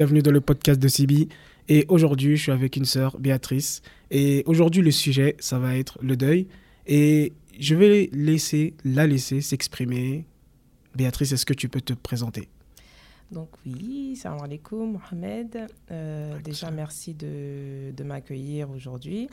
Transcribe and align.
Bienvenue 0.00 0.22
dans 0.22 0.30
le 0.30 0.40
podcast 0.40 0.78
de 0.78 0.86
Sibi. 0.86 1.28
Et 1.66 1.84
aujourd'hui, 1.88 2.36
je 2.36 2.42
suis 2.42 2.52
avec 2.52 2.76
une 2.76 2.84
sœur, 2.84 3.18
Béatrice. 3.18 3.82
Et 4.12 4.44
aujourd'hui, 4.46 4.80
le 4.80 4.92
sujet, 4.92 5.34
ça 5.40 5.58
va 5.58 5.76
être 5.76 5.98
le 6.00 6.16
deuil. 6.16 6.46
Et 6.86 7.32
je 7.58 7.74
vais 7.74 8.08
laisser, 8.12 8.74
la 8.84 9.08
laisser 9.08 9.40
s'exprimer. 9.40 10.24
Béatrice, 10.94 11.32
est-ce 11.32 11.44
que 11.44 11.52
tu 11.52 11.68
peux 11.68 11.80
te 11.80 11.94
présenter? 11.94 12.48
Donc 13.32 13.48
oui, 13.66 14.14
salam 14.14 14.40
alaikum, 14.40 14.92
Mohamed. 14.92 15.66
Euh, 15.90 16.38
déjà, 16.44 16.70
merci 16.70 17.14
de, 17.14 17.90
de 17.90 18.04
m'accueillir 18.04 18.70
aujourd'hui. 18.70 19.28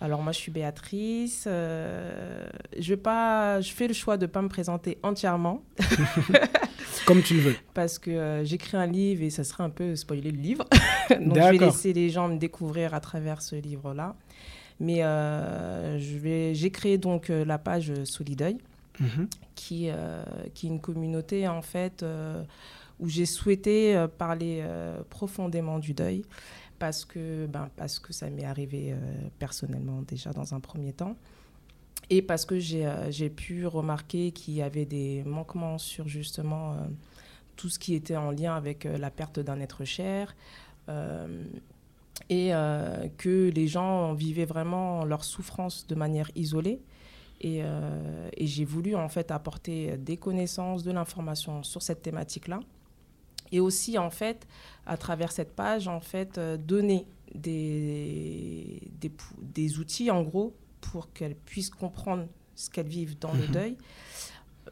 Alors 0.00 0.22
moi, 0.22 0.32
je 0.32 0.38
suis 0.38 0.52
Béatrice. 0.52 1.44
Euh, 1.46 2.46
je, 2.78 2.88
vais 2.90 3.00
pas, 3.00 3.60
je 3.60 3.72
fais 3.72 3.88
le 3.88 3.94
choix 3.94 4.16
de 4.16 4.26
ne 4.26 4.30
pas 4.30 4.42
me 4.42 4.48
présenter 4.48 4.98
entièrement. 5.02 5.62
Comme 7.06 7.22
tu 7.22 7.34
le 7.34 7.40
veux. 7.40 7.56
Parce 7.72 7.98
que 7.98 8.10
euh, 8.10 8.44
j'écris 8.44 8.76
un 8.76 8.86
livre 8.86 9.22
et 9.22 9.30
ça 9.30 9.44
serait 9.44 9.62
un 9.62 9.70
peu 9.70 9.96
spoiler 9.96 10.30
le 10.30 10.38
livre. 10.38 10.66
Donc 11.10 11.36
je 11.36 11.40
vais 11.40 11.58
laisser 11.58 11.92
les 11.92 12.10
gens 12.10 12.28
me 12.28 12.36
découvrir 12.36 12.94
à 12.94 13.00
travers 13.00 13.40
ce 13.40 13.56
livre-là. 13.56 14.16
Mais 14.80 15.02
euh, 15.02 15.98
j'ai 15.98 16.70
créé 16.70 16.98
donc 16.98 17.28
la 17.28 17.56
page 17.56 17.94
Solideuil, 18.04 18.58
mhm. 19.00 19.26
qui, 19.54 19.88
qui 20.52 20.66
est 20.66 20.68
une 20.68 20.80
communauté 20.80 21.48
en 21.48 21.62
fait 21.62 22.04
où 23.00 23.08
j'ai 23.08 23.24
souhaité 23.24 24.04
parler 24.18 24.62
profondément 25.08 25.78
du 25.78 25.94
deuil 25.94 26.24
parce 26.78 27.04
que, 27.04 27.46
ben, 27.46 27.70
parce 27.76 27.98
que 27.98 28.12
ça 28.12 28.30
m'est 28.30 28.44
arrivé 28.44 28.92
euh, 28.92 28.96
personnellement 29.38 30.02
déjà 30.02 30.32
dans 30.32 30.54
un 30.54 30.60
premier 30.60 30.92
temps. 30.92 31.16
Et 32.10 32.22
parce 32.22 32.44
que 32.44 32.58
j'ai 32.58 32.86
euh, 32.86 33.28
pu 33.34 33.66
remarquer 33.66 34.30
qu'il 34.30 34.54
y 34.54 34.62
avait 34.62 34.84
des 34.84 35.22
manquements 35.24 35.78
sur 35.78 36.06
justement 36.08 36.72
euh, 36.72 36.76
tout 37.56 37.68
ce 37.68 37.78
qui 37.78 37.94
était 37.94 38.16
en 38.16 38.30
lien 38.30 38.54
avec 38.54 38.84
la 38.84 39.10
perte 39.10 39.40
d'un 39.40 39.60
être 39.60 39.84
cher. 39.84 40.36
et 42.30 42.50
que 43.18 43.50
les 43.50 43.68
gens 43.68 44.12
vivaient 44.14 44.44
vraiment 44.44 45.04
leur 45.04 45.24
souffrance 45.24 45.86
de 45.86 45.94
manière 45.94 46.30
isolée. 46.34 46.80
Et, 47.40 47.62
et 48.36 48.46
j'ai 48.46 48.64
voulu 48.66 48.94
en 48.94 49.08
fait 49.08 49.30
apporter 49.30 49.96
des 49.96 50.18
connaissances, 50.18 50.84
de 50.84 50.92
l'information 50.92 51.62
sur 51.62 51.80
cette 51.80 52.02
thématique-là 52.02 52.60
et 53.52 53.60
aussi 53.60 53.98
en 53.98 54.10
fait 54.10 54.46
à 54.86 54.96
travers 54.96 55.32
cette 55.32 55.54
page 55.54 55.88
en 55.88 56.00
fait 56.00 56.38
euh, 56.38 56.56
donner 56.56 57.06
des, 57.34 58.80
des, 58.92 59.12
des, 59.40 59.78
outils 59.78 60.10
en 60.10 60.22
gros 60.22 60.56
pour 60.80 61.12
qu'elles 61.12 61.34
puissent 61.34 61.70
comprendre 61.70 62.26
ce 62.54 62.70
qu'elles 62.70 62.86
vivent 62.86 63.18
dans 63.18 63.32
le 63.32 63.46
mhm. 63.46 63.52
deuil 63.52 63.76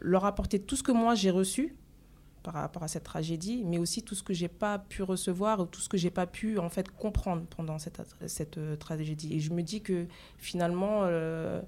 leur 0.01 0.25
apporter 0.25 0.61
tout 0.61 0.77
ce 0.77 0.83
que 0.83 0.93
moi 0.93 1.15
j'ai 1.15 1.31
reçu 1.31 1.77
par 2.43 2.55
rapport 2.55 2.83
à 2.83 2.89
cette 2.89 3.05
tragédie 3.05 3.65
mais 3.65 3.79
aussi 3.79 4.03
tout 4.03 4.15
ce 4.15 4.23
que 4.23 4.35
j'ai 4.35 4.49
pas 4.49 4.79
pu 4.79 5.03
recevoir 5.03 5.61
ou 5.61 5.67
tout 5.67 5.81
ce 5.81 5.89
que 5.89 5.97
j'ai 5.97 6.11
pas 6.11 6.27
pu 6.27 6.59
en 6.59 6.69
fait 6.69 6.91
comprendre 6.91 7.45
pendant 7.47 7.79
cette, 7.79 8.01
cette 8.27 8.59
euh, 8.59 8.77
tragédie 8.77 9.35
et 9.35 9.41
je 9.41 9.53
me 9.53 9.63
dis 9.63 9.83
que 9.83 10.07
finalement 10.39 11.01
euh, 11.05 11.63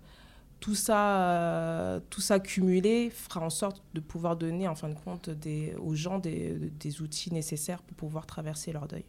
tout 0.61 0.75
ça, 0.75 1.21
euh, 1.21 2.01
tout 2.11 2.21
ça 2.21 2.41
cumulé 2.41 3.11
fera 3.11 3.41
en 3.41 3.51
sorte 3.51 3.83
de 3.95 4.01
pouvoir 4.01 4.37
donner 4.37 4.67
en 4.69 4.75
fin 4.75 4.89
de 4.89 4.95
compte 4.95 5.31
des, 5.31 5.75
aux 5.79 5.95
gens 5.95 6.19
des, 6.19 6.55
des, 6.81 7.03
outils 7.03 7.33
nécessaires 7.33 7.83
pour 7.83 7.97
pouvoir 7.97 8.27
traverser 8.27 8.73
leur 8.73 8.89
deuil. 8.89 9.05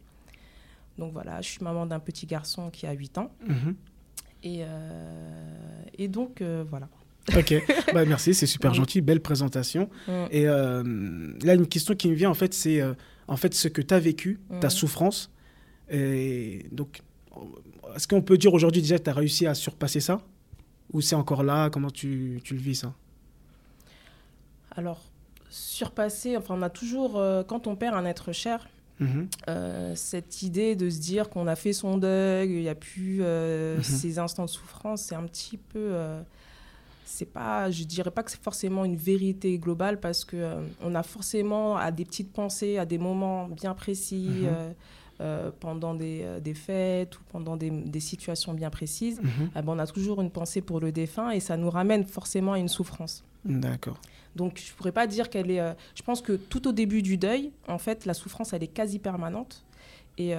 Donc 0.98 1.12
voilà, 1.12 1.40
je 1.40 1.48
suis 1.48 1.62
maman 1.62 1.86
d'un 1.86 2.00
petit 2.00 2.26
garçon 2.26 2.70
qui 2.70 2.86
a 2.86 2.92
8 2.92 3.18
ans. 3.18 3.32
Mhm. 3.46 3.76
Et, 4.42 4.58
euh, 4.60 5.82
et, 5.96 6.08
donc 6.08 6.42
euh, 6.42 6.64
voilà. 6.68 6.88
Ok, 7.36 7.54
bah, 7.94 8.04
merci, 8.04 8.34
c'est 8.34 8.46
super 8.46 8.74
gentil, 8.74 9.00
belle 9.00 9.20
présentation. 9.20 9.88
Et 10.30 10.44
là, 10.44 11.54
une 11.54 11.66
question 11.66 11.94
qui 11.94 12.08
me 12.08 12.14
vient 12.14 12.30
en 12.30 12.34
fait, 12.34 12.54
c'est 12.54 12.82
en 13.26 13.36
fait 13.36 13.54
ce 13.54 13.68
que 13.68 13.82
tu 13.82 13.94
as 13.94 14.00
vécu, 14.00 14.40
ta 14.60 14.70
souffrance. 14.70 15.30
Et 15.90 16.66
donc, 16.72 17.00
est-ce 17.96 18.06
qu'on 18.06 18.22
peut 18.22 18.36
dire 18.36 18.52
aujourd'hui 18.52 18.82
déjà 18.82 18.98
que 18.98 19.04
tu 19.04 19.10
as 19.10 19.14
réussi 19.14 19.46
à 19.46 19.54
surpasser 19.54 20.00
ça? 20.00 20.20
Ou 20.92 21.00
c'est 21.00 21.14
encore 21.14 21.42
là? 21.42 21.70
Comment 21.70 21.90
tu, 21.90 22.40
tu, 22.44 22.54
le 22.54 22.60
vis 22.60 22.76
ça? 22.76 22.92
Alors, 24.72 25.02
surpasser, 25.50 26.36
enfin, 26.36 26.54
on 26.56 26.62
a 26.62 26.70
toujours, 26.70 27.18
euh, 27.18 27.42
quand 27.42 27.66
on 27.66 27.76
perd 27.76 27.94
un 27.94 28.04
être 28.04 28.32
cher, 28.32 28.68
mhm. 29.00 29.28
euh, 29.48 29.94
cette 29.94 30.42
idée 30.42 30.76
de 30.76 30.88
se 30.88 31.00
dire 31.00 31.28
qu'on 31.28 31.46
a 31.46 31.56
fait 31.56 31.72
son 31.72 31.98
deuil, 31.98 32.50
il 32.50 32.60
n'y 32.60 32.68
a 32.68 32.74
plus 32.74 33.18
euh, 33.22 33.76
mhm. 33.76 33.82
ces 33.82 34.18
instants 34.18 34.44
de 34.44 34.50
souffrance, 34.50 35.02
c'est 35.02 35.14
un 35.14 35.24
petit 35.24 35.56
peu. 35.56 35.94
c'est 37.04 37.32
pas, 37.32 37.70
je 37.70 37.84
dirais 37.84 38.10
pas 38.10 38.22
que 38.22 38.30
c'est 38.30 38.42
forcément 38.42 38.84
une 38.84 38.96
vérité 38.96 39.58
globale 39.58 39.98
parce 39.98 40.24
que 40.24 40.54
on 40.82 40.94
a 40.94 41.02
forcément 41.02 41.76
à 41.76 41.90
des 41.90 42.04
petites 42.04 42.32
pensées, 42.32 42.78
à 42.78 42.84
des 42.84 42.98
moments 42.98 43.48
bien 43.48 43.74
précis. 43.74 44.28
Mhm. 44.42 44.74
Euh, 45.20 45.50
pendant 45.58 45.94
des, 45.94 46.20
euh, 46.22 46.38
des, 46.38 46.54
fêtes 46.54 47.18
ou 47.18 47.22
pendant 47.32 47.56
des, 47.56 47.70
des 47.70 47.98
situations 47.98 48.54
bien 48.54 48.70
précises, 48.70 49.20
mhm. 49.20 49.50
eh 49.56 49.62
ben, 49.62 49.72
on 49.72 49.78
a 49.80 49.86
toujours 49.88 50.20
une 50.20 50.30
pensée 50.30 50.60
pour 50.60 50.78
le 50.78 50.92
défunt 50.92 51.30
et 51.30 51.40
ça 51.40 51.56
nous 51.56 51.70
ramène 51.70 52.04
forcément 52.04 52.52
à 52.52 52.60
une 52.60 52.68
souffrance. 52.68 53.24
D'accord. 53.44 54.00
Donc 54.36 54.62
je 54.64 54.70
ne 54.70 54.76
pourrais 54.76 54.92
pas 54.92 55.08
dire 55.08 55.28
qu'elle 55.28 55.50
est... 55.50 55.58
Euh, 55.58 55.72
je 55.96 56.02
pense 56.02 56.22
que 56.22 56.34
tout 56.34 56.68
au 56.68 56.72
début 56.72 57.02
du 57.02 57.16
deuil, 57.16 57.50
en 57.66 57.78
fait, 57.78 58.06
la 58.06 58.14
souffrance, 58.14 58.52
elle 58.52 58.62
est 58.62 58.68
quasi 58.68 59.00
permanente. 59.00 59.64
Et 60.18 60.34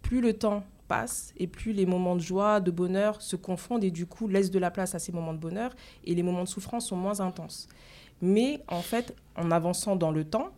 plus 0.00 0.22
le 0.22 0.32
temps 0.32 0.64
passe 0.88 1.34
et 1.36 1.46
plus 1.46 1.74
les 1.74 1.84
moments 1.84 2.16
de 2.16 2.22
joie, 2.22 2.60
de 2.60 2.70
bonheur 2.70 3.20
se 3.20 3.36
confondent 3.36 3.84
et 3.84 3.90
du 3.90 4.06
coup 4.06 4.26
laissent 4.26 4.50
de 4.50 4.58
la 4.58 4.70
place 4.70 4.94
à 4.94 4.98
ces 4.98 5.12
moments 5.12 5.34
de 5.34 5.38
bonheur 5.38 5.74
et 6.04 6.14
les 6.14 6.22
moments 6.22 6.44
de 6.44 6.48
souffrance 6.48 6.88
sont 6.88 6.96
moins 6.96 7.20
intenses. 7.20 7.68
Mais 8.22 8.62
en 8.68 8.80
fait, 8.80 9.14
en 9.36 9.50
avançant 9.50 9.96
dans 9.96 10.12
le 10.12 10.24
temps, 10.24 10.48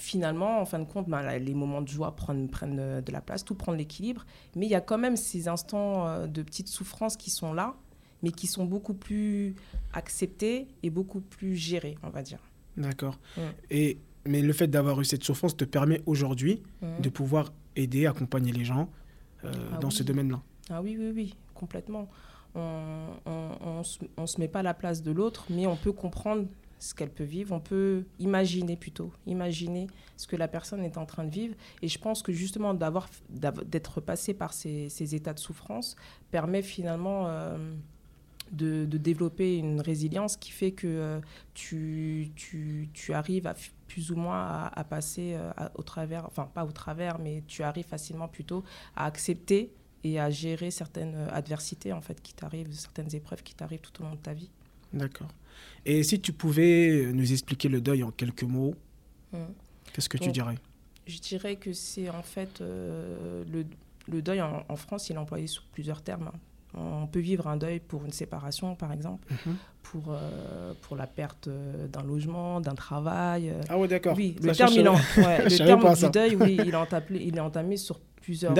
finalement, 0.00 0.60
en 0.60 0.64
fin 0.64 0.78
de 0.78 0.84
compte, 0.84 1.08
ben, 1.08 1.22
les 1.38 1.54
moments 1.54 1.82
de 1.82 1.88
joie 1.88 2.14
prennent, 2.14 2.48
prennent 2.48 2.78
euh, 2.78 3.00
de 3.00 3.12
la 3.12 3.20
place, 3.20 3.44
tout 3.44 3.54
prend 3.54 3.72
de 3.72 3.78
l'équilibre. 3.78 4.24
Mais 4.56 4.66
il 4.66 4.70
y 4.70 4.74
a 4.74 4.80
quand 4.80 4.98
même 4.98 5.16
ces 5.16 5.48
instants 5.48 6.06
euh, 6.06 6.26
de 6.26 6.42
petites 6.42 6.68
souffrances 6.68 7.16
qui 7.16 7.30
sont 7.30 7.52
là, 7.52 7.74
mais 8.22 8.30
qui 8.30 8.46
sont 8.46 8.64
beaucoup 8.64 8.94
plus 8.94 9.54
acceptés 9.92 10.68
et 10.82 10.90
beaucoup 10.90 11.20
plus 11.20 11.56
gérés, 11.56 11.96
on 12.02 12.10
va 12.10 12.22
dire. 12.22 12.40
D'accord. 12.76 13.18
Et 13.70 13.98
mais 14.24 14.42
le 14.42 14.52
fait 14.52 14.66
d'avoir 14.66 15.00
eu 15.00 15.04
cette 15.04 15.24
souffrance 15.24 15.56
te 15.56 15.64
permet 15.64 16.02
aujourd'hui 16.04 16.62
de 17.00 17.08
pouvoir 17.08 17.50
aider, 17.76 18.06
accompagner 18.06 18.52
les 18.52 18.64
gens 18.64 18.90
euh, 19.44 19.52
ah 19.72 19.78
dans 19.78 19.90
ce 19.90 20.02
domaine-là. 20.02 20.42
Ah 20.68 20.82
oui, 20.82 20.96
oui, 20.98 21.12
oui, 21.14 21.34
complètement. 21.54 22.08
On 22.54 23.82
ne 24.18 24.26
se 24.26 24.40
met 24.40 24.48
pas 24.48 24.60
à 24.60 24.62
la 24.62 24.74
place 24.74 25.02
de 25.02 25.12
l'autre, 25.12 25.46
mais 25.48 25.66
on 25.66 25.76
peut 25.76 25.92
comprendre 25.92 26.46
ce 26.78 26.94
qu'elle 26.94 27.10
peut 27.10 27.24
vivre, 27.24 27.54
on 27.54 27.60
peut 27.60 28.04
imaginer 28.18 28.76
plutôt, 28.76 29.12
imaginer 29.26 29.88
ce 30.16 30.26
que 30.26 30.36
la 30.36 30.48
personne 30.48 30.84
est 30.84 30.96
en 30.96 31.06
train 31.06 31.24
de 31.24 31.30
vivre. 31.30 31.54
Et 31.82 31.88
je 31.88 31.98
pense 31.98 32.22
que 32.22 32.32
justement 32.32 32.74
d'avoir, 32.74 33.08
d'être 33.30 34.00
passé 34.00 34.34
par 34.34 34.52
ces, 34.52 35.14
états 35.14 35.34
de 35.34 35.38
souffrance 35.38 35.96
permet 36.30 36.62
finalement 36.62 37.26
euh, 37.26 37.74
de, 38.52 38.84
développer 38.84 39.56
une 39.56 39.80
résilience 39.80 40.36
qui 40.36 40.50
fait 40.50 40.72
que 40.72 40.86
euh, 40.86 41.20
tu, 41.54 42.32
arrives 43.10 43.52
plus 43.86 44.10
ou 44.10 44.16
moins 44.16 44.70
à, 44.72 44.84
passer 44.84 45.34
euh, 45.34 45.50
au 45.74 45.82
travers, 45.82 46.26
enfin 46.26 46.48
pas 46.52 46.64
au 46.64 46.72
travers, 46.72 47.18
mais 47.18 47.42
tu 47.46 47.62
arrives 47.62 47.86
facilement 47.86 48.28
plutôt 48.28 48.62
à 48.94 49.06
accepter 49.06 49.72
et 50.04 50.20
à 50.20 50.30
gérer 50.30 50.70
certaines 50.70 51.16
adversités 51.32 51.92
en 51.92 52.00
fait 52.00 52.22
qui 52.22 52.32
t'arrivent, 52.34 52.72
certaines 52.72 53.12
épreuves 53.16 53.42
qui 53.42 53.54
t'arrivent 53.54 53.80
tout 53.80 54.02
au 54.02 54.04
long 54.04 54.14
de 54.14 54.20
ta 54.20 54.32
vie. 54.32 54.50
D'accord. 54.92 55.28
Et 55.88 56.02
si 56.02 56.20
tu 56.20 56.34
pouvais 56.34 57.10
nous 57.14 57.32
expliquer 57.32 57.70
le 57.70 57.80
deuil 57.80 58.02
en 58.02 58.10
quelques 58.10 58.42
mots, 58.42 58.74
hmm. 59.32 59.38
qu'est-ce 59.94 60.10
que 60.10 60.18
tu 60.18 60.30
dirais? 60.30 60.56
Je 61.06 61.18
dirais 61.18 61.56
que 61.56 61.72
c'est 61.72 62.10
en 62.10 62.22
fait 62.22 62.60
euh, 62.60 63.42
le, 63.50 63.64
le, 64.06 64.20
deuil 64.20 64.42
en, 64.42 64.76
France, 64.76 65.08
il 65.08 65.14
est 65.14 65.18
employé 65.18 65.46
sous 65.46 65.62
plusieurs 65.72 66.02
termes. 66.02 66.30
On 66.74 67.06
peut 67.06 67.20
vivre 67.20 67.48
un 67.48 67.56
deuil 67.56 67.80
pour 67.80 68.04
une 68.04 68.12
séparation, 68.12 68.74
par 68.74 68.92
exemple, 68.92 69.26
mhm. 69.46 69.56
pour, 69.82 70.10
euh, 70.10 70.74
pour 70.82 70.94
la 70.94 71.06
perte 71.06 71.48
euh, 71.48 71.88
d'un 71.88 72.02
logement, 72.02 72.60
d'un 72.60 72.74
travail. 72.74 73.54
Ah 73.70 73.78
ouais, 73.78 73.88
d'accord. 73.88 74.14
Oui, 74.14 74.36
le 74.42 74.54
terme, 74.54 74.74
il 74.74 74.82
le 75.16 75.56
terme 75.56 75.94
du 75.94 76.10
deuil, 76.10 76.36
oui, 76.36 76.58
il 76.62 76.68
est, 76.68 76.74
entamé, 76.74 77.06
il 77.12 77.38
est 77.38 77.40
entamé 77.40 77.78
sur 77.78 77.98
plusieurs, 77.98 78.52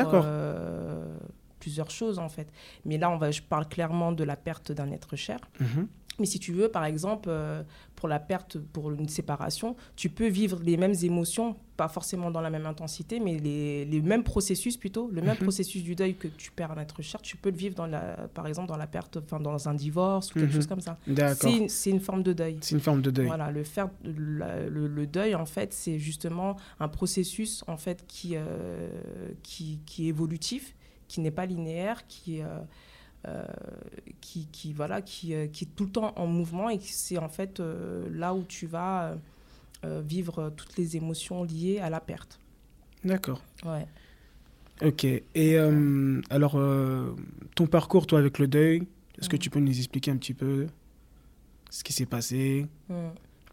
plusieurs 1.60 1.90
choses, 1.90 2.18
en 2.18 2.30
fait. 2.30 2.48
Mais 2.86 2.96
là, 2.96 3.10
on 3.10 3.18
va, 3.18 3.30
je 3.30 3.42
parle 3.42 3.68
clairement 3.68 4.12
de 4.12 4.24
la 4.24 4.36
perte 4.36 4.72
d'un 4.72 4.90
être 4.92 5.14
cher. 5.14 5.40
Mhm. 5.60 5.88
Mais 6.18 6.26
si 6.26 6.38
tu 6.38 6.52
veux, 6.52 6.68
par 6.68 6.84
exemple, 6.84 7.28
euh, 7.30 7.62
pour 7.94 8.08
la 8.08 8.18
perte, 8.18 8.58
pour 8.58 8.90
une 8.90 9.08
séparation, 9.08 9.76
tu 9.96 10.08
peux 10.08 10.28
vivre 10.28 10.60
les 10.62 10.76
mêmes 10.76 10.94
émotions, 11.02 11.56
pas 11.76 11.88
forcément 11.88 12.30
dans 12.30 12.40
la 12.40 12.50
même 12.50 12.66
intensité, 12.66 13.20
mais 13.20 13.38
les, 13.38 13.84
les 13.84 14.00
mêmes 14.00 14.24
processus 14.24 14.76
plutôt, 14.76 15.08
le 15.08 15.22
même 15.22 15.36
mhm. 15.36 15.42
processus 15.42 15.82
du 15.82 15.94
deuil 15.94 16.14
que 16.16 16.28
tu 16.28 16.50
perds 16.50 16.72
un 16.72 16.80
être 16.80 17.02
cher, 17.02 17.20
tu 17.22 17.36
peux 17.36 17.50
le 17.50 17.56
vivre, 17.56 17.74
dans 17.74 17.86
la, 17.86 18.28
par 18.34 18.46
exemple, 18.46 18.68
dans 18.68 18.76
la 18.76 18.86
perte, 18.86 19.18
enfin, 19.18 19.40
dans 19.40 19.68
un 19.68 19.74
divorce 19.74 20.30
ou 20.30 20.34
quelque 20.34 20.46
mhm. 20.46 20.52
chose 20.52 20.66
comme 20.66 20.80
ça. 20.80 20.98
C'est 21.68 21.90
une, 21.90 22.00
forme 22.00 22.22
de 22.22 22.32
deuil. 22.32 22.58
C'est 22.60 22.74
une 22.74 22.80
forme 22.80 23.02
de 23.02 23.10
deuil. 23.10 23.26
Voilà, 23.26 23.50
le, 23.50 23.64
faire, 23.64 23.88
le, 24.04 25.06
deuil, 25.06 25.34
en 25.34 25.46
fait, 25.46 25.72
c'est 25.72 25.98
justement 25.98 26.56
un 26.80 26.88
processus, 26.88 27.64
en 27.66 27.76
fait, 27.76 28.04
qui, 28.06 28.32
euh, 28.34 28.88
qui, 29.42 29.80
qui, 29.86 30.06
est 30.06 30.08
évolutif, 30.08 30.74
qui 31.06 31.20
n'est 31.20 31.30
pas 31.30 31.46
linéaire, 31.46 32.06
qui... 32.06 32.42
Euh, 32.42 32.58
euh, 33.26 33.44
qui, 34.20 34.46
qui, 34.52 34.72
voilà, 34.72 35.02
qui, 35.02 35.34
euh, 35.34 35.48
qui, 35.48 35.64
est 35.64 35.68
tout 35.74 35.84
le 35.84 35.90
temps 35.90 36.12
en 36.14 36.26
mouvement 36.28 36.70
et 36.70 36.78
c'est 36.80 37.18
en 37.18 37.28
fait 37.28 37.58
euh, 37.58 38.06
là 38.12 38.32
où 38.32 38.44
tu 38.44 38.66
vas 38.66 39.16
vivre 39.84 40.52
toutes 40.56 40.76
les 40.76 40.96
émotions 40.96 41.44
liées 41.44 41.78
à 41.78 41.88
la 41.88 42.00
perte. 42.00 42.40
D'accord. 43.04 43.40
Ouais. 43.64 43.86
Ok. 44.82 45.04
Et 45.04 45.56
alors, 46.30 46.60
ton 47.54 47.66
parcours, 47.68 48.08
toi, 48.08 48.18
avec 48.18 48.40
le 48.40 48.48
deuil, 48.48 48.82
est-ce 49.20 49.28
que 49.28 49.36
tu 49.36 49.50
peux 49.50 49.60
nous 49.60 49.76
expliquer 49.76 50.10
un 50.10 50.16
petit 50.16 50.34
peu 50.34 50.66
ce 51.70 51.84
qui 51.84 51.92
s'est 51.92 52.06
passé? 52.06 52.66
Mm. 52.88 52.94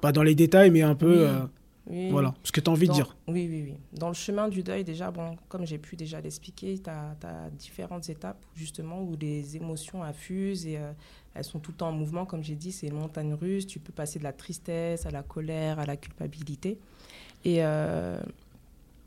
Pas 0.01 0.11
dans 0.11 0.23
les 0.23 0.33
détails, 0.33 0.71
mais 0.71 0.81
un 0.81 0.95
peu. 0.95 1.27
Oui. 1.27 1.47
Oui. 1.87 2.09
voilà, 2.09 2.33
ce 2.43 2.51
que 2.51 2.59
tu 2.59 2.69
as 2.69 2.73
envie 2.73 2.87
Dans- 2.87 2.93
de 2.93 2.97
dire. 2.97 3.15
Oui, 3.27 3.47
oui, 3.49 3.63
oui. 3.63 3.77
Dans 3.93 4.07
le 4.07 4.15
chemin 4.15 4.47
du 4.47 4.63
deuil, 4.63 4.83
déjà, 4.83 5.11
bon, 5.11 5.35
comme 5.49 5.65
j'ai 5.67 5.77
pu 5.77 5.95
déjà 5.95 6.19
l'expliquer, 6.19 6.79
tu 6.79 6.89
as, 6.89 7.15
différentes 7.57 8.09
étapes 8.09 8.43
justement 8.55 9.01
où 9.01 9.15
les 9.19 9.55
émotions 9.55 10.01
affusent 10.01 10.65
et 10.65 10.77
euh, 10.77 10.91
elles 11.35 11.43
sont 11.43 11.59
tout 11.59 11.71
le 11.71 11.77
temps 11.77 11.89
en 11.89 11.93
mouvement. 11.93 12.25
Comme 12.25 12.43
j'ai 12.43 12.55
dit, 12.55 12.71
c'est 12.71 12.87
une 12.87 12.97
montagne 12.97 13.33
russe. 13.33 13.67
Tu 13.67 13.79
peux 13.79 13.93
passer 13.93 14.17
de 14.17 14.23
la 14.23 14.33
tristesse 14.33 15.05
à 15.05 15.11
la 15.11 15.21
colère, 15.21 15.79
à 15.79 15.85
la 15.85 15.95
culpabilité. 15.95 16.79
Et, 17.43 17.63
euh, 17.63 18.19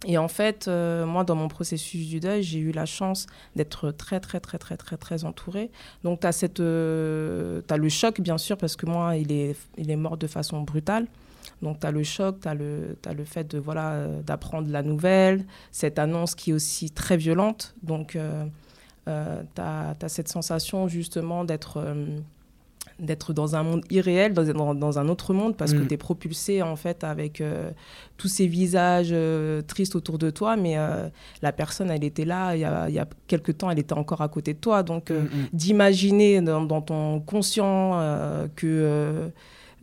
et 0.07 0.17
en 0.17 0.29
fait, 0.29 0.69
euh, 0.69 1.05
moi, 1.05 1.25
dans 1.25 1.35
mon 1.35 1.49
processus 1.49 2.07
du 2.07 2.21
deuil, 2.21 2.45
j'ai 2.45 2.61
eu 2.61 2.71
la 2.71 2.87
chance 2.87 3.27
d'être 3.57 3.91
très, 3.91 4.21
très, 4.21 4.39
très, 4.39 4.59
très, 4.59 4.77
très, 4.77 4.97
très 4.97 5.25
entourée. 5.25 5.71
Donc, 6.05 6.21
tu 6.21 6.27
as, 6.29 7.77
le 7.77 7.89
choc, 7.89 8.21
bien 8.21 8.39
sûr, 8.39 8.57
parce 8.57 8.77
que 8.77 8.87
moi, 8.87 9.17
il 9.17 9.33
est, 9.33 9.57
il 9.77 9.91
est 9.91 9.97
mort 9.97 10.17
de 10.17 10.29
façon 10.29 10.63
brutale. 10.63 11.09
Donc, 11.63 11.81
tu 11.81 11.87
as 11.87 11.91
le 11.91 12.03
choc, 12.03 12.41
tu 12.41 12.49
as 12.49 12.55
le, 12.55 13.25
fait 13.25 13.51
de, 13.51 13.59
voilà, 13.59 14.07
d'apprendre 14.27 14.71
la 14.71 14.83
nouvelle, 14.83 15.45
cette 15.73 15.99
annonce 15.99 16.35
qui 16.35 16.51
est 16.51 16.55
aussi 16.55 16.91
très 16.91 17.17
violente. 17.17 17.75
Donc, 17.83 18.17
euh, 18.17 18.45
euh, 19.09 19.43
tu 19.55 19.61
as, 19.61 20.09
cette 20.09 20.29
sensation 20.29 20.87
justement 20.89 21.45
d'être, 21.45 21.79
euh, 21.79 22.19
d'être 22.99 23.33
dans 23.33 23.55
un 23.55 23.63
monde 23.63 23.85
irréel, 23.91 24.33
dans, 24.35 24.45
dans, 24.45 24.75
dans 24.75 24.99
un 24.99 25.09
autre 25.09 25.33
monde, 25.33 25.57
parce 25.57 25.73
que 25.73 25.79
Mm. 25.79 25.87
tu 25.89 25.95
es 25.95 25.97
propulsé 25.97 26.63
en 26.63 26.75
fait 26.75 27.05
avec 27.05 27.41
euh, 27.41 27.71
tous 28.17 28.27
ces 28.29 28.47
visages 28.49 29.11
euh, 29.13 29.63
tristes 29.63 29.95
autour 29.95 30.19
de 30.19 30.31
toi, 30.31 30.57
mais 30.57 30.77
euh, 30.77 31.09
la 31.41 31.53
personne, 31.53 31.91
elle 31.91 32.03
était 32.03 32.25
là, 32.25 32.57
il 32.57 32.61
y 32.61 32.65
a, 32.65 32.91
y 32.91 32.99
a 32.99 33.07
quelques 33.29 33.57
temps, 33.59 33.71
elle 33.71 33.79
était 33.79 33.93
encore 33.95 34.21
à 34.21 34.29
côté 34.29 34.53
de 34.53 34.59
toi. 34.59 34.83
Donc, 34.83 35.11
Mm, 35.11 35.15
mm. 35.15 35.29
d'imaginer 35.53 36.41
dans, 36.41 36.63
dans 36.63 36.83
ton 36.83 37.21
conscient 37.21 38.01
que, 38.57 39.31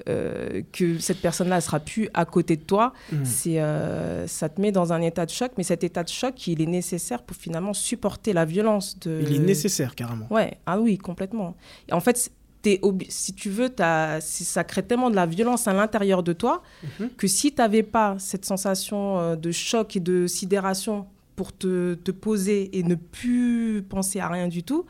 euh, 0.09 0.61
que 0.71 0.99
cette 0.99 1.21
personne-là 1.21 1.61
sera 1.61 1.79
plus 1.79 2.09
à 2.13 2.25
côté 2.25 2.55
de 2.57 2.63
toi, 2.63 2.93
Mm. 3.11 3.15
c'est, 3.25 3.59
euh, 3.61 4.27
ça 4.27 4.49
te 4.49 4.59
met 4.61 4.71
dans 4.71 4.91
un 4.93 5.01
état 5.01 5.25
de 5.25 5.31
choc. 5.31 5.51
Mais 5.57 5.63
cet 5.63 5.83
état 5.83 6.03
de 6.03 6.09
choc, 6.09 6.47
il 6.47 6.61
est 6.61 6.65
nécessaire 6.65 7.23
pour 7.23 7.37
finalement 7.37 7.73
supporter 7.73 8.33
la 8.33 8.45
violence. 8.45 8.99
De... 8.99 9.19
Il 9.21 9.35
est 9.35 9.39
nécessaire, 9.39 9.95
carrément. 9.95 10.27
Ouais, 10.29 10.57
ah 10.65 10.79
oui, 10.79 10.97
complètement. 10.97 11.55
Et 11.87 11.93
en 11.93 11.99
fait, 12.01 12.31
obli- 12.81 13.05
si 13.09 13.33
tu 13.33 13.49
veux, 13.49 13.69
si 14.21 14.43
ça 14.43 14.63
crée 14.63 14.81
tellement 14.83 15.09
de 15.11 15.15
la 15.15 15.27
violence 15.27 15.67
à 15.67 15.73
l'intérieur 15.73 16.23
de 16.23 16.33
toi 16.33 16.63
Mhm. 16.99 17.09
que 17.15 17.27
si 17.27 17.51
tu 17.53 17.61
n'avais 17.61 17.83
pas 17.83 18.15
cette 18.17 18.43
sensation 18.45 19.19
euh, 19.19 19.35
de 19.35 19.51
choc 19.51 19.95
et 19.95 19.99
de 19.99 20.25
sidération 20.27 21.05
pour 21.35 21.55
te, 21.55 21.93
te 21.93 22.11
poser 22.11 22.75
et 22.77 22.81
ne 22.83 22.95
plus 22.95 23.83
penser 23.87 24.19
à 24.19 24.29
rien 24.29 24.47
du 24.47 24.63
tout, 24.63 24.85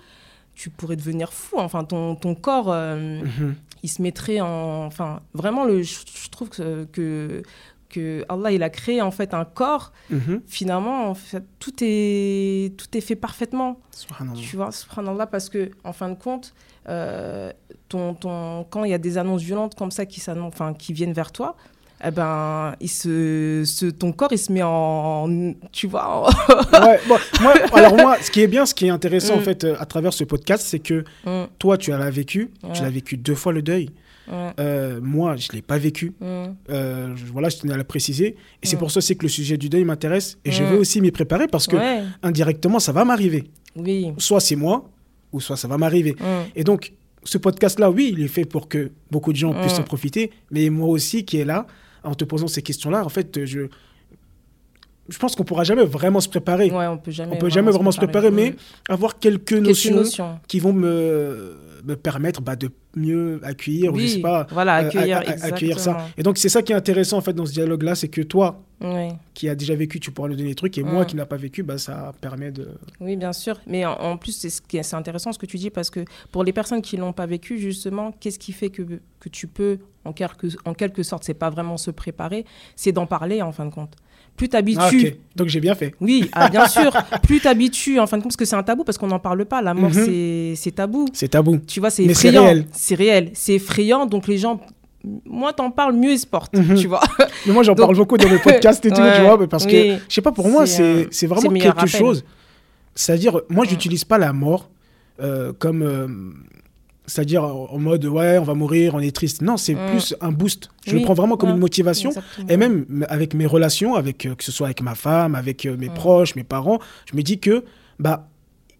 tu 0.55 0.69
pourrais 0.69 0.95
devenir 0.95 1.31
fou. 1.33 1.57
Enfin, 1.59 1.83
ton, 1.83 2.15
ton 2.15 2.33
corps, 2.35 2.71
euh, 2.71 3.21
Mhm. 3.21 3.55
il 3.83 3.89
se 3.89 4.01
mettrait 4.01 4.41
en... 4.41 4.85
Enfin, 4.85 5.19
vraiment, 5.33 5.65
le, 5.65 5.81
je, 5.83 5.95
je 6.23 6.29
trouve 6.29 6.49
que, 6.49 6.85
que, 6.85 7.43
que 7.89 8.25
Allah, 8.29 8.51
il 8.51 8.63
a 8.63 8.69
créé 8.69 9.01
en 9.01 9.11
fait 9.11 9.33
un 9.33 9.45
corps. 9.45 9.91
Mhm. 10.09 10.41
Finalement, 10.47 11.09
en 11.09 11.13
fait, 11.13 11.43
tout, 11.59 11.73
est, 11.81 12.75
tout 12.77 12.97
est 12.97 13.01
fait 13.01 13.15
parfaitement. 13.15 13.79
Subhanallah. 13.91 14.39
Tu 14.39 14.55
vois, 14.55 14.71
subhanallah, 14.71 15.27
parce 15.27 15.49
que 15.49 15.71
en 15.83 15.93
fin 15.93 16.09
de 16.09 16.15
compte, 16.15 16.53
euh, 16.87 17.51
ton, 17.89 18.13
ton, 18.13 18.63
quand 18.69 18.83
il 18.83 18.91
y 18.91 18.93
a 18.93 18.97
des 18.97 19.17
annonces 19.17 19.41
violentes 19.41 19.75
comme 19.75 19.91
ça 19.91 20.05
qui, 20.05 20.21
enfin, 20.29 20.73
qui 20.73 20.93
viennent 20.93 21.13
vers 21.13 21.31
toi, 21.31 21.55
eh 22.03 22.11
ben, 22.11 22.75
il 22.81 22.89
se, 22.89 23.63
se- 23.65 23.85
ton 23.85 24.11
corps, 24.11 24.29
il 24.31 24.37
se 24.37 24.51
met 24.51 24.61
en... 24.63 25.53
Tu 25.71 25.87
vois 25.87 26.07
en- 26.07 26.85
Ouais, 26.85 26.99
bon, 27.07 27.15
moi, 27.41 27.53
alors 27.73 27.95
moi, 27.95 28.17
ce 28.21 28.29
qui 28.31 28.41
est 28.41 28.47
bien, 28.47 28.65
ce 28.65 28.73
qui 28.73 28.85
est 28.85 28.89
intéressant 28.89 29.35
en 29.35 29.39
Mm. 29.39 29.43
fait 29.43 29.63
euh, 29.63 29.75
à 29.79 29.85
travers 29.85 30.13
ce 30.13 30.23
podcast, 30.23 30.63
c'est 30.67 30.79
que 30.79 31.03
Mm, 31.25 31.45
toi, 31.59 31.77
tu 31.77 31.91
l'as 31.91 32.09
vécu, 32.09 32.51
tu 32.73 32.81
l'as 32.81 32.89
vécu 32.89 33.17
deux 33.17 33.35
fois 33.35 33.53
le 33.53 33.61
deuil. 33.61 33.89
ouais, 34.27 34.33
Euh, 34.59 34.99
moi, 35.01 35.35
je 35.37 35.47
l'ai 35.53 35.61
pas 35.61 35.77
vécu. 35.77 36.13
mm, 36.19 36.25
Euh, 36.69 37.15
voilà, 37.31 37.49
je 37.49 37.57
tenais 37.57 37.73
à 37.73 37.77
le 37.77 37.83
préciser. 37.83 38.35
Et 38.61 38.67
c'est 38.67 38.75
Mm. 38.75 38.79
pour 38.79 38.91
ça 38.91 38.97
aussi 38.97 39.15
que 39.15 39.23
le 39.23 39.29
sujet 39.29 39.57
du 39.57 39.69
deuil 39.69 39.85
m'intéresse. 39.85 40.37
Et 40.45 40.51
je 40.51 40.63
Mm. 40.63 40.67
veux 40.67 40.77
aussi 40.79 40.99
m'y 41.01 41.11
préparer 41.11 41.47
parce 41.47 41.67
que 41.67 41.75
ouais, 41.77 42.03
indirectement, 42.23 42.79
ça 42.79 42.91
va 42.91 43.05
m'arriver. 43.05 43.45
oui. 43.75 44.11
Soit 44.17 44.39
c'est 44.41 44.55
moi, 44.57 44.89
ou 45.31 45.39
soit 45.41 45.57
ça 45.57 45.67
va 45.67 45.77
m'arriver. 45.77 46.13
mm, 46.19 46.49
Et 46.55 46.63
donc, 46.63 46.93
ce 47.23 47.37
podcast-là, 47.39 47.89
oui, 47.89 48.13
il 48.15 48.23
est 48.23 48.27
fait 48.27 48.45
pour 48.45 48.67
que 48.67 48.91
beaucoup 49.11 49.31
de 49.31 49.37
gens 49.37 49.53
Mm. 49.53 49.61
puissent 49.61 49.79
en 49.79 49.83
profiter. 49.83 50.31
Mais 50.51 50.69
moi 50.69 50.87
aussi, 50.89 51.23
qui 51.25 51.37
est 51.37 51.45
là, 51.45 51.65
en 52.05 52.15
te 52.15 52.23
posant 52.23 52.47
ces 52.47 52.61
questions-là, 52.61 53.03
en 53.05 53.09
fait, 53.09 53.45
je, 53.45 53.67
je 55.09 55.17
pense 55.17 55.35
qu'on 55.35 55.43
pourra 55.43 55.63
jamais 55.63 55.83
vraiment 55.85 56.19
se 56.21 56.29
préparer. 56.29 56.71
Ouais, 56.71 56.87
on 56.87 56.97
peut 56.97 57.11
jamais. 57.11 57.33
On 57.35 57.37
peut 57.37 57.49
jamais 57.49 57.71
vraiment 57.71 57.91
se 57.91 57.97
préparer, 57.97 58.31
mais 58.31 58.55
avoir 58.89 59.19
quelques 59.19 59.45
Quelques 59.45 59.63
notions, 59.67 59.95
notions. 59.95 60.39
qui 60.47 60.59
vont 60.59 60.73
me 60.73 61.55
permettre 61.93 62.41
bah, 62.41 62.55
de 62.55 62.69
mieux 62.95 63.39
accueillir, 63.43 63.93
ou 63.93 63.97
je 63.97 64.01
Oui, 64.03 64.09
sais 64.09 64.19
pas, 64.21 64.47
voilà, 64.51 64.77
euh, 64.83 64.87
accueillir, 64.87 65.17
a- 65.17 65.21
a- 65.21 65.45
accueillir 65.45 65.79
ça. 65.79 66.07
Et 66.17 66.23
donc, 66.23 66.37
c'est 66.39 66.49
ça 66.49 66.61
qui 66.63 66.71
est 66.71 66.75
intéressant, 66.75 67.17
en 67.17 67.21
fait, 67.21 67.33
dans 67.33 67.45
ce 67.45 67.51
dialogue-là, 67.53 67.93
c'est 67.93 68.07
que 68.07 68.21
toi, 68.21 68.63
Oui. 68.81 69.09
qui 69.33 69.47
as 69.49 69.55
déjà 69.55 69.75
vécu, 69.75 69.99
tu 69.99 70.11
pourras 70.11 70.29
nous 70.29 70.35
donner 70.35 70.49
des 70.49 70.55
trucs, 70.55 70.77
et 70.77 70.83
moi, 70.83 71.03
Mm. 71.03 71.05
qui 71.05 71.15
n'a 71.17 71.25
pas 71.25 71.35
vécu, 71.37 71.61
bah, 71.61 71.77
ça 71.77 72.13
permet 72.21 72.51
de... 72.51 72.69
Oui, 72.99 73.15
bien 73.17 73.33
sûr. 73.33 73.59
Mais 73.67 73.85
en, 73.85 73.93
en 73.93 74.17
plus, 74.17 74.31
c'est 74.31 74.49
ce 74.49 74.61
qui 74.61 74.77
est- 74.77 74.83
c'est 74.83 74.95
intéressant 74.95 75.31
ce 75.31 75.37
que 75.39 75.45
tu 75.45 75.57
dis 75.57 75.69
parce 75.69 75.89
que 75.89 76.05
pour 76.31 76.43
les 76.43 76.53
personnes 76.53 76.81
qui 76.81 76.97
l'ont 76.97 77.13
pas 77.13 77.25
vécu, 77.27 77.57
justement, 77.59 78.11
qu'est-ce 78.19 78.39
qui 78.39 78.51
fait 78.53 78.69
que, 78.69 78.81
que 79.19 79.29
tu 79.29 79.47
peux, 79.47 79.77
en 80.05 80.13
quelque, 80.13 80.47
en 80.65 80.73
quelque 80.73 81.03
sorte, 81.03 81.23
c'est 81.25 81.33
pas 81.33 81.49
vraiment 81.49 81.77
se 81.77 81.91
préparer, 81.91 82.45
c'est 82.75 82.91
d'en 82.93 83.05
parler 83.05 83.41
en 83.41 83.51
fin 83.51 83.65
de 83.65 83.71
compte. 83.73 83.95
Plus 84.37 84.49
t'habitues. 84.49 85.13
Ah, 85.13 85.17
donc 85.37 85.47
j'ai 85.47 85.61
bien 85.61 85.75
fait. 85.75 85.95
Oui, 86.01 86.29
ah, 86.33 86.49
bien 86.49 86.67
sûr. 86.67 86.91
Plus 87.23 87.39
t'habitues, 87.39 87.99
en 87.99 88.07
fin 88.07 88.17
de 88.17 88.21
compte, 88.23 88.31
parce 88.31 88.37
que 88.37 88.45
c'est 88.45 88.55
un 88.57 88.63
tabou, 88.63 88.83
parce 88.83 88.97
qu'on 88.97 89.07
n'en 89.07 89.19
parle 89.19 89.45
pas. 89.45 89.61
La 89.61 89.73
mort, 89.73 89.89
Mhm. 89.91 90.05
c'est- 90.05 90.53
c'est 90.57 90.71
tabou. 90.71 91.05
C'est 91.13 91.29
tabou. 91.29 91.59
Tu 91.65 91.79
vois, 91.79 91.89
c'est 91.89 92.03
effrayant. 92.03 92.43
réel. 92.43 92.65
C'est 92.73 92.95
réel. 92.95 93.31
C'est 93.33 93.53
effrayant, 93.53 94.05
donc 94.05 94.27
les 94.27 94.37
gens. 94.37 94.59
Moins 95.25 95.53
t'en 95.53 95.69
parles, 95.69 95.93
mieux 95.95 96.11
ils 96.13 96.19
se 96.19 96.25
portent. 96.25 96.57
Mhm. 96.57 96.75
Tu 96.75 96.87
vois. 96.87 96.99
Mais 97.45 97.53
moi, 97.53 97.61
j'en 97.63 97.73
Donc- 97.75 97.85
parle 97.85 97.95
beaucoup 97.95 98.17
dans 98.17 98.27
mes 98.27 98.39
podcasts 98.71 98.83
et 98.85 98.89
tout, 98.89 98.99
Ouais, 99.01 99.15
tu 99.17 99.21
vois, 99.21 99.47
parce 99.47 99.65
que, 99.65 99.71
je 100.09 100.13
sais 100.13 100.21
pas, 100.21 100.31
pour 100.31 100.47
moi, 100.49 100.65
C'est, 100.65 101.07
vraiment 101.27 101.49
quelque 101.51 101.67
rappel. 101.67 101.87
chose. 101.89 102.25
C'est-à-dire, 102.95 103.39
moi, 103.49 103.65
Mm. 103.65 103.69
j'utilise 103.69 104.03
pas 104.03 104.17
la 104.17 104.33
mort 104.33 104.69
euh, 105.21 105.53
comme. 105.57 105.81
euh, 105.81 106.07
c'est-à-dire 107.07 107.43
en 107.43 107.77
mode, 107.79 108.05
ouais, 108.05 108.37
on 108.37 108.43
va 108.43 108.53
mourir, 108.53 108.95
on 108.95 108.99
est 108.99 109.15
triste. 109.15 109.41
Non, 109.41 109.57
c'est 109.57 109.75
Mm. 109.75 109.89
plus 109.89 110.15
un 110.21 110.31
boost. 110.31 110.69
Je 110.85 110.91
Oui, 110.93 110.99
le 110.99 111.05
prends 111.05 111.13
vraiment 111.13 111.37
comme 111.37 111.49
ouais, 111.49 111.55
une 111.55 111.61
motivation. 111.61 112.09
Exactement. 112.09 112.47
Et 112.49 112.57
même 112.57 113.05
avec 113.09 113.33
mes 113.33 113.45
relations, 113.45 113.95
avec, 113.95 114.25
euh, 114.25 114.35
que 114.35 114.43
ce 114.43 114.51
soit 114.51 114.67
avec 114.67 114.81
ma 114.81 114.95
femme, 114.95 115.35
avec 115.35 115.65
euh, 115.65 115.75
mes 115.77 115.89
Mm. 115.89 115.93
proches, 115.93 116.35
mes 116.35 116.43
parents, 116.43 116.79
je 117.11 117.15
me 117.15 117.21
dis 117.21 117.39
que 117.39 117.63
bah, 117.99 118.27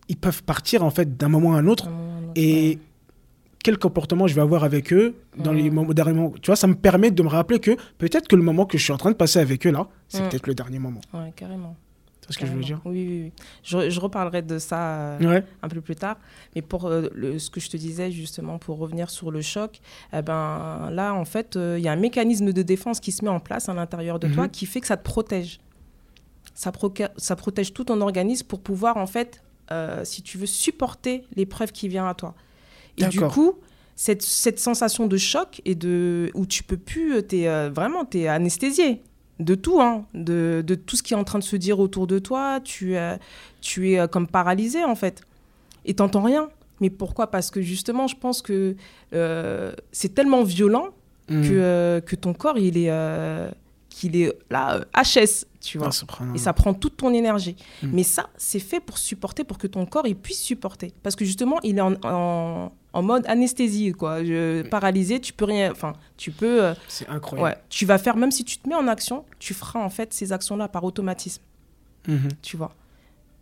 ils 0.08 0.18
peuvent 0.18 0.44
partir 0.44 0.84
en 0.84 0.90
fait 0.92 1.18
d'un 1.18 1.30
moment 1.30 1.56
à 1.56 1.60
un 1.60 1.68
autre. 1.68 1.88
Et 2.36 2.80
quel 3.64 3.78
comportement 3.80 4.28
je 4.28 4.36
vais 4.36 4.42
avoir 4.42 4.64
avec 4.64 4.94
eux 4.94 5.16
dans 5.38 5.52
les 5.52 5.70
Mm. 5.70 5.74
moments 5.74 5.94
derniers 5.94 6.14
moments. 6.14 6.34
Tu 6.42 6.48
vois, 6.48 6.56
ça 6.56 6.68
me 6.68 6.76
permet 6.76 7.10
de 7.12 7.24
me 7.24 7.28
rappeler 7.30 7.60
que 7.60 7.72
peut-être 7.98 8.28
que 8.28 8.36
le 8.36 8.44
moment 8.44 8.66
que 8.66 8.78
je 8.78 8.84
suis 8.84 8.94
en 8.94 8.98
train 8.98 9.10
de 9.12 9.16
passer 9.16 9.40
avec 9.40 9.66
eux 9.66 9.72
là, 9.72 9.88
c'est 10.08 10.22
Mm. 10.24 10.30
peut-être 10.30 10.48
le 10.48 10.54
dernier 10.54 10.80
moment. 10.80 11.02
Ouais, 11.14 11.32
carrément. 11.36 11.76
C'est 12.28 12.34
ce 12.34 12.40
que 12.40 12.46
je 12.48 12.52
veux 12.54 12.64
dire. 12.64 12.82
Oui, 12.86 13.06
oui, 13.08 13.22
oui. 13.26 13.32
Je, 13.64 13.90
je 13.90 14.00
reparlerai 14.00 14.42
de 14.42 14.58
ça 14.58 14.98
euh, 14.98 15.20
Ouais. 15.20 15.44
un 15.62 15.68
peu 15.68 15.80
plus 15.82 15.96
tard. 15.96 16.18
Mais 16.56 16.62
pour 16.64 16.86
euh, 16.88 17.10
le- 17.14 17.38
ce 17.38 17.50
que 17.52 17.60
je 17.60 17.70
te 17.70 17.78
disais, 17.78 18.12
justement, 18.12 18.58
pour 18.58 18.80
revenir 18.80 19.10
sur 19.12 19.30
le 19.30 19.42
choc, 19.42 19.80
eh 20.12 20.22
ben, 20.24 20.90
là, 20.92 21.14
en 21.14 21.26
fait, 21.26 21.56
euh, 21.56 21.76
il 21.78 21.84
y 21.84 21.88
a 21.88 21.92
un 21.92 21.96
mécanisme 21.98 22.52
de 22.52 22.62
défense 22.64 23.00
qui 23.00 23.12
se 23.12 23.24
met 23.24 23.30
en 23.30 23.40
place 23.40 23.70
à 23.70 23.74
l'intérieur 23.76 24.18
de 24.20 24.28
toi 24.28 24.46
Mhm. 24.46 24.50
qui 24.50 24.66
fait 24.66 24.82
que 24.82 24.88
ça 24.88 24.98
te 24.98 25.04
protège. 25.04 25.60
Ça, 26.56 26.72
protège 26.72 27.74
tout 27.74 27.84
ton 27.84 28.02
organisme 28.02 28.48
pour 28.48 28.62
pouvoir, 28.62 28.98
en 28.98 29.08
fait, 29.08 29.44
euh, 29.72 30.04
si 30.06 30.22
tu 30.22 30.38
veux, 30.38 30.46
supporter 30.46 31.26
l'épreuve 31.36 31.72
qui 31.72 31.88
vient 31.88 32.08
à 32.08 32.14
toi. 32.14 32.34
Et 32.98 33.06
du 33.06 33.20
coup, 33.22 33.56
cette, 33.96 34.22
cette 34.22 34.60
sensation 34.60 35.06
de 35.08 35.18
choc 35.18 35.62
et 35.66 35.76
de 35.76 36.32
où 36.34 36.46
tu 36.46 36.64
peux 36.64 36.78
plus, 36.78 37.18
es 37.34 37.70
vraiment 37.70 38.06
tu 38.06 38.20
es 38.20 38.28
anesthésié 38.28 39.04
de 39.40 39.56
tout, 39.56 39.82
hein, 39.82 40.06
de, 40.14 40.64
de 40.66 40.76
tout 40.76 40.96
ce 40.96 41.04
qui 41.04 41.14
est 41.14 41.18
en 41.18 41.24
train 41.24 41.40
de 41.40 41.44
se 41.44 41.56
dire 41.56 41.80
autour 41.80 42.08
de 42.08 42.20
toi. 42.20 42.60
Tu, 42.64 42.96
euh, 42.96 43.18
tu 43.62 43.92
es 43.92 44.00
euh, 44.00 44.08
comme 44.08 44.28
paralysé 44.28 44.84
en 44.84 44.96
fait. 44.96 45.22
Et 45.86 45.94
t'entends 45.94 46.24
rien. 46.24 46.50
Mais 46.82 46.90
pourquoi? 46.90 47.28
Parce 47.28 47.52
que 47.52 47.62
justement, 47.62 48.08
je 48.08 48.16
pense 48.16 48.42
que 48.42 48.76
euh, 49.14 49.74
c'est 49.92 50.14
tellement 50.14 50.44
violent 50.44 50.90
Mm. 51.28 51.42
que, 51.42 51.50
euh, 51.54 52.02
que 52.02 52.16
ton 52.16 52.34
corps, 52.34 52.58
il 52.58 52.78
est, 52.78 52.92
qu'il 53.90 54.16
est 54.16 54.32
là, 54.52 54.82
HS, 54.94 55.46
tu 55.60 55.78
vois. 55.78 55.90
Ah. 55.90 56.24
Et 56.36 56.38
ça 56.38 56.54
prend 56.54 56.74
toute 56.74 56.98
ton 56.98 57.14
énergie. 57.14 57.56
Mm. 57.82 57.88
Mais 57.94 58.04
ça, 58.04 58.30
c'est 58.38 58.60
fait 58.60 58.80
pour 58.80 58.98
supporter, 58.98 59.44
pour 59.44 59.58
que 59.58 59.68
ton 59.68 59.86
corps 59.86 60.06
il 60.06 60.16
puisse 60.16 60.42
supporter. 60.42 60.94
Parce 61.02 61.16
que 61.16 61.26
justement, 61.26 61.60
il 61.64 61.78
est 61.78 61.82
en, 61.82 61.96
en, 62.04 62.72
en 62.96 63.04
mode 63.04 63.26
anesthésie, 63.28 63.92
quoi. 63.92 64.24
Je, 64.24 64.62
paralysé, 64.64 65.20
tu 65.20 65.34
peux 65.34 65.46
rien. 65.46 65.72
Enfin, 65.72 65.94
tu 66.18 66.32
peux. 66.32 66.64
euh, 66.64 66.74
C'est 66.88 67.08
incroyable. 67.10 67.50
ouais, 67.50 67.64
tu 67.70 67.86
vas 67.86 67.98
faire, 67.98 68.16
même 68.16 68.32
si 68.32 68.44
tu 68.46 68.58
te 68.58 68.68
mets 68.70 68.76
en 68.76 68.88
action, 68.88 69.26
tu 69.38 69.54
feras 69.54 69.80
en 69.82 69.90
fait 69.90 70.14
ces 70.14 70.32
actions-là 70.32 70.68
par 70.70 70.84
automatisme, 70.84 71.42
Mhm. 72.08 72.30
tu 72.42 72.56
vois. 72.58 72.74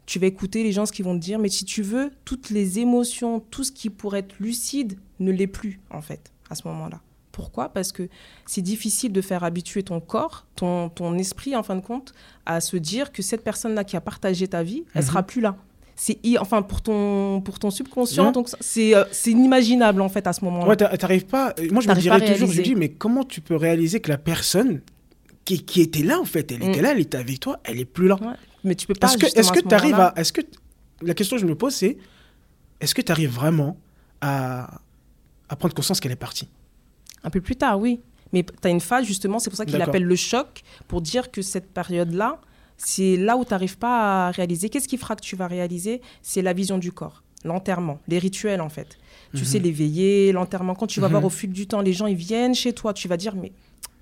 Tu 0.06 0.20
vas 0.20 0.28
écouter 0.28 0.64
les 0.64 0.72
gens 0.74 0.86
ce 0.86 0.92
qu'ils 0.92 1.06
vont 1.06 1.16
te 1.16 1.24
dire, 1.24 1.40
mais 1.40 1.50
si 1.50 1.64
tu 1.66 1.82
veux, 1.82 2.12
toutes 2.26 2.50
les 2.50 2.80
émotions, 2.80 3.40
tout 3.40 3.64
ce 3.64 3.72
qui 3.72 3.90
pourrait 3.90 4.20
être 4.20 4.36
lucide 4.40 4.98
ne 5.20 5.32
l'est 5.32 5.48
plus, 5.48 5.80
en 5.92 6.02
fait, 6.02 6.32
à 6.50 6.56
ce 6.56 6.68
moment-là. 6.68 7.00
Pourquoi? 7.32 7.70
Parce 7.70 7.92
que 7.92 8.10
c'est 8.46 8.62
difficile 8.62 9.12
de 9.14 9.22
faire 9.22 9.44
habituer 9.44 9.82
ton 9.84 10.00
corps, 10.00 10.46
ton, 10.56 10.90
ton 10.90 11.18
esprit, 11.18 11.56
en 11.56 11.64
fin 11.64 11.76
de 11.76 11.82
compte, 11.82 12.14
à 12.46 12.60
se 12.60 12.76
dire 12.78 13.12
que 13.12 13.22
cette 13.22 13.44
personne-là 13.44 13.84
qui 13.84 13.96
a 13.96 14.02
partagé 14.02 14.48
ta 14.48 14.62
vie, 14.64 14.84
elle 14.94 15.04
sera 15.04 15.22
mhm. 15.22 15.28
plus 15.28 15.42
là. 15.42 15.56
C'est 15.96 16.20
enfin 16.40 16.62
pour 16.64 16.82
ton 16.82 17.42
pour 17.42 17.60
ton 17.60 17.70
subconscient, 17.70 18.32
donc 18.32 18.50
c'est 18.60 18.96
euh, 18.96 19.04
c'est 19.12 19.32
inimaginable 19.32 20.02
en 20.02 20.10
fait 20.10 20.26
à 20.26 20.34
ce 20.34 20.44
moment-là. 20.46 20.68
Ouais, 20.68 20.76
t'arrives 20.76 21.26
pas. 21.26 21.54
Moi, 21.72 21.82
je 21.82 21.90
me 21.90 21.96
dirais 21.96 22.34
toujours, 22.34 22.52
je 22.52 22.62
dis, 22.62 22.76
mais 22.76 22.90
comment 22.90 23.24
tu 23.24 23.42
peux 23.42 23.56
réaliser 23.56 24.00
que 24.00 24.10
la 24.10 24.18
personne 24.18 24.82
qui, 25.46 25.64
qui 25.64 25.82
était 25.82 26.04
là 26.04 26.20
en 26.20 26.26
fait, 26.26 26.52
elle 26.52 26.64
était 26.64 26.80
mm. 26.80 26.84
là, 26.84 26.92
elle 26.92 27.00
était 27.00 27.18
avec 27.18 27.40
toi, 27.40 27.60
elle 27.64 27.80
est 27.80 27.86
plus 27.86 28.08
là. 28.08 28.18
Mais 28.64 28.76
tu 28.76 28.88
peux 28.88 28.96
pas. 28.96 29.14
Est-ce 29.14 29.52
que 29.52 29.60
tu 29.60 29.76
arrives 29.76 30.00
à, 30.00 30.14
est-ce 30.16 30.34
que 30.34 30.42
la 31.02 31.14
question 31.14 31.38
que 31.38 31.42
je 31.42 31.48
me 31.48 31.56
pose 31.56 31.74
c'est, 31.74 31.98
est-ce 32.82 32.96
que 32.96 33.02
tu 33.02 33.12
arrives 33.12 33.32
vraiment 33.32 33.78
à 34.22 34.80
à 35.50 35.56
prendre 35.56 35.76
conscience 35.76 36.00
qu'elle 36.00 36.12
est 36.12 36.16
partie? 36.16 36.48
Un 37.24 37.30
peu 37.30 37.42
plus 37.42 37.56
tard, 37.56 37.80
oui. 37.80 38.02
Mais 38.34 38.44
tu 38.44 38.68
as 38.68 38.70
une 38.70 38.82
phase, 38.82 39.06
justement, 39.06 39.40
c'est 39.40 39.50
pour 39.50 39.58
ça 39.58 39.66
qu'il 39.66 39.82
appelle 39.82 40.04
le 40.04 40.16
choc, 40.16 40.64
pour 40.88 41.02
dire 41.02 41.32
que 41.32 41.42
cette 41.42 41.72
période-là, 41.72 42.40
c'est 42.86 43.18
là 43.18 43.38
où 43.38 43.46
tu 43.46 43.52
n'arrives 43.52 43.78
pas 43.78 44.28
à 44.28 44.32
réaliser. 44.32 44.70
Qu'est-ce 44.70 44.88
qui 44.88 44.98
fera 44.98 45.16
que 45.16 45.22
tu 45.22 45.36
vas 45.36 45.48
réaliser? 45.48 46.02
C'est 46.22 46.42
la 46.42 46.54
vision 46.54 46.78
du 46.78 46.92
corps, 46.92 47.24
l'enterrement, 47.44 48.00
les 48.08 48.20
rituels, 48.20 48.62
en 48.62 48.70
fait. 48.70 48.98
Tu 49.34 49.40
mhm. 49.40 49.46
sais, 49.46 49.60
l'éveiller, 49.60 50.32
l'enterrement. 50.32 50.76
Quand 50.76 50.88
tu 50.88 51.00
vas 51.00 51.08
mhm. 51.08 51.12
voir 51.14 51.26
au 51.26 51.30
fil 51.30 51.52
du 51.52 51.66
temps, 51.66 51.82
les 51.82 51.94
gens, 51.94 52.08
ils 52.08 52.16
viennent 52.16 52.56
chez 52.56 52.74
toi, 52.74 52.94
tu 52.94 53.08
vas 53.08 53.18
dire, 53.18 53.36
mais 53.36 53.52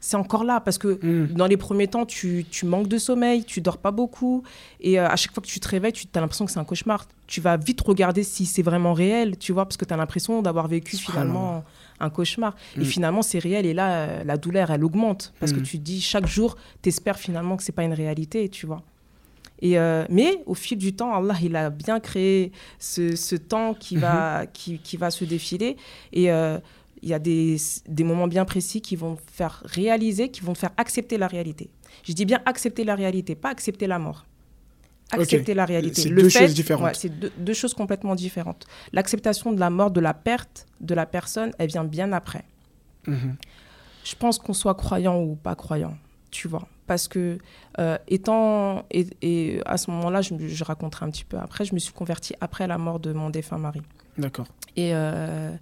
c'est 0.03 0.17
encore 0.17 0.43
là 0.43 0.59
parce 0.59 0.79
que 0.79 0.99
mm. 1.05 1.33
dans 1.35 1.45
les 1.45 1.57
premiers 1.57 1.87
temps, 1.87 2.07
tu, 2.07 2.43
tu, 2.49 2.65
manques 2.65 2.87
de 2.87 2.97
sommeil, 2.97 3.43
tu 3.43 3.61
dors 3.61 3.77
pas 3.77 3.91
beaucoup 3.91 4.41
et 4.79 4.99
euh, 4.99 5.07
à 5.07 5.15
chaque 5.15 5.31
fois 5.31 5.43
que 5.43 5.47
tu 5.47 5.59
te 5.59 5.67
réveilles, 5.67 5.93
tu 5.93 6.07
as 6.15 6.19
l'impression 6.19 6.45
que 6.45 6.51
c'est 6.51 6.59
un 6.59 6.63
cauchemar. 6.63 7.05
Tu 7.27 7.39
vas 7.39 7.55
vite 7.55 7.81
regarder 7.81 8.23
si 8.23 8.47
c'est 8.47 8.63
vraiment 8.63 8.93
réel, 8.93 9.37
tu 9.37 9.53
vois, 9.53 9.65
parce 9.65 9.77
que 9.77 9.85
tu 9.85 9.93
as 9.93 9.97
l'impression 9.97 10.41
d'avoir 10.41 10.67
vécu 10.67 10.97
finalement 10.97 11.63
un 12.01 12.09
cauchemar. 12.09 12.55
Et 12.77 12.81
mm. 12.81 12.85
finalement, 12.85 13.21
c'est 13.21 13.39
réel 13.39 13.65
et 13.65 13.73
là, 13.73 13.93
euh, 13.93 14.23
la 14.23 14.37
douleur, 14.37 14.71
elle 14.71 14.83
augmente 14.83 15.33
parce 15.39 15.53
que 15.53 15.59
mm. 15.59 15.63
tu 15.63 15.77
te 15.77 15.83
dis 15.83 16.01
chaque 16.01 16.27
jour, 16.27 16.57
tu 16.81 16.89
espères 16.89 17.19
finalement 17.19 17.57
que 17.57 17.63
c'est 17.63 17.71
pas 17.71 17.83
une 17.83 17.93
réalité, 17.93 18.49
tu 18.49 18.65
vois. 18.65 18.83
Et 19.63 19.77
euh, 19.77 20.05
mais 20.09 20.41
au 20.47 20.55
fil 20.55 20.77
du 20.77 20.93
temps, 20.93 21.13
Allah, 21.13 21.35
il 21.41 21.55
a 21.55 21.69
bien 21.69 21.99
créé 21.99 22.51
ce, 22.79 23.15
ce 23.15 23.35
temps 23.35 23.75
qui, 23.75 23.95
va, 23.95 24.43
mm-hmm. 24.43 24.51
qui, 24.53 24.79
qui, 24.79 24.97
va 24.97 25.11
se 25.11 25.23
défiler. 25.23 25.77
Et 26.13 26.29
il 27.03 27.09
y 27.09 27.13
a 27.13 27.19
des, 27.19 27.57
des, 27.87 28.03
moments 28.03 28.27
bien 28.27 28.45
précis 28.45 28.81
qui 28.81 28.95
vont 28.95 29.17
faire 29.31 29.61
réaliser, 29.65 30.29
qui 30.29 30.41
vont 30.41 30.55
faire 30.55 30.71
accepter 30.77 31.17
la 31.17 31.27
réalité. 31.27 31.69
Je 32.03 32.13
dis 32.13 32.25
bien 32.25 32.41
accepter 32.45 32.83
la 32.83 32.95
réalité, 32.95 33.35
pas 33.35 33.49
accepter 33.49 33.85
la 33.87 33.99
mort. 33.99 34.25
Accepter 35.11 35.53
la 35.53 35.65
réalité. 35.65 36.01
C'est 36.01 36.09
deux 36.09 36.29
choses 36.29 36.53
différentes. 36.53 36.95
c'est 36.95 37.09
deux, 37.09 37.53
choses 37.53 37.73
complètement 37.73 38.15
différentes. 38.15 38.65
L'acceptation 38.93 39.51
de 39.51 39.59
la 39.59 39.69
mort, 39.69 39.91
de 39.91 39.99
la 39.99 40.13
perte 40.13 40.65
de 40.79 40.93
la 40.93 41.05
personne, 41.05 41.51
elle 41.57 41.67
vient 41.67 41.83
bien 41.83 42.11
après. 42.13 42.45
Mhm. 43.07 43.35
Je 44.03 44.15
pense 44.15 44.39
qu'on 44.39 44.53
soit 44.53 44.75
croyant 44.75 45.21
ou 45.21 45.35
pas 45.35 45.55
croyant, 45.55 45.95
tu 46.31 46.47
vois. 46.47 46.67
Parce 46.87 47.07
que, 47.07 47.37
euh, 47.79 47.97
étant. 48.07 48.85
Et, 48.91 49.59
à 49.65 49.77
ce 49.77 49.91
moment-là, 49.91 50.21
je, 50.21 50.33
je, 50.47 50.63
raconterai 50.63 51.05
un 51.05 51.09
petit 51.09 51.23
peu 51.23 51.37
après, 51.37 51.65
je 51.65 51.73
me 51.73 51.79
suis 51.79 51.93
convertie 51.93 52.33
après 52.41 52.67
la 52.67 52.77
mort 52.77 52.99
de 52.99 53.13
mon 53.13 53.29
défunt 53.29 53.57
mari. 53.57 53.81
D'accord. 54.17 54.47
Et. 54.75 54.91
Euh, 54.93 55.55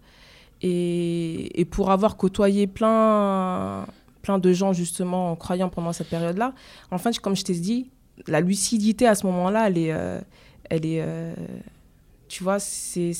et, 0.61 1.65
pour 1.71 1.91
avoir 1.91 2.17
côtoyé 2.17 2.67
plein, 2.67 3.85
plein 4.21 4.39
de 4.39 4.53
gens, 4.53 4.73
justement, 4.73 5.31
en 5.31 5.35
croyant 5.35 5.69
pendant 5.69 5.93
cette 5.93 6.09
période-là, 6.09 6.53
en 6.91 6.97
fait, 6.97 7.17
comme 7.19 7.35
je 7.35 7.43
t'ai 7.43 7.53
dit, 7.53 7.89
la 8.27 8.41
lucidité 8.41 9.07
à 9.07 9.15
ce 9.15 9.25
moment-là, 9.27 9.67
elle 9.67 9.77
est. 9.77 9.91
Euh, 9.91 10.19
elle 10.69 10.85
est 10.85 11.01
euh, 11.01 11.33
tu 12.27 12.43
vois, 12.43 12.59
c'est 12.59 13.11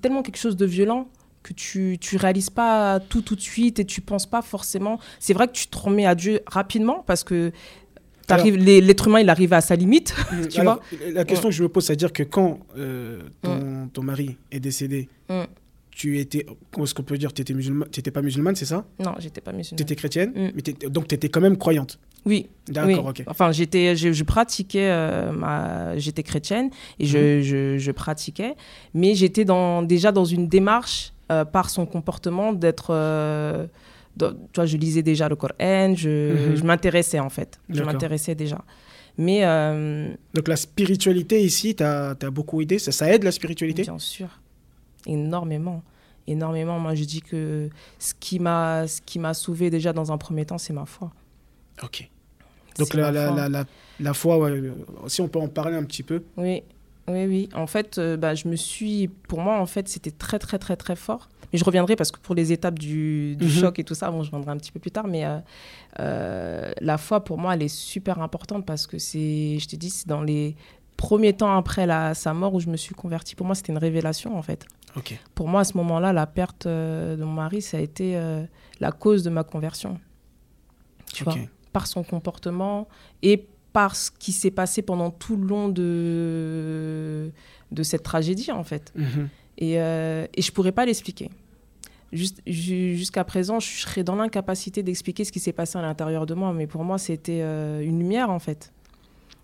tellement 0.00 0.22
quelque 0.22 0.38
chose 0.38 0.56
de 0.56 0.66
violent 0.66 1.08
que 1.44 1.52
tu 1.52 1.98
ne 2.12 2.18
réalises 2.18 2.50
pas 2.50 2.98
tout 2.98 3.22
tout 3.22 3.36
de 3.36 3.40
suite 3.40 3.78
et 3.78 3.84
tu 3.84 4.00
penses 4.00 4.26
pas 4.26 4.42
forcément. 4.42 4.98
C'est 5.20 5.32
vrai 5.32 5.46
que 5.46 5.52
tu 5.52 5.68
te 5.68 5.78
remets 5.78 6.06
à 6.06 6.16
Dieu 6.16 6.40
rapidement 6.46 7.04
parce 7.06 7.22
que 7.22 7.52
l'être 8.28 9.06
humain, 9.06 9.20
il 9.20 9.30
arrive 9.30 9.52
à 9.52 9.60
sa 9.60 9.76
limite. 9.76 10.14
tu 10.50 10.60
vois 10.60 10.80
la 11.12 11.24
question 11.24 11.48
que 11.48 11.54
je 11.54 11.62
me 11.62 11.68
pose, 11.68 11.84
c'est-à-dire 11.84 12.12
que 12.12 12.24
quand 12.24 12.58
euh, 12.76 13.22
ton, 13.42 13.88
ton, 13.92 14.02
mari 14.02 14.36
est 14.50 14.60
décédé, 14.60 15.08
tu 15.98 16.18
étais, 16.18 16.46
est-ce 16.80 16.94
qu'on 16.94 17.02
peut 17.02 17.18
dire, 17.18 17.32
tu 17.32 17.42
n'étais 17.42 18.10
pas 18.10 18.22
musulmane, 18.22 18.54
c'est 18.54 18.66
ça? 18.66 18.86
Non, 18.98 19.14
j'étais 19.18 19.40
pas 19.40 19.52
musulmane. 19.52 19.78
Tu 19.78 19.82
étais 19.82 19.96
chrétienne, 19.96 20.30
mm. 20.30 20.50
mais 20.54 20.88
donc 20.90 21.08
tu 21.08 21.14
étais 21.14 21.28
quand 21.28 21.40
même 21.40 21.56
croyante? 21.56 21.98
Oui. 22.26 22.48
D'accord, 22.68 23.06
ok. 23.06 23.22
Enfin, 23.26 23.52
j'étais, 23.52 23.96
je, 23.96 24.24
pratiquais, 24.24 24.90
euh, 24.90 25.32
ma, 25.32 25.96
j'étais 25.96 26.22
chrétienne 26.22 26.70
et 26.98 27.06
je, 27.06 27.18
mm. 27.18 27.42
je, 27.42 27.78
je, 27.78 27.92
pratiquais, 27.92 28.54
mais 28.92 29.14
j'étais 29.14 29.44
dans, 29.44 29.82
déjà 29.82 30.12
dans 30.12 30.26
une 30.26 30.48
démarche 30.48 31.12
euh, 31.32 31.44
par 31.44 31.70
son 31.70 31.86
comportement 31.86 32.52
d'être. 32.52 32.88
Euh, 32.90 33.66
tu 34.18 34.26
vois, 34.54 34.66
je 34.66 34.76
lisais 34.76 35.02
déjà 35.02 35.28
le 35.28 35.36
Coran, 35.36 35.94
je, 35.94 36.54
je 36.54 36.64
m'intéressais 36.64 37.20
en 37.20 37.30
fait. 37.30 37.60
Je 37.70 37.82
m'intéressais 37.82 38.34
déjà. 38.34 38.62
Mais. 39.16 39.40
Donc 40.34 40.48
la 40.48 40.56
spiritualité 40.56 41.42
ici, 41.42 41.74
tu 41.74 41.84
as, 41.84 42.14
beaucoup 42.30 42.60
aidé 42.60 42.78
ça, 42.78 42.92
ça 42.92 43.10
aide 43.10 43.24
la 43.24 43.32
spiritualité? 43.32 43.82
Bien 43.82 43.98
sûr 43.98 44.28
énormément. 45.08 45.82
Énormément. 46.26 46.78
Moi, 46.78 46.94
je 46.94 47.04
dis 47.04 47.22
que 47.22 47.68
ce 47.98 48.14
qui 48.18 48.38
m'a, 48.38 48.86
ce 48.86 49.00
qui 49.00 49.18
m'a 49.18 49.34
sauvé 49.34 49.70
déjà 49.70 49.92
dans 49.92 50.12
un 50.12 50.18
premier 50.18 50.44
temps, 50.44 50.58
c'est 50.58 50.72
ma 50.72 50.86
foi. 50.86 51.10
Ok. 51.82 52.08
Donc 52.78 52.94
la, 52.94 53.10
la, 53.10 53.30
la, 53.30 53.48
la, 53.48 53.64
la, 53.98 54.14
foi, 54.14 54.38
si 55.08 55.20
on 55.20 55.28
peut 55.28 55.40
en 55.40 55.48
parler 55.48 55.76
un 55.76 55.84
petit 55.84 56.02
peu. 56.02 56.22
Oui, 56.36 56.62
oui, 57.08 57.26
oui. 57.26 57.48
En 57.54 57.66
fait, 57.66 57.98
euh, 57.98 58.16
bah, 58.16 58.34
je 58.34 58.46
me 58.46 58.56
suis, 58.56 59.08
pour 59.08 59.40
moi, 59.40 59.58
en 59.58 59.66
fait, 59.66 59.88
c'était 59.88 60.12
très, 60.12 60.38
très, 60.38 60.58
très, 60.58 60.76
très 60.76 60.94
fort. 60.94 61.28
Mais 61.52 61.58
je 61.58 61.64
reviendrai 61.64 61.96
parce 61.96 62.12
que 62.12 62.20
pour 62.20 62.34
les 62.34 62.52
étapes 62.52 62.78
du, 62.78 63.34
du 63.36 63.46
mhm. 63.46 63.50
choc 63.50 63.78
et 63.78 63.84
tout 63.84 63.94
ça, 63.94 64.10
bon, 64.10 64.22
je 64.22 64.30
reviendrai 64.30 64.52
un 64.52 64.58
petit 64.58 64.70
peu 64.70 64.78
plus 64.78 64.90
tard. 64.90 65.08
Mais 65.08 65.24
euh, 65.24 65.38
euh, 65.98 66.70
la 66.80 66.98
foi, 66.98 67.24
pour 67.24 67.38
moi, 67.38 67.54
elle 67.54 67.62
est 67.62 67.74
super 67.74 68.20
importante 68.20 68.64
parce 68.66 68.86
que 68.86 68.98
c'est, 68.98 69.58
je 69.58 69.66
te 69.66 69.74
dis, 69.74 69.90
c'est 69.90 70.06
dans 70.06 70.22
les 70.22 70.54
premiers 70.96 71.32
temps 71.32 71.56
après 71.56 71.86
la, 71.86 72.14
sa 72.14 72.34
mort 72.34 72.54
où 72.54 72.60
je 72.60 72.68
me 72.68 72.76
suis 72.76 72.94
convertie. 72.94 73.34
Pour 73.34 73.46
moi, 73.46 73.54
c'était 73.54 73.72
une 73.72 73.78
révélation, 73.78 74.36
en 74.36 74.42
fait. 74.42 74.66
Pour 75.34 75.48
moi, 75.48 75.60
à 75.60 75.64
ce 75.64 75.76
moment-là, 75.76 76.12
la 76.12 76.26
perte 76.26 76.66
euh, 76.66 77.16
de 77.16 77.24
mon 77.24 77.32
mari, 77.32 77.62
ça 77.62 77.76
a 77.76 77.80
été 77.80 78.16
euh, 78.16 78.44
la 78.80 78.92
cause 78.92 79.22
de 79.22 79.30
ma 79.30 79.44
conversion. 79.44 79.98
Tu 81.12 81.24
vois, 81.24 81.34
par 81.78 81.86
son 81.86 82.02
comportement 82.02 82.88
et 83.22 83.46
par 83.72 83.94
ce 83.94 84.10
qui 84.10 84.32
s'est 84.32 84.50
passé 84.50 84.82
pendant 84.82 85.12
tout 85.12 85.36
le 85.36 85.46
long 85.46 85.68
de, 85.68 87.30
de 87.70 87.82
cette 87.84 88.02
tragédie, 88.02 88.50
en 88.50 88.64
fait. 88.64 88.92
Mhm. 88.96 89.28
Et, 89.58 89.80
euh, 89.80 90.26
et 90.34 90.42
je 90.42 90.50
ne 90.50 90.54
pourrais 90.54 90.72
pas 90.72 90.84
l'expliquer. 90.84 91.30
Jusqu'à 92.12 93.22
présent, 93.22 93.60
je 93.60 93.68
serais 93.68 94.02
dans 94.02 94.16
l'incapacité 94.16 94.82
d'expliquer 94.82 95.22
ce 95.22 95.30
qui 95.30 95.38
s'est 95.38 95.52
passé 95.52 95.78
à 95.78 95.82
l'intérieur 95.82 96.26
de 96.26 96.34
moi, 96.34 96.52
mais 96.52 96.66
pour 96.66 96.82
moi, 96.82 96.98
c'était 96.98 97.42
une 97.42 98.00
lumière, 98.00 98.30
en 98.30 98.40
fait. 98.40 98.72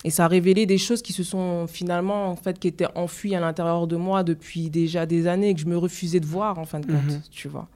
Et 0.03 0.11
ça 0.11 0.25
a 0.25 0.29
révélé 0.29 0.67
des 0.67 0.79
choses 0.79 1.03
qui 1.03 1.13
se 1.13 1.23
sont 1.23 1.69
finalement, 1.69 2.31
en 2.31 2.37
fait, 2.37 2.59
qui 2.59 2.67
étaient 2.67 2.89
enfuies 2.97 3.37
à 3.37 3.41
l'intérieur 3.41 3.87
de 3.87 3.97
moi 3.97 4.25
depuis 4.25 4.71
déjà 4.71 5.07
des 5.07 5.29
années 5.29 5.51
et 5.51 5.55
que 5.55 5.61
je 5.61 5.67
me 5.67 5.79
refusais 5.79 6.19
de 6.19 6.27
voir, 6.27 6.59
en 6.59 6.65
fin 6.65 6.81
de 6.81 6.87
compte, 6.87 7.13
mhm. 7.13 7.23
tu 7.31 7.47
vois. 7.47 7.69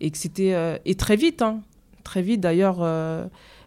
Et 0.00 0.10
que 0.10 0.18
c'était... 0.18 0.52
Euh, 0.52 0.76
et 0.84 0.96
très 0.96 1.16
vite, 1.16 1.40
hein, 1.40 1.62
très 2.02 2.20
vite 2.20 2.40
d'ailleurs, 2.40 2.82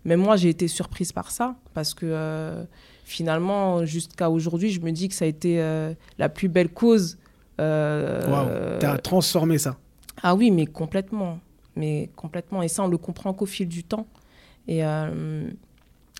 euh, 0.05 0.09
même 0.09 0.19
moi, 0.19 0.35
j'ai 0.35 0.49
été 0.49 0.67
surprise 0.67 1.11
par 1.11 1.31
ça, 1.31 1.55
parce 1.73 1.93
que 1.93 2.05
euh, 2.05 2.63
finalement, 3.03 3.85
jusqu'à 3.85 4.29
aujourd'hui, 4.29 4.69
je 4.69 4.81
me 4.81 4.91
dis 4.91 5.09
que 5.09 5.15
ça 5.15 5.25
a 5.25 5.27
été 5.27 5.57
la 6.17 6.29
plus 6.29 6.47
belle 6.47 6.69
cause. 6.69 7.17
Waouh, 7.59 8.47
t'as 8.79 8.97
transformé 8.97 9.57
ça. 9.57 9.77
Ah 10.23 10.35
oui, 10.35 10.51
mais 10.51 10.65
complètement. 10.65 11.39
Mais 11.75 12.09
complètement. 12.15 12.61
Et 12.61 12.67
ça, 12.67 12.83
on 12.83 12.87
le 12.87 12.97
comprend 12.97 13.33
qu'au 13.33 13.45
fil 13.45 13.67
du 13.67 13.83
temps. 13.83 14.07
Et 14.67 14.83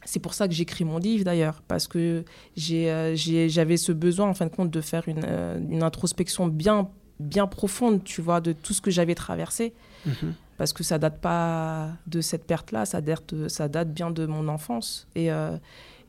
c'est 0.06 0.20
pour 0.20 0.34
ça 0.34 0.48
que 0.48 0.54
j'écris 0.54 0.86
mon 0.86 1.00
livre 1.00 1.26
d'ailleurs, 1.26 1.62
parce 1.68 1.88
que 1.88 2.24
euh, 2.72 3.16
j'avais 3.16 3.78
ce 3.78 3.92
besoin 3.92 4.30
en 4.30 4.34
fin 4.34 4.46
de 4.46 4.52
compte 4.56 4.70
de 4.70 4.82
faire 4.82 5.08
une, 5.08 5.26
euh, 5.26 5.60
une, 5.70 5.84
introspection 5.84 6.48
bien, 6.48 6.90
bien 7.20 7.48
profonde, 7.48 8.04
tu 8.04 8.22
vois, 8.22 8.40
de 8.40 8.54
tout 8.54 8.74
ce 8.74 8.82
que 8.82 8.92
j'avais 8.92 9.16
traversé. 9.16 9.74
Mhm. 10.06 10.34
Parce 10.58 10.74
que 10.74 10.84
ça 10.84 10.98
date 10.98 11.20
pas 11.20 11.90
de 12.08 12.22
cette 12.22 12.46
perte-là, 12.46 12.86
ça 12.86 13.02
date, 13.02 13.48
ça 13.50 13.68
date 13.68 13.94
bien 13.94 14.12
de 14.12 14.26
mon 14.26 14.48
enfance. 14.48 15.08
Et, 15.16 15.32
euh, 15.32 15.58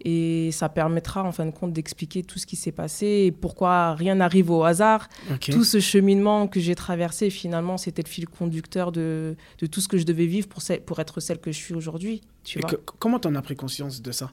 et 0.05 0.51
ça 0.53 0.69
permettra 0.69 1.25
en 1.25 1.33
fin 1.33 1.47
de 1.47 1.51
compte 1.51 1.73
d'expliquer 1.73 2.23
tout 2.23 2.39
ce 2.39 2.47
qui 2.47 2.57
s'est 2.57 2.73
passé 2.73 3.07
et 3.07 3.33
pourquoi 3.33 3.95
rien 3.95 4.17
n'arrive 4.17 4.51
au 4.51 4.63
hasard. 4.63 5.09
Tout 5.41 5.65
ce 5.65 5.81
cheminement 5.81 6.49
que 6.49 6.61
j'ai 6.61 6.75
traversé, 6.75 7.31
finalement, 7.31 7.77
c'était 7.77 8.03
le 8.03 8.09
fil 8.09 8.29
conducteur 8.29 8.93
de, 8.93 9.37
de, 9.59 9.67
tout 9.67 9.81
ce 9.81 9.89
que 9.89 9.99
je 9.99 10.05
devais 10.05 10.27
vivre 10.27 10.49
pour, 10.49 10.63
pour 10.85 11.01
être 11.01 11.21
celle 11.21 11.39
que 11.39 11.51
je 11.51 11.57
suis 11.57 11.75
aujourd'hui. 11.75 12.21
comment 12.99 13.19
tu 13.19 13.29
en 13.29 13.35
as 13.35 13.43
pris 13.43 13.57
conscience 13.57 14.03
de 14.03 14.13
ça? 14.13 14.33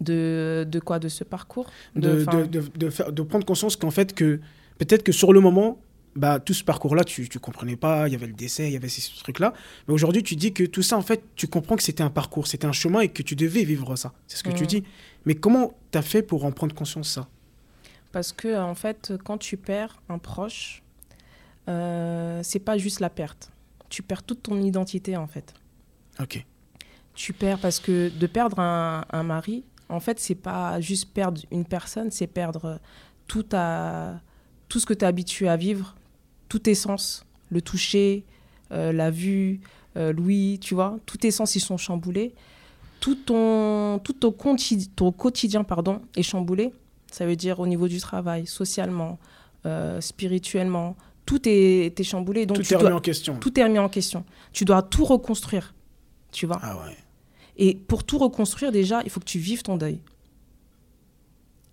De, 0.00 0.66
de, 0.68 0.78
quoi? 0.78 0.98
De 0.98 1.08
ce 1.08 1.24
parcours? 1.24 1.70
De, 1.94 2.24
de, 2.26 2.60
de, 2.76 2.90
faire, 2.90 3.12
de 3.12 3.22
prendre 3.22 3.46
conscience 3.46 3.76
qu'en 3.76 3.90
fait, 3.90 4.14
que 4.14 4.40
peut-être 4.76 5.02
que 5.02 5.12
sur 5.12 5.32
le 5.32 5.40
moment, 5.40 5.78
bah, 6.16 6.40
tout 6.40 6.54
ce 6.54 6.64
parcours-là, 6.64 7.04
tu 7.04 7.22
ne 7.22 7.38
comprenais 7.38 7.76
pas, 7.76 8.08
il 8.08 8.12
y 8.12 8.14
avait 8.14 8.26
le 8.26 8.32
décès, 8.32 8.68
il 8.68 8.72
y 8.72 8.76
avait 8.76 8.88
ces 8.88 9.02
trucs-là. 9.22 9.52
Mais 9.86 9.94
aujourd'hui, 9.94 10.22
tu 10.22 10.36
dis 10.36 10.52
que 10.52 10.64
tout 10.64 10.82
ça, 10.82 10.96
en 10.96 11.02
fait, 11.02 11.22
tu 11.36 11.46
comprends 11.46 11.76
que 11.76 11.82
c'était 11.82 12.02
un 12.02 12.10
parcours, 12.10 12.46
c'était 12.46 12.66
un 12.66 12.72
chemin 12.72 13.00
et 13.00 13.08
que 13.08 13.22
tu 13.22 13.36
devais 13.36 13.64
vivre 13.64 13.96
ça. 13.96 14.12
C'est 14.26 14.36
ce 14.36 14.42
que 14.42 14.50
tu 14.50 14.64
mm. 14.64 14.66
dis. 14.66 14.84
Mais 15.24 15.34
comment 15.34 15.74
tu 15.92 15.98
as 15.98 16.02
fait 16.02 16.22
pour 16.22 16.44
en 16.44 16.52
prendre 16.52 16.74
conscience 16.74 17.10
ça? 17.10 17.28
Parce 18.12 18.32
que, 18.32 18.58
en 18.58 18.74
fait, 18.74 19.12
quand 19.24 19.38
tu 19.38 19.56
perds 19.56 20.00
un 20.08 20.18
proche, 20.18 20.82
euh, 21.68 22.40
c'est 22.42 22.60
pas 22.60 22.78
juste 22.78 23.00
la 23.00 23.10
perte. 23.10 23.50
tu 23.88 24.02
perds 24.02 24.22
toute 24.22 24.42
ton 24.42 24.60
identité 24.60 25.16
en 25.16 25.26
fait. 25.26 25.54
Ok. 26.20 26.44
Tu 27.14 27.32
perds 27.32 27.58
parce 27.58 27.80
que 27.80 28.08
de 28.08 28.26
perdre 28.26 28.58
un, 28.58 29.04
un 29.10 29.22
mari, 29.22 29.64
en 29.88 30.00
fait, 30.00 30.18
c'est 30.18 30.34
pas 30.34 30.80
juste 30.80 31.12
perdre 31.12 31.40
une 31.50 31.64
personne, 31.64 32.10
c'est 32.10 32.26
perdre 32.26 32.80
tout, 33.26 33.46
à, 33.52 34.20
tout 34.68 34.80
ce 34.80 34.86
que 34.86 34.94
tu 34.94 35.04
es 35.04 35.08
habitué 35.08 35.48
à 35.48 35.56
vivre, 35.56 35.95
tous 36.48 36.60
tes 36.60 36.74
sens, 36.74 37.24
le 37.50 37.60
toucher, 37.60 38.24
euh, 38.72 38.92
la 38.92 39.10
vue, 39.10 39.60
euh, 39.96 40.12
l'ouïe, 40.12 40.58
tu 40.60 40.74
vois, 40.74 40.98
tous 41.06 41.18
tes 41.18 41.30
sens, 41.30 41.54
ils 41.54 41.60
sont 41.60 41.76
chamboulés. 41.76 42.34
Tout 43.00 43.14
ton, 43.14 44.00
tout 44.02 44.14
ton, 44.14 44.34
ton 44.96 45.12
quotidien 45.12 45.64
pardon, 45.64 46.00
est 46.16 46.22
chamboulé. 46.22 46.72
Ça 47.10 47.26
veut 47.26 47.36
dire 47.36 47.60
au 47.60 47.66
niveau 47.66 47.88
du 47.88 48.00
travail, 48.00 48.46
socialement, 48.46 49.18
euh, 49.64 50.00
spirituellement, 50.00 50.96
tout 51.24 51.48
est, 51.48 51.98
est, 51.98 52.04
chamboulé. 52.04 52.46
Donc 52.46 52.58
tout 52.58 52.72
est 52.72 52.76
remis 52.76 52.92
en 52.92 53.00
question. 53.00 53.36
Tout 53.38 53.58
est 53.58 53.64
remis 53.64 53.78
en 53.78 53.88
question. 53.88 54.24
Tu 54.52 54.64
dois 54.64 54.82
tout 54.82 55.04
reconstruire, 55.04 55.74
tu 56.32 56.46
vois. 56.46 56.58
Ah 56.62 56.76
ouais. 56.76 56.96
Et 57.58 57.74
pour 57.74 58.04
tout 58.04 58.18
reconstruire, 58.18 58.72
déjà, 58.72 59.02
il 59.04 59.10
faut 59.10 59.20
que 59.20 59.24
tu 59.24 59.38
vives 59.38 59.62
ton 59.62 59.76
deuil. 59.76 60.00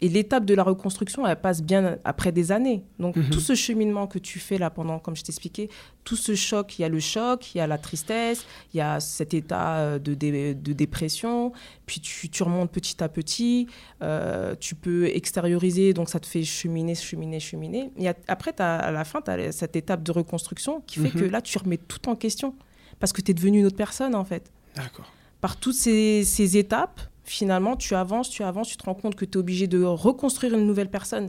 Et 0.03 0.09
l'étape 0.09 0.43
de 0.43 0.53
la 0.53 0.63
reconstruction, 0.63 1.25
elle 1.25 1.39
passe 1.39 1.63
bien 1.63 1.97
après 2.03 2.33
des 2.33 2.51
années. 2.51 2.83
Donc, 2.99 3.15
mhm. 3.15 3.29
tout 3.29 3.39
ce 3.39 3.55
cheminement 3.55 4.05
que 4.05 4.19
tu 4.19 4.37
fais 4.37 4.57
là 4.57 4.69
pendant, 4.69 4.99
comme 4.99 5.15
je 5.15 5.23
t'expliquais, 5.23 5.69
tout 6.03 6.17
ce 6.17 6.35
choc, 6.35 6.77
il 6.77 6.81
y 6.81 6.85
a 6.85 6.89
le 6.89 6.99
choc, 6.99 7.55
il 7.55 7.59
y 7.59 7.61
a 7.61 7.67
la 7.67 7.77
tristesse, 7.77 8.45
il 8.73 8.79
y 8.79 8.81
a 8.81 8.99
cet 8.99 9.33
état 9.33 9.77
euh, 9.77 9.99
de, 9.99 10.13
de 10.13 10.73
dépression, 10.73 11.53
puis 11.85 12.01
tu, 12.01 12.27
tu, 12.27 12.43
remontes 12.43 12.69
petit 12.69 13.01
à 13.01 13.07
petit, 13.07 13.67
euh, 14.01 14.55
tu 14.59 14.75
peux 14.75 15.05
extérioriser, 15.05 15.93
donc 15.93 16.09
ça 16.09 16.19
te 16.19 16.25
fait 16.25 16.43
cheminer, 16.43 16.95
cheminer, 16.95 17.39
cheminer. 17.39 17.89
Et 17.97 18.09
après, 18.27 18.53
as, 18.59 18.79
à 18.79 18.91
la 18.91 19.05
fin, 19.05 19.21
tu 19.21 19.31
as 19.31 19.53
cette 19.53 19.77
étape 19.77 20.03
de 20.03 20.11
reconstruction 20.11 20.81
qui 20.85 20.99
fait 20.99 21.11
que 21.11 21.23
mhm. 21.23 21.31
là, 21.31 21.41
tu 21.41 21.57
remets 21.57 21.77
tout 21.77 22.09
en 22.09 22.17
question, 22.17 22.55
parce 22.99 23.13
que 23.13 23.21
tu 23.21 23.31
es 23.31 23.33
devenu 23.33 23.59
une 23.59 23.67
autre 23.67 23.77
personne, 23.77 24.15
en 24.15 24.25
fait. 24.25 24.51
D'accord. 24.75 25.09
Par 25.39 25.55
toutes 25.55 25.75
ces, 25.75 26.25
ces 26.25 26.57
étapes, 26.57 26.99
finalement, 27.23 27.75
tu 27.75 27.95
avances, 27.95 28.29
tu 28.29 28.43
avances, 28.43 28.69
tu 28.69 28.77
te 28.77 28.85
rends 28.85 28.93
compte 28.93 29.15
que 29.15 29.25
tu 29.25 29.33
es 29.33 29.37
obligé 29.37 29.67
de 29.67 29.83
reconstruire 29.83 30.53
une 30.53 30.65
nouvelle 30.65 30.89
personne. 30.89 31.27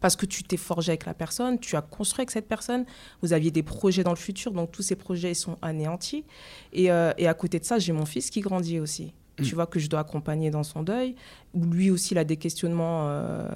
Parce 0.00 0.16
que 0.16 0.26
tu 0.26 0.42
t'es 0.42 0.56
forgé 0.56 0.90
avec 0.90 1.06
la 1.06 1.14
personne, 1.14 1.58
tu 1.58 1.76
as 1.76 1.80
construit 1.80 2.22
avec 2.22 2.32
cette 2.32 2.48
personne, 2.48 2.84
vous 3.22 3.32
aviez 3.32 3.50
des 3.52 3.62
projets 3.62 4.02
dans 4.02 4.10
le 4.10 4.16
futur, 4.16 4.52
donc 4.52 4.72
tous 4.72 4.82
ces 4.82 4.96
projets 4.96 5.32
sont 5.32 5.56
anéantis. 5.62 6.24
Et, 6.72 6.90
euh, 6.90 7.12
et 7.18 7.28
à 7.28 7.34
côté 7.34 7.60
de 7.60 7.64
ça, 7.64 7.78
j'ai 7.78 7.92
mon 7.92 8.04
fils 8.04 8.30
qui 8.30 8.40
grandit 8.40 8.80
aussi. 8.80 9.14
Mm. 9.38 9.42
Tu 9.44 9.54
vois, 9.54 9.66
que 9.66 9.78
je 9.78 9.88
dois 9.88 10.00
accompagner 10.00 10.50
dans 10.50 10.64
son 10.64 10.82
deuil, 10.82 11.14
où 11.54 11.64
lui 11.64 11.90
aussi, 11.90 12.14
il 12.14 12.18
a 12.18 12.24
des 12.24 12.36
questionnements 12.36 13.08
euh, 13.08 13.48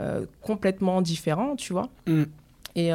euh, 0.00 0.26
complètement 0.40 1.02
différents, 1.02 1.56
tu 1.56 1.72
vois. 1.72 1.88
Mm. 2.06 2.24
Et 2.76 2.92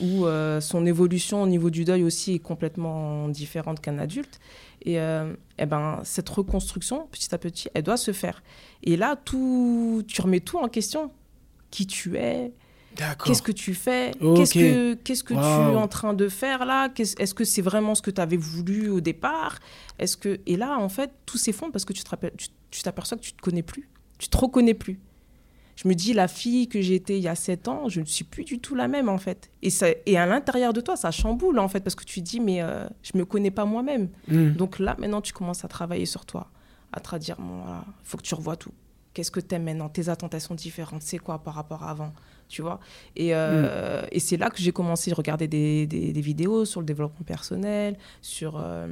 où 0.00 0.26
son 0.60 0.86
évolution 0.86 1.42
au 1.42 1.46
niveau 1.46 1.70
du 1.70 1.84
deuil 1.84 2.02
aussi 2.02 2.34
est 2.34 2.38
complètement 2.40 3.28
différente 3.28 3.80
qu'un 3.80 3.98
adulte. 3.98 4.40
Et, 4.84 5.00
euh, 5.00 5.34
eh 5.58 5.66
ben, 5.66 6.00
cette 6.04 6.28
reconstruction, 6.28 7.08
petit 7.10 7.34
à 7.34 7.38
petit, 7.38 7.68
elle 7.74 7.82
doit 7.82 7.96
se 7.96 8.12
faire. 8.12 8.42
Et 8.82 8.96
là, 8.96 9.16
tout, 9.16 10.02
tu 10.06 10.20
remets 10.20 10.40
tout 10.40 10.58
en 10.58 10.68
question. 10.68 11.10
Qui 11.70 11.86
tu 11.88 12.16
es, 12.16 12.52
Qu'est-ce 13.24 13.42
que 13.42 13.50
tu 13.50 13.74
fais? 13.74 14.12
Qu'est-ce 14.36 14.54
que, 14.54 14.94
qu'est-ce 14.94 15.24
que 15.24 15.34
tu 15.34 15.40
es 15.40 15.76
en 15.76 15.88
train 15.88 16.14
de 16.14 16.28
faire 16.28 16.64
là? 16.64 16.88
Est-ce 16.96 17.34
que 17.34 17.44
c'est 17.44 17.62
vraiment 17.62 17.96
ce 17.96 18.02
que 18.02 18.12
tu 18.12 18.20
avais 18.20 18.36
voulu 18.36 18.88
au 18.88 19.00
départ? 19.00 19.58
Est-ce 19.98 20.16
que 20.16 20.40
Et 20.46 20.56
là, 20.56 20.78
en 20.78 20.88
fait, 20.88 21.10
tout 21.26 21.38
s'effondre 21.38 21.72
parce 21.72 21.84
que 21.84 21.92
tu, 21.92 22.02
rappelles, 22.08 22.34
tu 22.70 22.82
t'aperçois 22.82 23.18
que 23.18 23.22
tu 23.22 23.32
ne 23.32 23.36
te 23.36 23.42
connais 23.42 23.62
plus. 23.62 23.88
Tu 24.18 24.28
te 24.28 24.36
reconnais 24.36 24.74
plus 24.74 25.00
je 25.84 25.88
me 25.90 25.94
dis, 25.94 26.14
la 26.14 26.28
fille 26.28 26.66
que 26.66 26.80
j'étais 26.80 27.18
il 27.18 27.22
y 27.22 27.28
a 27.28 27.34
7 27.34 27.68
ans, 27.68 27.88
je 27.90 28.00
ne 28.00 28.06
suis 28.06 28.24
plus 28.24 28.44
du 28.44 28.58
tout 28.58 28.74
la 28.74 28.88
même, 28.88 29.10
en 29.10 29.18
fait. 29.18 29.50
Et, 29.60 29.68
ça, 29.68 29.88
et 30.06 30.16
à 30.16 30.24
l'intérieur 30.24 30.72
de 30.72 30.80
toi, 30.80 30.96
ça 30.96 31.10
chamboule, 31.10 31.58
en 31.58 31.68
fait, 31.68 31.80
parce 31.80 31.94
que 31.94 32.04
tu 32.04 32.22
dis, 32.22 32.40
mais 32.40 32.62
euh, 32.62 32.86
je 33.02 33.10
ne 33.14 33.20
me 33.20 33.24
connais 33.26 33.50
pas 33.50 33.66
moi-même. 33.66 34.08
Hmm. 34.28 34.52
Donc 34.52 34.78
là, 34.78 34.96
maintenant, 34.98 35.20
tu 35.20 35.34
commences 35.34 35.62
à 35.62 35.68
travailler 35.68 36.06
sur 36.06 36.24
toi, 36.24 36.50
à 36.92 37.00
te 37.00 37.16
dire, 37.16 37.36
bon, 37.38 37.60
il 37.66 37.92
faut 38.02 38.16
que 38.16 38.22
tu 38.22 38.34
revoies 38.34 38.56
tout. 38.56 38.72
Qu'est-ce 39.12 39.30
que 39.30 39.40
tu 39.40 39.54
aimes 39.54 39.64
maintenant? 39.64 39.90
Tes 39.90 40.08
attentes, 40.08 40.32
elles 40.32 40.40
sont 40.40 40.54
différentes. 40.54 41.02
C'est 41.02 41.18
quoi 41.18 41.38
par 41.38 41.54
rapport 41.54 41.82
à 41.82 41.90
avant? 41.90 42.14
Tu 42.48 42.62
vois? 42.62 42.80
Et, 43.14 43.34
euh, 43.34 44.02
hmm. 44.02 44.06
et 44.10 44.20
c'est 44.20 44.38
là 44.38 44.48
que 44.48 44.58
j'ai 44.62 44.72
commencé 44.72 45.12
à 45.12 45.14
regarder 45.14 45.48
des, 45.48 45.86
des, 45.86 46.20
vidéos 46.22 46.64
sur 46.64 46.80
le 46.80 46.86
développement 46.86 47.24
personnel, 47.26 47.98
sur... 48.22 48.56
Euh, 48.56 48.86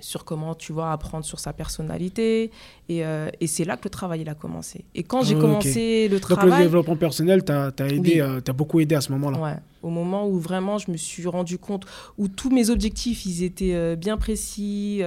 sur 0.00 0.24
comment 0.24 0.54
tu 0.54 0.72
vois 0.72 0.92
apprendre 0.92 1.24
sur 1.24 1.40
sa 1.40 1.52
personnalité. 1.52 2.50
Et, 2.88 3.04
euh, 3.04 3.28
et 3.40 3.46
c'est 3.46 3.64
là 3.64 3.76
que 3.76 3.84
le 3.84 3.90
travail 3.90 4.20
il 4.22 4.28
a 4.28 4.34
commencé. 4.34 4.84
Et 4.94 5.02
quand 5.02 5.22
j'ai 5.22 5.34
commencé 5.34 6.08
le 6.08 6.20
travail 6.20 6.48
donc 6.48 6.58
le 6.58 6.64
développement 6.64 6.96
personnel 6.96 7.44
t'as 7.44 7.70
as 7.78 7.88
aidé 7.88 8.20
euh, 8.20 8.40
beaucoup 8.52 8.80
aidé 8.80 8.94
à 8.94 9.00
ce 9.00 9.12
moment 9.12 9.30
là 9.30 9.38
ouais. 9.38 9.56
Au 9.82 9.90
moment 9.90 10.26
où 10.26 10.38
vraiment 10.38 10.78
je 10.78 10.90
me 10.90 10.96
suis 10.96 11.26
rendu 11.26 11.58
compte 11.58 11.86
où 12.16 12.26
tous 12.28 12.50
mes 12.50 12.70
objectifs 12.70 13.24
ils 13.26 13.44
étaient 13.44 13.74
euh, 13.74 13.96
bien 13.96 14.16
précis 14.16 15.02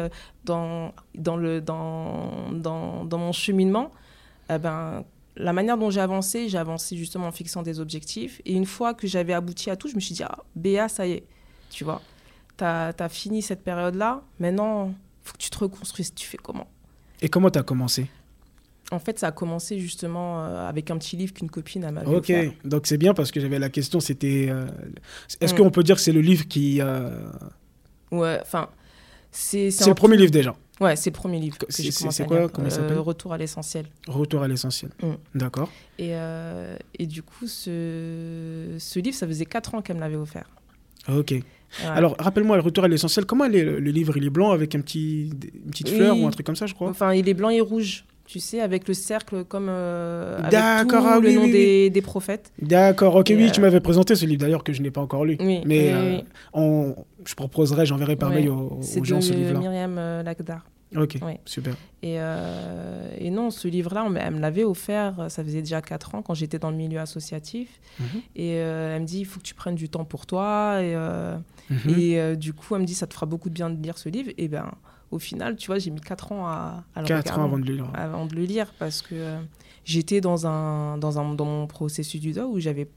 dans 0.45 0.93
dans 1.15 1.35
le 1.35 1.61
dans, 1.61 2.51
dans, 2.53 3.03
dans 3.05 3.17
mon 3.17 3.31
cheminement 3.31 3.91
eh 4.49 4.57
ben 4.57 5.03
la 5.37 5.53
manière 5.53 5.77
dont 5.77 5.89
j'ai 5.89 6.01
avancé 6.01 6.49
j'ai 6.49 6.57
avancé 6.57 6.95
justement 6.95 7.27
en 7.27 7.31
fixant 7.31 7.63
des 7.63 7.79
objectifs. 7.79 8.41
Et 8.45 8.53
une 8.53 8.65
fois 8.65 8.93
que 8.93 9.07
j'avais 9.07 9.33
abouti 9.33 9.69
à 9.69 9.75
tout 9.75 9.87
je 9.87 9.95
me 9.95 9.99
suis 9.99 10.13
dit 10.13 10.23
ah 10.23 10.37
Béa 10.55 10.87
ça 10.87 11.07
y 11.07 11.13
est. 11.13 11.23
Tu 11.69 11.83
vois? 11.83 12.01
Tu 12.57 12.63
as, 12.63 13.09
fini 13.09 13.41
cette 13.41 13.63
période-là. 13.63 14.21
Maintenant, 14.39 14.87
il 14.87 15.27
faut 15.27 15.33
que 15.33 15.37
tu 15.37 15.49
te 15.49 15.59
reconstruises. 15.59 16.13
Tu 16.13 16.27
fais 16.27 16.37
comment? 16.37 16.67
Et 17.21 17.29
comment 17.29 17.49
tu 17.49 17.59
as 17.59 17.63
commencé? 17.63 18.09
En 18.91 18.99
fait, 18.99 19.17
ça 19.19 19.27
a 19.27 19.31
commencé 19.31 19.79
justement 19.79 20.43
euh, 20.43 20.67
avec 20.67 20.91
un 20.91 20.97
petit 20.97 21.15
livre 21.15 21.33
qu'une 21.33 21.49
copine 21.49 21.85
a 21.85 22.07
Ok, 22.09 22.33
donc 22.65 22.87
c'est 22.87 22.97
bien 22.97 23.13
parce 23.13 23.31
que 23.31 23.39
j'avais 23.39 23.57
la 23.57 23.69
question, 23.69 24.01
c'était... 24.01 24.47
Euh, 24.49 24.65
est-ce 25.39 25.53
mm. 25.53 25.57
qu'on 25.57 25.71
peut 25.71 25.83
dire 25.83 25.95
que 25.95 26.01
c'est 26.01 26.11
le 26.11 26.19
livre 26.19 26.45
qui... 26.47 26.81
Euh, 26.81 27.09
ouais, 28.11 28.37
enfin... 28.41 28.69
C'est 29.31 29.69
le 29.87 29.93
premier 29.93 30.17
livre 30.17 30.31
déjà 30.31 30.53
Ouais, 30.81 30.97
c'est 30.97 31.11
le 31.11 31.15
premier 31.15 31.39
livre 31.39 31.57
C'est 31.69 32.25
quoi 32.25 32.49
Comment 32.49 32.67
il 32.67 32.71
s'appelle? 32.71 32.97
Retour 32.97 33.31
à 33.31 33.37
l'essentiel. 33.37 33.85
Retour 34.07 34.43
à 34.43 34.49
l'essentiel. 34.49 34.91
Mm. 35.01 35.13
D'accord. 35.35 35.69
Et, 35.97 36.11
et, 36.99 37.07
du 37.07 37.23
coup, 37.23 37.47
ce, 37.47 38.75
ce 38.77 38.99
livre, 38.99 39.15
ça 39.15 39.25
faisait 39.25 39.45
4 39.45 39.75
ans 39.75 39.81
qu'elle 39.81 39.95
me 39.95 40.01
l'avait 40.01 40.17
offert. 40.17 40.49
Ok. 41.07 41.35
Alors, 41.85 42.15
rappelle-moi, 42.19 42.57
le 42.57 42.63
retour 42.63 42.83
à 42.83 42.87
l'essentiel, 42.87 43.25
comment 43.25 43.45
est, 43.45 43.49
le, 43.49 43.79
livre? 43.79 44.17
Il 44.17 44.25
est 44.25 44.29
blanc 44.29 44.51
avec 44.51 44.75
un 44.75 44.81
petit, 44.81 45.29
une 45.31 45.71
petite 45.71 45.89
fleur 45.89 46.17
ou 46.17 46.27
un 46.27 46.31
truc 46.31 46.45
comme 46.45 46.55
ça, 46.55 46.65
je 46.65 46.73
crois? 46.73 46.89
Enfin, 46.89 47.13
il 47.13 47.27
est 47.29 47.33
blanc 47.33 47.49
et 47.49 47.61
rouge, 47.61 48.05
tu 48.25 48.39
sais, 48.39 48.61
avec 48.61 48.87
le 48.87 48.93
cercle 48.93 49.43
comme 49.43 49.67
euh, 49.69 50.37
avec 50.39 50.51
tout 50.51 50.95
ah 50.95 51.19
le 51.21 51.31
nom 51.33 51.47
des, 51.47 51.89
des, 51.89 52.01
prophètes. 52.01 52.51
D'accord, 52.61 53.15
ok, 53.15 53.31
oui, 53.35 53.51
tu 53.51 53.59
euh, 53.59 53.63
m'avais 53.63 53.79
présenté 53.79 54.15
ce 54.15 54.25
livre 54.25 54.41
d'ailleurs 54.41 54.63
que 54.63 54.73
je 54.73 54.81
n'ai 54.81 54.91
pas 54.91 55.01
encore 55.01 55.25
lu. 55.25 55.37
Mais 55.39 55.91
euh, 55.93 56.19
on, 56.53 56.95
je 57.25 57.35
proposerai, 57.35 57.85
j'enverrai 57.85 58.15
par 58.15 58.29
mail 58.29 58.49
aux, 58.49 58.79
gens 59.03 59.21
ce 59.21 59.33
livre-là. 59.33 59.59
C'est 59.61 59.67
Myriam 59.67 59.95
Lagdar. 60.23 60.65
Ok, 60.95 61.17
super. 61.45 61.75
Et, 62.03 62.15
euh, 62.17 63.15
et, 63.17 63.29
non, 63.29 63.49
ce 63.49 63.67
livre-là, 63.67 64.09
elle 64.19 64.33
me 64.35 64.39
l'avait 64.39 64.65
offert, 64.65 65.27
ça 65.29 65.43
faisait 65.43 65.61
déjà 65.61 65.81
4 65.81 66.15
ans, 66.15 66.21
quand 66.21 66.33
j'étais 66.33 66.59
dans 66.59 66.69
le 66.69 66.75
milieu 66.75 66.99
associatif. 66.99 67.79
Mhm. 67.99 68.05
Et 68.35 68.55
euh, 68.55 68.95
elle 68.95 69.01
me 69.01 69.07
dit, 69.07 69.19
il 69.19 69.25
faut 69.25 69.39
que 69.39 69.45
tu 69.45 69.53
prennes 69.53 69.75
du 69.75 69.87
temps 69.87 70.03
pour 70.03 70.25
toi. 70.25 70.81
Et, 70.81 70.93
euh, 70.95 71.37
mhm. 71.69 71.99
et 71.99 72.35
du 72.35 72.53
coup, 72.53 72.75
elle 72.75 72.81
me 72.81 72.85
dit, 72.85 72.95
ça 72.95 73.07
te 73.07 73.13
fera 73.13 73.25
beaucoup 73.25 73.49
de 73.49 73.53
bien 73.53 73.69
de 73.69 73.81
lire 73.81 73.97
ce 73.97 74.09
livre. 74.09 74.31
Et 74.37 74.49
ben, 74.49 74.69
au 75.11 75.19
final, 75.19 75.55
tu 75.55 75.67
vois, 75.67 75.79
j'ai 75.79 75.91
mis 75.91 76.01
4 76.01 76.33
ans 76.33 76.47
à, 76.47 76.83
à 76.93 77.01
le 77.01 77.07
4 77.07 77.39
ans 77.39 77.45
avant 77.45 77.57
de 77.59 77.65
le 77.65 77.73
lire. 77.75 77.91
Avant 77.93 78.25
de 78.25 78.35
le 78.35 78.43
lire, 78.43 78.73
parce 78.77 79.01
que 79.01 79.37
j'étais 79.85 80.19
dans, 80.19 80.45
un, 80.45 80.97
dans, 80.97 81.19
un, 81.19 81.35
dans 81.35 81.45
mon 81.45 81.67
processus 81.67 82.19
du 82.19 82.33
dos 82.33 82.49
où 82.51 82.59
j'avais 82.59 82.89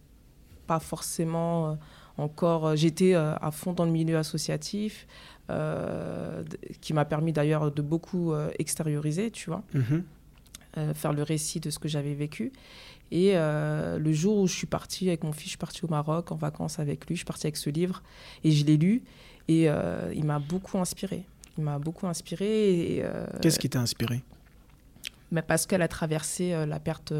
pas 0.66 0.80
forcément 0.80 1.78
encore... 2.16 2.74
J'étais 2.74 3.14
à 3.14 3.50
fond 3.52 3.72
dans 3.72 3.84
le 3.84 3.92
milieu 3.92 4.18
associatif. 4.18 5.06
Euh, 5.50 6.42
qui 6.80 6.94
m'a 6.94 7.04
permis 7.04 7.30
d'ailleurs 7.30 7.70
de 7.70 7.82
beaucoup 7.82 8.32
euh, 8.32 8.50
extérioriser, 8.58 9.30
tu 9.30 9.50
vois, 9.50 9.62
mhm. 9.74 10.02
euh, 10.78 10.94
faire 10.94 11.12
le 11.12 11.22
récit 11.22 11.60
de 11.60 11.68
ce 11.68 11.78
que 11.78 11.86
j'avais 11.86 12.14
vécu. 12.14 12.50
Et 13.10 13.34
le 13.34 14.12
jour 14.12 14.38
où 14.38 14.46
je 14.46 14.54
suis 14.54 14.66
partie 14.66 15.06
avec 15.08 15.22
mon 15.22 15.32
fils, 15.32 15.44
je 15.44 15.48
suis 15.50 15.58
partie 15.58 15.84
au 15.84 15.88
Maroc 15.88 16.32
en 16.32 16.36
vacances 16.36 16.78
avec 16.78 17.06
lui, 17.06 17.14
je 17.14 17.18
suis 17.18 17.26
partie 17.26 17.46
avec 17.46 17.56
ce 17.58 17.70
livre 17.70 18.02
et 18.42 18.50
je 18.50 18.64
l'ai 18.64 18.76
lu 18.76 19.02
et 19.46 19.68
il 20.14 20.24
m'a 20.24 20.40
beaucoup 20.40 20.78
inspiré. 20.78 21.22
Il 21.56 21.62
m'a 21.62 21.78
beaucoup 21.78 22.08
inspiré. 22.08 23.04
Qu'est-ce 23.40 23.60
qui 23.60 23.68
t'a 23.68 23.80
inspiré 23.80 24.24
mais 25.30 25.42
Parce 25.42 25.66
qu'elle 25.66 25.82
a 25.82 25.88
traversé 25.88 26.66
la 26.66 26.80
perte 26.80 27.12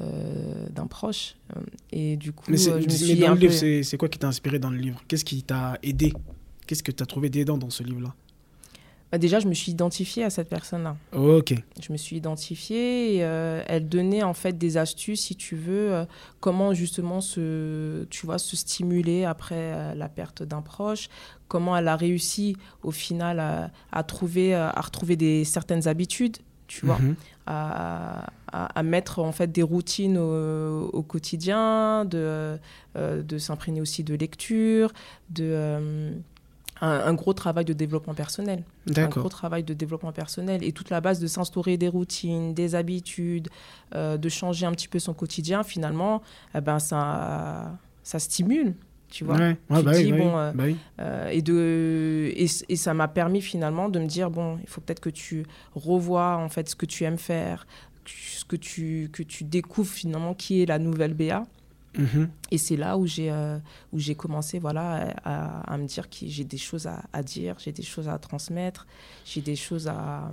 d'un 0.00 0.86
proche. 0.88 1.36
et 1.92 2.16
du 2.16 2.32
coup, 2.32 2.50
mais, 2.50 2.56
je 2.56 2.70
me 2.72 2.88
suis 2.88 3.16
dans 3.16 3.34
le 3.34 3.38
livre, 3.38 3.82
c'est 3.84 3.96
quoi 3.96 4.08
qui 4.08 4.18
t'a 4.18 4.26
inspiré 4.26 4.58
dans 4.58 4.70
le 4.70 4.78
livre? 4.78 5.00
Qu'est-ce 5.06 5.24
qui 5.24 5.44
t'a 5.44 5.78
aidé 5.84 6.12
Qu'est-ce 6.72 6.82
que 6.82 6.90
tu 6.90 7.02
as 7.02 7.06
trouvé 7.06 7.28
d'aidant 7.28 7.58
dans 7.58 7.68
ce 7.68 7.82
livre-là 7.82 8.14
bah 9.10 9.18
déjà, 9.18 9.40
je 9.40 9.46
me 9.46 9.52
suis 9.52 9.70
identifiée 9.70 10.24
à 10.24 10.30
cette 10.30 10.48
personne-là. 10.48 10.96
ok. 11.12 11.52
Je 11.82 11.92
me 11.92 11.98
suis 11.98 12.16
identifiée 12.16 13.16
et 13.16 13.24
euh, 13.24 13.62
elle 13.66 13.86
donnait 13.86 14.22
en 14.22 14.32
fait 14.32 14.56
des 14.56 14.78
astuces, 14.78 15.20
si 15.20 15.36
tu 15.36 15.54
veux, 15.54 15.92
euh, 15.92 16.04
comment 16.40 16.72
justement 16.72 17.20
se, 17.20 18.04
tu 18.04 18.24
vois, 18.24 18.38
se 18.38 18.56
stimuler 18.56 19.26
après 19.26 19.74
euh, 19.74 19.94
la 19.94 20.08
perte 20.08 20.42
d'un 20.42 20.62
proche, 20.62 21.10
comment 21.46 21.76
elle 21.76 21.88
a 21.88 21.96
réussi 21.96 22.56
au 22.82 22.90
final 22.90 23.70
à, 23.92 24.02
trouver, 24.02 24.54
à 24.54 24.80
retrouver 24.80 25.16
des, 25.16 25.44
certaines 25.44 25.88
habitudes, 25.88 26.38
tu 26.66 26.86
vois, 26.86 26.98
mhm. 26.98 27.14
à, 27.44 28.24
à, 28.52 28.82
mettre 28.82 29.18
en 29.18 29.32
fait 29.32 29.50
des 29.50 29.62
routines 29.62 30.18
au, 30.18 31.02
quotidien, 31.02 32.04
de, 32.04 32.58
euh, 32.96 33.22
de 33.22 33.38
s'imprégner 33.38 33.80
aussi 33.80 34.04
de 34.04 34.14
lecture, 34.14 34.92
de 35.30 35.44
euh, 35.44 36.12
un, 36.82 37.14
gros 37.14 37.32
travail 37.32 37.64
de 37.64 37.72
développement 37.72 38.14
personnel. 38.14 38.64
Un 38.96 39.08
gros 39.08 39.28
travail 39.28 39.62
de 39.62 39.72
développement 39.72 40.12
personnel 40.12 40.64
et 40.64 40.72
toute 40.72 40.90
la 40.90 41.00
base 41.00 41.20
de 41.20 41.28
s'instaurer 41.28 41.76
des 41.76 41.88
routines, 41.88 42.54
des 42.54 42.74
habitudes, 42.74 43.48
euh, 43.94 44.16
de 44.16 44.28
changer 44.28 44.66
un 44.66 44.72
petit 44.72 44.88
peu 44.88 44.98
son 44.98 45.14
quotidien, 45.14 45.62
finalement, 45.62 46.22
eh 46.56 46.60
ben 46.60 46.78
ça, 46.78 47.78
ça 48.02 48.18
stimule 48.18 48.74
tu 49.08 49.24
vois. 49.24 49.36
et, 51.30 51.42
de, 51.42 52.32
et, 52.34 52.46
et 52.68 52.76
ça 52.76 52.94
m'a 52.94 53.08
permis 53.08 53.42
finalement 53.42 53.90
de 53.90 53.98
me 53.98 54.06
dire, 54.06 54.30
bon, 54.30 54.58
il 54.62 54.68
faut 54.68 54.80
peut-être 54.80 55.00
que 55.00 55.10
tu 55.10 55.44
revois 55.74 56.36
en 56.36 56.48
fait 56.48 56.70
ce 56.70 56.74
que 56.74 56.86
tu 56.86 57.04
aimes 57.04 57.18
faire, 57.18 57.66
ce 58.06 58.44
que 58.46 58.56
tu, 58.56 59.10
que 59.12 59.22
tu 59.22 59.44
découvres 59.44 59.90
finalement 59.90 60.32
qui 60.32 60.62
est 60.62 60.66
la 60.66 60.78
nouvelle 60.78 61.12
BA. 61.12 61.44
Mhm. 61.98 62.30
Et 62.50 62.58
c'est 62.58 62.76
là 62.76 62.96
où 62.96 63.06
j'ai 63.06 63.30
euh, 63.30 63.58
où 63.92 63.98
j'ai 63.98 64.14
commencé 64.14 64.58
voilà 64.58 65.14
à, 65.24 65.76
me 65.76 65.86
dire 65.86 66.08
que 66.08 66.16
j'ai 66.22 66.44
des 66.44 66.58
choses 66.58 66.86
à, 66.86 67.22
dire, 67.22 67.56
j'ai 67.58 67.72
des 67.72 67.82
choses 67.82 68.08
à 68.08 68.18
transmettre, 68.18 68.86
j'ai 69.24 69.40
des 69.40 69.56
choses 69.56 69.88
à, 69.88 70.30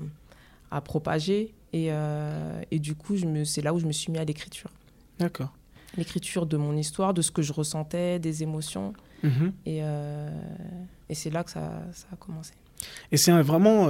à 0.71 0.81
propager 0.81 1.53
et, 1.73 1.87
euh, 1.91 2.61
et 2.71 2.79
du 2.79 2.95
coup 2.95 3.15
c'est 3.45 3.61
là 3.61 3.73
où 3.73 3.79
je 3.79 3.85
me 3.85 3.91
suis 3.91 4.11
mis 4.11 4.19
à 4.19 4.25
l'écriture. 4.25 4.71
D'accord. 5.19 5.53
L'écriture 5.97 6.45
de 6.45 6.55
mon 6.55 6.77
histoire, 6.77 7.13
de 7.13 7.21
ce 7.21 7.31
que 7.31 7.41
je 7.41 7.51
ressentais, 7.51 8.19
des 8.19 8.43
émotions. 8.43 8.93
Mhm. 9.23 9.51
Et, 9.65 9.79
euh, 9.81 10.29
et 11.09 11.15
c'est 11.15 11.29
là 11.29 11.43
que 11.43 11.51
ça, 11.51 11.83
ça, 11.91 12.07
a 12.13 12.15
commencé. 12.15 12.53
Et 13.11 13.17
c'est 13.17 13.33
vraiment 13.41 13.89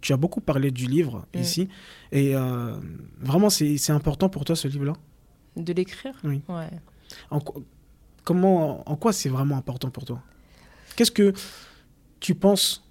tu 0.00 0.12
as 0.12 0.16
beaucoup 0.16 0.40
parlé 0.40 0.70
du 0.70 0.86
livre 0.86 1.26
mm. 1.34 1.40
ici. 1.40 1.68
Et 2.12 2.34
vraiment, 3.20 3.50
c'est 3.50 3.90
important 3.90 4.28
pour 4.28 4.44
toi 4.44 4.54
ce 4.54 4.68
livre-là? 4.68 4.92
De 5.56 5.72
l'écrire? 5.72 6.14
Oui. 6.22 6.42
Ouais. 6.48 6.70
En, 7.30 7.40
comment, 8.24 8.88
en 8.88 8.96
quoi 8.96 9.12
c'est 9.12 9.28
vraiment 9.28 9.56
important 9.56 9.90
pour 9.90 10.04
toi? 10.04 10.22
Qu'est-ce 10.96 11.10
que 11.10 11.32
tu 12.20 12.34
penses 12.34 12.86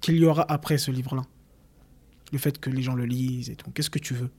qu'il 0.00 0.16
y 0.16 0.24
aura 0.24 0.44
après 0.50 0.78
ce 0.78 0.90
livre-là? 0.90 1.22
Le 2.32 2.38
fait 2.38 2.58
que 2.58 2.70
les 2.70 2.82
gens 2.82 2.94
le 2.94 3.04
lisent 3.04 3.50
et 3.50 3.56
tout. 3.56 3.70
Qu'est-ce 3.70 3.90
que 3.90 3.98
tu 3.98 4.14
veux? 4.14 4.30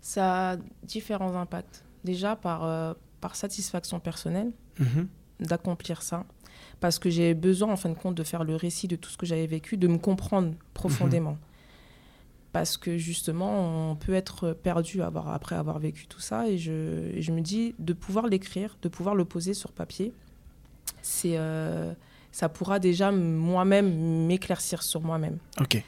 Ça 0.00 0.52
a 0.52 0.56
différents 0.82 1.34
impacts. 1.34 1.84
Déjà 2.04 2.36
par, 2.36 2.64
euh, 2.64 2.94
par 3.20 3.34
satisfaction 3.36 3.98
personnelle, 4.00 4.52
mm-hmm. 4.80 5.06
d'accomplir 5.40 6.02
ça. 6.02 6.24
Parce 6.78 6.98
que 6.98 7.10
j'ai 7.10 7.34
besoin, 7.34 7.72
en 7.72 7.76
fin 7.76 7.88
de 7.88 7.94
compte, 7.94 8.14
de 8.14 8.22
faire 8.22 8.44
le 8.44 8.54
récit 8.54 8.86
de 8.86 8.96
tout 8.96 9.10
ce 9.10 9.16
que 9.16 9.26
j'avais 9.26 9.46
vécu, 9.46 9.76
de 9.76 9.88
me 9.88 9.98
comprendre 9.98 10.54
profondément. 10.74 11.32
Mm-hmm 11.32 11.55
parce 12.56 12.78
que 12.78 12.96
justement, 12.96 13.90
on 13.90 13.96
peut 13.96 14.14
être 14.14 14.54
perdu 14.54 15.02
après 15.02 15.56
avoir 15.56 15.78
vécu 15.78 16.06
tout 16.06 16.20
ça. 16.20 16.48
Et 16.48 16.56
je, 16.56 17.30
me 17.30 17.40
dis, 17.42 17.74
de 17.78 17.92
pouvoir 17.92 18.28
l'écrire, 18.28 18.78
de 18.80 18.88
pouvoir 18.88 19.14
le 19.14 19.26
poser 19.26 19.52
sur 19.52 19.72
papier, 19.72 20.14
c'est, 21.02 21.36
euh, 21.36 21.92
ça 22.32 22.48
pourra 22.48 22.78
déjà 22.78 23.12
moi-même 23.12 24.26
m'éclaircir 24.26 24.82
sur 24.82 25.02
moi-même. 25.02 25.36
Ok. 25.60 25.84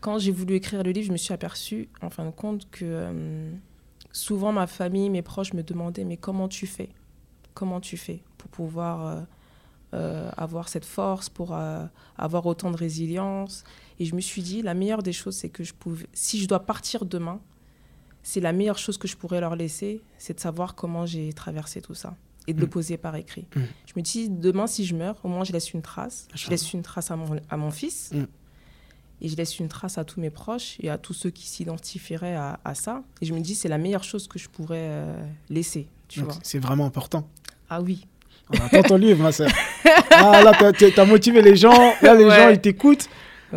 Quand 0.00 0.20
j'ai 0.20 0.30
voulu 0.30 0.54
écrire 0.54 0.84
le 0.84 0.92
livre, 0.92 1.08
je 1.08 1.12
me 1.12 1.16
suis 1.16 1.34
aperçue, 1.34 1.88
en 2.00 2.10
fin 2.10 2.26
de 2.26 2.30
compte, 2.30 2.70
que 2.70 2.84
euh, 2.84 3.52
souvent 4.12 4.52
ma 4.52 4.68
famille, 4.68 5.10
mes 5.10 5.22
proches 5.22 5.52
me 5.52 5.64
demandaient, 5.64 6.04
mais 6.04 6.16
comment 6.16 6.46
tu 6.46 6.68
fais? 6.68 6.90
Comment 7.54 7.80
tu 7.80 7.96
fais 7.96 8.22
pour 8.38 8.50
pouvoir... 8.50 9.26
Euh, 9.94 10.28
avoir 10.36 10.68
cette 10.68 10.84
force, 10.84 11.28
pour 11.28 11.56
avoir 12.18 12.46
autant 12.46 12.70
de 12.70 12.76
résilience. 12.76 13.64
Et 14.00 14.04
je 14.04 14.16
me 14.16 14.20
suis 14.20 14.42
dit, 14.42 14.60
la 14.60 14.74
meilleure 14.74 15.02
des 15.02 15.12
choses, 15.12 15.36
c'est 15.36 15.50
que 15.50 15.62
je 15.62 15.72
pouvais, 15.72 16.06
si 16.12 16.40
je 16.40 16.48
dois 16.48 16.60
partir 16.60 17.04
demain, 17.04 17.40
c'est 18.24 18.40
la 18.40 18.52
meilleure 18.52 18.78
chose 18.78 18.98
que 18.98 19.06
je 19.06 19.16
pourrais 19.16 19.40
leur 19.40 19.54
laisser, 19.54 20.02
c'est 20.18 20.34
de 20.34 20.40
savoir 20.40 20.74
comment 20.74 21.06
j'ai 21.06 21.32
traversé 21.32 21.80
tout 21.80 21.94
ça 21.94 22.16
et 22.46 22.54
de 22.54 22.60
le 22.60 22.66
mm. 22.66 22.70
poser 22.70 22.96
par 22.96 23.14
écrit. 23.16 23.46
Mm. 23.54 23.60
Je 23.86 23.92
me 23.96 24.02
dis, 24.02 24.28
demain, 24.28 24.66
si 24.66 24.84
je 24.84 24.96
meurs, 24.96 25.16
au 25.22 25.28
moins, 25.28 25.44
je 25.44 25.52
laisse 25.52 25.72
une 25.72 25.82
trace. 25.82 26.26
Je 26.34 26.50
laisse 26.50 26.72
une 26.72 26.82
trace 26.82 27.10
à 27.10 27.16
mon, 27.16 27.40
à 27.48 27.56
mon 27.56 27.70
fils. 27.70 28.10
Mm. 28.12 28.24
Et 29.20 29.28
je 29.28 29.36
laisse 29.36 29.60
une 29.60 29.68
trace 29.68 29.96
à 29.96 30.04
tous 30.04 30.20
mes 30.20 30.30
proches 30.30 30.76
et 30.80 30.90
à 30.90 30.98
tous 30.98 31.14
ceux 31.14 31.30
qui 31.30 31.46
s'identifieraient 31.46 32.34
à, 32.34 32.58
à, 32.64 32.74
ça. 32.74 33.04
Et 33.20 33.26
je 33.26 33.32
me 33.32 33.40
dis, 33.40 33.54
c'est 33.54 33.68
la 33.68 33.78
meilleure 33.78 34.04
chose 34.04 34.26
que 34.26 34.38
je 34.38 34.48
pourrais 34.48 34.88
euh, 34.90 35.26
laisser. 35.48 35.86
C'est 36.42 36.58
vraiment 36.58 36.84
important. 36.84 37.28
Ah 37.70 37.80
oui. 37.80 38.06
On 38.50 38.60
attend 38.60 38.82
ton 38.82 38.96
livre, 38.96 39.22
ma 39.22 39.32
soeur. 39.32 39.50
Ah 40.10 40.42
là, 40.42 40.72
tu 40.72 40.84
as, 40.84 41.04
motivé 41.04 41.42
les 41.42 41.56
gens. 41.56 41.94
Là, 42.02 42.14
les 42.14 42.28
gens, 42.30 42.48
ils 42.48 42.60
t'écoutent 42.60 43.08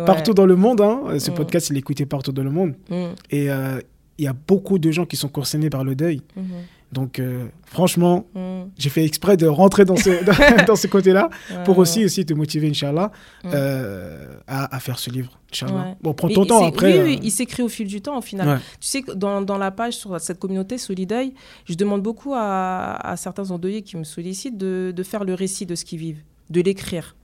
partout 0.06 0.34
dans 0.34 0.46
le 0.46 0.56
monde. 0.56 0.80
Hein. 0.80 1.18
Ce 1.18 1.30
mm. 1.30 1.34
podcast, 1.34 1.70
il 1.70 1.76
est 1.76 1.80
écouté 1.80 2.06
partout 2.06 2.32
dans 2.32 2.42
le 2.42 2.50
monde. 2.50 2.74
Mm. 2.90 3.06
Et 3.30 3.50
euh, 3.50 3.80
il 4.18 4.24
y 4.24 4.28
a 4.28 4.34
beaucoup 4.34 4.78
de 4.78 4.90
gens 4.90 5.06
qui 5.06 5.16
sont 5.16 5.28
concernés 5.28 5.70
par 5.70 5.84
le 5.84 5.94
deuil. 5.94 6.22
Mm-hmm. 6.36 6.42
Donc, 6.90 7.18
euh, 7.18 7.48
franchement, 7.66 8.24
mm. 8.34 8.70
j'ai 8.78 8.88
fait 8.88 9.04
exprès 9.04 9.36
de 9.36 9.46
rentrer 9.46 9.84
dans 9.84 9.96
ce, 9.96 10.24
dans, 10.66 10.76
ce 10.76 10.86
côté-là 10.86 11.28
pour 11.64 11.78
aussi, 11.78 12.04
aussi 12.04 12.24
te 12.24 12.32
motiver, 12.32 12.68
Inch'Allah, 12.68 13.12
euh, 13.44 14.34
à, 14.46 14.74
à, 14.74 14.80
faire 14.80 14.98
ce 14.98 15.10
livre. 15.10 15.38
Inch'Allah. 15.52 15.96
Bon, 16.00 16.14
prends 16.14 16.28
ton 16.28 16.46
temps 16.46 16.66
après. 16.66 17.02
Oui, 17.02 17.20
il 17.22 17.30
s'écrit 17.30 17.62
au 17.62 17.68
fil 17.68 17.86
du 17.86 18.00
temps, 18.00 18.18
au 18.18 18.22
final. 18.22 18.60
Tu 18.80 18.88
sais, 18.88 19.02
dans, 19.14 19.42
dans, 19.42 19.58
la 19.58 19.70
page 19.70 19.94
sur 19.94 20.18
cette 20.20 20.38
communauté 20.38 20.78
Solideuil, 20.78 21.34
je 21.66 21.74
demande 21.74 22.02
beaucoup 22.02 22.32
à, 22.34 22.96
à 23.06 23.16
certains 23.16 23.50
endeuillés 23.50 23.82
qui 23.82 23.96
me 23.96 24.04
sollicitent 24.04 24.56
de, 24.56 24.92
de 24.94 25.02
faire 25.02 25.24
le 25.24 25.34
récit 25.34 25.66
de 25.66 25.74
ce 25.74 25.84
qu'ils 25.84 25.98
vivent, 25.98 26.22
de 26.48 26.60
l'écrire, 26.60 27.16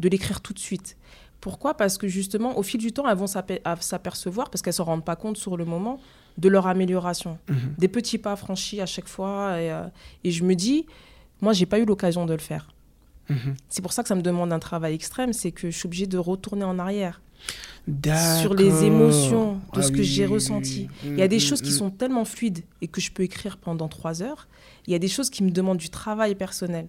de 0.00 0.08
l'écrire 0.08 0.40
tout 0.40 0.54
de 0.54 0.58
suite. 0.58 0.96
Pourquoi? 1.42 1.74
Parce 1.74 1.98
que 1.98 2.06
justement, 2.06 2.56
au 2.56 2.62
fil 2.62 2.80
du 2.80 2.92
temps, 2.92 3.08
elles 3.08 3.18
vont 3.18 3.26
s'apercevoir, 3.26 4.48
parce 4.48 4.62
qu'elles 4.62 4.70
ne 4.70 4.76
se 4.76 4.82
rendent 4.82 5.04
pas 5.04 5.16
compte 5.16 5.36
sur 5.36 5.56
le 5.56 5.64
moment, 5.64 5.98
de 6.38 6.48
leur 6.48 6.66
amélioration. 6.66 7.38
Mhm. 7.48 7.74
Des 7.78 7.88
petits 7.88 8.18
pas 8.18 8.36
franchis 8.36 8.80
à 8.80 8.86
chaque 8.86 9.08
fois. 9.08 9.60
Et, 9.60 9.70
euh, 9.70 9.84
je 10.24 10.44
me 10.44 10.54
dis, 10.54 10.86
moi, 11.40 11.52
j'ai 11.52 11.66
pas 11.66 11.78
eu 11.78 11.84
l'occasion 11.84 12.26
de 12.26 12.32
le 12.32 12.40
faire. 12.40 12.72
Mhm. 13.28 13.54
C'est 13.68 13.82
pour 13.82 13.92
ça 13.92 14.02
que 14.02 14.08
ça 14.08 14.14
me 14.14 14.22
demande 14.22 14.52
un 14.52 14.58
travail 14.58 14.94
extrême, 14.94 15.32
c'est 15.32 15.52
que 15.52 15.70
je 15.70 15.76
suis 15.76 15.86
obligée 15.86 16.06
de 16.06 16.18
retourner 16.18 16.64
en 16.64 16.78
arrière 16.78 17.20
sur 18.40 18.54
les 18.54 18.84
émotions 18.84 19.54
de 19.72 19.80
ah 19.80 19.82
ce 19.82 19.90
que 19.90 20.02
j'ai 20.02 20.26
ressenti. 20.26 20.88
Il 21.04 21.18
y 21.18 21.22
a 21.22 21.28
des 21.28 21.36
mm, 21.36 21.40
choses 21.40 21.62
qui 21.62 21.70
mm, 21.70 21.78
sont 21.78 21.90
tellement 21.90 22.24
fluides 22.24 22.62
et 22.80 22.86
que 22.86 23.00
je 23.00 23.10
peux 23.10 23.24
écrire 23.24 23.56
pendant 23.56 23.88
trois 23.88 24.22
heures. 24.22 24.46
Il 24.86 24.92
y 24.92 24.94
a 24.94 25.00
des 25.00 25.08
choses 25.08 25.30
qui 25.30 25.42
me 25.42 25.50
demandent 25.50 25.78
du 25.78 25.90
travail 25.90 26.34
personnel 26.34 26.86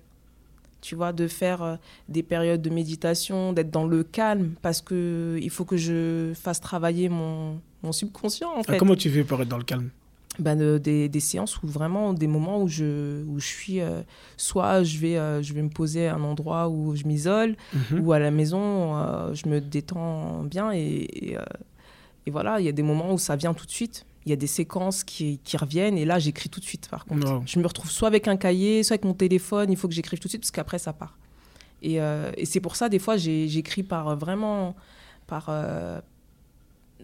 tu 0.81 0.95
vois, 0.95 1.13
de 1.13 1.29
faire 1.29 1.63
euh, 1.63 1.75
des 2.09 2.23
périodes 2.23 2.61
de 2.61 2.69
méditation, 2.69 3.53
d'être 3.53 3.71
dans 3.71 3.87
le 3.87 4.03
calme, 4.03 4.55
parce 4.61 4.81
que 4.81 5.39
il 5.41 5.49
faut 5.49 5.63
que 5.63 5.77
je 5.77 6.33
fasse 6.35 6.59
travailler 6.59 7.07
mon, 7.07 7.61
mon 7.83 7.91
subconscient, 7.91 8.49
en 8.49 8.61
ah, 8.61 8.63
fait. 8.63 8.77
comment 8.77 8.95
tu 8.95 9.09
fais 9.09 9.23
pour 9.23 9.41
être 9.41 9.49
dans 9.49 9.57
le 9.57 9.63
calme? 9.63 9.89
Ben, 10.39 10.79
des, 10.79 11.09
des, 11.09 11.19
séances 11.19 11.61
où 11.61 11.67
vraiment, 11.67 12.11
des 12.11 12.25
moments 12.25 12.63
où 12.63 12.67
je, 12.67 13.23
où 13.25 13.39
je 13.39 13.45
suis, 13.45 13.81
euh, 13.81 14.01
soit 14.35 14.81
je 14.83 14.97
vais, 14.97 15.15
euh, 15.15 15.43
je 15.43 15.53
vais 15.53 15.61
me 15.61 15.69
poser 15.69 16.07
à 16.07 16.15
un 16.15 16.23
endroit 16.23 16.69
où 16.69 16.95
je 16.95 17.03
m'isole, 17.03 17.55
mhm. 17.73 17.99
ou 17.99 18.13
à 18.13 18.19
la 18.19 18.31
maison, 18.31 18.95
je 19.33 19.47
me 19.47 19.61
détends 19.61 20.41
bien, 20.43 20.71
et, 20.71 20.79
et, 20.79 21.37
et 22.25 22.31
voilà, 22.31 22.59
il 22.59 22.65
y 22.65 22.69
a 22.69 22.71
des 22.71 22.81
moments 22.81 23.13
où 23.13 23.19
ça 23.19 23.35
vient 23.35 23.53
tout 23.53 23.67
de 23.67 23.71
suite 23.71 24.07
il 24.25 24.29
y 24.29 24.33
a 24.33 24.35
des 24.35 24.47
séquences 24.47 25.03
qui, 25.03 25.39
qui 25.43 25.57
reviennent 25.57 25.97
et 25.97 26.05
là 26.05 26.19
j'écris 26.19 26.49
tout 26.49 26.59
de 26.59 26.65
suite 26.65 26.87
par 26.89 27.05
contre. 27.05 27.41
Je 27.45 27.59
me 27.59 27.67
retrouve 27.67 27.91
soit 27.91 28.07
avec 28.07 28.27
un 28.27 28.37
cahier, 28.37 28.83
soit 28.83 28.95
avec 28.95 29.05
mon 29.05 29.13
téléphone, 29.13 29.71
il 29.71 29.77
faut 29.77 29.87
que 29.87 29.93
j'écrive 29.93 30.19
tout 30.19 30.27
de 30.27 30.29
suite 30.29 30.41
parce 30.41 30.51
qu'après 30.51 30.79
ça 30.79 30.93
part. 30.93 31.17
Et, 31.81 31.99
euh, 31.99 32.31
et 32.37 32.45
c'est 32.45 32.61
pour 32.61 32.75
ça 32.75 32.87
des 32.87 32.99
fois 32.99 33.17
j'écris 33.17 33.83
par 33.83 34.07
euh, 34.09 34.15
vraiment 34.15 34.75
par 35.27 35.47
euh, 35.49 35.99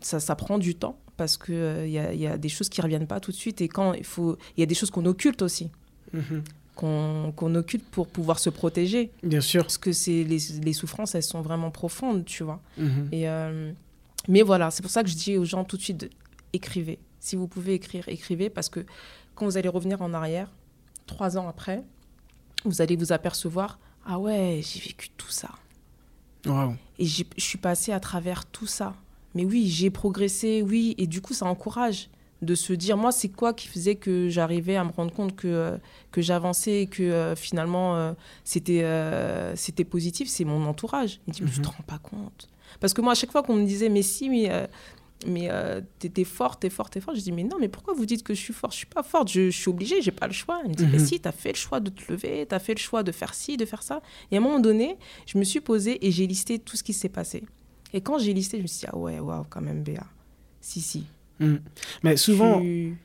ça, 0.01 0.19
ça 0.19 0.35
prend 0.35 0.57
du 0.57 0.75
temps 0.75 0.97
parce 1.17 1.37
que 1.37 1.85
il 1.85 1.91
y, 1.91 1.99
a, 1.99 2.13
y, 2.13 2.27
a, 2.27 2.37
des 2.37 2.49
choses 2.49 2.69
qui 2.69 2.81
reviennent 2.81 3.07
pas 3.07 3.19
tout 3.19 3.31
de 3.31 3.35
suite 3.35 3.61
et 3.61 3.67
quand 3.67 3.93
il 3.93 4.05
faut 4.05 4.37
il 4.55 4.61
y 4.61 4.63
a 4.63 4.65
des 4.65 4.75
choses 4.75 4.91
qu'on 4.91 5.05
occulte 5.05 5.41
aussi. 5.41 5.69
Mhm. 6.13 6.43
qu'on 6.75 7.55
occulte 7.55 7.85
pour 7.91 8.07
pouvoir 8.07 8.39
se 8.39 8.49
protéger. 8.49 9.11
Bien 9.21 9.41
sûr. 9.41 9.63
Parce 9.63 9.77
que 9.77 9.91
les, 10.07 10.39
les, 10.63 10.73
souffrances, 10.73 11.13
elles 11.13 11.23
sont 11.23 11.41
vraiment 11.41 11.71
profondes, 11.71 12.23
tu 12.23 12.43
vois. 12.43 12.61
Mhm. 12.77 13.09
Et, 13.11 13.27
mais 14.27 14.41
voilà, 14.41 14.71
c'est 14.71 14.81
pour 14.81 14.91
ça 14.91 15.03
que 15.03 15.09
je 15.09 15.15
dis 15.15 15.37
aux 15.37 15.45
gens 15.45 15.63
tout 15.63 15.77
de 15.77 15.81
suite, 15.81 16.09
écrivez. 16.53 16.99
Si 17.19 17.35
vous 17.35 17.47
pouvez 17.47 17.73
écrire, 17.73 18.07
écrivez, 18.07 18.49
parce 18.49 18.69
que 18.69 18.85
quand 19.35 19.45
vous 19.45 19.57
allez 19.57 19.69
revenir 19.69 20.01
en 20.01 20.13
arrière, 20.13 20.49
trois 21.05 21.37
ans 21.37 21.47
après, 21.47 21.83
vous 22.65 22.81
allez 22.81 22.95
vous 22.95 23.11
apercevoir, 23.11 23.79
ah 24.05 24.19
ouais, 24.19 24.61
j'ai 24.63 24.79
vécu 24.79 25.09
tout 25.17 25.29
ça. 25.29 25.49
Et 26.97 27.05
je 27.05 27.23
suis 27.37 27.57
passée 27.57 27.91
à 27.91 27.99
travers 27.99 28.45
tout 28.45 28.67
ça. 28.67 28.95
Mais 29.35 29.45
oui, 29.45 29.67
j'ai 29.67 29.89
progressé, 29.89 30.61
oui, 30.61 30.95
et 30.97 31.07
du 31.07 31.21
coup, 31.21 31.33
ça 31.33 31.45
encourage 31.45 32.09
de 32.41 32.55
se 32.55 32.73
dire, 32.73 32.97
moi, 32.97 33.11
c'est 33.11 33.29
quoi 33.29 33.53
qui 33.53 33.67
faisait 33.67 33.95
que 33.95 34.29
j'arrivais 34.29 34.75
à 34.75 34.83
me 34.83 34.91
rendre 34.91 35.13
compte 35.13 35.35
que, 35.35 35.47
euh, 35.47 35.77
que 36.11 36.21
j'avançais 36.21 36.83
et 36.83 36.87
que 36.87 37.03
euh, 37.03 37.35
finalement, 37.35 37.95
euh, 37.97 38.13
c'était 38.43 38.85
c'était 39.55 39.83
positif, 39.83 40.29
c'est 40.29 40.45
mon 40.45 40.65
entourage. 40.65 41.19
Il 41.27 41.31
me 41.31 41.33
dit, 41.33 41.43
mais 41.43 41.51
tu 41.51 41.61
te 41.61 41.67
mhm. 41.67 41.73
rends 41.77 41.83
pas 41.83 41.99
compte. 41.99 42.47
Parce 42.79 42.93
que 42.93 43.01
moi, 43.01 43.11
à 43.11 43.15
chaque 43.15 43.31
fois 43.31 43.43
qu'on 43.43 43.55
me 43.55 43.65
disait, 43.65 43.89
mais 43.89 44.01
si, 44.01 44.29
mais 44.29 44.49
mais 45.27 45.49
t'es 45.99 46.23
forte, 46.23 46.61
t'es 46.61 46.69
forte, 46.69 46.93
t'es 46.93 47.01
forte. 47.01 47.17
Je 47.17 47.21
dis, 47.21 47.33
mais 47.33 47.43
non, 47.43 47.57
mais 47.59 47.67
pourquoi 47.67 47.93
vous 47.93 48.05
dites 48.05 48.23
que 48.23 48.33
je 48.33 48.39
suis 48.39 48.53
forte? 48.53 48.71
Je 48.71 48.77
suis 48.77 48.85
pas 48.85 49.03
forte, 49.03 49.29
je, 49.29 49.49
suis 49.49 49.69
obligée, 49.69 50.01
j'ai 50.01 50.11
pas 50.11 50.27
le 50.27 50.33
choix. 50.33 50.61
Il 50.63 50.69
me 50.69 50.75
dit, 50.75 50.85
mais 50.85 50.99
mhm. 50.99 51.05
si, 51.05 51.19
t'as 51.19 51.33
fait 51.33 51.51
le 51.51 51.57
choix 51.57 51.81
de 51.81 51.89
te 51.89 52.09
lever, 52.09 52.45
t'as 52.47 52.59
fait 52.59 52.73
le 52.73 52.79
choix 52.79 53.03
de 53.03 53.11
faire 53.11 53.33
ci, 53.33 53.57
de 53.57 53.65
faire 53.65 53.83
ça. 53.83 54.01
Et 54.31 54.37
à 54.37 54.39
un 54.39 54.41
moment 54.41 54.59
donné, 54.59 54.97
je 55.25 55.37
me 55.37 55.43
suis 55.43 55.59
posée 55.59 56.05
et 56.07 56.11
j'ai 56.11 56.25
listé 56.25 56.57
tout 56.57 56.77
ce 56.77 56.83
qui 56.83 56.93
s'est 56.93 57.09
passé. 57.09 57.43
Et 57.93 58.01
quand 58.01 58.19
j'ai 58.19 58.33
listé, 58.33 58.57
je 58.57 58.63
me 58.63 58.67
suis 58.67 58.81
dit, 58.81 58.85
ah 58.91 58.97
ouais, 58.97 59.19
waouh, 59.19 59.45
quand 59.49 59.61
même, 59.61 59.83
Béa. 59.83 60.03
Si, 60.61 60.81
si. 60.81 61.05
Mm. 61.39 61.55
Mais 62.03 62.17
souvent, 62.17 62.61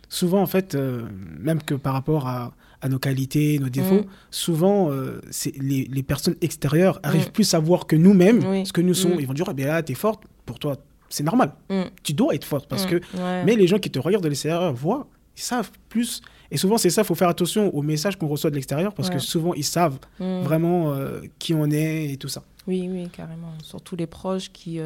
souvent, 0.09 0.42
en 0.42 0.47
fait, 0.47 0.75
euh, 0.75 1.07
même 1.38 1.62
que 1.62 1.75
par 1.75 1.94
rapport 1.94 2.27
à, 2.27 2.53
à 2.81 2.88
nos 2.88 2.99
qualités, 2.99 3.59
nos 3.59 3.68
défauts, 3.68 4.03
mm. 4.03 4.07
souvent, 4.31 4.90
euh, 4.90 5.20
les, 5.61 5.85
les, 5.85 6.03
personnes 6.03 6.37
extérieures 6.40 7.01
arrivent 7.03 7.29
mm. 7.29 7.33
plus 7.33 7.55
à 7.55 7.59
voir 7.59 7.87
que 7.87 7.97
nous-mêmes 7.97 8.64
ce 8.64 8.73
que 8.73 8.81
nous 8.81 8.94
sommes. 8.94 9.18
Ils 9.20 9.27
vont 9.27 9.35
dire, 9.35 9.49
ah 9.49 9.55
là, 9.55 9.83
t'es 9.83 9.94
forte, 9.94 10.25
pour 10.44 10.59
toi, 10.59 10.77
c'est 11.09 11.25
normal. 11.25 11.55
Tu 12.03 12.12
dois 12.12 12.35
être 12.35 12.44
forte. 12.44 12.68
Parce 12.68 12.87
que... 12.87 13.01
Mais 13.44 13.57
les 13.57 13.66
gens 13.66 13.79
qui 13.79 13.90
te 13.90 13.99
regardent 13.99 14.25
de 14.25 14.29
l'extérieur 14.29 14.73
voient, 14.73 15.09
ils 15.37 15.42
savent 15.42 15.70
plus. 15.88 16.20
Et 16.51 16.57
souvent, 16.57 16.79
c'est 16.79 16.91
ça, 16.91 17.03
il 17.03 17.05
faut 17.05 17.15
faire 17.15 17.29
attention 17.29 17.75
aux 17.75 17.83
messages 17.83 18.17
qu'on 18.17 18.29
reçoit 18.29 18.51
de 18.51 18.55
l'extérieur, 18.55 18.95
parce 18.95 19.11
que 19.11 19.19
souvent, 19.19 19.55
ils 19.55 19.65
savent 19.65 19.99
vraiment 20.19 20.93
euh, 20.93 21.21
qui 21.39 21.55
on 21.55 21.71
est 21.71 22.13
et 22.13 22.17
tout 22.17 22.29
ça. 22.29 22.43
Oui, 22.67 22.89
oui, 22.91 23.09
carrément. 23.11 23.53
Surtout 23.63 23.97
les 23.97 24.07
proches 24.07 24.51
qui, 24.51 24.81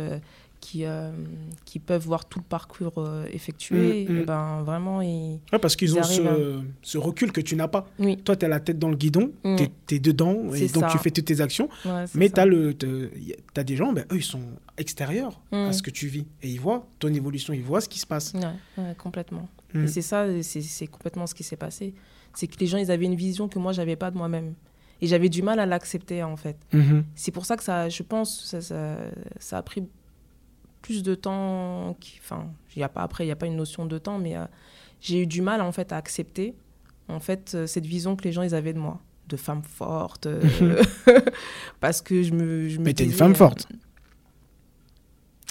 qui, 0.60 0.84
euh, 0.84 1.10
qui 1.64 1.78
peuvent 1.78 2.02
voir 2.02 2.24
tout 2.24 2.38
le 2.38 2.44
parcours 2.44 2.94
euh, 2.98 3.24
effectué, 3.32 4.06
mm, 4.08 4.12
mm. 4.12 4.24
ben, 4.24 4.62
vraiment, 4.62 5.00
ils. 5.00 5.38
parce 5.60 5.76
qu'ils 5.76 5.96
ont 5.98 6.02
ce, 6.02 6.60
ce, 6.82 6.98
recul 6.98 7.32
que 7.32 7.40
tu 7.40 7.56
n'as 7.56 7.68
pas. 7.68 7.88
Toi, 8.24 8.36
tu 8.36 8.44
as 8.44 8.48
la 8.48 8.60
tête 8.60 8.78
dans 8.78 8.88
le 8.88 8.96
guidon, 8.96 9.32
mm. 9.44 9.56
tu 9.86 9.94
es, 9.94 9.98
dedans, 9.98 10.52
et 10.54 10.68
donc 10.68 10.88
tu 10.90 10.98
fais 10.98 11.10
toutes 11.10 11.26
tes 11.26 11.40
actions. 11.40 11.68
mais 12.14 12.30
tu 12.30 12.40
as, 12.40 13.64
des 13.64 13.76
gens, 13.76 13.92
ben, 13.92 14.04
eux, 14.12 14.16
ils 14.16 14.22
sont 14.22 14.42
extérieurs 14.76 15.40
à 15.52 15.72
ce 15.72 15.82
que 15.82 15.90
tu 15.90 16.06
vis. 16.06 16.26
Et 16.42 16.48
ils 16.50 16.60
voient 16.60 16.86
ton 16.98 17.08
évolution, 17.08 17.52
ils 17.52 17.62
voient 17.62 17.80
ce 17.80 17.88
qui 17.88 17.98
se 17.98 18.06
passe. 18.06 18.34
Ouais, 18.34 18.94
complètement. 19.68 19.84
Et 19.84 19.92
c'est 19.92 20.02
ça, 20.02 20.26
c'est 20.42 20.86
complètement 20.86 21.26
ce 21.26 21.34
qui 21.34 21.44
s'est 21.44 21.56
passé. 21.56 21.94
C'est 22.34 22.46
que 22.46 22.58
les 22.58 22.66
gens, 22.66 22.78
ils 22.78 22.90
avaient 22.90 23.06
une 23.06 23.14
vision 23.14 23.48
que 23.48 23.58
moi, 23.58 23.72
j'avais 23.72 23.96
pas 23.96 24.10
de 24.10 24.16
moi-même. 24.16 24.54
Et 25.00 25.06
j'avais 25.06 25.28
du 25.28 25.42
mal 25.42 25.60
à 25.60 25.66
l'accepter, 25.66 26.22
en 26.22 26.36
fait. 26.36 26.56
Mm-hmm. 26.72 27.04
C'est 27.14 27.30
pour 27.30 27.46
ça 27.46 27.56
que 27.56 27.62
ça, 27.62 27.88
je 27.88 28.02
pense, 28.02 28.44
ça, 28.44 28.60
ça, 28.60 28.96
ça 29.38 29.58
a 29.58 29.62
pris 29.62 29.84
plus 30.82 31.02
de 31.02 31.14
temps. 31.14 31.96
Qui, 32.00 32.18
enfin, 32.20 32.50
y 32.76 32.82
a 32.82 32.88
pas, 32.88 33.02
après, 33.02 33.24
il 33.24 33.28
n'y 33.28 33.32
a 33.32 33.36
pas 33.36 33.46
une 33.46 33.56
notion 33.56 33.86
de 33.86 33.98
temps, 33.98 34.18
mais 34.18 34.36
euh, 34.36 34.44
j'ai 35.00 35.22
eu 35.22 35.26
du 35.26 35.42
mal 35.42 35.60
en 35.60 35.72
fait 35.72 35.92
à 35.92 35.96
accepter 35.96 36.54
en 37.08 37.20
fait 37.20 37.52
euh, 37.54 37.66
cette 37.66 37.86
vision 37.86 38.16
que 38.16 38.24
les 38.24 38.32
gens 38.32 38.42
ils 38.42 38.54
avaient 38.54 38.72
de 38.72 38.78
moi, 38.78 39.00
de 39.28 39.36
femme 39.36 39.62
forte, 39.62 40.26
euh, 40.26 40.82
parce 41.80 42.02
que 42.02 42.22
je 42.22 42.32
me. 42.32 42.68
Je 42.68 42.78
mais 42.78 42.94
t'es 42.94 43.04
une 43.04 43.12
femme 43.12 43.34
forte. 43.34 43.68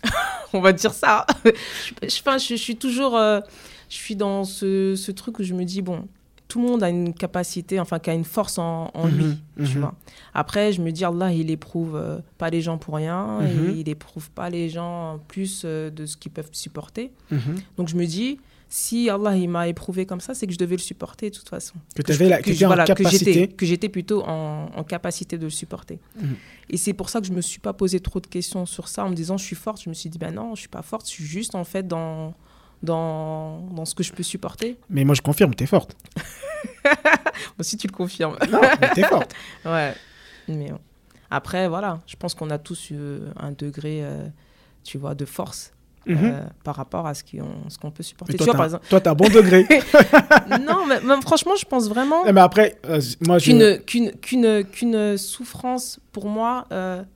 On 0.53 0.61
va 0.61 0.71
dire 0.71 0.93
ça. 0.93 1.25
je, 1.45 2.07
je, 2.07 2.47
je, 2.49 2.55
suis 2.55 2.77
toujours. 2.77 3.19
Je 3.89 3.95
suis 3.95 4.15
dans 4.15 4.43
ce, 4.43 4.95
ce, 4.95 5.11
truc 5.11 5.39
où 5.39 5.43
je 5.43 5.53
me 5.53 5.63
dis 5.63 5.81
bon, 5.81 6.07
tout 6.47 6.61
le 6.61 6.67
monde 6.67 6.83
a 6.83 6.89
une 6.89 7.13
capacité, 7.13 7.79
enfin, 7.79 7.99
qui 7.99 8.09
a 8.09 8.13
une 8.13 8.23
force 8.23 8.57
en, 8.57 8.89
en 8.93 9.07
lui, 9.07 9.25
mhm, 9.25 9.37
tu 9.65 9.75
mhm. 9.75 9.79
vois. 9.79 9.95
Après, 10.33 10.71
je 10.71 10.81
me 10.81 10.91
dis, 10.91 11.03
Allah, 11.03 11.31
il 11.33 11.51
éprouve 11.51 11.95
euh, 11.95 12.19
pas 12.37 12.49
les 12.49 12.61
gens 12.61 12.77
pour 12.77 12.95
rien, 12.95 13.41
mhm. 13.41 13.75
il 13.77 13.89
éprouve 13.89 14.29
pas 14.31 14.49
les 14.49 14.69
gens 14.69 15.19
plus 15.27 15.63
euh, 15.65 15.89
de 15.89 16.05
ce 16.05 16.15
qu'ils 16.15 16.31
peuvent 16.31 16.49
supporter. 16.51 17.11
Donc, 17.75 17.89
je 17.89 17.95
me 17.95 18.05
dis, 18.05 18.39
si 18.69 19.09
Allah, 19.09 19.35
il 19.35 19.49
m'a 19.49 19.67
éprouvé 19.67 20.05
comme 20.05 20.21
ça, 20.21 20.33
c'est 20.33 20.47
que 20.47 20.53
je 20.53 20.57
devais 20.57 20.75
le 20.75 20.81
supporter 20.81 21.29
de 21.29 21.35
toute 21.35 21.49
façon. 21.49 21.75
Que 21.95 22.01
tu 22.01 22.11
avais 22.11 22.29
la 22.29 22.41
que, 22.41 22.51
voilà. 22.65 22.85
Que 22.85 23.65
j'étais 23.65 23.89
plutôt 23.89 24.23
en, 24.23 24.69
en, 24.73 24.83
capacité 24.83 25.37
de 25.37 25.45
le 25.45 25.49
supporter. 25.49 25.99
Et 26.69 26.77
c'est 26.77 26.93
pour 26.93 27.09
ça 27.09 27.21
que 27.21 27.27
je 27.27 27.31
me 27.31 27.41
suis 27.41 27.59
pas 27.59 27.73
posé 27.73 27.99
trop 27.99 28.19
de 28.19 28.27
questions 28.27 28.65
sur 28.65 28.87
ça 28.87 29.05
en 29.05 29.09
me 29.09 29.15
disant, 29.15 29.37
je 29.37 29.45
suis 29.45 29.55
forte. 29.55 29.81
Je 29.83 29.89
me 29.89 29.93
suis 29.93 30.09
dit, 30.09 30.17
ben 30.17 30.33
non, 30.33 30.55
je 30.55 30.61
suis 30.61 30.69
pas 30.69 30.81
forte, 30.81 31.07
je 31.07 31.11
suis 31.11 31.25
juste 31.25 31.55
en 31.55 31.63
fait 31.63 31.87
dans 31.87 32.33
dans, 32.83 33.61
dans 33.71 33.85
ce 33.85 33.95
que 33.95 34.03
je 34.03 34.13
peux 34.13 34.23
supporter. 34.23 34.77
Mais 34.89 35.03
moi, 35.03 35.15
je 35.15 35.21
confirme, 35.21 35.55
tu 35.55 35.63
es 35.63 35.67
forte. 35.67 35.95
moi 36.85 36.95
aussi, 37.59 37.77
tu 37.77 37.87
le 37.87 37.93
confirmes. 37.93 38.37
Non, 38.49 38.61
tu 38.93 38.99
es 39.01 39.03
forte. 39.03 39.33
ouais. 39.65 39.93
Mais 40.47 40.71
après, 41.29 41.67
voilà, 41.67 42.01
je 42.07 42.15
pense 42.15 42.33
qu'on 42.33 42.49
a 42.49 42.57
tous 42.57 42.91
eu 42.91 43.19
un 43.37 43.51
degré, 43.51 44.03
euh, 44.03 44.27
tu 44.83 44.97
vois, 44.97 45.15
de 45.15 45.25
force. 45.25 45.73
Euh, 46.09 46.13
mhm. 46.13 46.49
par 46.63 46.75
rapport 46.75 47.05
à 47.05 47.13
ce 47.13 47.23
qu'on 47.81 47.91
peut 47.91 48.03
supporter. 48.03 48.37
toi, 48.37 48.45
tu 48.45 48.49
vois, 48.49 48.55
par 48.55 48.65
exemple... 48.65 48.85
toi, 48.89 49.01
as 49.05 49.09
un 49.09 49.13
bon 49.13 49.27
degré. 49.27 49.67
non, 50.61 50.85
mais, 50.87 50.99
franchement, 51.21 51.55
je 51.59 51.65
pense 51.65 51.89
vraiment. 51.89 52.23
Mais 52.23 52.39
après, 52.39 52.77
euh, 52.85 53.01
moi, 53.25 53.39
je... 53.39 53.77
qu'une 54.61 55.17
souffrance, 55.17 55.99
pour 56.13 56.27
moi, 56.29 56.65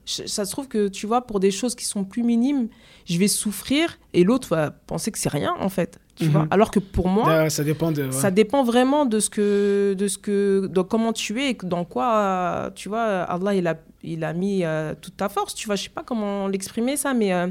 ça 0.04 0.44
se 0.44 0.50
trouve 0.50 0.68
que, 0.68 0.88
tu 0.88 1.06
vois, 1.06 1.22
pour 1.22 1.40
des 1.40 1.50
choses 1.50 1.74
qui 1.74 1.86
sont 1.86 2.04
plus 2.04 2.22
minimes, 2.22 2.68
je 3.06 3.18
vais 3.18 3.28
souffrir 3.28 3.98
et 4.12 4.24
l'autre 4.24 4.48
va 4.48 4.70
penser 4.70 5.10
que 5.10 5.18
c'est 5.18 5.30
rien 5.30 5.54
en 5.58 5.68
fait. 5.68 5.98
Tu 6.14 6.26
vois 6.26 6.42
mhm. 6.42 6.48
Alors 6.50 6.70
que 6.70 6.78
pour 6.78 7.08
moi, 7.08 7.48
ça 7.50 7.64
dépend 7.64 7.90
de, 7.90 8.10
ça 8.10 8.30
dépend 8.30 8.62
vraiment 8.62 9.06
de 9.06 9.18
ce 9.18 9.30
que, 9.30 9.94
de 9.98 10.08
ce 10.08 10.18
que, 10.18 10.68
de 10.70 10.80
comment 10.82 11.12
tu 11.12 11.40
es 11.42 11.50
et 11.50 11.58
dans 11.62 11.84
quoi, 11.84 12.70
tu 12.74 12.88
vois, 12.88 13.22
Allah 13.22 13.54
il 13.54 13.66
a, 13.66 13.76
il 14.02 14.24
a 14.24 14.32
mis 14.32 14.64
euh, 14.64 14.94
toute 15.00 15.16
ta 15.16 15.28
force. 15.28 15.54
Tu 15.54 15.66
vois, 15.66 15.76
je 15.76 15.84
sais 15.84 15.88
pas 15.88 16.02
comment 16.04 16.48
l'exprimer 16.48 16.96
ça, 16.96 17.14
mais 17.14 17.32
euh, 17.32 17.48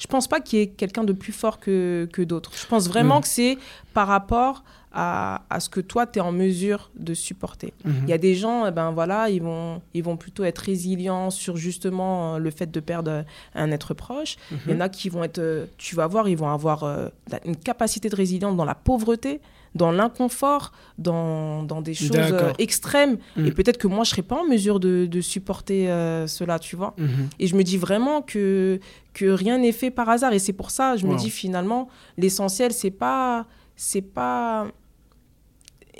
je 0.00 0.06
pense 0.06 0.26
pas 0.26 0.40
qu'il 0.40 0.58
y 0.58 0.62
ait 0.62 0.68
quelqu'un 0.68 1.04
de 1.04 1.12
plus 1.12 1.32
fort 1.32 1.60
que, 1.60 2.08
que 2.12 2.22
d'autres. 2.22 2.52
Je 2.56 2.66
pense 2.66 2.88
vraiment 2.88 3.20
que 3.20 3.28
c'est 3.28 3.58
par 3.92 4.08
rapport 4.08 4.64
à, 4.92 5.42
à, 5.50 5.60
ce 5.60 5.68
que 5.68 5.80
toi, 5.80 6.06
tu 6.06 6.18
es 6.18 6.22
en 6.22 6.32
mesure 6.32 6.90
de 6.98 7.14
supporter. 7.14 7.72
Mhm. 7.84 7.94
Il 8.04 8.08
y 8.10 8.12
a 8.12 8.18
des 8.18 8.34
gens, 8.34 8.66
eh 8.66 8.72
ben, 8.72 8.90
voilà, 8.90 9.30
ils, 9.30 9.42
vont, 9.42 9.80
ils 9.94 10.02
vont 10.02 10.16
plutôt 10.16 10.44
être 10.44 10.58
résilients 10.58 11.30
sur 11.30 11.56
justement 11.56 12.34
euh, 12.34 12.38
le 12.38 12.50
fait 12.50 12.70
de 12.70 12.80
perdre 12.80 13.24
un 13.54 13.70
être 13.70 13.94
proche. 13.94 14.36
Il 14.50 14.70
y 14.70 14.72
en 14.72 14.76
mhm. 14.76 14.82
a 14.82 14.88
qui 14.88 15.08
vont 15.08 15.22
être, 15.22 15.38
euh, 15.38 15.66
tu 15.78 15.94
vas 15.94 16.06
voir, 16.06 16.28
ils 16.28 16.36
vont 16.36 16.48
avoir 16.48 16.84
euh, 16.84 17.08
une 17.44 17.56
capacité 17.56 18.08
de 18.08 18.16
résilience 18.16 18.56
dans 18.56 18.64
la 18.64 18.74
pauvreté, 18.74 19.40
dans 19.76 19.92
l'inconfort, 19.92 20.72
dans, 20.98 21.62
dans, 21.62 21.80
des 21.80 21.94
choses 21.94 22.10
extrêmes. 22.58 23.18
Mhm. 23.36 23.46
Et 23.46 23.52
peut-être 23.52 23.78
que 23.78 23.86
moi, 23.86 24.02
je 24.02 24.10
ne 24.10 24.14
serais 24.16 24.22
pas 24.22 24.40
en 24.40 24.44
mesure 24.44 24.80
de, 24.80 25.06
de 25.06 25.20
supporter 25.20 25.86
cela, 26.26 26.58
tu 26.58 26.74
vois. 26.74 26.96
Et 27.38 27.46
je 27.46 27.54
me 27.54 27.62
dis 27.62 27.76
vraiment 27.76 28.22
que, 28.22 28.80
que 29.14 29.26
rien 29.26 29.58
n'est 29.58 29.70
fait 29.70 29.92
par 29.92 30.08
hasard. 30.08 30.32
Et 30.32 30.40
c'est 30.40 30.52
pour 30.52 30.72
ça, 30.72 30.96
je 30.96 31.06
me 31.06 31.16
dis 31.16 31.30
finalement, 31.30 31.88
l'essentiel, 32.18 32.72
c'est 32.72 32.90
pas 32.90 33.46
c'est 33.80 34.02
pas 34.02 34.66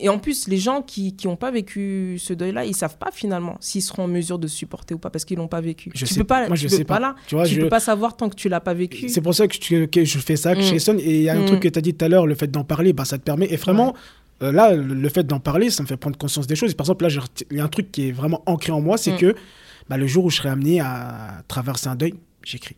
et 0.00 0.08
en 0.08 0.18
plus, 0.18 0.48
les 0.48 0.56
gens 0.56 0.82
qui 0.82 1.14
n'ont 1.24 1.36
pas 1.36 1.50
vécu 1.50 2.16
ce 2.18 2.32
deuil-là, 2.32 2.64
ils 2.64 2.74
savent 2.74 2.96
pas 2.96 3.10
finalement 3.12 3.56
s'ils 3.60 3.82
seront 3.82 4.04
en 4.04 4.08
mesure 4.08 4.38
de 4.38 4.46
supporter 4.46 4.94
ou 4.94 4.98
pas 4.98 5.10
parce 5.10 5.24
qu'ils 5.24 5.36
l'ont 5.36 5.48
pas 5.48 5.60
vécu. 5.60 5.90
Je 5.94 6.06
tu 6.06 6.14
sais, 6.14 6.20
peux 6.20 6.26
pas, 6.26 6.46
moi, 6.46 6.56
je 6.56 6.68
sais 6.68 6.84
pas. 6.84 6.98
là. 6.98 7.14
Tu 7.26 7.34
vois, 7.34 7.44
peux 7.44 7.68
pas 7.68 7.80
savoir 7.80 8.16
tant 8.16 8.28
que 8.28 8.34
tu 8.34 8.48
l'as 8.48 8.60
pas 8.60 8.74
vécu. 8.74 9.08
C'est 9.08 9.20
pour 9.20 9.34
ça 9.34 9.46
que, 9.46 9.54
je 9.56 10.18
fais 10.18 10.36
ça, 10.36 10.54
que 10.54 10.60
mm. 10.60 10.98
Et 11.00 11.16
il 11.18 11.22
y 11.22 11.28
a 11.28 11.38
un 11.38 11.44
truc 11.44 11.58
mm. 11.58 11.60
que 11.60 11.68
tu 11.68 11.78
as 11.78 11.82
dit 11.82 11.94
tout 11.94 12.04
à 12.04 12.08
l'heure, 12.08 12.26
le 12.26 12.34
fait 12.34 12.50
d'en 12.50 12.64
parler, 12.64 12.92
bah, 12.92 13.04
ça 13.04 13.18
te 13.18 13.22
permet. 13.22 13.46
Et 13.52 13.56
vraiment, 13.56 13.94
euh, 14.42 14.52
là, 14.52 14.74
le 14.74 15.08
fait 15.08 15.24
d'en 15.24 15.40
parler, 15.40 15.70
ça 15.70 15.82
me 15.82 15.88
fait 15.88 15.96
prendre 15.96 16.16
conscience 16.16 16.46
des 16.46 16.56
choses. 16.56 16.72
par 16.74 16.86
exemple, 16.86 17.06
là, 17.06 17.10
il 17.50 17.56
y 17.58 17.60
a 17.60 17.64
un 17.64 17.68
truc 17.68 17.92
qui 17.92 18.08
est 18.08 18.12
vraiment 18.12 18.42
ancré 18.46 18.72
en 18.72 18.80
moi, 18.80 18.96
c'est 18.96 19.12
mm. 19.12 19.18
que 19.18 19.34
bah, 19.88 19.98
le 19.98 20.06
jour 20.06 20.24
où 20.24 20.30
je 20.30 20.36
serai 20.36 20.48
amené 20.48 20.80
à 20.80 21.42
traverser 21.46 21.88
un 21.88 21.96
deuil, 21.96 22.14
j'écris. 22.42 22.76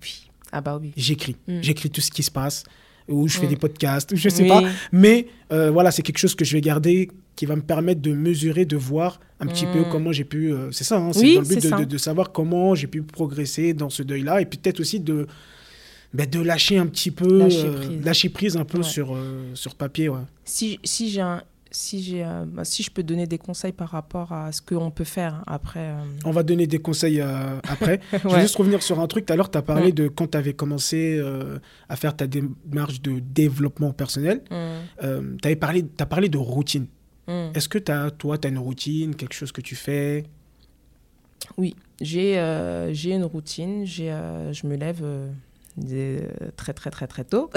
Oui. 0.00 0.30
Ah 0.52 0.60
bah 0.60 0.78
oui. 0.80 0.92
J'écris. 0.96 1.36
J'écris 1.48 1.90
tout 1.90 2.00
ce 2.00 2.10
qui 2.10 2.22
se 2.22 2.30
passe 2.30 2.64
ou 3.08 3.28
je 3.28 3.38
fais 3.38 3.46
des 3.46 3.56
podcasts, 3.56 4.14
je 4.14 4.28
sais 4.28 4.46
pas. 4.46 4.62
Mais 4.92 5.26
euh, 5.52 5.70
voilà, 5.70 5.90
c'est 5.90 6.02
quelque 6.02 6.18
chose 6.18 6.34
que 6.34 6.44
je 6.44 6.52
vais 6.52 6.60
garder 6.60 7.10
qui 7.36 7.46
va 7.46 7.56
me 7.56 7.62
permettre 7.62 8.00
de 8.02 8.12
mesurer, 8.12 8.64
de 8.64 8.76
voir 8.76 9.20
un 9.40 9.46
petit 9.46 9.66
peu 9.66 9.80
mm. 9.80 9.88
comment 9.90 10.12
j'ai 10.12 10.24
pu. 10.24 10.52
Euh, 10.52 10.70
c'est 10.70 10.84
ça, 10.84 10.98
hein, 10.98 11.12
c'est 11.12 11.34
dans 11.34 11.40
le 11.40 11.46
but 11.46 11.62
de, 11.62 11.84
de, 11.84 11.98
savoir 11.98 12.30
comment 12.32 12.74
j'ai 12.74 12.86
pu 12.86 13.02
progresser 13.02 13.72
dans 13.72 13.90
ce 13.90 14.02
deuil-là 14.02 14.40
et 14.40 14.46
peut-être 14.46 14.80
aussi 14.80 15.00
de, 15.00 15.26
ben, 16.12 16.28
de 16.28 16.40
lâcher 16.40 16.76
un 16.76 16.86
petit 16.86 17.10
peu, 17.10 17.38
lâcher 17.38 17.64
euh, 17.64 18.00
lâcher 18.04 18.28
prise 18.28 18.56
un 18.56 18.64
peu 18.64 18.82
sur, 18.82 19.16
sur 19.54 19.74
papier. 19.74 20.08
Ouais. 20.08 20.20
Si, 20.44 20.78
si 20.84 21.10
j'ai 21.10 21.22
un, 21.22 21.42
si, 21.72 22.02
j'ai, 22.02 22.24
euh, 22.24 22.44
bah, 22.46 22.64
si 22.64 22.82
je 22.82 22.90
peux 22.90 23.02
donner 23.02 23.26
des 23.26 23.38
conseils 23.38 23.72
par 23.72 23.88
rapport 23.90 24.32
à 24.32 24.52
ce 24.52 24.62
qu'on 24.62 24.90
peut 24.90 25.04
faire 25.04 25.42
après. 25.46 25.90
Euh, 25.90 26.04
On 26.24 26.30
va 26.30 26.42
donner 26.42 26.66
des 26.66 26.78
conseils 26.78 27.20
euh, 27.20 27.58
après. 27.68 28.00
Je 28.12 28.28
vais 28.28 28.42
juste 28.42 28.56
revenir 28.56 28.82
sur 28.82 29.00
un 29.00 29.06
truc. 29.06 29.26
Tout 29.26 29.32
à 29.32 29.36
l'heure, 29.36 29.50
tu 29.50 29.58
as 29.58 29.62
parlé 29.62 29.92
de 29.92 30.08
quand 30.08 30.30
tu 30.30 30.38
avais 30.38 30.54
commencé 30.54 31.20
à 31.88 31.96
faire 31.96 32.16
ta 32.16 32.26
démarche 32.26 33.00
de 33.00 33.18
développement 33.18 33.92
personnel. 33.92 34.42
Mm. 34.50 35.36
tu 35.42 35.56
parlé, 35.56 35.84
as 35.98 36.06
parlé 36.06 36.28
de 36.28 36.38
routine. 36.38 36.86
Mm. 37.26 37.50
Est-ce 37.54 37.68
que 37.68 37.78
as, 37.90 38.10
toi, 38.10 38.38
tu 38.38 38.46
as 38.46 38.50
une 38.50 38.58
routine, 38.58 39.14
quelque 39.14 39.34
chose 39.34 39.52
que 39.52 39.60
tu 39.60 39.76
fais? 39.76 40.24
Oui, 41.56 41.74
j'ai, 42.00 42.34
j'ai 42.92 43.12
une 43.12 43.24
routine. 43.24 43.84
J'ai, 43.84 44.14
je 44.52 44.66
me 44.66 44.76
lève 44.76 45.04
très 46.56 46.72
très 46.72 46.90
très 46.90 47.06
très 47.06 47.24
tôt. 47.24 47.50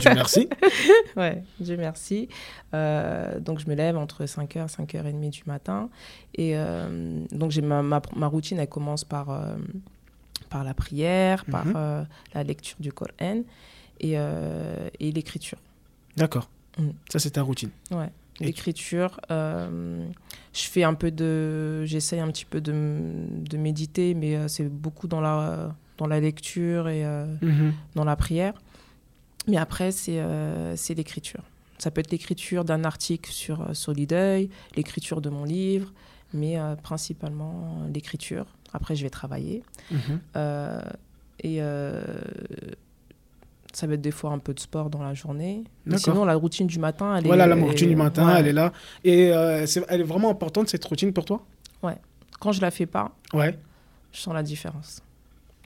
Dieu 0.00 0.10
merci. 0.14 0.48
ouais, 1.16 1.42
Dieu 1.60 1.76
merci. 1.76 2.28
Euh, 2.74 3.38
donc 3.40 3.58
je 3.60 3.68
me 3.68 3.74
lève 3.74 3.96
entre 3.96 4.24
5h, 4.24 4.68
5h30 4.68 5.30
du 5.30 5.42
matin. 5.46 5.88
Et 6.34 6.56
euh, 6.56 7.24
donc 7.30 7.50
j'ai 7.50 7.62
ma, 7.62 7.82
ma, 7.82 8.02
ma, 8.16 8.26
routine, 8.26 8.58
elle 8.58 8.68
commence 8.68 9.04
par, 9.04 9.30
euh, 9.30 9.56
par 10.50 10.64
la 10.64 10.74
prière, 10.74 11.44
par 11.44 11.66
mhm. 11.66 12.06
la 12.34 12.42
lecture 12.42 12.76
du 12.80 12.92
Coran 12.92 13.42
et, 14.00 14.12
et 14.12 15.12
l'écriture. 15.12 15.58
D'accord. 16.16 16.50
Mm. 16.78 16.90
Ça 17.10 17.18
c'est 17.18 17.32
ta 17.32 17.42
routine. 17.42 17.70
Ouais. 17.90 18.10
L'écriture, 18.40 19.20
je 19.30 20.04
fais 20.52 20.82
un 20.82 20.94
peu 20.94 21.12
de, 21.12 21.84
j'essaye 21.84 22.18
un 22.18 22.28
petit 22.28 22.46
peu 22.46 22.60
de, 22.60 22.72
de 22.72 23.56
méditer, 23.56 24.14
mais 24.14 24.48
c'est 24.48 24.68
beaucoup 24.68 25.06
dans 25.06 25.20
la 25.20 25.76
dans 25.98 26.06
la 26.06 26.20
lecture 26.20 26.88
et 26.88 27.04
euh, 27.04 27.26
mhm. 27.40 27.72
dans 27.94 28.04
la 28.04 28.16
prière. 28.16 28.54
Mais 29.48 29.56
après, 29.56 29.90
c'est 29.92 30.18
euh, 30.18 30.76
l'écriture. 30.90 31.42
Ça 31.78 31.90
peut 31.90 32.00
être 32.00 32.12
l'écriture 32.12 32.64
d'un 32.64 32.84
article 32.84 33.30
sur 33.30 33.60
euh, 33.60 33.74
Solideuil, 33.74 34.50
l'écriture 34.76 35.20
de 35.20 35.30
mon 35.30 35.44
livre, 35.44 35.92
mais 36.32 36.56
principalement 36.82 37.86
l'écriture. 37.92 38.46
Après, 38.72 38.96
je 38.96 39.02
vais 39.02 39.10
travailler. 39.10 39.62
Mhm. 39.90 40.20
Et 41.44 41.58
ça 43.74 43.86
va 43.86 43.94
être 43.94 44.00
des 44.00 44.10
fois 44.10 44.30
un 44.30 44.38
peu 44.38 44.54
de 44.54 44.60
sport 44.60 44.88
dans 44.88 45.02
la 45.02 45.12
journée. 45.12 45.64
Mais 45.84 45.98
sinon, 45.98 46.24
la 46.24 46.36
routine 46.36 46.66
du 46.66 46.78
matin, 46.78 47.16
elle 47.16 47.24
est. 47.24 47.26
Voilà, 47.26 47.46
la 47.46 47.54
routine 47.54 47.90
du 47.90 47.96
matin, 47.96 48.34
elle 48.34 48.46
est 48.46 48.52
là. 48.52 48.72
Et 49.04 49.24
elle 49.24 50.00
est 50.00 50.04
vraiment 50.04 50.30
importante, 50.30 50.68
cette 50.68 50.84
routine 50.86 51.12
pour 51.12 51.26
toi? 51.26 51.44
Ouais. 51.82 51.98
Quand 52.40 52.52
je 52.52 52.62
la 52.62 52.70
fais 52.70 52.86
pas, 52.86 53.14
ouais. 53.34 53.58
je 54.12 54.20
sens 54.20 54.32
la 54.32 54.42
différence. 54.42 55.02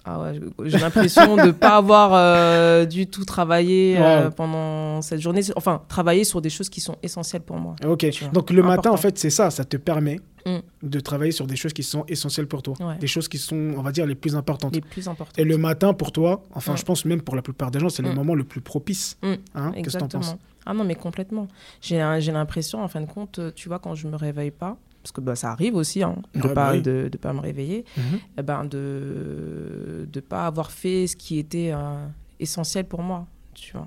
Ah 0.08 0.20
ouais, 0.20 0.40
j'ai 0.66 0.78
l'impression 0.78 1.34
de 1.36 1.42
ne 1.42 1.50
pas 1.50 1.76
avoir 1.76 2.12
euh, 2.14 2.84
du 2.86 3.08
tout 3.08 3.24
travaillé 3.24 3.96
euh, 3.98 4.30
pendant 4.30 5.02
cette 5.02 5.20
journée. 5.20 5.40
Enfin, 5.56 5.82
travailler 5.88 6.22
sur 6.22 6.40
des 6.40 6.48
choses 6.48 6.68
qui 6.68 6.80
sont 6.80 6.94
essentielles 7.02 7.42
pour 7.42 7.56
moi. 7.56 7.74
Ok. 7.84 8.06
Donc 8.32 8.50
le 8.50 8.62
matin, 8.62 8.92
en 8.92 8.96
fait, 8.96 9.18
c'est 9.18 9.30
ça. 9.30 9.50
Ça 9.50 9.64
te 9.64 9.76
permet 9.76 10.20
mm. 10.46 10.58
de 10.84 11.00
travailler 11.00 11.32
sur 11.32 11.48
des 11.48 11.56
choses 11.56 11.72
qui 11.72 11.82
sont 11.82 12.04
essentielles 12.06 12.46
pour 12.46 12.62
toi. 12.62 12.76
Des 13.00 13.08
choses 13.08 13.26
qui 13.26 13.38
sont, 13.38 13.74
on 13.76 13.82
va 13.82 13.90
dire, 13.90 14.06
les 14.06 14.14
plus 14.14 14.36
importantes. 14.36 14.76
Les 14.76 14.80
plus 14.80 15.08
importantes. 15.08 15.36
Et 15.38 15.44
le 15.44 15.58
matin, 15.58 15.92
pour 15.92 16.12
toi, 16.12 16.44
enfin, 16.54 16.76
je 16.76 16.84
pense 16.84 17.04
même 17.04 17.20
pour 17.20 17.34
la 17.34 17.42
plupart 17.42 17.72
des 17.72 17.80
gens, 17.80 17.88
c'est 17.88 18.02
le 18.02 18.12
mm. 18.12 18.14
moment 18.14 18.36
le 18.36 18.44
plus 18.44 18.60
propice. 18.60 19.18
Mm. 19.22 19.32
Hein 19.56 19.72
Qu'est-ce 19.74 19.98
que 19.98 20.04
tu 20.04 20.16
en 20.16 20.20
penses 20.20 20.36
Ah 20.64 20.72
non, 20.72 20.84
mais 20.84 20.94
complètement. 20.94 21.48
J'ai 21.80 21.98
l'impression, 21.98 22.80
en 22.80 22.86
fin 22.86 23.00
de 23.00 23.10
compte, 23.10 23.40
tu 23.56 23.68
vois, 23.68 23.80
quand 23.80 23.96
je 23.96 24.06
me 24.06 24.14
réveille 24.14 24.52
pas, 24.52 24.76
parce 25.06 25.12
que 25.12 25.20
bah, 25.20 25.36
ça 25.36 25.52
arrive 25.52 25.76
aussi 25.76 26.02
hein, 26.02 26.16
de 26.34 26.48
ne 26.48 26.52
pas, 26.52 26.72
bah 26.72 26.80
de, 26.80 27.08
pas 27.20 27.32
me 27.32 27.38
réveiller, 27.38 27.84
mhm. 27.96 28.18
eh 28.38 28.42
ben 28.42 28.64
de 28.64 30.08
ne 30.12 30.20
pas 30.20 30.48
avoir 30.48 30.72
fait 30.72 31.06
ce 31.06 31.14
qui 31.14 31.38
était 31.38 31.70
euh, 31.72 32.04
essentiel 32.40 32.86
pour 32.86 33.02
moi, 33.02 33.28
tu 33.54 33.72
vois. 33.74 33.86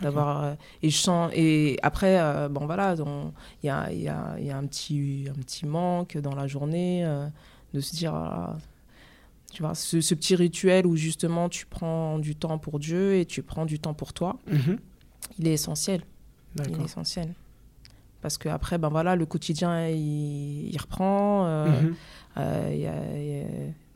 D'avoir, 0.00 0.44
euh, 0.44 0.54
et, 0.80 0.90
je 0.90 0.96
sens, 0.96 1.32
et 1.34 1.76
après, 1.82 2.20
euh, 2.20 2.48
bon 2.48 2.66
voilà, 2.66 2.94
il 2.94 3.66
y 3.66 3.68
a, 3.68 3.92
y, 3.92 4.06
a, 4.06 4.38
y 4.38 4.50
a, 4.50 4.56
un, 4.56 4.66
petit, 4.66 5.26
un 5.28 5.40
petit 5.40 5.66
manque 5.66 6.18
dans 6.18 6.36
la 6.36 6.46
journée 6.46 7.04
de 7.72 7.80
se 7.80 7.96
dire, 7.96 8.14
ah, 8.14 8.56
tu 9.52 9.60
vois, 9.60 9.74
ce, 9.74 10.00
ce, 10.00 10.14
petit 10.14 10.36
rituel 10.36 10.86
où 10.86 10.94
justement 10.94 11.48
tu 11.48 11.66
prends 11.66 12.20
du 12.20 12.36
temps 12.36 12.58
pour 12.58 12.78
Dieu 12.78 13.16
et 13.16 13.26
tu 13.26 13.42
prends 13.42 13.66
du 13.66 13.80
temps 13.80 13.94
pour 13.94 14.12
toi, 14.12 14.38
mhm. 14.46 14.78
il 15.40 15.48
est 15.48 15.54
essentiel. 15.54 16.04
Il 16.56 16.80
est 16.80 16.84
essentiel 16.84 17.34
parce 18.24 18.38
que 18.38 18.48
après 18.48 18.78
ben 18.78 18.88
voilà 18.88 19.16
le 19.16 19.26
quotidien 19.26 19.86
il, 19.86 20.74
reprend 20.80 21.44
euh, 21.44 21.66
mhm. 21.66 21.94
euh, 22.38 23.44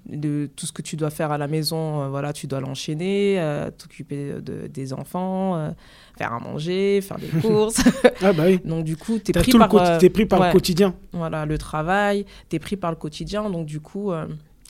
de 0.07 0.51
tout 0.55 0.67
ce 0.67 0.73
que 0.73 0.83
tu 0.83 0.97
dois 0.97 1.09
faire 1.09 1.33
à 1.33 1.39
la 1.39 1.47
maison 1.49 2.03
euh, 2.03 2.09
voilà 2.11 2.35
tu 2.35 2.47
dois 2.47 2.61
l'enchaîner 2.61 3.43
t'occuper 3.79 4.35
de, 4.43 4.67
des 4.67 4.93
enfants 4.93 5.73
faire 6.19 6.35
à 6.35 6.41
manger 6.41 7.01
faire 7.01 7.17
des 7.17 7.29
courses. 7.41 7.81
Ah 8.21 8.35
bah 8.35 8.43
oui. 8.49 8.61
donc 8.63 8.85
du 8.85 8.99
coup 8.99 9.19
tu 9.19 9.31
es 9.31 9.33
pris, 9.33 9.53
par, 9.53 10.03
es 10.05 10.11
pris 10.11 10.27
par 10.27 10.47
le 10.47 10.53
quotidien. 10.53 10.95
Voilà 11.13 11.47
le 11.47 11.57
travail 11.57 12.27
tu 12.51 12.57
es 12.57 12.59
pris 12.59 12.77
par 12.77 12.91
le 12.91 12.97
quotidien. 12.97 13.49
Donc 13.49 13.65
du 13.65 13.81
coup 13.81 14.13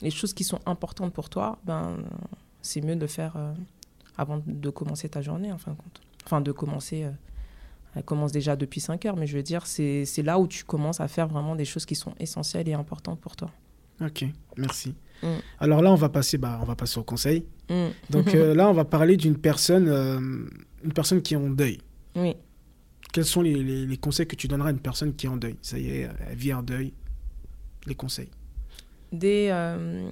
les 0.01 0.09
choses 0.09 0.33
qui 0.33 0.45
sont 0.45 0.59
importantes 0.67 1.11
pour 1.11 1.29
toi 1.29 1.59
ben 1.65 1.97
c'est 2.61 2.79
mieux 2.79 2.95
de 2.95 3.01
le 3.01 3.07
faire 3.07 3.33
avant 4.17 4.41
de 4.47 4.69
commencer 4.69 5.09
ta 5.09 5.21
journée 5.21 5.51
en 5.51 5.57
fin 5.57 5.71
de 5.71 5.75
compte. 5.75 5.99
Enfin 6.25 6.39
de 6.39 6.53
commencer 6.53 7.07
elle 7.95 8.03
commence 8.03 8.31
déjà 8.31 8.55
depuis 8.55 8.79
5 8.79 9.05
heures, 9.05 9.15
mais 9.15 9.27
je 9.27 9.35
veux 9.35 9.43
dire, 9.43 9.65
c'est 9.65 10.05
là 10.23 10.39
où 10.39 10.47
tu 10.47 10.63
commences 10.63 10.99
à 10.99 11.07
faire 11.07 11.27
vraiment 11.27 11.55
des 11.55 11.65
choses 11.65 11.85
qui 11.85 11.95
sont 11.95 12.13
essentielles 12.19 12.69
et 12.69 12.73
importantes 12.73 13.19
pour 13.19 13.35
toi. 13.35 13.51
Ok, 14.01 14.25
merci. 14.57 14.95
Mm. 15.21 15.27
Alors 15.59 15.81
là, 15.81 15.91
on 15.91 15.95
va 15.95 16.09
passer, 16.09 16.37
bah, 16.37 16.59
on 16.61 16.65
va 16.65 16.75
passer 16.75 16.99
au 16.99 17.03
conseil. 17.03 17.45
Mm. 17.69 17.87
Donc 18.09 18.27
euh, 18.35 18.53
là, 18.53 18.69
on 18.69 18.73
va 18.73 18.85
parler 18.85 19.17
d'une 19.17 19.37
personne, 19.37 19.87
euh, 19.89 20.19
une 20.83 20.93
personne 20.93 21.21
qui 21.21 21.33
est 21.33 21.37
en 21.37 21.49
deuil. 21.49 21.79
Oui. 22.15 22.35
Quels 23.11 23.25
sont 23.25 23.41
les, 23.41 23.55
les, 23.85 23.97
conseils 23.97 24.27
que 24.27 24.35
tu 24.35 24.47
donneras 24.47 24.69
à 24.69 24.71
une 24.71 24.79
personne 24.79 25.15
qui 25.15 25.25
est 25.25 25.29
en 25.29 25.37
deuil? 25.37 25.57
Ça 25.61 25.79
y 25.79 25.89
est, 25.89 26.09
elle 26.29 26.37
vit 26.37 26.53
en 26.53 26.61
deuil. 26.61 26.93
Les 27.87 27.95
conseils. 27.95 28.29
Des, 29.11 29.47
euh, 29.51 30.11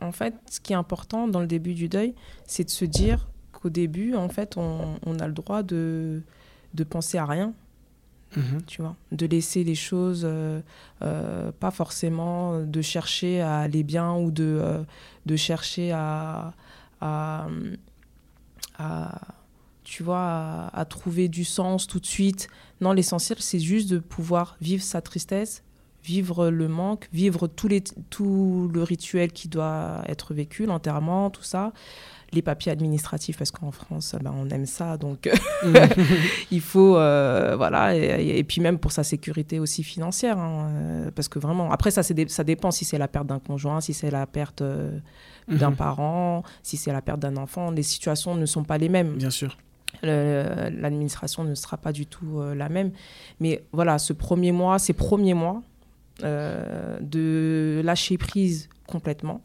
en 0.00 0.12
fait, 0.12 0.34
ce 0.48 0.60
qui 0.60 0.72
est 0.72 0.76
important 0.76 1.26
dans 1.26 1.40
le 1.40 1.48
début 1.48 1.74
du 1.74 1.88
deuil, 1.88 2.14
c'est 2.46 2.62
de 2.62 2.70
se 2.70 2.84
dire 2.84 3.28
qu'au 3.50 3.70
début, 3.70 4.14
en 4.14 4.28
fait, 4.28 4.56
on, 4.56 5.00
on 5.04 5.18
a 5.18 5.26
le 5.26 5.32
droit 5.32 5.64
de 5.64 6.22
de 6.74 6.84
penser 6.84 7.18
à 7.18 7.26
rien. 7.26 7.52
Mhm. 8.36 8.62
Tu 8.66 8.80
vois, 8.80 8.94
de 9.10 9.26
laisser 9.26 9.64
les 9.64 9.74
choses, 9.74 10.22
euh, 10.24 10.60
euh, 11.02 11.50
pas 11.58 11.72
forcément 11.72 12.60
de 12.60 12.80
chercher 12.80 13.40
à 13.40 13.58
aller 13.58 13.82
bien 13.82 14.14
ou 14.14 14.30
de, 14.30 14.44
euh, 14.44 14.82
de 15.26 15.36
chercher 15.36 15.90
à, 15.90 16.52
à, 17.00 17.48
tu 19.82 20.04
vois, 20.04 20.70
à, 20.72 20.84
trouver 20.84 21.28
du 21.28 21.44
sens 21.44 21.88
tout 21.88 21.98
de 21.98 22.06
suite. 22.06 22.48
Non, 22.80 22.92
l'essentiel, 22.92 23.38
c'est 23.40 23.58
juste 23.58 23.90
de 23.90 23.98
pouvoir 23.98 24.56
vivre 24.60 24.82
sa 24.82 25.02
tristesse, 25.02 25.64
vivre 26.04 26.50
le 26.50 26.68
manque, 26.68 27.08
vivre 27.12 27.48
tous 27.48 27.66
les, 27.66 27.82
tout 28.10 28.70
le 28.72 28.82
rituel 28.84 29.32
qui 29.32 29.48
doit 29.48 30.02
être 30.06 30.34
vécu, 30.34 30.66
l'enterrement, 30.66 31.30
tout 31.30 31.42
ça, 31.42 31.72
les 32.32 32.42
papiers 32.42 32.70
administratifs, 32.70 33.38
parce 33.38 33.50
qu'en 33.50 33.70
France, 33.70 34.14
ben, 34.22 34.32
on 34.36 34.48
aime 34.50 34.66
ça, 34.66 34.96
donc 34.96 35.28
il 36.50 36.60
faut, 36.60 36.96
euh, 36.96 37.54
voilà, 37.56 37.96
et, 37.96 38.44
puis 38.44 38.60
même 38.60 38.78
pour 38.78 38.92
sa 38.92 39.02
sécurité 39.02 39.58
aussi 39.58 39.82
financière, 39.82 40.38
hein, 40.38 40.70
euh, 40.70 41.10
parce 41.14 41.28
que 41.28 41.38
vraiment, 41.38 41.72
après 41.72 41.90
ça, 41.90 42.02
ça 42.02 42.44
dépend 42.44 42.70
si 42.70 42.84
c'est 42.84 42.98
la 42.98 43.08
perte 43.08 43.26
d'un 43.26 43.40
conjoint, 43.40 43.80
si 43.80 43.94
c'est 43.94 44.10
la 44.10 44.26
perte 44.26 44.62
euh, 44.62 44.98
d'un 45.48 45.70
mhm. 45.70 45.76
parent, 45.76 46.42
si 46.62 46.76
c'est 46.76 46.92
la 46.92 47.02
perte 47.02 47.20
d'un 47.20 47.36
enfant, 47.36 47.70
les 47.70 47.82
situations 47.82 48.36
ne 48.36 48.46
sont 48.46 48.64
pas 48.64 48.78
les 48.78 48.88
mêmes. 48.88 49.16
Bien 49.16 49.30
sûr. 49.30 49.56
L'administration 50.02 51.42
ne 51.42 51.54
sera 51.56 51.76
pas 51.76 51.92
du 51.92 52.06
tout 52.06 52.40
la 52.54 52.68
même. 52.68 52.92
Mais 53.40 53.64
voilà, 53.72 53.98
ce 53.98 54.12
premier 54.12 54.52
mois, 54.52 54.78
ces 54.78 54.92
premiers 54.92 55.34
mois, 55.34 55.62
de 56.22 57.82
lâcher 57.84 58.16
prise 58.16 58.68
complètement 58.86 59.42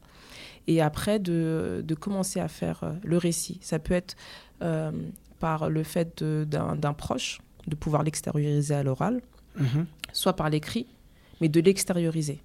et 0.67 0.81
après 0.81 1.19
de, 1.19 1.83
de 1.85 1.95
commencer 1.95 2.39
à 2.39 2.47
faire 2.47 2.83
euh, 2.83 2.93
le 3.03 3.17
récit. 3.17 3.59
Ça 3.61 3.79
peut 3.79 3.93
être 3.93 4.15
euh, 4.61 4.91
par 5.39 5.69
le 5.69 5.83
fait 5.83 6.23
d'un 6.23 6.93
proche, 6.93 7.39
de 7.67 7.75
pouvoir 7.75 8.03
l'extérioriser 8.03 8.73
à 8.73 8.83
l'oral, 8.83 9.21
mhm. 9.57 9.85
soit 10.13 10.35
par 10.35 10.49
l'écrit, 10.49 10.87
mais 11.41 11.49
de 11.49 11.59
l'extérioriser. 11.59 12.41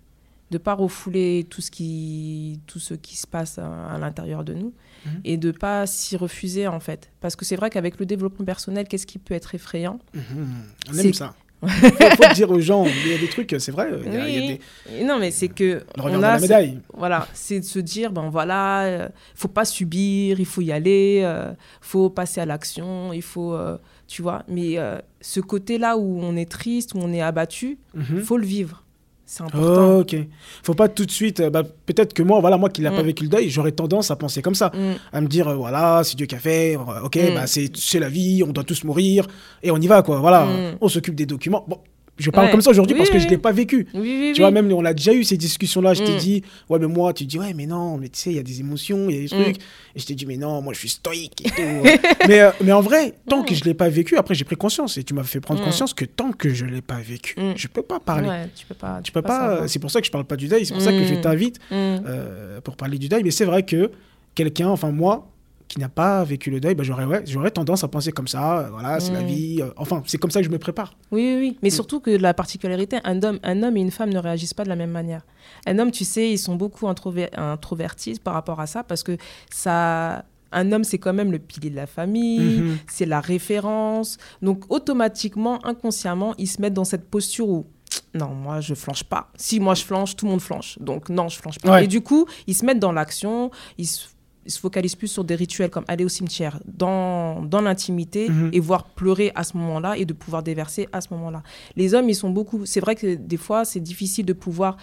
De 0.50 0.59
pas 0.59 0.74
refouler 0.74 1.46
tout 1.48 1.61
ce 1.61 1.70
qui, 1.70 2.61
tout 2.66 2.80
ce 2.80 2.94
qui 2.94 3.16
se 3.16 3.26
passe 3.28 3.59
à, 3.59 3.96
l'intérieur 4.00 4.44
de 4.44 4.52
nous 4.52 4.74
mhm. 5.06 5.20
et 5.24 5.37
de 5.37 5.52
pas 5.52 5.87
s'y 5.87 6.16
refuser 6.16 6.66
en 6.66 6.80
fait. 6.80 7.11
Parce 7.20 7.37
que 7.37 7.44
c'est 7.44 7.54
vrai 7.54 7.70
qu'avec 7.70 8.00
le 8.00 8.06
développement 8.06 8.44
personnel, 8.44 8.88
qu'est-ce 8.88 9.06
qui 9.06 9.18
peut 9.18 9.35
être 9.35 9.54
effrayant? 9.54 10.00
Mhm. 10.12 10.48
On 10.90 10.98
aime 10.98 11.14
ça 11.14 11.35
faut, 11.66 12.25
faut 12.25 12.35
dire 12.35 12.51
aux 12.51 12.61
gens, 12.61 12.87
il 12.87 13.12
y 13.12 13.14
a 13.14 13.18
des 13.18 13.29
trucs, 13.29 13.55
c'est 13.59 13.73
vrai. 13.73 13.90
Il 14.07 14.14
y 14.14 14.16
a, 14.16 14.57
des... 14.57 15.05
Non, 15.05 15.18
mais 15.18 15.31
c'est 15.31 15.49
que. 15.49 15.64
Le 15.64 16.03
on 16.03 16.23
a, 16.23 16.35
la 16.35 16.40
médaille. 16.40 16.81
Voilà, 16.96 17.29
c'est 17.35 17.61
de 17.61 17.64
se 17.64 17.79
dire, 17.79 18.12
ben 18.12 18.31
voilà, 18.31 18.88
il 18.88 19.01
euh, 19.01 19.09
faut 19.35 19.49
pas 19.49 19.64
subir, 19.64 20.40
il 20.40 20.46
faut 20.46 20.62
y 20.62 20.73
aller, 20.73 21.18
il 21.20 21.25
euh, 21.25 21.53
faut 21.81 22.09
passer 22.11 22.40
à 22.40 22.46
l'action, 22.46 23.12
il 23.12 23.23
faut. 23.23 23.55
Euh, 23.55 23.77
tu 24.07 24.23
vois, 24.23 24.42
mais 24.49 24.77
ce 25.20 25.38
côté-là 25.38 25.96
où 25.96 26.20
on 26.20 26.35
est 26.35 26.51
triste, 26.51 26.94
où 26.94 26.99
on 26.99 27.12
est 27.12 27.20
abattu, 27.20 27.79
il 27.94 28.01
mhm. 28.01 28.20
faut 28.23 28.38
le 28.38 28.46
vivre. 28.46 28.85
C'est 29.30 29.44
important. 29.44 29.96
Oh, 29.96 30.00
ok. 30.00 30.16
Faut 30.64 30.74
pas 30.74 30.88
tout 30.88 31.06
de 31.06 31.10
suite. 31.12 31.38
Euh, 31.38 31.50
bah, 31.50 31.62
peut-être 31.62 32.14
que 32.14 32.22
moi, 32.24 32.40
voilà, 32.40 32.56
moi 32.56 32.68
qui 32.68 32.82
n'ai 32.82 32.90
pas 32.90 33.00
mm. 33.00 33.06
vécu 33.06 33.22
le 33.22 33.28
deuil, 33.28 33.48
j'aurais 33.48 33.70
tendance 33.70 34.10
à 34.10 34.16
penser 34.16 34.42
comme 34.42 34.56
ça, 34.56 34.72
mm. 34.74 34.94
à 35.12 35.20
me 35.20 35.28
dire 35.28 35.46
euh, 35.46 35.54
voilà, 35.54 36.02
c'est 36.02 36.16
Dieu 36.16 36.26
qui 36.26 36.34
a 36.34 36.40
fait. 36.40 36.76
Euh, 36.76 37.04
ok, 37.04 37.14
mm. 37.14 37.34
bah, 37.36 37.46
c'est 37.46 38.00
la 38.00 38.08
vie, 38.08 38.42
on 38.44 38.50
doit 38.50 38.64
tous 38.64 38.82
mourir 38.82 39.28
et 39.62 39.70
on 39.70 39.76
y 39.76 39.86
va 39.86 40.02
quoi. 40.02 40.18
Voilà, 40.18 40.48
on 40.80 40.88
s'occupe 40.88 41.14
des 41.14 41.26
documents. 41.26 41.64
Bon, 41.68 41.78
je 42.20 42.30
parle 42.30 42.50
comme 42.50 42.61
ça 42.61 42.70
aujourd'hui 42.70 42.96
parce 42.96 43.11
que 43.11 43.18
je 43.18 43.24
ne 43.24 43.30
l'ai 43.30 43.38
pas 43.38 43.52
vécu. 43.52 43.87
tu 43.92 44.40
vois, 44.40 44.50
même 44.50 44.70
on 44.72 44.85
a 44.85 44.92
déjà 44.92 45.12
eu 45.12 45.24
ces 45.24 45.37
discussions-là. 45.37 45.94
Je 45.94 46.02
t'ai 46.04 46.14
mm. 46.14 46.18
dit, 46.18 46.42
ouais, 46.68 46.78
mais 46.78 46.87
moi, 46.87 47.12
tu 47.12 47.24
dis, 47.24 47.38
ouais, 47.38 47.54
mais 47.54 47.66
non, 47.66 47.96
mais 47.96 48.09
tu 48.09 48.18
sais, 48.18 48.30
il 48.30 48.37
y 48.37 48.38
a 48.38 48.42
des 48.42 48.61
émotions, 48.61 49.09
il 49.09 49.16
y 49.16 49.18
a 49.18 49.22
des 49.22 49.28
trucs. 49.28 49.59
Mm. 49.59 49.96
Et 49.96 49.98
je 49.98 50.06
t'ai 50.06 50.14
dit, 50.14 50.26
mais 50.26 50.37
non, 50.37 50.61
moi, 50.62 50.72
je 50.72 50.78
suis 50.78 50.88
stoïque 50.88 51.46
et 51.46 51.50
tout. 51.50 52.06
mais, 52.28 52.40
euh, 52.40 52.50
mais 52.62 52.72
en 52.72 52.80
vrai, 52.80 53.14
tant 53.28 53.42
que 53.42 53.52
mm. 53.52 53.56
je 53.56 53.61
ne 53.61 53.64
l'ai 53.66 53.74
pas 53.74 53.88
vécu, 53.88 54.16
après, 54.16 54.35
j'ai 54.35 54.44
pris 54.44 54.56
conscience. 54.56 54.98
Et 54.98 55.04
tu 55.04 55.14
m'as 55.14 55.24
fait 55.24 55.40
prendre 55.40 55.62
conscience 55.62 55.94
que 55.94 56.04
tant 56.04 56.33
que 56.33 56.50
je 56.50 56.64
ne 56.64 56.70
l'ai 56.70 56.83
pas 56.83 56.98
vécu, 56.98 57.35
je 57.37 57.66
ne 57.66 57.72
peux 57.72 57.83
pas 57.83 58.00
parler. 58.00 58.28
tu 58.54 58.66
peux 58.66 58.74
pas. 58.74 59.00
Tu, 59.02 59.12
peux 59.12 59.22
pas. 59.22 59.66
c'est 59.66 59.78
pour 59.78 59.90
ça 59.90 60.00
que 60.00 60.06
je 60.06 60.11
ne 60.11 60.12
parle 60.12 60.26
pas 60.26 60.37
du 60.37 60.48
deuil. 60.48 60.66
C'est 60.66 60.74
pour 60.74 60.83
ça 60.83 60.92
que 60.92 61.04
je 61.04 61.14
t'invite 61.14 61.59
euh, 61.72 62.61
pour 62.61 62.76
parler 62.76 62.98
du 62.98 63.09
deuil. 63.09 63.22
Mais 63.22 63.30
c'est 63.30 63.44
vrai 63.44 63.62
que 63.62 63.90
quelqu'un, 64.35 64.68
enfin, 64.68 64.90
moi, 64.90 65.30
qui 65.70 65.78
n'a 65.78 65.88
pas 65.88 66.24
vécu 66.24 66.50
le 66.50 66.59
deuil, 66.59 66.74
bah, 66.74 66.83
j'aurais 66.83 67.04
ouais, 67.04 67.22
j'aurais 67.26 67.52
tendance 67.52 67.85
à 67.85 67.88
penser 67.88 68.11
comme 68.11 68.26
ça, 68.26 68.59
euh, 68.59 68.70
voilà, 68.70 68.98
c'est 68.98 69.12
la 69.12 69.22
mm. 69.22 69.26
vie. 69.26 69.62
Euh, 69.62 69.70
enfin, 69.76 70.02
c'est 70.04 70.18
comme 70.18 70.33
ça 70.33 70.40
que 70.40 70.46
je 70.46 70.50
me 70.50 70.59
prépare. 70.59 70.94
Oui, 71.12 71.22
oui, 71.22 71.37
oui. 71.38 71.59
mais 71.62 71.68
mm. 71.68 71.72
surtout 71.72 72.00
que 72.00 72.11
la 72.11 72.35
particularité, 72.35 72.98
un 73.04 73.22
homme, 73.22 73.38
un 73.44 73.62
homme 73.62 73.76
et 73.76 73.80
une 73.80 73.92
femme 73.92 74.11
ne 74.11 74.18
réagissent 74.18 74.52
pas 74.52 74.64
de 74.64 74.68
la 74.68 74.74
même 74.74 74.90
manière. 74.90 75.24
Un 75.66 75.78
homme, 75.78 75.92
tu 75.92 76.04
sais, 76.04 76.28
ils 76.28 76.38
sont 76.38 76.56
beaucoup 76.56 76.88
introvertis 76.88 78.18
par 78.18 78.35
rapport 78.35 78.58
à 78.58 78.66
ça 78.66 78.83
parce 78.83 79.04
que 79.04 79.16
ça 79.48 80.25
un 80.52 80.73
homme, 80.73 80.83
c'est 80.83 80.98
quand 80.98 81.12
même 81.12 81.31
le 81.31 81.38
pilier 81.38 81.71
de 81.71 81.77
la 81.77 81.87
famille, 81.87 82.58
mm-hmm. 82.58 82.77
c'est 82.88 83.06
la 83.06 83.21
référence. 83.21 84.18
Donc, 84.42 84.64
automatiquement, 84.68 85.64
inconsciemment, 85.64 86.35
ils 86.38 86.48
se 86.48 86.60
mettent 86.60 86.75
dans 86.75 86.85
cette 86.85 87.08
posture 87.08 87.48
où 87.48 87.66
non, 88.14 88.31
moi, 88.31 88.60
je 88.60 88.75
flanche 88.75 89.04
pas. 89.04 89.31
Si 89.37 89.60
moi, 89.60 89.75
je 89.75 89.85
flanche, 89.85 90.16
tout 90.16 90.27
le 90.27 90.33
monde 90.33 90.40
flanche. 90.40 90.79
Donc, 90.81 91.08
non, 91.08 91.29
je 91.29 91.38
flanche 91.38 91.60
pas. 91.60 91.81
Et 91.81 91.87
du 91.87 92.00
coup, 92.00 92.27
ils 92.48 92.54
se 92.54 92.64
mettent 92.64 92.81
dans 92.81 92.90
l'action, 92.90 93.52
ils 93.79 93.87
se 93.87 94.08
se 94.51 94.61
focalise 94.61 94.94
plus 94.94 95.09
sur 95.09 95.25
des 95.25 95.35
rituels 95.35 95.71
comme 95.71 95.85
aller 95.88 96.05
au 96.05 96.09
cimetière 96.09 96.61
dans, 96.67 97.42
dans 97.42 97.61
l'intimité 97.61 98.29
mhm. 98.29 98.51
et 98.53 98.61
voir 98.61 98.85
pleurer 98.85 99.33
à 99.35 99.44
ce 99.44 99.57
moment-là 99.57 99.96
et 99.96 100.05
de 100.05 100.13
pouvoir 100.13 100.42
déverser 100.42 100.88
à 100.92 101.01
ce 101.01 101.09
moment-là. 101.13 101.42
Les 101.77 101.94
hommes, 101.94 102.09
ils 102.09 102.15
sont 102.15 102.31
beaucoup. 102.31 102.67
C'est 102.67 102.81
vrai 102.81 102.94
que 102.94 103.15
des 103.15 103.37
fois, 103.37 103.65
c'est 103.65 103.81
difficile 103.81 104.27
de 104.27 104.33
pouvoir 104.33 104.77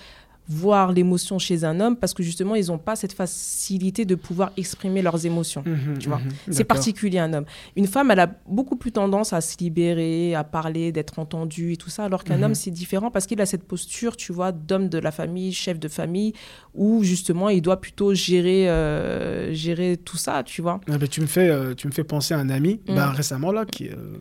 voir 0.49 0.91
l'émotion 0.91 1.39
chez 1.39 1.63
un 1.63 1.79
homme 1.79 1.95
parce 1.97 2.13
que 2.13 2.23
justement, 2.23 2.55
ils 2.55 2.67
n'ont 2.67 2.77
pas 2.77 2.95
cette 2.95 3.13
facilité 3.13 4.05
de 4.05 4.15
pouvoir 4.15 4.51
exprimer 4.57 5.01
leurs 5.01 5.25
émotions. 5.25 5.63
Mhm, 5.65 5.97
tu 5.99 6.07
vois, 6.07 6.19
mhm, 6.19 6.53
c'est 6.53 6.63
particulier 6.63 7.19
un 7.19 7.33
homme. 7.33 7.45
Une 7.75 7.87
femme, 7.87 8.11
elle 8.11 8.19
a 8.19 8.31
beaucoup 8.47 8.75
plus 8.75 8.91
tendance 8.91 9.33
à 9.33 9.41
se 9.41 9.57
libérer, 9.59 10.35
à 10.35 10.43
parler, 10.43 10.91
d'être 10.91 11.19
entendue 11.19 11.73
et 11.73 11.77
tout 11.77 11.89
ça, 11.89 12.05
alors 12.05 12.23
qu'un 12.23 12.37
mhm. 12.37 12.43
homme, 12.43 12.55
c'est 12.55 12.71
différent 12.71 13.11
parce 13.11 13.25
qu'il 13.25 13.41
a 13.41 13.45
cette 13.45 13.63
posture, 13.63 14.15
tu 14.15 14.31
vois, 14.31 14.51
d'homme 14.51 14.89
de 14.89 14.97
la 14.97 15.11
famille, 15.11 15.51
chef 15.53 15.79
de 15.79 15.87
famille, 15.87 16.33
où 16.73 17.03
justement, 17.03 17.49
il 17.49 17.61
doit 17.61 17.81
plutôt 17.81 18.13
gérer, 18.13 18.69
euh, 18.69 19.53
gérer 19.53 19.97
tout 19.97 20.17
ça, 20.17 20.43
tu 20.43 20.61
vois. 20.61 20.79
Ah 20.89 20.97
tu, 21.07 21.21
me 21.21 21.27
fais, 21.27 21.49
euh, 21.49 21.73
tu 21.73 21.87
me 21.87 21.91
fais 21.91 22.03
penser 22.03 22.33
à 22.33 22.39
un 22.39 22.49
ami, 22.49 22.79
bah, 22.87 23.11
récemment, 23.11 23.51
là, 23.51 23.65
qui. 23.65 23.89
Euh, 23.89 24.17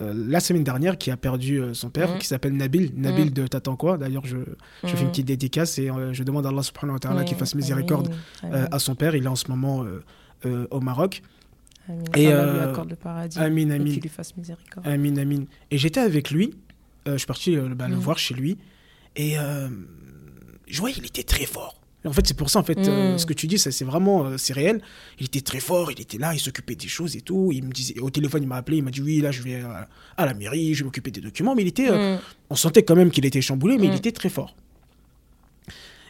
euh, 0.00 0.14
la 0.16 0.40
semaine 0.40 0.64
dernière 0.64 0.96
qui 0.96 1.10
a 1.10 1.16
perdu 1.16 1.60
euh, 1.60 1.74
son 1.74 1.90
père, 1.90 2.10
mhm. 2.10 2.18
qui 2.18 2.26
s'appelle 2.26 2.56
Nabil. 2.56 2.92
Nabil 2.96 3.26
mhm. 3.26 3.32
de 3.32 3.46
T'attends 3.46 3.76
quoi 3.76 3.98
D'ailleurs, 3.98 4.24
je, 4.24 4.38
je 4.84 4.88
fais 4.88 4.98
une 4.98 5.04
mhm. 5.04 5.10
petite 5.10 5.26
dédicace 5.26 5.78
et 5.78 5.90
euh, 5.90 6.12
je 6.12 6.22
demande 6.22 6.46
à 6.46 6.48
Allah 6.48 6.62
subhanahu 6.62 6.94
wa 6.94 6.98
ta'ala 6.98 7.24
qu'il 7.24 7.36
fasse 7.36 7.54
miséricorde 7.54 8.14
à 8.42 8.78
son 8.78 8.94
père. 8.94 9.14
Il 9.14 9.24
est 9.24 9.28
en 9.28 9.36
ce 9.36 9.48
moment 9.48 9.84
au 10.44 10.80
Maroc. 10.80 11.22
Amin. 11.88 12.02
Et 12.14 12.26
lui 12.26 12.32
accorde 12.32 12.90
le 12.90 12.96
paradis. 12.96 13.38
Amin, 13.38 13.70
amin. 13.70 13.86
Et 13.86 13.90
qu'il 13.92 14.02
lui 14.02 14.08
fasse 14.08 14.36
miséricorde. 14.36 14.86
Amin, 14.86 15.16
amin. 15.16 15.44
Et 15.70 15.78
j'étais 15.78 16.00
avec 16.00 16.30
lui. 16.30 16.54
je 17.06 17.16
suis 17.16 17.26
parti 17.26 17.56
bah, 17.56 17.88
le 17.88 17.96
voir 17.96 18.18
chez 18.18 18.34
lui. 18.34 18.56
Et 19.16 19.34
je 20.68 20.80
voyais, 20.80 20.96
il 20.96 21.06
était 21.06 21.24
très 21.24 21.44
fort 21.46 21.81
en 22.04 22.12
fait, 22.12 22.26
c'est 22.26 22.36
pour 22.36 22.50
ça, 22.50 22.58
en 22.58 22.64
fait, 22.64 22.78
euh, 22.78 23.14
mm. 23.14 23.18
ce 23.18 23.26
que 23.26 23.32
tu 23.32 23.46
dis, 23.46 23.58
c'est 23.58 23.84
vraiment, 23.84 24.26
euh, 24.26 24.36
c'est 24.36 24.52
réel. 24.52 24.82
Il 25.20 25.26
était 25.26 25.40
très 25.40 25.60
fort, 25.60 25.92
il 25.92 26.00
était 26.00 26.18
là, 26.18 26.34
il 26.34 26.40
s'occupait 26.40 26.74
des 26.74 26.88
choses 26.88 27.16
et 27.16 27.20
tout. 27.20 27.50
Il 27.52 27.64
me 27.64 27.72
disait, 27.72 27.98
au 28.00 28.10
téléphone, 28.10 28.42
il 28.42 28.48
m'a 28.48 28.56
appelé, 28.56 28.78
il 28.78 28.82
m'a 28.82 28.90
dit, 28.90 29.00
oui, 29.00 29.20
là, 29.20 29.30
je 29.30 29.42
vais 29.42 29.62
à, 30.16 30.26
la 30.26 30.34
mairie, 30.34 30.74
je 30.74 30.80
vais 30.80 30.86
m'occuper 30.86 31.12
des 31.12 31.20
documents. 31.20 31.54
Mais 31.54 31.62
il 31.62 31.68
était, 31.68 31.90
euh, 31.90 32.16
mm. 32.16 32.20
on 32.50 32.56
sentait 32.56 32.82
quand 32.82 32.96
même 32.96 33.10
qu'il 33.10 33.24
était 33.24 33.40
chamboulé, 33.40 33.78
mais 33.78 33.86
il 33.86 33.92
mm. 33.92 33.96
était 33.96 34.12
très 34.12 34.28
fort. 34.28 34.56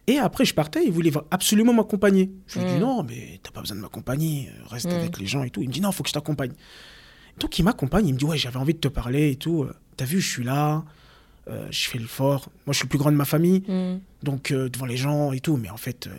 Et 0.06 0.18
après, 0.18 0.44
je 0.44 0.54
partais, 0.54 0.84
il 0.84 0.92
voulait 0.92 1.12
absolument 1.30 1.74
m'accompagner. 1.74 2.32
Je 2.46 2.58
lui 2.58 2.66
ai 2.66 2.74
dit, 2.74 2.80
non, 2.80 3.02
mais 3.02 3.38
t'as 3.42 3.50
pas 3.50 3.60
besoin 3.60 3.76
de 3.76 3.82
m'accompagner, 3.82 4.50
reste 4.68 4.86
avec 4.86 5.18
les 5.18 5.26
gens 5.26 5.42
et 5.42 5.50
tout. 5.50 5.62
Il 5.62 5.68
me 5.68 5.72
dit, 5.72 5.80
non, 5.80 5.90
il 5.90 5.94
faut 5.94 6.02
que 6.02 6.08
je 6.08 6.14
t'accompagne. 6.14 6.52
Donc, 7.38 7.58
il 7.58 7.64
m'accompagne, 7.64 8.08
il 8.08 8.14
me 8.14 8.18
dit, 8.18 8.24
ouais, 8.24 8.38
j'avais 8.38 8.56
envie 8.56 8.74
de 8.74 8.80
te 8.80 8.88
parler 8.88 9.30
et 9.30 9.36
tout. 9.36 9.66
T'as 9.96 10.04
vu, 10.04 10.20
je 10.20 10.28
suis 10.28 10.44
là. 10.44 10.84
Euh, 11.48 11.66
je 11.70 11.88
fais 11.88 11.98
le 11.98 12.06
fort. 12.06 12.48
Moi, 12.66 12.72
je 12.72 12.78
suis 12.78 12.84
le 12.84 12.88
plus 12.88 12.98
grand 12.98 13.10
de 13.10 13.16
ma 13.16 13.24
famille, 13.24 13.64
mm. 13.66 14.00
donc 14.22 14.52
euh, 14.52 14.68
devant 14.68 14.86
les 14.86 14.96
gens 14.96 15.32
et 15.32 15.40
tout. 15.40 15.56
Mais 15.56 15.70
en 15.70 15.76
fait, 15.76 16.06
euh, 16.06 16.12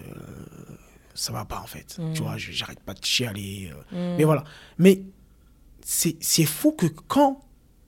ça 1.13 1.32
va 1.32 1.45
pas, 1.45 1.59
en 1.59 1.67
fait. 1.67 1.97
Mm. 1.97 2.13
Tu 2.13 2.21
vois, 2.21 2.36
j'arrête 2.38 2.82
pas 2.82 2.93
de 2.93 3.03
chialer. 3.03 3.71
Mm. 3.91 4.15
Mais 4.17 4.24
voilà. 4.26 4.43
Mais 4.78 5.01
c'est 5.86 6.45
fou 6.45 6.71
que 6.71 6.88
quand 6.88 7.41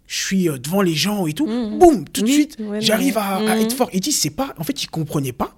je 0.07 0.17
suis 0.17 0.45
devant 0.59 0.81
les 0.81 0.93
gens 0.93 1.27
et 1.27 1.33
tout, 1.33 1.45
boum, 1.45 2.07
tout 2.07 2.21
de 2.21 2.27
suite, 2.27 2.57
j'arrive 2.79 3.17
à, 3.17 3.41
être 3.59 3.73
fort. 3.73 3.89
Il 3.91 3.99
dit, 3.99 4.11
c'est 4.11 4.29
pas. 4.29 4.53
En 4.57 4.63
fait, 4.63 4.83
il 4.83 4.87
comprenait 4.87 5.33
pas 5.33 5.55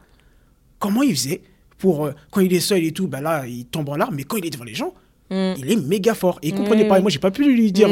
comment 0.80 1.03
il 1.03 1.15
faisait 1.15 1.41
pour. 1.78 2.09
quand 2.32 2.41
il 2.41 2.53
est 2.53 2.59
seul 2.59 2.84
et 2.84 2.91
tout, 2.91 3.07
ben 3.07 3.21
là, 3.21 3.45
il 3.45 3.65
tombe 3.65 3.89
en 3.89 3.95
larmes. 3.95 4.15
Mais 4.15 4.23
quand 4.23 4.38
il 4.38 4.45
est 4.45 4.51
devant 4.51 4.63
les 4.63 4.75
gens, 4.75 4.93
il 5.30 5.71
est 5.71 5.75
méga 5.75 6.13
fort. 6.13 6.39
Et 6.41 6.49
il 6.49 6.55
comprenait 6.55 6.88
pas. 6.88 6.99
Et 6.99 7.01
moi, 7.01 7.11
j'ai 7.11 7.19
pas 7.19 7.32
pu 7.32 7.43
lui 7.43 7.71
dire 7.71 7.89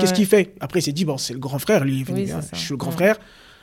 qu'est-ce 0.00 0.14
qu'il 0.14 0.26
fait. 0.26 0.54
Après, 0.60 0.80
il 0.80 0.82
s'est 0.82 0.92
dit, 0.92 1.04
bon, 1.04 1.18
c'est 1.18 1.32
le 1.32 1.38
grand 1.38 1.58
frère, 1.58 1.84
lui, 1.84 2.04
hein, 2.08 2.40
je 2.52 2.58
suis 2.58 2.72
le 2.72 2.76
grand 2.76 2.90
frère. 2.90 3.16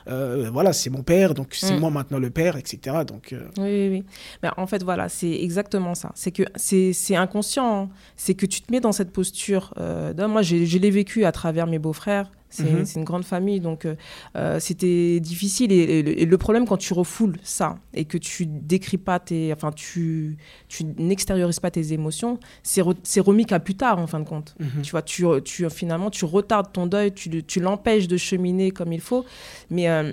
Euh, 0.07 0.49
voilà, 0.53 0.71
c'est 0.73 0.89
mon 0.89 1.01
père, 1.01 1.33
donc 1.33 1.55
c'est 1.55 1.77
moi 1.79 1.89
maintenant 1.89 2.19
le 2.19 2.29
père, 2.29 2.57
etc. 2.57 2.97
Donc, 3.07 3.33
euh, 3.33 3.47
Oui, 3.57 3.63
oui, 3.63 3.89
oui. 3.89 4.03
Mais 4.43 4.49
en 4.57 4.67
fait, 4.67 4.83
voilà, 4.83 5.09
c'est 5.09 5.31
exactement 5.31 5.95
ça. 5.95 6.11
C'est 6.15 6.31
que 6.31 6.43
c'est 6.55 7.15
inconscient. 7.15 7.83
Hein. 7.83 7.89
C'est 8.15 8.35
que 8.35 8.45
tu 8.45 8.61
te 8.61 8.71
mets 8.71 8.79
dans 8.79 8.91
cette 8.91 9.11
posture. 9.11 9.73
Euh, 9.79 10.13
moi, 10.27 10.41
je 10.41 10.77
l'ai 10.77 10.91
vécu 10.91 11.25
à 11.25 11.31
travers 11.31 11.67
mes 11.67 11.79
beaux-frères. 11.79 12.31
Mhm. 12.63 12.85
C'est 12.85 12.99
une 12.99 13.05
grande 13.05 13.25
famille, 13.25 13.59
donc 13.59 13.85
euh, 13.85 13.95
euh, 14.35 14.59
c'était 14.59 15.19
difficile. 15.19 15.71
Et, 15.71 16.25
le 16.25 16.37
problème, 16.37 16.65
quand 16.65 16.77
tu 16.77 16.93
refoules 16.93 17.37
ça 17.43 17.77
et 17.93 18.05
que 18.05 18.17
tu 18.17 18.45
décris 18.45 18.97
pas 18.97 19.19
tes, 19.19 19.53
enfin, 19.53 19.71
tu, 19.71 20.37
tu 20.67 20.83
n'extériorises 20.97 21.59
pas 21.59 21.71
tes 21.71 21.93
émotions, 21.93 22.39
c'est 22.63 22.81
remis 23.19 23.45
qu'à 23.45 23.59
plus 23.59 23.75
tard, 23.75 23.99
en 23.99 24.07
fin 24.07 24.19
de 24.19 24.27
compte. 24.27 24.55
Mhm. 24.59 24.81
Tu 24.81 24.91
vois, 24.91 25.01
tu, 25.01 25.25
tu, 25.43 25.69
finalement, 25.69 26.09
tu 26.09 26.25
retardes 26.25 26.71
ton 26.71 26.87
deuil, 26.87 27.13
tu, 27.13 27.43
tu 27.43 27.59
l'empêches 27.59 28.07
de 28.07 28.17
cheminer 28.17 28.71
comme 28.71 28.93
il 28.93 29.01
faut, 29.01 29.25
mais, 29.69 29.89
euh, 29.89 30.11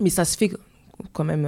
mais 0.00 0.10
ça 0.10 0.24
se 0.24 0.36
fait 0.36 0.50
quand 1.12 1.24
même 1.24 1.46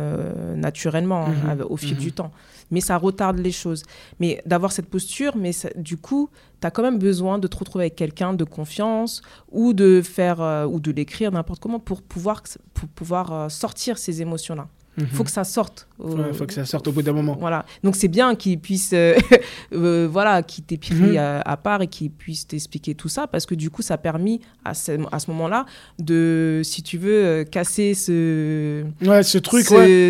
naturellement 0.56 1.26
hein, 1.26 1.54
mhm. 1.54 1.64
au 1.68 1.76
fil 1.76 1.96
du 1.96 2.12
temps 2.12 2.32
mais 2.70 2.80
ça 2.80 2.96
retarde 2.96 3.38
les 3.38 3.52
choses. 3.52 3.82
Mais 4.20 4.42
d'avoir 4.46 4.72
cette 4.72 4.88
posture, 4.88 5.36
mais 5.36 5.52
du 5.76 5.96
coup, 5.96 6.30
tu 6.60 6.66
as 6.66 6.70
quand 6.70 6.82
même 6.82 6.98
besoin 6.98 7.38
de 7.38 7.46
te 7.46 7.56
retrouver 7.56 7.84
avec 7.84 7.96
quelqu'un 7.96 8.34
de 8.34 8.44
confiance 8.44 9.22
ou 9.50 9.72
de 9.72 10.02
faire 10.02 10.40
euh, 10.40 10.66
ou 10.66 10.80
de 10.80 10.90
l'écrire 10.90 11.32
n'importe 11.32 11.60
comment 11.60 11.80
pour 11.80 12.02
pouvoir, 12.02 12.42
pour 12.74 12.88
pouvoir 12.88 13.32
euh, 13.32 13.48
sortir 13.48 13.98
ces 13.98 14.22
émotions-là. 14.22 14.68
Il 14.98 15.06
faut 15.06 15.18
mhm. 15.18 15.24
que 15.26 15.30
ça 15.30 15.44
sorte. 15.44 15.88
Il 16.04 16.34
faut 16.34 16.46
que 16.46 16.52
ça 16.52 16.64
sorte 16.64 16.88
au 16.88 16.92
bout 16.92 17.02
d'un 17.02 17.12
moment. 17.12 17.36
Voilà. 17.38 17.64
Donc 17.82 17.96
c'est 17.96 18.08
bien 18.08 18.34
qu'il 18.34 18.58
puisse, 18.58 18.92
euh, 18.92 19.16
euh, 19.72 20.08
voilà, 20.10 20.42
qu'il 20.42 20.64
t'ait 20.64 20.76
pris 20.76 20.94
mhm. 20.94 21.42
à, 21.44 21.56
part 21.56 21.82
et 21.82 21.86
qu'il 21.86 22.10
puisse 22.10 22.46
t'expliquer 22.46 22.94
tout 22.94 23.08
ça 23.08 23.26
parce 23.26 23.46
que 23.46 23.54
du 23.54 23.70
coup 23.70 23.82
ça 23.82 23.94
a 23.94 23.98
permis 23.98 24.40
à 24.64 24.74
ce, 24.74 24.92
à 25.12 25.18
ce 25.18 25.30
moment-là 25.30 25.66
de, 25.98 26.60
si 26.64 26.82
tu 26.82 26.98
veux, 26.98 27.24
euh, 27.24 27.44
casser 27.44 27.94
ce, 27.94 28.84
ouais, 29.02 29.22
ce 29.22 29.38
truc, 29.38 29.66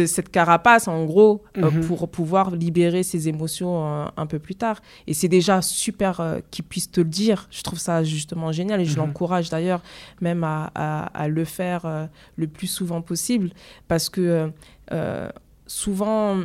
cette 0.09 0.31
carapace 0.31 0.89
en 0.89 1.05
gros 1.05 1.43
mhm. 1.57 1.81
pour 1.87 2.09
pouvoir 2.09 2.51
libérer 2.51 3.03
ses 3.03 3.29
émotions 3.29 4.09
un 4.17 4.27
peu 4.27 4.39
plus 4.39 4.55
tard. 4.55 4.81
Et 5.07 5.15
c'est 5.15 5.29
déjà 5.29 5.63
super 5.63 6.39
qu'il 6.51 6.65
puisse 6.65 6.91
te 6.91 7.01
le 7.01 7.09
dire. 7.09 7.49
Je 7.51 7.63
trouve 7.63 7.79
ça 7.79 8.03
justement 8.05 8.53
génial 8.53 8.81
et 8.81 8.85
je 8.85 8.97
l'encourage 8.97 9.51
d'ailleurs 9.51 9.83
même 10.21 10.45
à, 10.45 10.71
à, 10.75 11.07
à, 11.07 11.29
le 11.29 11.45
faire 11.45 12.09
le 12.37 12.47
plus 12.47 12.67
souvent 12.67 13.03
possible 13.03 13.51
parce 13.89 14.09
que 14.09 14.39
euh, 14.39 14.49
souvent, 15.67 16.41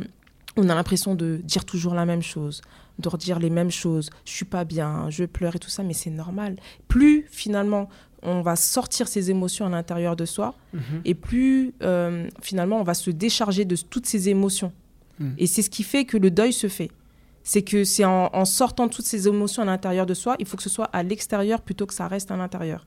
on 0.56 0.68
a 0.68 0.74
l'impression 0.74 1.14
de 1.14 1.40
dire 1.42 1.64
toujours 1.64 1.94
la 1.94 2.04
même 2.04 2.22
chose, 2.22 2.62
de 2.98 3.08
redire 3.08 3.38
les 3.38 3.50
mêmes 3.50 3.70
choses. 3.70 4.10
Je 4.24 4.32
suis 4.32 4.44
pas 4.44 4.64
bien, 4.64 5.10
je 5.10 5.24
pleure 5.24 5.56
et 5.56 5.58
tout 5.58 5.70
ça, 5.70 5.82
mais 5.82 5.94
c'est 5.94 6.10
normal. 6.10 6.56
Plus 6.88 7.26
finalement 7.30 7.88
on 8.24 8.40
va 8.40 8.56
sortir 8.56 9.06
ses 9.06 9.30
émotions 9.30 9.66
à 9.66 9.68
l'intérieur 9.68 10.16
de 10.16 10.24
soi, 10.24 10.54
mhm. 10.72 11.02
et 11.04 11.14
plus 11.14 11.74
euh, 11.82 12.26
finalement 12.40 12.80
on 12.80 12.82
va 12.82 12.94
se 12.94 13.10
décharger 13.10 13.64
de 13.64 13.76
toutes 13.76 14.06
ces 14.06 14.28
émotions. 14.28 14.72
Mhm. 15.18 15.34
Et 15.38 15.46
c'est 15.46 15.62
ce 15.62 15.70
qui 15.70 15.82
fait 15.82 16.04
que 16.04 16.16
le 16.16 16.30
deuil 16.30 16.52
se 16.52 16.68
fait 16.68 16.90
c'est 17.46 17.62
que 17.62 17.84
c'est 17.84 18.06
en, 18.06 18.44
sortant 18.46 18.88
toutes 18.88 19.04
ces 19.04 19.28
émotions 19.28 19.62
à 19.62 19.66
l'intérieur 19.66 20.06
de 20.06 20.14
soi, 20.14 20.34
il 20.38 20.46
faut 20.46 20.56
que 20.56 20.62
ce 20.62 20.70
soit 20.70 20.86
à 20.86 21.02
l'extérieur 21.02 21.60
plutôt 21.60 21.84
que 21.84 21.92
ça 21.92 22.08
reste 22.08 22.30
à 22.30 22.36
l'intérieur. 22.36 22.86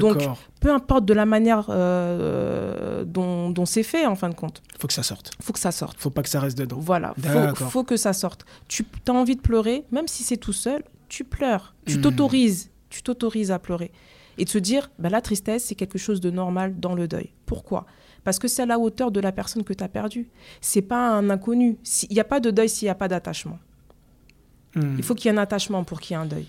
Donc, 0.00 0.26
peu 0.60 0.72
importe 0.72 1.04
de 1.04 1.12
la 1.12 1.26
manière 1.26 1.66
euh, 1.68 3.04
dont, 3.04 3.66
c'est 3.66 3.82
fait, 3.82 4.06
en 4.06 4.16
fin 4.16 4.30
de 4.30 4.34
compte. 4.34 4.62
Il 4.74 4.80
faut 4.80 4.88
que 4.88 4.94
ça 4.94 5.02
sorte. 5.02 5.32
Il 5.38 5.44
faut 5.44 5.52
que 5.52 5.58
ça 5.58 5.70
sorte. 5.70 5.96
Il 5.98 6.02
faut 6.02 6.10
pas 6.10 6.22
que 6.22 6.30
ça 6.30 6.40
reste 6.40 6.56
dedans. 6.56 6.78
Voilà, 6.80 7.14
il 7.18 7.54
faut, 7.54 7.84
que 7.84 7.98
ça 7.98 8.14
sorte. 8.14 8.46
Tu 8.68 8.86
as 9.06 9.12
envie 9.12 9.36
de 9.36 9.42
pleurer, 9.42 9.84
même 9.92 10.08
si 10.08 10.22
c'est 10.22 10.38
tout 10.38 10.54
seul, 10.54 10.82
tu 11.08 11.24
pleures. 11.24 11.74
Tu 11.84 11.98
hmm. 11.98 12.00
t'autorises. 12.00 12.70
Tu 12.88 13.02
t'autorises 13.02 13.50
à 13.50 13.58
pleurer. 13.58 13.92
Et 14.38 14.46
de 14.46 14.48
se 14.48 14.58
dire, 14.58 14.90
bah, 14.98 15.10
la 15.10 15.20
tristesse, 15.20 15.64
c'est 15.64 15.74
quelque 15.74 15.98
chose 15.98 16.22
de 16.22 16.30
normal 16.30 16.80
dans 16.80 16.94
le 16.94 17.06
deuil. 17.06 17.34
Pourquoi? 17.44 17.84
Parce 18.24 18.38
que 18.38 18.48
c'est 18.48 18.62
à 18.62 18.66
la 18.66 18.78
hauteur 18.78 19.10
de 19.10 19.20
la 19.20 19.32
personne 19.32 19.62
que 19.62 19.74
tu 19.74 19.84
as 19.84 19.88
perdue. 19.88 20.30
C'est 20.62 20.82
pas 20.82 21.10
un 21.10 21.28
inconnu. 21.28 21.78
Il 22.08 22.14
n'y 22.14 22.20
a 22.20 22.24
pas 22.24 22.40
de 22.40 22.50
deuil 22.50 22.70
s'il 22.70 22.86
n'y 22.86 22.90
a 22.90 22.94
pas 22.94 23.08
d'attachement. 23.08 23.58
Hmm. 24.74 24.96
Il 24.98 25.02
faut 25.02 25.14
qu'il 25.14 25.30
y 25.30 25.34
ait 25.34 25.36
un 25.36 25.42
attachement 25.42 25.84
pour 25.84 26.00
qu'il 26.00 26.14
y 26.14 26.18
ait 26.18 26.22
un 26.22 26.26
deuil. 26.26 26.46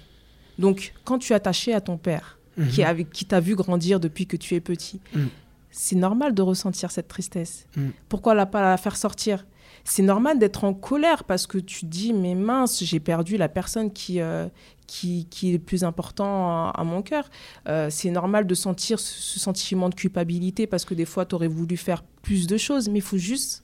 Donc, 0.60 0.94
quand 1.06 1.18
tu 1.18 1.34
es 1.34 1.36
attaché 1.36 1.74
à 1.74 1.82
ton 1.82 1.98
père, 1.98 2.38
hmm. 2.58 2.68
qui, 2.68 3.06
qui 3.12 3.26
t'a 3.26 3.40
vu 3.40 3.56
grandir 3.56 4.00
depuis 4.00 4.28
que 4.28 4.38
tu 4.38 4.56
es 4.56 4.60
petit, 4.60 5.00
hmm. 5.16 5.26
c'est 5.72 5.96
normal 5.96 6.34
de 6.34 6.42
ressentir 6.42 6.92
cette 6.92 7.08
tristesse. 7.08 7.68
Pourquoi 8.10 8.34
la 8.36 8.46
pas 8.46 8.62
la 8.62 8.78
faire 8.78 8.98
sortir? 8.98 9.46
C'est 9.84 10.04
normal 10.04 10.38
d'être 10.38 10.64
en 10.64 10.74
colère 10.74 11.24
parce 11.24 11.48
que 11.48 11.58
tu 11.58 11.86
dis, 11.86 12.14
mais 12.14 12.36
mince, 12.36 12.84
j'ai 12.84 13.00
perdu 13.00 13.38
la 13.38 13.50
personne 13.50 13.92
qui, 13.92 14.22
euh, 14.22 14.48
qui, 14.86 15.28
est 15.44 15.54
le 15.54 15.60
plus 15.60 15.84
important 15.84 16.70
à, 16.70 16.84
mon 16.84 17.02
cœur. 17.02 17.30
Euh, 17.68 17.88
c'est 17.90 18.12
normal 18.12 18.46
de 18.46 18.54
sentir 18.54 19.00
ce, 19.00 19.40
sentiment 19.40 19.90
de 19.90 19.96
culpabilité 19.96 20.68
parce 20.68 20.86
que 20.86 20.94
des 20.94 21.06
fois, 21.06 21.26
tu 21.26 21.36
aurais 21.36 21.48
voulu 21.48 21.78
faire 21.78 22.04
plus 22.22 22.48
de 22.48 22.58
choses, 22.58 22.90
mais 22.90 23.00
il 23.00 23.04
faut 23.04 23.18
juste 23.18 23.64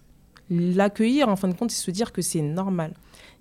l'accueillir 0.49 1.27
en 1.27 1.35
fin 1.35 1.49
de 1.49 1.53
compte 1.53 1.71
et 1.71 1.75
se 1.75 1.91
dire 1.91 2.13
que 2.13 2.21
c'est 2.21 2.41
normal. 2.41 2.93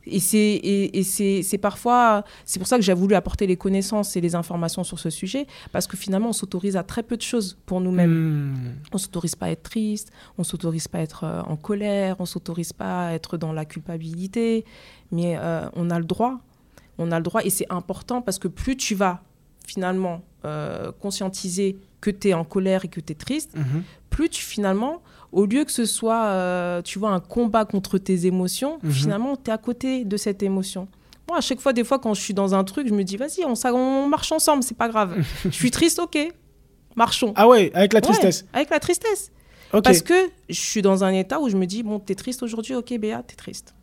Et 0.06 0.20
c'est 0.20 0.38
et, 0.38 1.02
c'est 1.02 1.58
parfois 1.58 2.24
c'est 2.44 2.58
pour 2.58 2.68
ça 2.68 2.76
que 2.76 2.82
j'ai 2.82 2.94
voulu 2.94 3.14
apporter 3.14 3.46
les 3.46 3.56
connaissances 3.56 4.16
et 4.16 4.20
les 4.20 4.34
informations 4.34 4.84
sur 4.84 4.98
ce 4.98 5.10
sujet 5.10 5.46
parce 5.72 5.86
que 5.86 5.96
finalement 5.96 6.28
on 6.28 6.32
s'autorise 6.32 6.76
à 6.76 6.82
très 6.82 7.02
peu 7.02 7.16
de 7.16 7.22
choses 7.22 7.58
pour 7.66 7.80
nous-mêmes. 7.80 8.52
Hmm. 8.52 8.74
On 8.92 8.98
s'autorise 8.98 9.34
pas 9.34 9.46
à 9.46 9.50
être 9.50 9.64
triste, 9.64 10.12
on 10.38 10.44
s'autorise 10.44 10.88
pas 10.88 10.98
à 10.98 11.02
être 11.02 11.24
euh, 11.24 11.42
en 11.42 11.56
colère, 11.56 12.16
on 12.20 12.26
s'autorise 12.26 12.72
pas 12.72 13.08
à 13.08 13.12
être 13.12 13.36
dans 13.36 13.52
la 13.52 13.64
culpabilité, 13.64 14.64
mais 15.10 15.36
euh, 15.38 15.68
on 15.74 15.90
a 15.90 15.98
le 15.98 16.04
droit, 16.04 16.38
on 16.98 17.10
a 17.10 17.18
le 17.18 17.24
droit 17.24 17.42
et 17.44 17.50
c'est 17.50 17.70
important 17.70 18.22
parce 18.22 18.38
que 18.38 18.48
plus 18.48 18.76
tu 18.76 18.94
vas 18.94 19.22
finalement 19.66 20.22
euh, 20.44 20.92
conscientiser 21.00 21.76
que 22.00 22.10
tu 22.10 22.28
es 22.28 22.34
en 22.34 22.44
colère 22.44 22.84
et 22.84 22.88
que 22.88 23.00
tu 23.00 23.12
es 23.12 23.16
triste, 23.16 23.56
mhm. 23.56 23.82
plus 24.10 24.28
tu 24.28 24.42
finalement 24.42 25.02
au 25.32 25.46
lieu 25.46 25.64
que 25.64 25.72
ce 25.72 25.84
soit, 25.84 26.24
euh, 26.26 26.82
tu 26.82 26.98
vois, 26.98 27.10
un 27.10 27.20
combat 27.20 27.64
contre 27.64 27.98
tes 27.98 28.26
émotions, 28.26 28.78
mhm. 28.82 28.90
finalement, 28.90 29.36
tu 29.36 29.50
es 29.50 29.52
à 29.52 29.58
côté 29.58 30.04
de 30.04 30.16
cette 30.16 30.42
émotion. 30.42 30.88
Moi, 31.28 31.38
à 31.38 31.40
chaque 31.40 31.60
fois, 31.60 31.72
des 31.72 31.84
fois, 31.84 31.98
quand 31.98 32.14
je 32.14 32.20
suis 32.20 32.34
dans 32.34 32.54
un 32.54 32.62
truc, 32.64 32.86
je 32.88 32.94
me 32.94 33.02
dis, 33.02 33.16
vas-y, 33.16 33.44
on, 33.44 33.54
on 33.74 34.08
marche 34.08 34.30
ensemble, 34.32 34.62
c'est 34.62 34.76
pas 34.76 34.88
grave. 34.88 35.16
je 35.44 35.50
suis 35.50 35.70
triste, 35.70 35.98
ok, 35.98 36.16
marchons. 36.94 37.32
Ah 37.36 37.48
ouais, 37.48 37.70
avec 37.74 37.92
la 37.92 38.00
tristesse. 38.00 38.46
avec 38.52 38.70
la 38.70 38.80
tristesse. 38.80 39.32
Parce 39.82 40.00
que 40.00 40.14
je 40.48 40.58
suis 40.58 40.80
dans 40.80 41.04
un 41.04 41.12
état 41.12 41.40
où 41.40 41.48
je 41.48 41.56
me 41.56 41.66
dis, 41.66 41.82
bon, 41.82 41.98
t'es 41.98 42.14
triste 42.14 42.42
aujourd'hui, 42.42 42.74
ok, 42.74 42.96
Béa, 42.98 43.22
t'es 43.22 43.34
triste. 43.34 43.74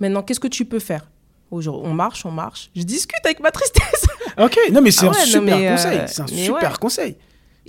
Maintenant, 0.00 0.22
qu'est-ce 0.22 0.40
que 0.40 0.48
tu 0.48 0.64
peux 0.64 0.78
faire? 0.78 1.08
On 1.50 1.92
marche, 1.92 2.24
on 2.24 2.30
marche. 2.30 2.70
Je 2.76 2.82
discute 2.82 3.24
avec 3.24 3.40
ma 3.40 3.50
tristesse. 3.50 4.06
ok, 4.38 4.58
non, 4.72 4.80
mais 4.80 4.90
c'est 4.90 5.06
ah 5.06 5.10
un 5.10 5.24
super 5.24 5.72
conseil. 5.72 6.00
C'est 6.06 6.22
un 6.22 6.26
super 6.26 6.78
conseil. 6.78 7.16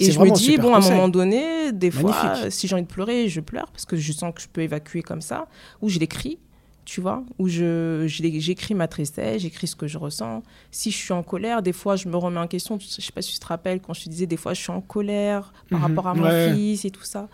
Et 0.02 0.12
je 0.12 0.20
me 0.20 0.32
dis, 0.32 0.58
bon, 0.58 0.74
à 0.74 0.78
un 0.78 0.90
moment 0.90 1.10
donné, 1.10 1.72
des 1.72 1.92
fois, 1.92 2.50
si 2.50 2.68
j'ai 2.68 2.76
envie 2.76 2.84
de 2.84 2.88
pleurer, 2.88 3.30
je 3.30 3.42
pleure 3.42 3.68
parce 3.72 3.86
que 3.86 3.96
je 3.96 4.12
sens 4.12 4.34
que 4.34 4.42
je 4.42 4.48
peux 4.48 4.62
évacuer 4.62 5.02
comme 5.02 5.22
ça. 5.22 5.48
Ou 5.82 5.90
je 5.90 6.00
l'écris, 6.00 6.40
tu 6.86 7.02
vois, 7.02 7.24
où 7.38 7.48
j'écris 7.48 8.74
ma 8.74 8.88
tristesse, 8.88 9.42
j'écris 9.42 9.68
ce 9.68 9.76
que 9.76 9.88
je 9.88 9.98
ressens. 9.98 10.44
Si 10.72 10.92
je 10.92 10.98
suis 10.98 11.14
en 11.14 11.24
colère, 11.24 11.62
des 11.62 11.74
fois, 11.74 11.96
je 11.96 12.08
me 12.08 12.18
remets 12.18 12.40
en 12.40 12.48
question. 12.48 12.80
Je 12.80 13.02
sais 13.02 13.12
pas 13.12 13.22
si 13.22 13.34
tu 13.34 13.40
te 13.40 13.46
rappelles 13.46 13.80
quand 13.82 13.94
je 13.94 14.04
te 14.04 14.10
disais, 14.10 14.26
des 14.26 14.38
fois, 14.38 14.54
je 14.54 14.62
suis 14.62 14.72
en 14.72 14.82
colère 14.82 15.54
par 15.70 15.80
mhm. 15.80 15.86
rapport 15.86 16.08
à 16.08 16.14
mon 16.16 16.54
fils 16.54 16.86
et 16.86 16.92
tout 16.92 17.04
ça. 17.04 17.28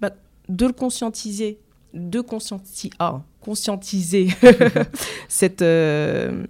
Bah, 0.00 0.10
de 0.48 0.66
le 0.66 0.72
conscientiser, 0.72 1.58
de 1.94 2.20
conscientiser, 2.20 2.90
ah, 2.98 3.20
conscientiser 3.40 4.28
cette, 5.28 5.62
euh, 5.62 6.44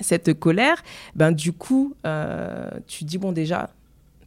cette 0.00 0.38
colère, 0.38 0.82
ben, 1.14 1.32
du 1.32 1.52
coup, 1.52 1.94
euh, 2.04 2.68
tu 2.86 3.04
dis, 3.04 3.18
bon, 3.18 3.32
déjà, 3.32 3.70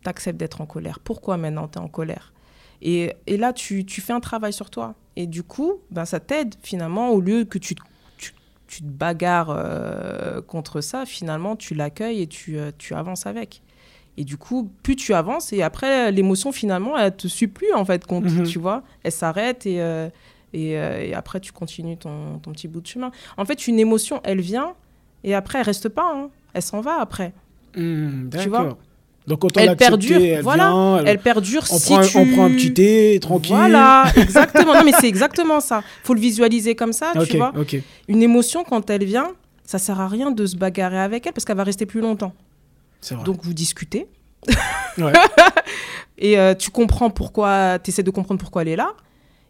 tu 0.03 0.09
acceptes 0.09 0.39
d'être 0.39 0.61
en 0.61 0.65
colère. 0.65 0.99
Pourquoi 0.99 1.37
maintenant 1.37 1.67
tu 1.67 1.77
es 1.77 1.81
en 1.81 1.87
colère? 1.87 2.33
Et, 2.81 3.13
et, 3.27 3.37
là, 3.37 3.51
tu, 3.51 3.85
tu, 3.85 3.99
fais 3.99 4.13
un 4.13 4.21
travail 4.21 4.53
sur 4.53 4.69
toi. 4.69 4.95
Et 5.15 5.27
du 5.27 5.43
coup, 5.43 5.81
ben, 5.91 6.05
ça 6.05 6.19
t'aide 6.19 6.55
finalement, 6.61 7.09
au 7.09 7.19
lieu 7.19 7.43
que 7.43 7.57
tu, 7.57 7.75
tu, 8.17 8.33
tu 8.67 8.81
te 8.81 8.87
bagarres 8.87 9.49
euh, 9.49 10.41
contre 10.41 10.79
ça, 10.79 11.05
finalement, 11.05 11.57
tu 11.57 11.75
l'accueilles 11.75 12.21
et 12.21 12.27
tu, 12.27 12.57
tu 12.77 12.93
avances 12.93 13.25
avec. 13.25 13.61
Et 14.15 14.23
du 14.23 14.37
coup, 14.37 14.69
plus 14.83 14.95
tu 14.95 15.13
avances, 15.13 15.53
et 15.53 15.61
après, 15.61 16.11
l'émotion, 16.11 16.51
finalement, 16.51 16.97
elle 16.97 17.15
te 17.15 17.27
suit 17.27 17.47
plus, 17.47 17.73
en 17.73 17.85
fait, 17.85 18.05
compte, 18.05 18.25
mhm. 18.25 18.43
tu 18.43 18.59
vois. 18.59 18.83
Elle 19.03 19.11
s'arrête 19.11 19.65
et, 19.65 19.81
euh, 19.81 20.09
et, 20.53 21.13
après, 21.13 21.39
tu 21.39 21.51
continues 21.51 21.97
ton, 21.97 22.39
ton, 22.39 22.51
petit 22.51 22.67
bout 22.67 22.81
de 22.81 22.87
chemin. 22.87 23.11
En 23.37 23.45
fait, 23.45 23.67
une 23.67 23.79
émotion, 23.79 24.21
elle 24.23 24.41
vient 24.41 24.73
et 25.23 25.35
après, 25.35 25.59
elle 25.59 25.65
reste 25.65 25.89
pas. 25.89 26.11
Hein. 26.13 26.29
Elle 26.53 26.61
s'en 26.61 26.81
va 26.81 26.99
après. 26.99 27.33
Hmm, 27.75 28.29
tu 28.29 28.49
vois? 28.49 28.77
Donc 29.29 29.41
quand 29.41 29.57
elle 29.57 29.77
perdure, 29.77 30.19
elle 30.19 30.41
voilà, 30.41 31.03
elle, 31.05 31.19
perdure 31.19 31.61
on 31.69 31.77
si 31.77 31.93
prend, 31.93 32.01
tu... 32.01 32.17
on 32.17 32.25
prend 32.25 32.45
un 32.45 32.49
petit 32.49 32.73
thé, 32.73 33.19
tranquille. 33.21 33.55
Voilà, 33.55 34.05
exactement. 34.15 34.73
non 34.73 34.83
mais 34.83 34.91
c'est 34.99 35.07
exactement 35.07 35.59
ça. 35.59 35.83
Faut 36.03 36.15
le 36.15 36.19
visualiser 36.19 36.73
comme 36.73 36.93
ça, 36.93 37.13
tu 37.29 37.37
vois. 37.37 37.53
Une 38.07 38.23
émotion 38.23 38.63
quand 38.63 38.89
elle 38.89 39.03
vient, 39.03 39.33
ça 39.63 39.77
sert 39.77 39.99
à 39.99 40.07
rien 40.07 40.31
de 40.31 40.47
se 40.47 40.57
bagarrer 40.57 40.97
avec 40.97 41.27
elle 41.27 41.33
parce 41.33 41.45
qu'elle 41.45 41.57
va 41.57 41.63
rester 41.63 41.85
plus 41.85 42.01
longtemps. 42.01 42.33
Vrai. 43.11 43.23
Donc 43.23 43.43
vous 43.43 43.53
discutez. 43.53 44.07
Ouais. 44.97 45.13
et 46.17 46.39
euh, 46.39 46.55
tu 46.55 46.71
comprends 46.71 47.11
pourquoi, 47.11 47.77
tu 47.77 47.91
essaies 47.91 48.01
de 48.01 48.09
comprendre 48.09 48.39
pourquoi 48.39 48.63
elle 48.63 48.69
est 48.69 48.75
là. 48.75 48.93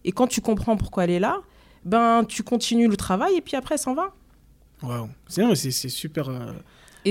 Et 0.04 0.12
quand 0.12 0.28
tu 0.28 0.42
comprends 0.42 0.76
pourquoi 0.76 1.06
elle 1.06 1.12
est 1.12 1.20
là, 1.20 1.38
ben 1.86 2.26
tu 2.28 2.44
continues 2.44 2.90
le 2.90 2.98
travail 2.98 3.36
et 3.38 3.42
puis 3.42 3.56
après 3.56 3.76
elle 3.76 3.80
s'en 3.80 3.94
va. 3.94 4.12
Waouh, 4.84 5.08
c'est 5.30 5.72
c'est 5.72 5.90
super. 5.90 6.28
Euh, 6.28 6.52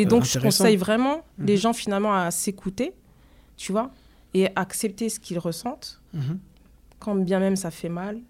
et 0.01 0.05
donc 0.05 0.25
je 0.25 0.39
conseille 0.39 0.77
vraiment 0.77 1.25
les 1.39 1.55
mhm. 1.55 1.61
gens 1.61 1.73
finalement 1.73 2.15
à 2.15 2.31
s'écouter, 2.31 2.93
tu 3.57 3.73
vois, 3.73 3.91
et 4.35 4.49
accepter 4.57 5.09
ce 5.09 5.19
qu'ils 5.19 5.39
ressentent, 5.39 6.01
mhm. 6.13 6.39
quand 6.99 7.15
bien 7.17 7.41
même 7.41 7.57
ça 7.57 7.71
fait 7.71 7.89
mal, 7.89 8.21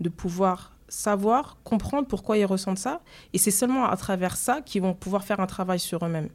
de 0.00 0.08
pouvoir 0.08 0.76
savoir, 0.88 1.58
comprendre 1.64 2.06
pourquoi 2.06 2.38
ils 2.38 2.44
ressentent 2.44 2.78
ça. 2.78 3.00
Et 3.32 3.38
c'est 3.38 3.50
seulement 3.50 3.86
à 3.86 3.96
travers 3.96 4.36
ça 4.36 4.62
qu'ils 4.62 4.82
vont 4.82 4.94
pouvoir 4.94 5.24
faire 5.24 5.40
un 5.40 5.46
travail 5.46 5.78
sur 5.78 6.04
eux-mêmes. 6.04 6.28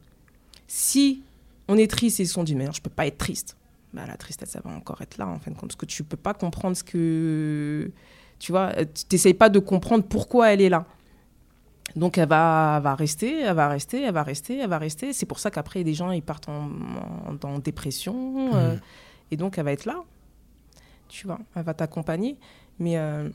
Si 0.68 1.22
on 1.68 1.76
est 1.76 1.90
triste 1.90 2.20
et 2.20 2.24
ils 2.24 2.26
se 2.26 2.34
sont 2.34 2.44
dit, 2.44 2.54
mais 2.54 2.66
non, 2.66 2.72
je 2.72 2.80
peux 2.80 2.90
pas 2.90 3.06
être 3.06 3.18
triste. 3.18 3.56
Bah, 3.92 4.02
la 4.06 4.16
tristesse, 4.16 4.50
ça 4.50 4.60
va 4.64 4.70
encore 4.70 5.00
être 5.02 5.18
là, 5.18 5.26
en 5.26 5.38
fin 5.38 5.50
de 5.50 5.56
compte. 5.56 5.70
Parce 5.70 5.76
que 5.76 5.86
tu 5.86 6.02
peux 6.02 6.16
pas 6.16 6.34
comprendre 6.34 6.76
ce 6.76 6.84
que. 6.84 7.90
Tu 8.38 8.52
vois, 8.52 8.72
tu 8.74 9.04
n'essayes 9.12 9.34
pas 9.34 9.48
de 9.48 9.58
comprendre 9.60 10.04
pourquoi 10.04 10.52
elle 10.52 10.60
est 10.60 10.68
là. 10.68 10.84
Donc 11.96 12.18
elle 12.18 12.28
va, 12.28 12.80
va 12.82 12.94
rester, 12.94 13.40
elle 13.40 13.54
va 13.54 13.68
rester, 13.68 14.02
elle 14.02 14.14
va 14.14 14.22
rester, 14.22 14.58
elle 14.58 14.68
va 14.68 14.78
rester. 14.78 15.12
C'est 15.12 15.26
pour 15.26 15.38
ça 15.38 15.50
qu'après, 15.50 15.84
des 15.84 15.94
gens, 15.94 16.10
ils 16.10 16.22
partent 16.22 16.48
en, 16.48 16.70
en, 17.42 17.58
dépression. 17.58 18.14
Mmh. 18.14 18.50
Euh, 18.54 18.76
et 19.30 19.36
donc, 19.36 19.58
elle 19.58 19.64
va 19.64 19.72
être 19.72 19.84
là. 19.84 20.02
Tu 21.08 21.26
vois, 21.26 21.38
elle 21.54 21.62
va 21.62 21.74
t'accompagner. 21.74 22.36
Mais 22.78 22.98
euh, 22.98 23.28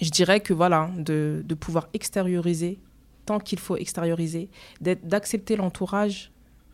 je 0.00 0.10
dirais 0.10 0.40
que 0.40 0.52
voilà, 0.52 0.90
de, 0.96 1.42
de 1.44 1.54
pouvoir 1.54 1.88
extérioriser 1.92 2.78
tant 3.26 3.38
qu'il 3.38 3.58
faut 3.58 3.76
extérioriser, 3.76 4.50
d'accepter 4.80 5.56
l'entourage. 5.56 6.30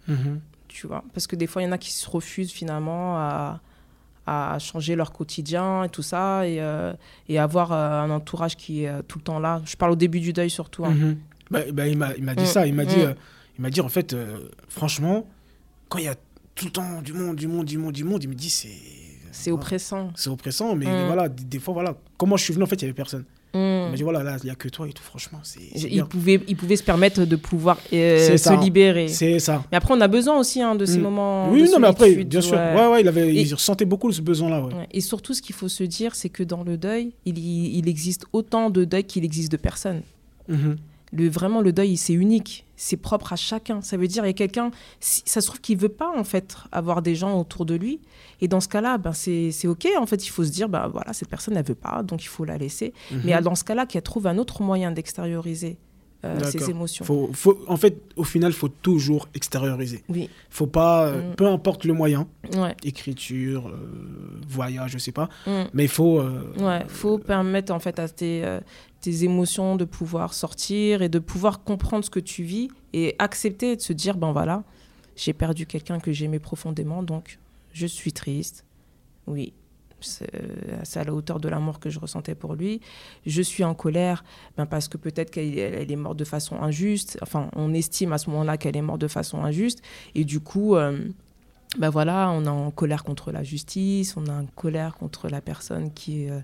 Mmh 0.08 0.38
tu 0.70 0.86
vois. 0.86 1.04
Parce 1.12 1.26
que 1.26 1.36
des 1.36 1.46
fois, 1.46 1.62
il 1.62 1.64
y 1.64 1.68
en 1.68 1.72
a 1.72 1.78
qui 1.78 1.90
se 1.92 2.08
refusent 2.08 2.52
finalement 2.52 3.18
à, 3.18 3.60
à 4.30 4.58
changer 4.60 4.94
leur 4.94 5.12
quotidien 5.12 5.82
et 5.82 5.88
tout 5.88 6.02
ça, 6.02 6.46
et, 6.46 6.60
euh, 6.60 6.92
et 7.28 7.38
avoir 7.40 7.72
euh, 7.72 8.02
un 8.02 8.10
entourage 8.10 8.56
qui 8.56 8.84
est 8.84 8.88
euh, 8.88 9.02
tout 9.06 9.18
le 9.18 9.24
temps 9.24 9.40
là. 9.40 9.60
Je 9.64 9.76
parle 9.76 9.92
au 9.92 9.96
début 9.96 10.20
du 10.20 10.32
deuil 10.32 10.50
surtout. 10.50 10.84
Hein. 10.84 10.90
Mhm. 10.90 11.16
Bah, 11.50 11.60
bah, 11.72 11.88
il 11.88 11.98
m'a 11.98 12.14
dit 12.14 12.44
mm. 12.44 12.46
ça, 12.46 12.66
il 12.66 12.74
m'a 12.74 12.84
dit, 12.84 12.96
mm. 12.96 13.14
il 13.58 13.62
m'a 13.62 13.70
dit 13.70 13.80
en 13.80 13.88
fait, 13.88 14.14
franchement, 14.68 15.26
quand 15.88 15.98
il 15.98 16.04
y 16.04 16.08
a 16.08 16.14
tout 16.54 16.66
le 16.66 16.70
temps 16.70 17.02
du 17.02 17.12
monde, 17.12 17.34
du 17.34 17.48
monde, 17.48 17.66
du 17.66 17.76
monde, 17.76 17.92
du 17.92 18.04
monde, 18.04 18.22
il 18.22 18.28
me 18.28 18.34
dit 18.34 18.50
c'est... 18.50 18.68
C'est 19.32 19.50
oppressant. 19.50 20.12
C'est 20.14 20.30
oppressant, 20.30 20.76
mais 20.76 20.86
mm. 20.86 21.06
voilà, 21.06 21.28
des, 21.28 21.42
des, 21.42 21.58
fois, 21.58 21.74
voilà, 21.74 21.96
comment 22.16 22.36
je 22.36 22.44
suis 22.44 22.52
venu, 22.52 22.62
en 22.62 22.66
fait, 22.66 22.76
il 22.76 22.84
n'y 22.84 22.90
avait 22.90 22.94
personne. 22.94 23.24
Mm. 23.54 23.94
dit 23.94 24.02
voilà, 24.02 24.22
là, 24.22 24.36
il 24.42 24.44
n'y 24.44 24.50
a 24.50 24.54
que 24.54 24.68
toi 24.68 24.88
et 24.88 24.92
tout, 24.92 25.02
franchement. 25.02 25.40
Il 25.74 26.04
pouvait, 26.04 26.40
il 26.46 26.56
pouvait 26.56 26.76
se 26.76 26.82
permettre 26.82 27.24
de 27.24 27.36
pouvoir 27.36 27.78
euh, 27.92 28.36
se 28.36 28.60
libérer. 28.60 29.08
C'est 29.08 29.38
ça. 29.38 29.64
Mais 29.70 29.78
après, 29.78 29.94
on 29.94 30.00
a 30.00 30.08
besoin 30.08 30.38
aussi 30.38 30.62
hein, 30.62 30.74
de 30.74 30.84
ces 30.84 30.98
mm. 30.98 31.02
moments. 31.02 31.50
Oui, 31.50 31.68
non, 31.70 31.78
mais 31.78 31.88
après, 31.88 32.14
bien 32.24 32.40
sûr. 32.40 32.56
Ouais. 32.56 32.88
Ouais, 32.88 33.00
il, 33.00 33.08
avait, 33.08 33.34
il 33.34 33.52
ressentait 33.52 33.84
beaucoup 33.84 34.10
ce 34.12 34.22
besoin-là. 34.22 34.68
Et 34.92 35.00
surtout, 35.00 35.34
ce 35.34 35.42
qu'il 35.42 35.54
faut 35.54 35.68
se 35.68 35.84
dire, 35.84 36.14
c'est 36.14 36.28
que 36.28 36.42
dans 36.42 36.62
le 36.62 36.76
deuil, 36.76 37.12
il, 37.24 37.38
il 37.38 37.88
existe 37.88 38.26
autant 38.32 38.70
de 38.70 38.84
deuil 38.84 39.04
qu'il 39.04 39.24
existe 39.24 39.52
de 39.52 39.56
personnes. 39.56 40.02
Mm-hmm. 40.50 40.76
Le, 41.12 41.28
vraiment, 41.28 41.60
le 41.60 41.72
deuil, 41.72 41.96
c'est 41.96 42.12
unique. 42.12 42.66
C'est 42.76 42.96
propre 42.96 43.32
à 43.32 43.36
chacun. 43.36 43.82
Ça 43.82 43.96
veut 43.96 44.06
dire, 44.06 44.24
il 44.24 44.28
y 44.28 44.30
a 44.30 44.34
quelqu'un, 44.34 44.70
ça 45.00 45.40
se 45.40 45.46
trouve 45.46 45.60
qu'il 45.60 45.76
veut 45.76 45.88
pas, 45.88 46.10
en 46.16 46.24
fait, 46.24 46.56
avoir 46.72 47.02
des 47.02 47.14
gens 47.14 47.38
autour 47.38 47.66
de 47.66 47.74
lui. 47.74 48.00
Et 48.40 48.48
dans 48.48 48.60
ce 48.60 48.68
cas-là, 48.68 48.96
ben, 48.96 49.12
c'est 49.12 49.66
OK. 49.66 49.86
En 49.98 50.06
fait, 50.06 50.24
il 50.24 50.30
faut 50.30 50.44
se 50.44 50.50
dire, 50.50 50.68
ben, 50.68 50.88
voilà, 50.88 51.12
cette 51.12 51.28
personne, 51.28 51.56
elle 51.56 51.64
veut 51.64 51.74
pas, 51.74 52.02
donc 52.02 52.22
il 52.22 52.28
faut 52.28 52.44
la 52.44 52.56
laisser. 52.56 52.94
Mhm. 53.10 53.20
Mais 53.24 53.42
dans 53.42 53.54
ce 53.54 53.64
cas-là, 53.64 53.86
qu'elle 53.86 54.02
trouve 54.02 54.26
un 54.26 54.38
autre 54.38 54.62
moyen 54.62 54.92
d'extérioriser 54.92 55.78
euh, 56.24 56.38
ses 56.44 56.68
émotions. 56.68 57.04
Faut, 57.04 57.30
faut, 57.32 57.58
en 57.66 57.76
fait, 57.76 58.02
au 58.16 58.24
final, 58.24 58.50
il 58.50 58.54
faut 58.54 58.68
toujours 58.68 59.28
extérioriser. 59.34 60.04
Oui. 60.08 60.28
Faut 60.50 60.66
pas, 60.66 61.06
euh, 61.06 61.32
mm. 61.32 61.34
peu 61.36 61.46
importe 61.46 61.84
le 61.84 61.94
moyen, 61.94 62.28
écriture, 62.84 63.68
euh, 63.68 64.40
voyage, 64.46 64.92
je 64.92 64.98
sais 64.98 65.12
pas, 65.12 65.28
mm. 65.46 65.62
mais 65.72 65.84
il 65.84 65.88
faut. 65.88 66.22
ouais, 66.58 66.84
faut 66.88 67.18
permettre 67.18 67.72
en 67.72 67.78
fait 67.78 67.98
à 67.98 68.08
tes, 68.08 68.58
tes 69.00 69.24
émotions 69.24 69.76
de 69.76 69.84
pouvoir 69.84 70.34
sortir 70.34 71.00
et 71.00 71.08
de 71.08 71.18
pouvoir 71.18 71.62
comprendre 71.62 72.04
ce 72.04 72.10
que 72.10 72.20
tu 72.20 72.42
vis 72.42 72.68
et 72.92 73.16
accepter 73.18 73.76
de 73.76 73.80
se 73.80 73.92
dire 73.92 74.16
ben 74.16 74.32
voilà, 74.32 74.62
j'ai 75.16 75.32
perdu 75.32 75.64
quelqu'un 75.66 76.00
que 76.00 76.12
j'aimais 76.12 76.38
profondément, 76.38 77.02
donc 77.02 77.38
je 77.72 77.86
suis 77.86 78.12
triste. 78.12 78.64
Oui, 79.26 79.54
c'est 80.02 81.00
à 81.00 81.04
la 81.04 81.12
hauteur 81.12 81.40
de 81.40 81.48
l'amour 81.48 81.80
que 81.80 81.90
je 81.90 81.98
ressentais 81.98 82.34
pour 82.34 82.54
lui. 82.54 82.80
Je 83.26 83.42
suis 83.42 83.64
en 83.64 83.74
colère 83.74 84.24
ben 84.56 84.66
parce 84.66 84.88
que 84.88 84.96
peut-être 84.96 85.30
qu'elle 85.30 85.90
est 85.90 85.96
morte 85.96 86.18
de 86.18 86.24
façon 86.24 86.62
injuste. 86.62 87.18
Enfin, 87.22 87.50
on 87.56 87.72
estime 87.74 88.12
à 88.12 88.18
ce 88.18 88.30
moment-là 88.30 88.56
qu'elle 88.56 88.76
est 88.76 88.82
morte 88.82 89.00
de 89.00 89.08
façon 89.08 89.42
injuste. 89.44 89.82
Et 90.14 90.24
du 90.24 90.40
coup, 90.40 90.76
euh, 90.76 90.98
ben 91.78 91.90
voilà, 91.90 92.30
on 92.30 92.44
est 92.44 92.48
en 92.48 92.70
colère 92.70 93.04
contre 93.04 93.32
la 93.32 93.42
justice, 93.42 94.16
on 94.16 94.26
est 94.26 94.30
en 94.30 94.46
colère 94.46 94.96
contre 94.96 95.28
la 95.28 95.40
personne 95.40 95.92
qui. 95.92 96.28
Euh, 96.28 96.40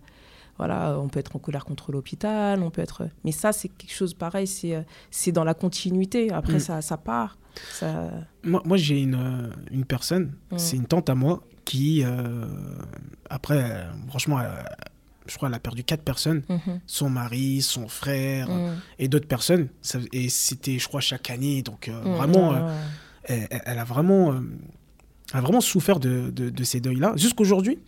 voilà, 0.58 0.98
on 0.98 1.08
peut 1.08 1.20
être 1.20 1.36
en 1.36 1.38
colère 1.38 1.66
contre 1.66 1.92
l'hôpital, 1.92 2.62
on 2.62 2.70
peut 2.70 2.80
être... 2.80 3.08
Mais 3.24 3.32
ça, 3.32 3.52
c'est 3.52 3.68
quelque 3.68 3.92
chose 3.92 4.14
pareil, 4.14 4.46
c'est, 4.46 4.74
euh, 4.74 5.32
dans 5.32 5.44
la 5.44 5.52
continuité. 5.52 6.32
Après, 6.32 6.56
mm. 6.56 6.60
ça, 6.60 6.80
ça 6.80 6.96
part. 6.96 7.36
Ça... 7.72 8.10
Moi, 8.42 8.62
moi 8.64 8.78
j'ai 8.78 9.02
une, 9.02 9.50
une 9.70 9.84
personne, 9.84 10.32
mm. 10.50 10.58
c'est 10.58 10.76
une 10.76 10.86
tante 10.86 11.10
à 11.10 11.14
moi, 11.14 11.42
qui, 11.66 12.02
euh, 12.02 12.46
après, 13.28 13.86
franchement, 14.08 14.38
je 15.26 15.36
crois 15.36 15.48
qu'elle 15.48 15.56
a 15.56 15.60
perdu 15.60 15.84
quatre 15.84 16.02
personnes. 16.02 16.42
Mm-hmm. 16.48 16.80
Son 16.86 17.10
mari, 17.10 17.60
son 17.60 17.88
frère 17.88 18.48
mm. 18.48 18.80
et 18.98 19.08
d'autres 19.08 19.28
personnes. 19.28 19.68
et 20.12 20.30
c'était, 20.30 20.78
je 20.78 20.88
crois, 20.88 21.02
chaque 21.02 21.28
année. 21.28 21.60
Donc, 21.60 21.88
euh, 21.88 22.00
vraiment, 22.00 22.54
elle, 23.24 23.46
elle, 23.50 23.78
a 23.78 23.84
vraiment... 23.84 24.34
a 25.32 25.40
vraiment 25.42 25.60
souffert 25.60 26.00
de, 26.00 26.30
de, 26.30 26.48
de 26.48 26.64
ces 26.64 26.80
deuils-là, 26.80 27.12
jusqu'aujourd'hui, 27.16 27.78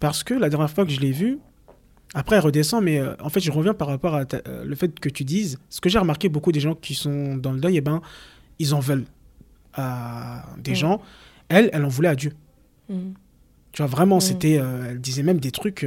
parce 0.00 0.24
que 0.24 0.32
la 0.32 0.48
dernière 0.48 0.70
fois 0.70 0.86
que 0.86 0.92
je 0.92 1.00
l'ai 1.00 1.12
vue, 1.12 1.38
après, 2.14 2.36
elle 2.36 2.42
redescend, 2.42 2.82
mais 2.82 3.00
euh, 3.00 3.14
en 3.20 3.28
fait, 3.28 3.40
je 3.40 3.50
reviens 3.50 3.74
par 3.74 3.88
rapport 3.88 4.14
à 4.14 4.22
euh, 4.46 4.64
le 4.64 4.74
fait 4.76 4.98
que 4.98 5.08
tu 5.08 5.24
dises. 5.24 5.58
Ce 5.68 5.80
que 5.80 5.88
j'ai 5.88 5.98
remarqué, 5.98 6.28
beaucoup 6.28 6.52
des 6.52 6.60
gens 6.60 6.76
qui 6.76 6.94
sont 6.94 7.36
dans 7.36 7.50
le 7.50 7.58
deuil, 7.58 7.76
eh 7.76 7.80
ben, 7.80 8.00
ils 8.60 8.72
en 8.72 8.78
veulent 8.78 9.04
à 9.74 10.44
des 10.58 10.76
gens. 10.76 11.02
Elle, 11.48 11.70
elle 11.72 11.84
en 11.84 11.88
voulait 11.88 12.08
à 12.08 12.14
Dieu. 12.14 12.32
Mm. 13.74 13.76
Tu 13.76 13.82
vois, 13.82 13.90
vraiment, 13.90 14.16
mm. 14.16 14.20
c'était. 14.20 14.58
Euh, 14.58 14.90
elle 14.90 15.00
disait 15.00 15.22
même 15.22 15.38
des 15.38 15.50
trucs 15.50 15.86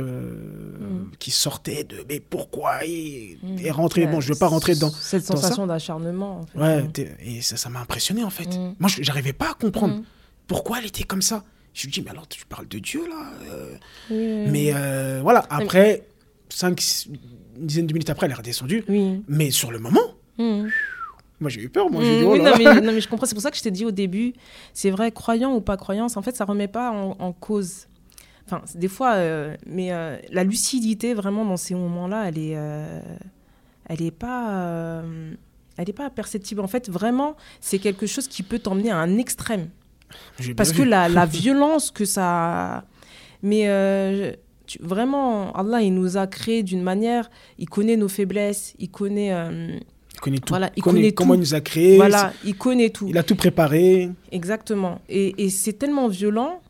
qui 1.19 1.31
sortaient 1.31 1.83
de. 1.83 2.05
Mais 2.09 2.19
pourquoi 2.19 2.85
Et, 2.85 3.37
et 3.59 3.71
rentrer. 3.71 4.05
bon, 4.07 4.21
je 4.21 4.33
veux 4.33 4.39
pas 4.39 4.47
rentrer 4.47 4.75
dans. 4.75 4.91
Cette 4.91 5.25
sensation 5.25 5.67
d'acharnement. 5.67 6.41
En 6.41 6.45
fait. 6.45 6.59
Ouais, 6.59 7.07
et 7.25 7.41
ça, 7.41 7.57
ça 7.57 7.69
m'a 7.69 7.79
impressionné, 7.79 8.23
en 8.23 8.29
fait. 8.29 8.49
Moi, 8.79 8.89
j'arrivais 8.99 9.33
pas 9.33 9.51
à 9.51 9.53
comprendre 9.53 10.01
pourquoi 10.47 10.79
elle 10.79 10.85
était 10.85 11.03
comme 11.03 11.21
ça. 11.21 11.43
Je 11.77 11.83
lui 11.83 11.91
dis, 11.91 12.01
mais 12.01 12.09
alors 12.09 12.27
tu 12.27 12.43
parles 12.47 12.67
de 12.67 12.79
Dieu 12.79 13.07
là 13.07 13.31
euh. 13.51 14.47
Mais 14.49 14.71
euh, 14.73 15.19
voilà, 15.21 15.45
après, 15.51 16.07
cinq, 16.49 16.81
une 17.07 17.67
dizaine 17.67 17.85
de 17.85 17.93
minutes 17.93 18.09
après, 18.09 18.25
elle 18.25 18.31
est 18.31 18.35
redescendue. 18.35 18.83
Mais 19.27 19.51
sur 19.51 19.71
le 19.71 19.77
moment, 19.77 20.15
mmh. 20.39 20.65
Moi 21.39 21.49
j'ai 21.49 21.61
eu 21.61 21.69
peur. 21.69 21.89
Moi, 21.89 22.01
mmh, 22.01 22.05
dit, 22.05 22.23
oh 22.25 22.37
non, 22.37 22.51
mais, 22.57 22.63
non, 22.81 22.91
mais, 22.93 23.01
je 23.01 23.07
comprends. 23.07 23.25
C'est 23.25 23.35
pour 23.35 23.43
ça 23.43 23.51
que 23.51 23.57
je 23.57 23.63
t'ai 23.63 23.71
dit 23.71 23.85
au 23.85 23.91
début, 23.91 24.33
c'est 24.73 24.89
vrai, 24.89 25.11
croyant 25.11 25.53
ou 25.53 25.61
pas 25.61 25.77
croyance, 25.77 26.17
en 26.17 26.21
fait, 26.21 26.35
ça 26.35 26.45
remet 26.45 26.67
pas 26.67 26.91
en, 26.91 27.33
cause. 27.33 27.87
Enfin, 28.45 28.61
des 28.75 28.87
fois, 28.87 29.15
euh, 29.15 29.55
mais 29.65 29.89
la 30.31 30.43
lucidité, 30.43 31.13
vraiment, 31.13 31.45
dans 31.45 31.57
ces 31.57 31.75
moments-là, 31.75 32.27
elle 32.27 32.37
est. 32.39 32.57
elle 33.89 34.01
est 34.01 34.11
pas 34.11 35.03
elle 35.77 35.85
n'est 35.85 35.93
pas 35.93 36.09
perceptible. 36.09 36.61
En 36.61 36.67
fait, 36.67 36.89
vraiment, 36.89 37.35
c'est 37.61 37.79
quelque 37.79 38.07
chose 38.07 38.27
qui 38.27 38.43
peut 38.43 38.59
t'emmener 38.59 38.91
à 38.91 38.97
un 38.97 39.17
extrême. 39.17 39.69
Parce 40.55 40.71
que 40.71 40.81
la, 40.81 41.07
la, 41.07 41.25
violence 41.27 41.91
que 41.91 42.05
ça... 42.05 42.85
Mais 43.43 43.67
euh, 43.67 44.31
vraiment, 44.79 45.51
Allah, 45.53 45.81
il 45.81 45.93
nous 45.93 46.17
a 46.17 46.25
créés 46.25 46.63
d'une 46.63 46.81
manière, 46.81 47.29
il 47.59 47.69
connaît 47.69 47.95
nos 47.95 48.07
faiblesses, 48.07 48.73
il 48.79 48.89
connaît... 48.89 49.31
Euh, 50.17 50.19
il 50.19 50.21
connaît 50.21 50.37
tout. 50.39 50.49
Voilà, 50.49 50.71
il 50.75 50.83
connaît, 50.83 51.11
comment 51.11 51.33
il 51.33 51.39
nous 51.39 51.53
a 51.53 51.61
créés. 51.61 51.97
Voilà, 51.97 52.33
il 52.43 52.55
connaît 52.55 52.89
tout. 52.89 53.07
Il 53.07 53.17
a 53.17 53.23
tout 53.23 53.35
préparé. 53.35 54.09
Exactement. 54.31 54.99
Et, 55.09 55.45
et 55.45 55.49
c'est 55.49 55.73
tellement 55.73 56.07
violent 56.07 56.61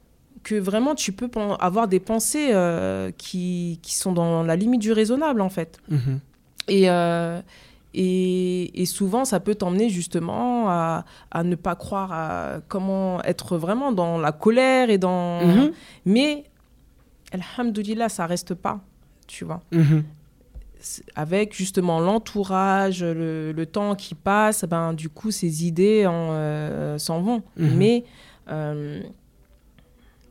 que 0.43 0.55
vraiment 0.55 0.95
tu 0.95 1.11
peux 1.11 1.29
avoir 1.59 1.87
des 1.87 1.99
pensées 1.99 2.49
euh, 2.51 3.11
qui, 3.17 3.79
qui, 3.81 3.95
sont 3.95 4.11
dans 4.13 4.43
la 4.43 4.55
limite 4.55 4.81
du 4.81 4.91
raisonnable, 4.91 5.41
en 5.41 5.49
fait. 5.49 5.79
Mhm. 5.89 6.19
Et... 6.67 6.87
Et, 7.99 8.85
souvent, 8.85 9.25
ça 9.25 9.39
peut 9.39 9.55
t'emmener 9.55 9.89
justement 9.89 10.69
à, 10.69 11.03
ne 11.43 11.55
pas 11.55 11.73
croire 11.73 12.11
à 12.11 12.59
comment 12.67 13.23
être 13.23 13.57
vraiment 13.57 13.91
dans 13.91 14.19
la 14.19 14.31
colère 14.31 14.91
et 14.91 14.99
dans. 14.99 15.43
Mhm. 15.43 15.71
Mais, 16.05 16.43
alhamdoulilah, 17.31 18.09
ça 18.09 18.27
reste 18.27 18.53
pas, 18.53 18.81
tu 19.25 19.45
vois. 19.45 19.61
Mhm. 19.71 20.03
Avec 21.15 21.55
justement 21.55 21.99
l'entourage, 21.99 23.03
le, 23.03 23.65
temps 23.65 23.95
qui 23.95 24.15
passe, 24.15 24.65
ben, 24.65 24.93
du 24.93 25.09
coup, 25.09 25.31
ces 25.31 25.65
idées 25.65 26.05
euh, 26.05 26.97
s'en 26.97 27.21
vont. 27.21 27.43
Mhm. 27.57 27.77
Mais. 27.77 28.03
Euh, 28.49 29.01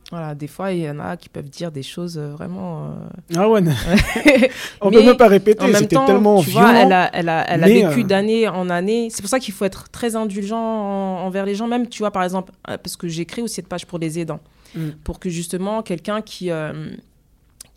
voilà, 0.09 0.35
des 0.35 0.47
fois, 0.47 0.71
il 0.71 0.83
y 0.83 0.89
en 0.89 0.99
a 0.99 1.17
qui 1.17 1.27
peuvent 1.27 1.49
dire 1.49 1.69
des 1.69 1.83
choses 1.83 2.17
euh, 2.17 2.31
vraiment. 2.31 2.85
Euh, 2.85 2.91
ah 3.35 3.49
ouais, 3.49 3.61
on 4.81 4.89
ne 4.89 4.97
peut 4.97 5.03
même 5.03 5.17
pas 5.17 5.27
répéter, 5.27 5.65
c'était 5.73 5.97
tellement 6.05 6.41
tu 6.41 6.51
Vois, 6.51 6.73
elle 6.73 6.93
a, 6.93 7.09
elle 7.13 7.27
a, 7.27 7.45
elle 7.49 7.63
a 7.63 7.67
vécu 7.67 8.01
euh, 8.01 8.03
d'année 8.03 8.47
en 8.47 8.69
année. 8.69 9.09
C'est 9.11 9.21
pour 9.21 9.29
ça 9.29 9.39
qu'il 9.39 9.53
faut 9.53 9.65
être 9.65 9.89
très 9.89 10.15
indulgent 10.15 10.57
envers 10.57 11.45
les 11.45 11.55
gens, 11.55 11.67
même, 11.67 11.89
tu 11.89 11.99
vois, 11.99 12.11
par 12.11 12.23
exemple, 12.23 12.53
parce 12.63 12.95
que 12.95 13.09
j'ai 13.09 13.25
créé 13.25 13.43
aussi 13.43 13.55
cette 13.55 13.67
page 13.67 13.85
pour 13.85 13.99
les 13.99 14.17
aidants, 14.17 14.39
mm. 14.75 14.91
pour 15.03 15.19
que 15.19 15.29
justement, 15.29 15.83
quelqu'un 15.83 16.21
qui 16.21 16.51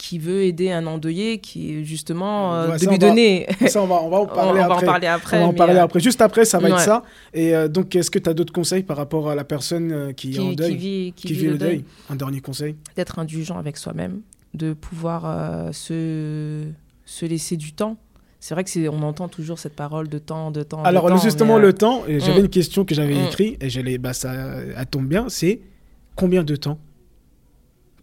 qui 0.01 0.19
veut 0.19 0.45
aider 0.45 0.71
un 0.71 0.87
endeuillé, 0.87 1.39
qui 1.39 1.85
justement 1.85 2.55
euh, 2.55 2.79
de 2.79 2.87
lui 2.89 2.99
donner. 2.99 3.47
ça, 3.67 3.83
on 3.83 3.87
va, 3.87 3.97
on 3.97 4.09
va 4.09 4.21
en 4.21 4.27
parler 4.35 4.61
après. 4.61 4.87
parler 4.87 5.07
après. 5.07 5.37
On 5.37 5.41
va 5.41 5.47
en 5.49 5.53
parler 5.53 5.75
euh, 5.75 5.85
après. 5.85 6.01
Juste 6.01 6.23
après, 6.23 6.47
ça 6.47 6.59
va 6.59 6.71
être 6.71 6.81
ça. 6.81 7.03
Et 7.35 7.55
euh, 7.55 7.69
donc, 7.69 7.95
est-ce 7.95 8.11
que 8.11 8.19
tu 8.19 8.31
as 8.31 8.33
d'autres 8.33 8.53
conseils 8.53 8.83
par 8.83 8.97
rapport 8.97 9.29
à 9.29 9.35
la 9.35 9.45
personne 9.45 10.15
qui, 10.15 10.35
est 10.35 10.39
en 10.39 10.53
deuil, 10.53 10.71
qui 10.71 10.77
vit, 10.77 11.13
qui 11.15 11.33
vit 11.35 11.47
le 11.49 11.59
deuil? 11.59 11.85
Un 12.09 12.17
dernier 12.17 12.41
conseil 12.41 12.77
D'être 12.97 13.19
indulgent 13.19 13.59
avec 13.59 13.77
soi-même, 13.77 14.23
de 14.55 14.73
pouvoir 14.73 15.75
se, 15.75 16.65
se 17.05 17.27
laisser 17.27 17.59
du 17.59 17.75
temps. 17.75 17.99
C'est 18.43 18.55
vrai 18.55 18.65
que 18.65 18.71
c'est, 18.71 18.89
on 18.89 19.03
entend 19.03 19.29
toujours 19.29 19.59
cette 19.59 19.77
parole 19.77 20.09
de 20.09 20.17
temps, 20.19 20.51
de 20.51 20.63
temps. 20.63 20.83
Alors 20.83 21.05
de 21.05 21.11
temps, 21.11 21.19
justement 21.19 21.59
le 21.59 21.75
temps, 21.75 22.05
j'avais 22.09 22.41
mm. 22.41 22.45
une 22.45 22.49
question 22.49 22.87
que 22.87 22.95
j'avais 22.95 23.17
mm. 23.17 23.27
écrite 23.27 23.63
et 23.63 23.69
je 23.69 23.99
bah, 23.99 24.15
ça 24.15 24.33
elle 24.33 24.87
tombe 24.87 25.07
bien. 25.07 25.27
C'est 25.29 25.61
combien 26.17 26.43
de 26.43 26.57
temps 26.57 26.79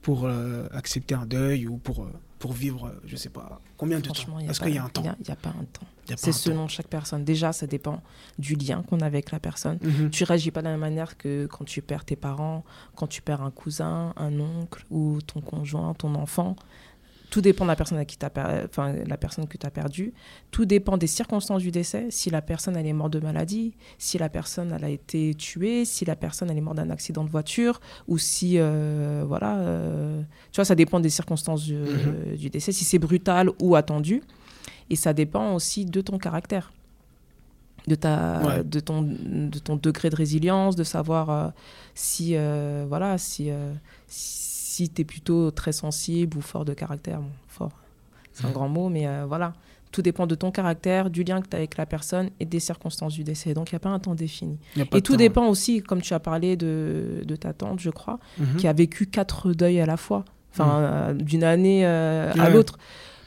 pour 0.08 0.24
euh, 0.24 0.66
accepter 0.72 1.16
un 1.16 1.26
deuil 1.26 1.68
ou 1.68 1.76
pour, 1.76 2.03
euh, 2.03 2.14
pour 2.39 2.53
vivre, 2.53 2.88
euh, 2.88 3.01
je 3.05 3.18
sais 3.18 3.28
pas, 3.28 3.60
combien 3.76 3.99
de 3.99 4.08
temps? 4.08 4.14
Est-ce 4.39 4.62
qu'il 4.62 4.74
y 4.74 4.78
a 4.78 4.86
un 4.86 4.88
temps? 4.88 5.01
Il 5.01 5.26
n'y 5.26 5.32
a, 5.32 5.36
pas 5.36 5.49
un 5.49 5.66
temps. 5.66 5.86
C'est 6.16 6.32
selon 6.32 6.70
chaque 6.70 6.88
personne. 6.88 7.26
Déjà, 7.26 7.51
ça 7.51 7.68
dépend 7.68 8.01
du 8.39 8.55
lien 8.55 8.84
qu'on 8.84 9.01
a 9.01 9.05
avec 9.05 9.32
la 9.32 9.41
personne. 9.41 9.80
Mhm. 9.82 10.10
Tu 10.10 10.24
réagis 10.24 10.51
pas 10.51 10.62
de 10.62 10.68
la 10.68 10.72
même 10.72 10.80
manière 10.80 11.18
que 11.18 11.45
quand 11.47 11.66
tu 11.66 11.82
perds 11.82 12.05
tes 12.05 12.16
parents, 12.16 12.64
quand 12.95 13.08
tu 13.08 13.22
perds 13.22 13.41
un 13.41 13.51
cousin, 13.51 14.14
un 14.16 14.39
oncle 14.39 14.86
ou 14.89 15.20
ton 15.28 15.41
conjoint, 15.41 15.93
ton 15.93 16.16
enfant. 16.16 16.55
Tout 17.30 17.41
dépend 17.41 17.65
de 17.65 17.69
la 17.69 17.75
personne, 17.75 17.97
à 17.97 18.05
qui 18.05 18.17
enfin, 18.23 18.93
la 19.05 19.17
personne 19.17 19.47
que 19.47 19.57
tu 19.57 19.65
as 19.65 19.69
perdue. 19.69 20.13
Tout 20.49 20.65
dépend 20.65 20.97
des 20.97 21.07
circonstances 21.07 21.61
du 21.61 21.71
décès. 21.71 22.07
Si 22.09 22.30
la 22.30 22.41
personne 22.41 22.78
elle 22.78 22.88
est 22.88 22.93
morte 22.93 23.11
de 23.11 23.19
maladie, 23.19 23.73
si 23.97 24.17
la 24.17 24.30
personne 24.30 24.71
elle 24.73 24.86
a 24.86 24.89
été 24.89 25.34
tuée, 25.36 25.84
si 25.84 26.05
la 26.05 26.15
personne 26.15 26.49
elle 26.49 26.57
est 26.57 26.61
morte 26.61 26.78
d'un 26.78 26.89
accident 26.89 27.25
de 27.25 27.30
voiture, 27.30 27.82
ou 28.07 28.17
si. 28.17 28.55
Euh, 28.57 29.25
voilà. 29.28 29.57
Euh, 29.57 30.21
tu 30.51 30.57
vois, 30.57 30.65
ça 30.65 30.75
dépend 30.75 31.01
des 31.01 31.09
circonstances 31.09 31.63
du, 31.63 31.75
mhm. 31.75 32.49
décès. 32.49 32.71
Si 32.71 32.86
c'est 32.86 32.99
brutal 32.99 33.49
ou 33.61 33.75
attendu. 33.75 34.23
Et 34.89 34.95
ça 34.95 35.11
dépend 35.11 35.53
aussi 35.53 35.84
de 35.84 35.99
ton 35.99 36.17
caractère. 36.17 36.71
De, 37.88 37.95
ta, 37.95 38.63
de, 38.63 38.80
ton, 38.82 39.01
de 39.01 39.59
ton 39.59 39.78
degré 39.78 40.09
de 40.09 40.15
résilience, 40.15 40.75
de 40.75 40.84
savoir 40.84 41.30
euh, 41.30 41.47
si, 41.93 42.36
voilà, 42.88 43.17
si, 43.17 43.49
si 44.07 44.47
si 44.78 44.89
tu 44.89 45.01
es 45.01 45.05
plutôt 45.05 45.49
très 45.49 45.71
sensible 45.71 46.38
ou 46.38 46.41
fort 46.41 46.63
de 46.63 46.73
caractère, 46.73 47.19
fort, 47.47 47.71
c'est 48.32 48.45
un 48.45 48.51
grand 48.51 48.69
mot, 48.69 48.89
mais 48.89 49.07
euh, 49.07 49.25
voilà. 49.28 49.53
Tout 49.91 50.03
dépend 50.03 50.28
de 50.28 50.36
ton 50.36 50.51
caractère, 50.51 51.09
du 51.09 51.23
lien 51.23 51.41
que 51.41 51.47
tu 51.47 51.55
as 51.55 51.59
avec 51.59 51.78
la 51.78 51.88
personne 51.88 52.30
et 52.39 52.45
des 52.45 52.59
circonstances 52.59 53.13
du 53.13 53.23
décès. 53.23 53.55
Donc, 53.55 53.71
il 53.71 53.75
n'y 53.75 53.78
a 53.78 53.80
pas 53.80 53.89
un 53.89 53.97
temps 53.97 54.13
défini. 54.13 54.59
Et 54.93 55.01
tout 55.01 55.15
dépend 55.15 55.47
aussi, 55.47 55.82
comme 55.82 56.01
tu 56.01 56.13
as 56.13 56.19
parlé 56.19 56.55
de, 56.57 57.23
de 57.25 57.36
ta 57.36 57.53
tante, 57.53 57.80
je 57.80 57.89
crois, 57.89 58.19
mmh. 58.38 58.57
qui 58.57 58.67
a 58.67 58.73
vécu 58.73 59.07
quatre 59.07 59.53
deuils 59.53 59.80
à 59.80 59.88
la 59.88 59.97
fois, 59.97 60.25
enfin, 60.51 60.65
mmh. 60.65 60.84
euh, 60.84 61.13
d'une 61.13 61.43
année 61.43 61.88
euh, 61.88 62.32
à 62.34 62.49
l'autre. 62.49 62.78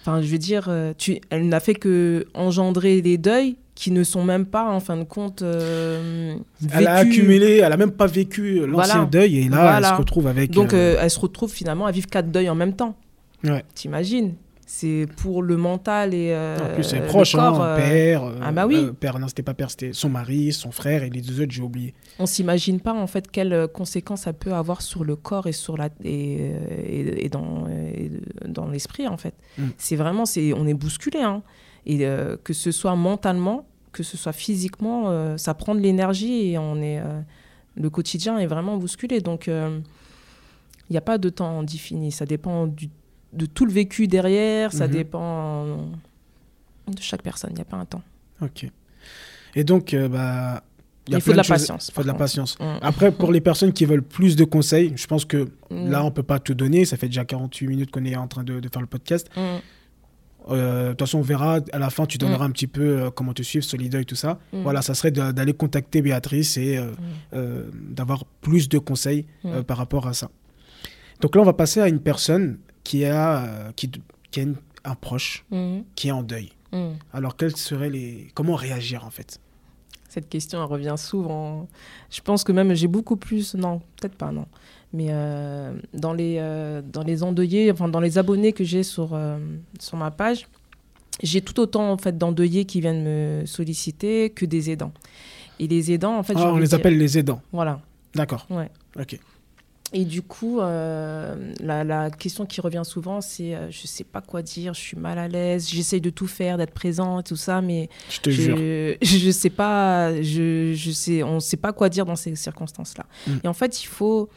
Enfin, 0.03 0.23
je 0.23 0.29
veux 0.29 0.39
dire, 0.39 0.71
tu, 0.99 1.21
elle 1.31 1.49
n'a 1.49 1.59
fait 1.59 1.75
que 1.75 2.27
engendrer 2.35 3.03
les 3.03 3.19
deuils 3.19 3.57
qui 3.81 3.93
ne 3.93 4.05
sont 4.05 4.25
même 4.25 4.45
pas, 4.45 4.69
en 4.71 4.79
fin 4.79 4.99
de 4.99 5.05
compte, 5.05 5.41
euh, 5.41 6.35
Elle 6.71 6.87
a 6.87 6.97
accumulé, 6.97 7.63
elle 7.65 7.73
a 7.73 7.79
même 7.79 7.93
pas 7.93 8.07
vécu 8.07 8.67
l'ancien 8.67 9.07
deuil, 9.07 9.39
et 9.39 9.49
là, 9.49 9.79
elle 9.79 9.87
se 9.87 9.95
retrouve 9.95 10.27
avec... 10.27 10.51
Donc, 10.51 10.75
euh, 10.75 10.99
elle 11.01 11.09
se 11.09 11.19
retrouve 11.19 11.51
finalement 11.51 11.87
à 11.87 11.91
vivre 11.91 12.07
quatre 12.07 12.31
deuils 12.31 12.51
en 12.51 12.55
même 12.55 12.75
temps. 12.75 12.95
Ouais. 13.43 13.65
T'imagines? 13.75 14.35
C'est 14.67 15.07
pour 15.17 15.43
le 15.43 15.57
mental 15.57 16.13
et 16.13 16.31
euh, 16.31 16.59
en 16.59 16.75
plus 16.75 16.85
c'est 16.85 17.01
proche 17.01 17.35
hein, 17.35 17.75
père 17.77 18.23
ah 18.41 18.53
bah 18.53 18.69
oui 18.69 18.87
père 19.01 19.19
non 19.19 19.27
c'était 19.27 19.43
pas 19.43 19.53
père 19.53 19.69
c'était 19.69 19.93
son 19.93 20.09
mari 20.09 20.53
son 20.53 20.71
frère 20.71 21.03
et 21.03 21.11
les 21.11 21.21
deux 21.21 21.41
autres 21.41 21.51
j'ai 21.51 21.61
oublié 21.61 21.93
on 22.21 22.27
s'imagine 22.27 22.79
pas 22.79 22.93
en 22.93 23.09
fait 23.09 23.29
quelles 23.29 23.67
conséquences 23.75 24.21
ça 24.23 24.33
peut 24.33 24.53
avoir 24.53 24.81
sur 24.81 25.03
le 25.03 25.17
corps 25.17 25.49
et 25.49 25.53
sur 25.53 25.77
la 25.77 25.89
et, 26.05 26.53
et, 26.87 27.29
dans 27.29 27.67
dans 28.47 28.69
l'esprit 28.69 29.09
en 29.09 29.17
fait 29.17 29.35
mm. 29.59 29.71
c'est 29.77 29.97
vraiment 29.97 30.25
c'est 30.25 30.53
on 30.53 30.69
est 30.69 30.75
bousculé 30.75 31.19
hein. 31.19 31.43
et 31.85 32.07
que 32.45 32.53
ce 32.53 32.71
soit 32.71 32.95
mentalement 32.95 33.67
que 33.93 34.03
ce 34.03 34.17
soit 34.17 34.33
physiquement, 34.33 35.11
euh, 35.11 35.37
ça 35.37 35.55
prend 35.55 35.75
de 35.75 35.81
l'énergie 35.81 36.51
et 36.51 36.59
on 36.59 36.77
est, 36.77 36.99
euh, 36.99 37.21
le 37.75 37.91
quotidien 37.91 38.39
est 38.39 38.47
vraiment 38.47 38.77
bousculé. 38.77 39.21
Donc, 39.21 39.47
il 39.47 39.53
euh, 39.53 39.81
n'y 40.91 40.97
a 40.97 41.01
pas 41.01 41.19
de 41.19 41.29
temps 41.29 41.63
défini. 41.63 42.13
Ça 42.13 42.27
dépend 42.27 42.67
de 43.33 43.47
tout 43.47 43.65
le 43.65 43.73
vécu 43.73 44.07
derrière, 44.09 44.73
ça 44.73 44.87
mhm. 44.87 44.93
dépend 44.93 45.65
de 46.89 47.01
chaque 47.01 47.23
personne. 47.23 47.51
Il 47.53 47.57
n'y 47.57 47.63
a 47.63 47.67
pas 47.67 47.77
un 47.77 47.85
temps. 47.85 48.03
Ok. 48.41 48.67
Et 49.55 49.65
donc, 49.65 49.95
bah, 49.95 50.63
il 51.09 51.21
faut 51.21 51.33
de 51.33 51.37
la 51.37 51.45
patience. 51.45 51.89
Il 51.89 51.95
faut 51.95 52.03
de 52.03 52.07
la 52.07 52.15
patience. 52.15 52.59
Mm. 52.59 52.65
Après, 52.83 53.11
pour 53.11 53.33
les 53.33 53.41
personnes 53.41 53.73
qui 53.73 53.85
veulent 53.85 54.03
plus 54.03 54.37
de 54.37 54.45
conseils, 54.45 54.93
je 54.97 55.07
pense 55.07 55.25
que 55.25 55.49
mm. 55.71 55.91
là, 55.91 56.03
on 56.03 56.07
ne 56.07 56.11
peut 56.11 56.23
pas 56.23 56.39
tout 56.39 56.55
donner. 56.55 56.85
Ça 56.85 56.97
fait 56.97 57.09
déjà 57.09 57.25
48 57.25 57.67
minutes 57.67 57.91
qu'on 57.91 58.05
est 58.05 58.17
en 58.17 58.29
train 58.29 58.45
de, 58.45 58.61
faire 58.73 58.81
le 58.81 58.87
podcast. 58.87 59.29
Euh, 60.49 60.87
de 60.87 60.89
toute 60.91 61.01
façon, 61.01 61.19
on 61.19 61.23
verra 61.23 61.61
à 61.73 61.79
la 61.79 61.91
fin, 61.91 62.07
tu 62.07 62.19
donneras 62.19 62.45
mm. 62.45 62.49
un 62.49 62.51
petit 62.51 62.67
peu 62.67 62.83
euh, 62.83 63.11
comment 63.11 63.33
te 63.33 63.43
suivre, 63.43 63.65
Solida 63.65 64.01
et 64.01 64.05
tout 64.05 64.15
ça. 64.15 64.39
Mm. 64.53 64.63
Voilà, 64.63 64.83
ça 64.83 64.95
serait 64.95 65.11
d'aller 65.11 65.53
contacter 65.53 66.03
Béatrice 66.03 66.57
et 66.57 66.79
euh, 67.33 67.67
mm. 67.67 67.95
d'avoir 67.95 68.25
plus 68.25 68.69
de 68.69 68.79
conseils 68.79 69.27
par 69.67 69.77
rapport 69.77 70.07
à 70.07 70.13
ça. 70.13 70.31
Donc 71.21 71.35
là, 71.35 71.43
on 71.43 71.45
va 71.45 71.53
passer 71.53 71.81
à 71.81 71.89
une 71.89 72.01
personne 72.01 72.59
qui 72.83 73.05
a, 73.05 73.73
qui, 73.77 73.91
qui 74.31 74.41
a 74.41 74.45
un 74.85 74.95
proche 74.95 75.45
qui 75.95 76.09
est 76.09 76.13
en 76.13 76.23
deuil. 76.23 76.51
Alors, 77.13 77.37
quels 77.37 77.57
seraient 77.57 77.91
les. 77.91 78.29
Comment 78.35 78.55
réagir 78.55 79.05
en 79.05 79.11
fait? 79.11 79.41
Cette 80.09 80.29
question, 80.29 80.61
elle 80.61 80.69
revient 80.69 80.97
souvent. 80.97 81.69
Je 82.11 82.21
pense 82.21 82.43
que 82.43 82.51
même 82.53 82.75
j'ai 82.75 82.89
beaucoup 82.89 83.17
plus. 83.17 83.55
Non, 83.55 83.81
peut-être 84.01 84.17
pas, 84.17 84.33
non. 84.33 84.47
Mais 84.93 85.07
euh, 85.11 85.73
dans, 85.95 86.13
les, 86.13 86.37
euh, 86.39 86.83
dans 86.83 87.03
les 87.03 87.23
endeuillés, 87.23 87.71
enfin 87.71 87.89
dans 87.89 88.01
les 88.01 88.19
abonnés 88.19 88.53
que 88.53 88.65
j'ai 88.65 88.83
sur, 88.83 89.11
euh, 89.15 89.39
sur 89.79 89.97
ma 89.97 90.11
page, 90.11 90.49
j'ai 91.23 91.41
tout 91.41 91.61
autant 91.61 91.93
en 91.93 91.97
fait 91.97 92.19
d'endeuillés 92.19 92.65
qui 92.65 92.81
viennent 92.81 93.05
me 93.05 93.47
solliciter 93.47 94.31
que 94.31 94.45
des 94.45 94.71
aidants. 94.71 94.93
Et 95.61 95.69
les 95.69 95.93
aidants, 95.93 96.17
en 96.17 96.23
fait, 96.23 96.35
ah, 96.37 96.53
on 96.53 96.59
les 96.59 96.75
appelle 96.75 96.99
les 96.99 97.19
aidants. 97.19 97.43
Voilà. 97.53 97.81
D'accord. 98.15 98.47
Ouais. 98.51 98.71
Ok. 98.99 99.19
Et 99.93 100.05
du 100.05 100.23
coup, 100.23 100.61
euh, 100.61 101.53
la, 101.61 102.11
question 102.11 102.47
qui 102.47 102.61
revient 102.61 102.83
souvent, 102.85 103.21
c'est 103.21 103.55
euh, 103.55 103.71
je 103.71 103.89
sais 103.89 104.05
pas 104.05 104.21
quoi 104.21 104.41
dire, 104.41 104.73
je 104.73 104.81
suis 104.81 104.97
mal 104.97 105.19
à 105.19 105.27
l'aise, 105.27 105.69
j'essaye 105.69 106.01
de 106.01 106.11
tout 106.11 106.29
faire, 106.29 106.59
d'être 106.59 106.73
présent, 106.73 107.23
tout 107.23 107.37
ça, 107.37 107.61
mais 107.61 107.89
je 108.09 108.21
te 108.21 108.31
jure. 108.31 108.57
je 109.03 109.31
sais 109.33 109.51
pas, 109.51 110.23
je, 110.23 110.75
je 110.75 110.91
sais, 110.93 111.25
on 111.25 111.41
sait 111.41 111.57
pas 111.57 111.73
quoi 111.73 111.89
dire 111.89 112.07
dans 112.07 112.15
ces 112.15 112.37
circonstances-là. 112.37 113.05
Mm. 113.27 113.33
Et 113.43 113.49
en 113.49 113.53
fait, 113.53 113.83
il 113.83 113.87
faut, 113.87 114.29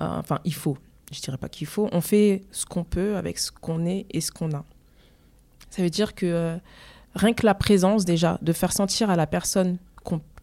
enfin, 0.00 0.40
il 0.44 0.54
faut, 0.54 0.76
je 1.12 1.20
dirais 1.20 1.38
pas 1.38 1.48
qu'il 1.48 1.66
faut, 1.66 1.88
on 1.92 2.00
fait 2.00 2.42
ce 2.50 2.66
qu'on 2.66 2.84
peut 2.84 3.16
avec 3.16 3.38
ce 3.38 3.52
qu'on 3.52 3.84
est 3.86 4.06
et 4.10 4.20
ce 4.20 4.32
qu'on 4.32 4.52
a. 4.52 4.64
Ça 5.70 5.82
veut 5.82 5.90
dire 5.90 6.14
que 6.14 6.58
rien 7.14 7.32
que 7.32 7.46
la 7.46 7.54
présence 7.54 8.04
déjà, 8.04 8.38
de 8.42 8.52
faire 8.52 8.72
sentir 8.72 9.10
à 9.10 9.16
la 9.16 9.26
personne 9.26 9.78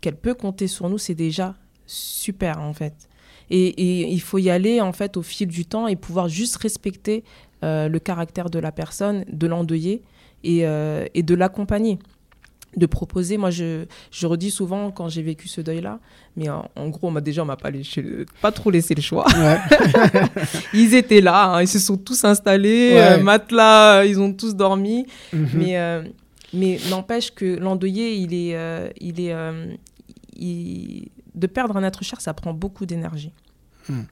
qu'elle 0.02 0.16
peut 0.16 0.34
compter 0.34 0.68
sur 0.68 0.90
nous, 0.90 0.98
c'est 0.98 1.16
déjà 1.16 1.56
super 1.86 2.60
en 2.60 2.74
fait. 2.74 3.10
Et, 3.50 4.12
il 4.12 4.22
faut 4.22 4.40
y 4.40 4.50
aller 4.50 4.82
en 4.82 4.92
fait 4.92 5.16
au 5.16 5.22
fil 5.22 5.48
du 5.48 5.66
temps 5.66 5.88
et 5.88 5.96
pouvoir 5.96 6.28
juste 6.28 6.58
respecter 6.58 7.24
euh, 7.64 7.88
le 7.88 8.00
caractère 8.00 8.50
de 8.50 8.60
la 8.60 8.72
personne, 8.72 9.24
de 9.32 9.48
l'endeuiller 9.48 10.02
et, 10.44 10.68
euh, 10.68 11.06
et, 11.14 11.24
de 11.24 11.34
l'accompagner. 11.34 11.98
De 12.78 12.86
proposer, 12.86 13.38
moi 13.38 13.50
je, 13.50 13.86
je 14.12 14.28
redis 14.28 14.52
souvent 14.52 14.92
quand 14.92 15.10
j'ai 15.10 15.24
vécu 15.24 15.48
ce 15.48 15.62
deuil-là, 15.62 16.00
mais 16.36 16.48
en, 16.50 16.90
gros, 16.90 17.08
on 17.08 17.12
m'a 17.12 17.22
déjà 17.22 17.42
on 17.42 17.46
m'a 17.46 17.58
pas, 17.58 17.72
pas 18.40 18.52
trop 18.52 18.70
laissé 18.70 18.94
le 18.94 19.02
choix. 19.02 19.26
ils 20.74 20.94
étaient 20.94 21.22
là, 21.22 21.56
hein, 21.56 21.62
ils 21.64 21.68
se 21.68 21.80
sont 21.80 21.98
tous 21.98 22.24
installés, 22.24 22.92
euh, 22.94 23.24
matelas, 23.24 24.06
ils 24.06 24.20
ont 24.20 24.32
tous 24.32 24.56
dormi. 24.56 25.08
Mhm. 25.34 25.50
Mais, 25.56 26.14
mais 26.54 26.80
n'empêche 26.90 27.32
que 27.32 27.58
l'endeuillé, 27.58 28.14
il 28.14 28.34
est, 28.34 28.56
il 29.02 29.20
est, 29.20 29.34
il, 30.36 31.10
de 31.38 31.48
perdre 31.48 31.78
un 31.78 31.84
être 31.84 32.04
cher, 32.04 32.20
ça 32.20 32.34
prend 32.34 32.54
beaucoup 32.54 32.86
d'énergie. 32.86 33.32
Hmm. 33.88 34.04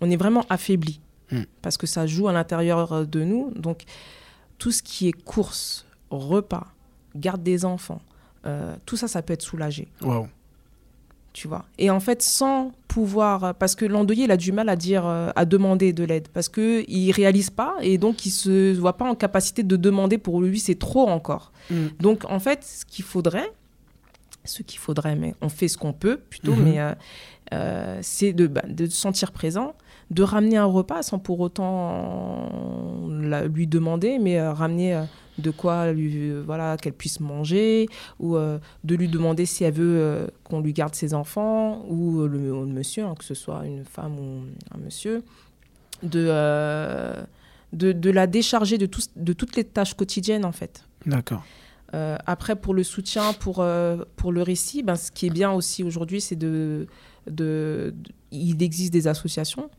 On 0.00 0.10
est 0.10 0.16
vraiment 0.16 0.44
affaibli 0.50 1.00
hmm. 1.32 1.42
parce 1.62 1.76
que 1.76 1.86
ça 1.86 2.06
joue 2.06 2.28
à 2.28 2.32
l'intérieur 2.32 3.06
de 3.06 3.24
nous. 3.24 3.52
Donc, 3.56 3.84
tout 4.58 4.70
ce 4.70 4.82
qui 4.82 5.08
est 5.08 5.12
course, 5.12 5.86
repas, 6.10 6.66
garde 7.16 7.42
des 7.42 7.64
enfants, 7.64 8.02
euh, 8.46 8.74
tout 8.86 8.96
ça, 8.96 9.08
ça 9.08 9.22
peut 9.22 9.32
être 9.32 9.42
soulagé. 9.42 9.88
Tu 11.32 11.48
vois. 11.48 11.64
Et 11.78 11.90
en 11.90 11.98
fait, 11.98 12.22
sans 12.22 12.70
pouvoir, 12.86 13.56
parce 13.56 13.74
que 13.74 13.84
l'endeuillé, 13.84 14.24
il 14.24 14.30
a 14.30 14.36
du 14.36 14.52
mal 14.52 14.68
à 14.68 14.76
dire, 14.76 15.04
euh, 15.04 15.30
à 15.34 15.44
demander 15.44 15.92
de 15.92 16.04
l'aide, 16.04 16.28
parce 16.28 16.48
que 16.48 16.84
il 16.88 17.10
réalise 17.10 17.50
pas 17.50 17.74
et 17.80 17.98
donc 17.98 18.24
il 18.24 18.30
se 18.30 18.72
voit 18.74 18.96
pas 18.96 19.04
en 19.04 19.16
capacité 19.16 19.64
de 19.64 19.76
demander. 19.76 20.16
Pour 20.16 20.40
lui, 20.40 20.60
c'est 20.60 20.78
trop 20.78 21.08
encore. 21.08 21.50
Hmm. 21.70 21.88
Donc, 21.98 22.24
en 22.30 22.38
fait, 22.38 22.62
ce 22.62 22.84
qu'il 22.84 23.04
faudrait, 23.04 23.50
ce 24.44 24.62
qu'il 24.62 24.78
faudrait, 24.78 25.16
mais 25.16 25.34
on 25.40 25.48
fait 25.48 25.68
ce 25.68 25.78
qu'on 25.78 25.92
peut 25.92 26.18
plutôt, 26.18 26.54
mhm. 26.54 26.64
mais 26.64 26.80
euh, 26.80 26.92
euh, 27.52 27.98
c'est 28.02 28.32
de, 28.32 28.46
bah, 28.46 28.62
de 28.68 28.86
se 28.86 28.96
sentir 28.96 29.32
présent, 29.32 29.74
de 30.10 30.22
ramener 30.22 30.56
un 30.56 30.66
repas 30.66 31.02
sans 31.02 31.18
pour 31.18 31.40
autant 31.40 32.50
lui 33.08 33.66
demander, 33.66 34.18
mais 34.18 34.38
euh, 34.38 34.52
ramener 34.52 35.02
de 35.38 35.50
quoi 35.50 35.92
lui, 35.92 36.32
voilà, 36.42 36.76
qu'elle 36.76 36.92
puisse 36.92 37.20
manger, 37.20 37.88
ou 38.20 38.36
de 38.36 38.94
lui 38.94 39.08
demander 39.08 39.46
si 39.46 39.64
elle 39.64 39.74
veut 39.74 40.30
qu'on 40.44 40.60
lui 40.60 40.72
garde 40.72 40.94
ses 40.94 41.14
enfants, 41.14 41.84
ou 41.88 42.26
le, 42.26 42.38
monsieur, 42.66 43.04
hein, 43.04 43.14
que 43.18 43.24
ce 43.24 43.34
soit 43.34 43.66
une 43.66 43.84
femme 43.84 44.18
ou 44.18 44.42
un 44.74 44.78
monsieur, 44.78 45.22
de, 46.02 46.28
de, 47.72 47.92
de, 47.92 48.10
la 48.10 48.26
décharger 48.26 48.78
de, 48.78 48.86
tout, 48.86 49.02
de 49.16 49.32
toutes 49.32 49.56
les 49.56 49.64
tâches 49.64 49.94
quotidiennes 49.94 50.44
en 50.44 50.52
fait. 50.52 50.84
D'accord. 51.06 51.42
Euh, 51.94 52.16
après, 52.26 52.56
pour 52.56 52.74
le 52.74 52.82
soutien, 52.82 53.32
pour, 53.34 53.60
euh, 53.60 53.98
pour 54.16 54.32
le 54.32 54.42
récit, 54.42 54.82
ben, 54.82 54.96
ce 54.96 55.10
qui 55.10 55.26
est 55.26 55.30
bien 55.30 55.52
aussi 55.52 55.84
aujourd'hui, 55.84 56.20
c'est 56.20 56.36
de, 56.36 56.86
de, 57.30 57.94
Il 58.32 58.62
existe 58.62 58.92
des 58.92 59.06
associations. 59.06 59.70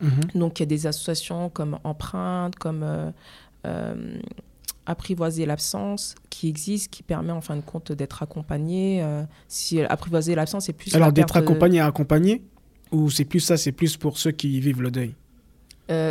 Mhm. 0.00 0.20
Donc, 0.34 0.58
il 0.58 0.62
y 0.62 0.64
a 0.64 0.66
des 0.66 0.86
associations 0.86 1.48
comme 1.48 1.78
Empreinte, 1.84 2.56
comme 2.56 2.84
euh, 3.66 4.18
Apprivoiser 4.86 5.46
l'absence, 5.46 6.14
qui 6.30 6.48
existent, 6.48 6.90
qui 6.90 7.02
permet 7.02 7.32
en 7.32 7.40
fin 7.40 7.56
de 7.56 7.62
compte 7.62 7.92
d'être 7.92 8.22
accompagné. 8.22 9.04
si 9.48 9.80
Apprivoiser 9.80 10.34
l'absence, 10.34 10.66
c'est 10.66 10.72
plus. 10.72 10.94
Alors, 10.94 11.12
d'être 11.12 11.36
accompagné 11.36 11.80
à 11.80 11.86
accompagner 11.86 12.42
Ou 12.92 13.10
c'est 13.10 13.24
plus 13.24 13.40
ça, 13.40 13.56
c'est 13.56 13.72
plus 13.72 13.96
pour 13.96 14.18
ceux 14.18 14.32
qui 14.32 14.60
vivent 14.60 14.82
le 14.82 14.90
deuil? 14.90 15.14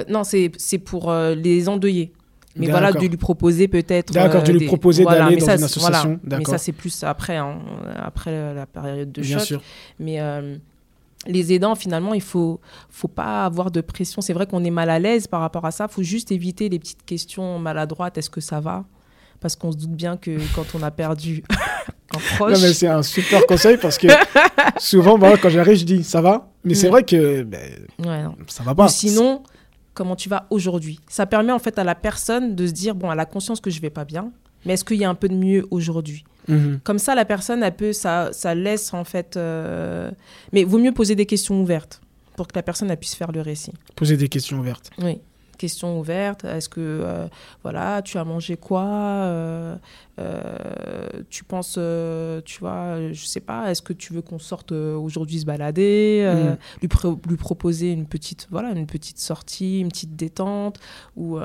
Non, 0.09 0.23
c'est 0.23 0.77
pour 0.79 1.13
les 1.13 1.69
endeuillés. 1.69 2.13
Mais 2.55 2.67
voilà, 2.67 2.91
de 2.91 2.99
lui 2.99 3.17
proposer 3.17 3.67
peut-être. 3.67 4.13
D'accord, 4.13 4.43
de 4.43 4.51
lui 4.51 4.65
proposer 4.65 5.05
d'aller 5.05 5.37
dans 5.37 5.45
une 5.45 5.63
association. 5.63 6.19
Mais 6.23 6.45
ça, 6.45 6.57
c'est 6.57 6.71
plus 6.71 7.03
après, 7.03 7.37
hein, 7.37 7.59
après 7.95 8.53
la 8.53 8.65
période 8.65 9.11
de 9.11 9.21
Bien 9.21 9.39
choc. 9.39 9.47
Sûr. 9.47 9.61
Mais 9.99 10.19
euh, 10.19 10.57
les 11.25 11.53
aidants, 11.53 11.75
finalement, 11.75 12.13
il 12.13 12.21
faut, 12.21 12.59
faut 12.89 13.07
pas 13.07 13.45
avoir 13.45 13.71
de 13.71 13.81
pression. 13.81 14.21
C'est 14.21 14.33
vrai 14.33 14.45
qu'on 14.45 14.63
est 14.63 14.71
mal 14.71 14.89
à 14.89 14.99
l'aise 14.99 15.27
par 15.27 15.41
rapport 15.41 15.65
à 15.65 15.71
ça. 15.71 15.87
Il 15.89 15.93
faut 15.93 16.03
juste 16.03 16.31
éviter 16.31 16.69
les 16.69 16.79
petites 16.79 17.05
questions 17.05 17.59
maladroites. 17.59 18.17
Est-ce 18.17 18.29
que 18.29 18.41
ça 18.41 18.59
va? 18.59 18.85
Parce 19.39 19.55
qu'on 19.55 19.71
se 19.71 19.77
doute 19.77 19.91
bien 19.91 20.17
que 20.17 20.37
quand 20.55 20.65
on 20.73 20.83
a 20.83 20.91
perdu 20.91 21.43
un 22.15 22.35
proche. 22.35 22.53
Non, 22.53 22.59
mais 22.59 22.73
c'est 22.73 22.87
un 22.87 23.03
super 23.03 23.45
conseil 23.45 23.77
parce 23.77 23.97
que 23.97 24.07
souvent, 24.77 25.17
quand 25.41 25.49
j'arrive, 25.49 25.77
je 25.77 25.85
dis 25.85 26.03
ça 26.03 26.21
va? 26.21 26.49
Mais 26.63 26.75
c'est 26.75 26.87
mm. 26.87 26.91
vrai 26.91 27.03
que 27.03 27.43
ben, 27.43 27.87
ouais, 27.99 28.23
ça 28.47 28.63
va 28.63 28.75
pas. 28.75 28.85
Ou 28.85 28.89
sinon 28.89 29.43
comment 29.93 30.15
tu 30.15 30.29
vas 30.29 30.47
aujourd'hui? 30.49 30.99
Ça 31.07 31.25
permet 31.25 31.51
en 31.51 31.59
fait 31.59 31.77
à 31.77 31.83
la 31.83 31.95
personne 31.95 32.55
de 32.55 32.67
se 32.67 32.71
dire, 32.71 32.95
bon, 32.95 33.11
elle 33.11 33.19
a 33.19 33.25
conscience 33.25 33.59
que 33.59 33.69
je 33.69 33.79
vais 33.81 33.89
pas 33.89 34.05
bien, 34.05 34.31
mais 34.65 34.73
est-ce 34.73 34.83
qu'il 34.83 34.97
y 34.97 35.05
a 35.05 35.09
un 35.09 35.15
peu 35.15 35.29
de 35.29 35.35
mieux 35.35 35.65
aujourd'hui? 35.71 36.23
Mhm. 36.47 36.79
Comme 36.83 36.99
ça, 36.99 37.15
la 37.15 37.25
personne, 37.25 37.63
elle 37.63 37.75
peut, 37.75 37.93
ça, 37.93 38.29
ça 38.31 38.55
laisse 38.55 38.93
en 38.93 39.03
fait... 39.03 39.37
Euh, 39.37 40.11
mais 40.51 40.63
vaut 40.63 40.79
mieux 40.79 40.91
poser 40.91 41.15
des 41.15 41.25
questions 41.25 41.61
ouvertes 41.61 42.01
pour 42.35 42.47
que 42.47 42.55
la 42.55 42.63
personne 42.63 42.89
elle 42.89 42.97
puisse 42.97 43.15
faire 43.15 43.31
le 43.31 43.41
récit. 43.41 43.73
Poser 43.95 44.17
des 44.17 44.29
questions 44.29 44.59
ouvertes. 44.59 44.89
Oui 45.01 45.19
questions 45.63 45.97
ouvertes. 45.99 46.43
Est-ce 46.43 46.67
que, 46.67 46.81
euh, 46.81 47.27
voilà, 47.61 48.01
tu 48.01 48.17
as 48.17 48.25
mangé 48.25 48.57
quoi 48.57 48.83
euh, 48.83 49.75
euh, 50.19 51.23
Tu 51.29 51.45
penses, 51.45 51.79
tu 52.45 52.59
vois, 52.59 53.11
je 53.13 53.25
sais 53.25 53.39
pas, 53.39 53.71
est-ce 53.71 53.81
que 53.81 53.93
tu 53.93 54.13
veux 54.13 54.21
qu'on 54.21 54.39
sorte 54.39 54.73
aujourd'hui 54.73 55.39
se 55.39 55.45
balader 55.45 56.23
mm. 56.25 56.57
lui, 56.81 56.89
lui, 57.29 57.37
proposer 57.37 57.91
une 57.91 58.05
petite, 58.05 58.47
voilà, 58.51 58.71
une 58.71 58.87
petite 58.87 59.19
sortie, 59.19 59.79
une 59.79 59.89
petite 59.89 60.15
détente 60.17 60.79
ou 61.15 61.39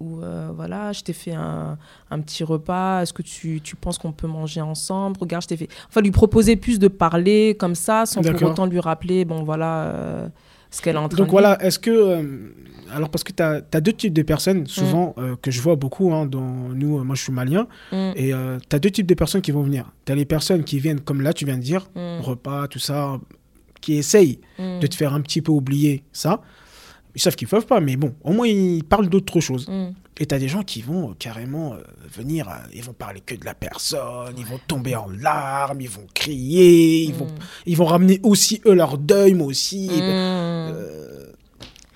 ou 0.00 0.20
voilà, 0.54 0.92
je 0.92 1.02
t'ai 1.02 1.12
fait 1.12 1.32
un, 1.32 1.78
un, 2.10 2.20
petit 2.20 2.44
repas, 2.44 3.02
est-ce 3.02 3.12
que 3.12 3.22
tu, 3.22 3.60
tu 3.62 3.76
penses 3.76 3.98
qu'on 3.98 4.12
peut 4.12 4.26
manger 4.26 4.60
ensemble? 4.60 5.16
Regarde, 5.18 5.42
je 5.42 5.48
t'ai 5.48 5.56
fait... 5.56 5.68
Enfin, 5.88 6.00
lui 6.02 6.10
proposer 6.10 6.56
plus 6.56 6.78
de 6.78 6.88
parler 6.88 7.56
comme 7.58 7.74
ça, 7.74 8.04
sans 8.06 8.20
pour 8.20 8.42
autant 8.42 8.66
lui 8.66 8.80
rappeler, 8.80 9.24
bon 9.24 9.42
voilà, 9.42 10.30
ce 10.70 10.82
qu'elle 10.82 10.96
est 10.96 10.98
en 10.98 11.08
train 11.08 11.18
Donc 11.18 11.30
voilà, 11.30 11.62
est-ce 11.62 11.78
que. 11.78 11.90
Euh, 11.90 12.52
alors, 12.92 13.08
parce 13.08 13.24
que 13.24 13.32
tu 13.32 13.42
as, 13.42 13.80
deux 13.80 13.92
types 13.92 14.12
de 14.12 14.22
personnes, 14.22 14.66
souvent, 14.66 15.14
mm. 15.16 15.20
euh, 15.20 15.36
que 15.40 15.50
je 15.50 15.60
vois 15.60 15.76
beaucoup 15.76 16.12
hein, 16.12 16.26
dans 16.26 16.40
nous. 16.40 16.98
Euh, 16.98 17.02
moi, 17.02 17.16
je 17.16 17.22
suis 17.22 17.32
malien. 17.32 17.66
Mm. 17.92 18.12
Et 18.16 18.32
tu 18.68 18.76
as 18.76 18.78
deux 18.78 18.90
types 18.90 19.06
de 19.06 19.14
personnes 19.14 19.42
qui 19.42 19.50
vont 19.50 19.62
venir. 19.62 19.92
Tu 20.04 20.12
as 20.12 20.14
les 20.14 20.24
personnes 20.24 20.64
qui 20.64 20.78
viennent, 20.78 21.00
comme 21.00 21.22
là, 21.22 21.32
tu 21.32 21.44
viens 21.44 21.56
de 21.56 21.62
dire, 21.62 21.88
mm. 21.94 22.20
repas, 22.20 22.68
tout 22.68 22.78
ça, 22.78 23.18
qui 23.80 23.94
essayent 23.94 24.40
de 24.58 24.86
te 24.86 24.94
faire 24.94 25.14
un 25.14 25.20
petit 25.20 25.42
peu 25.42 25.52
oublier 25.52 26.04
ça. 26.12 26.40
Ils 27.16 27.20
savent 27.20 27.34
qu'ils 27.34 27.46
ne 27.46 27.50
peuvent 27.50 27.66
pas, 27.66 27.80
mais 27.80 27.96
bon, 27.96 28.14
au 28.22 28.32
moins, 28.32 28.46
ils 28.46 28.84
parlent 28.84 29.08
d'autre 29.08 29.40
chose. 29.40 29.66
Et 30.18 30.26
tu 30.26 30.34
as 30.34 30.38
des 30.38 30.48
gens 30.48 30.62
qui 30.62 30.82
vont 30.82 31.14
carrément 31.18 31.76
venir, 32.14 32.48
ils 32.74 32.82
vont 32.82 32.92
parler 32.92 33.20
que 33.20 33.34
de 33.34 33.44
la 33.44 33.54
personne, 33.54 34.34
ils 34.38 34.46
vont 34.46 34.60
tomber 34.66 34.94
en 34.96 35.08
larmes, 35.08 35.80
ils 35.80 35.88
vont 35.88 36.06
crier, 36.14 37.04
ils, 37.04 37.14
vont, 37.14 37.26
ils 37.66 37.76
vont 37.76 37.86
ramener 37.86 38.20
aussi 38.22 38.60
eux 38.66 38.74
leur 38.74 38.98
deuil, 38.98 39.34
moi 39.34 39.46
aussi. 39.46 39.88
Euh, 39.92 41.26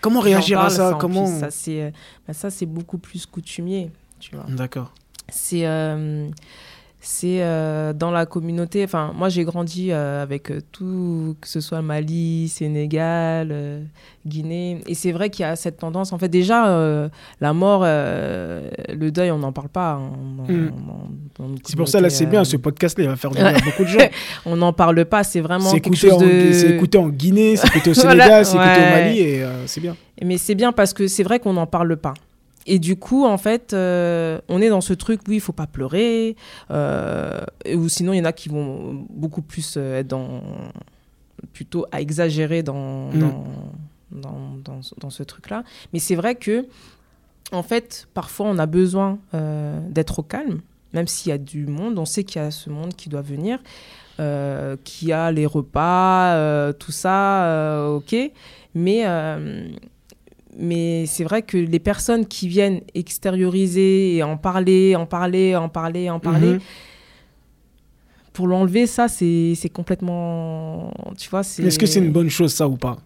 comment 0.01 0.21
réagir 0.21 0.61
à 0.61 0.71
ça, 0.71 0.97
Comment 0.99 1.27
Ça 1.27 1.51
c'est 1.51 1.83
euh, 1.83 1.91
bah, 2.27 2.35
ça 2.35 2.51
c'est 2.51 2.67
beaucoup 2.67 2.99
plus 2.99 3.27
coutumier, 3.27 3.91
tu 4.19 4.35
vois. 4.35 4.47
D'accord. 4.49 4.93
C'est 5.29 5.67
euh, 5.67 6.29
c'est 7.03 7.39
euh, 7.41 7.95
dans 7.95 8.11
la 8.11 8.27
communauté. 8.27 8.85
Enfin, 8.85 9.13
moi, 9.17 9.31
j'ai 9.31 9.45
grandi 9.45 9.91
euh, 9.91 10.23
avec 10.23 10.51
euh, 10.51 10.61
tout, 10.71 11.35
que 11.41 11.49
ce 11.49 11.61
soit 11.61 11.81
Mali, 11.81 12.49
Sénégal, 12.49 13.87
Guinée. 14.27 14.83
Et 14.87 14.95
c'est 14.95 15.13
vrai 15.13 15.31
qu'il 15.31 15.45
y 15.45 15.47
a 15.47 15.57
cette 15.57 15.79
tendance. 15.79 16.13
En 16.13 16.19
fait, 16.19 16.29
déjà, 16.29 17.09
la 17.41 17.53
mort, 17.55 17.85
le 17.85 19.09
deuil, 19.11 19.31
on 19.31 19.39
n'en 19.39 19.53
parle 19.53 19.71
pas. 19.71 19.93
Hein, 19.93 20.11
hmm. 20.47 20.69
c'est 21.65 21.77
pour 21.77 21.89
ça, 21.89 22.01
là, 22.01 22.11
c'est 22.11 22.27
bien, 22.27 22.45
ce 22.45 22.59
podcast-là, 22.59 23.05
il 23.05 23.11
va 23.11 23.17
faire 23.17 23.31
venir 23.31 23.53
beaucoup 23.65 23.85
de 23.85 23.89
gens. 23.89 23.99
on 24.45 24.57
n'en 24.57 24.75
parle 24.75 25.05
pas, 25.07 25.25
c'est 25.25 25.41
vraiment 25.41 25.73
quelque 25.73 25.97
chose 25.97 26.19
de... 26.19 26.53
C'est 26.53 26.71
écouté 26.71 26.99
en 26.99 27.09
Guinée, 27.09 27.57
c'est 27.57 27.69
écouté 27.69 27.91
au 27.91 27.95
Sénégal, 27.95 28.45
c'est 28.45 28.57
écouté 28.57 28.79
au 28.79 28.91
Mali, 28.91 29.21
et 29.21 29.47
c'est 29.67 29.81
bien. 29.81 29.97
Mais 30.23 30.37
c'est 30.37 30.55
bien 30.55 30.73
parce 30.73 30.93
que 30.93 31.07
c'est 31.07 31.23
vrai 31.23 31.41
qu'on 31.41 31.55
n'en 31.55 31.67
parle 31.67 31.97
pas. 31.97 32.13
Et 32.67 32.79
du 32.79 32.97
coup, 32.97 33.25
en 33.25 33.39
fait, 33.39 33.73
euh, 33.73 34.41
on 34.49 34.61
est 34.61 34.69
dans 34.69 34.81
ce 34.81 34.93
truc, 34.93 35.21
oui, 35.29 35.37
il 35.37 35.41
faut 35.41 35.53
pas 35.53 35.67
pleurer. 35.67 36.37
Euh, 36.71 37.41
ou 37.75 37.89
sinon, 37.89 38.13
il 38.13 38.19
y 38.19 38.21
en 38.21 38.27
a 38.27 38.33
qui 38.33 38.49
vont 38.49 39.07
beaucoup 39.11 39.43
plus 39.43 39.75
euh, 39.77 40.01
être 40.01 40.09
dans. 40.09 40.43
plutôt 41.53 41.87
à 41.91 42.01
exagérer 42.01 42.63
dans, 42.63 43.11
mm. 43.11 43.19
dans, 44.13 44.59
dans, 44.63 44.81
dans, 44.99 45.11
ce 45.11 45.23
truc-là. 45.23 45.65
Mais 45.93 45.99
c'est 45.99 46.15
vrai 46.15 46.35
que, 46.35 46.67
en 47.53 47.63
fait, 47.63 48.09
parfois, 48.13 48.47
on 48.47 48.59
a 48.59 48.67
besoin 48.67 49.19
d'être 49.89 50.19
au 50.19 50.23
calme, 50.23 50.61
même 50.93 51.07
s'il 51.07 51.31
y 51.31 51.33
a 51.33 51.39
du 51.39 51.67
monde. 51.67 51.99
On 51.99 52.05
sait 52.05 52.25
qu'il 52.25 52.43
y 52.43 52.45
a 52.45 52.51
ce 52.51 52.69
monde 52.69 52.95
qui 52.95 53.09
doit 53.09 53.23
venir. 53.23 53.59
qui 54.85 55.13
a 55.13 55.33
les 55.33 55.47
repas, 55.47 56.73
tout 56.75 56.93
ça, 56.93 57.89
ok. 57.91 58.15
Mais 58.75 59.05
mais 60.59 61.07
c'est 61.07 61.25
vrai 61.25 61.43
que 61.43 61.57
les 61.57 61.79
personnes 61.79 62.27
qui 62.27 62.49
viennent 62.49 62.81
extérioriser 62.95 64.17
et 64.17 64.23
en 64.23 64.37
parler, 64.37 64.97
en 64.97 65.07
parler, 65.07 65.57
en 65.57 65.69
parler, 65.69 66.11
en 66.11 66.19
parler, 66.19 66.55
mhm. 66.55 66.61
pour 68.33 68.47
l'enlever, 68.47 68.87
ça, 68.87 69.09
c'est 69.09 69.73
complètement. 69.73 70.93
Tu 71.17 71.29
vois, 71.31 71.43
c'est. 71.43 71.63
Est-ce 71.63 71.79
que 71.79 71.87
c'est 71.87 72.01
une 72.01 72.13
bonne 72.13 72.31
chose, 72.31 72.53
ça, 72.53 72.69
ou 72.69 72.77
pas? 72.77 72.99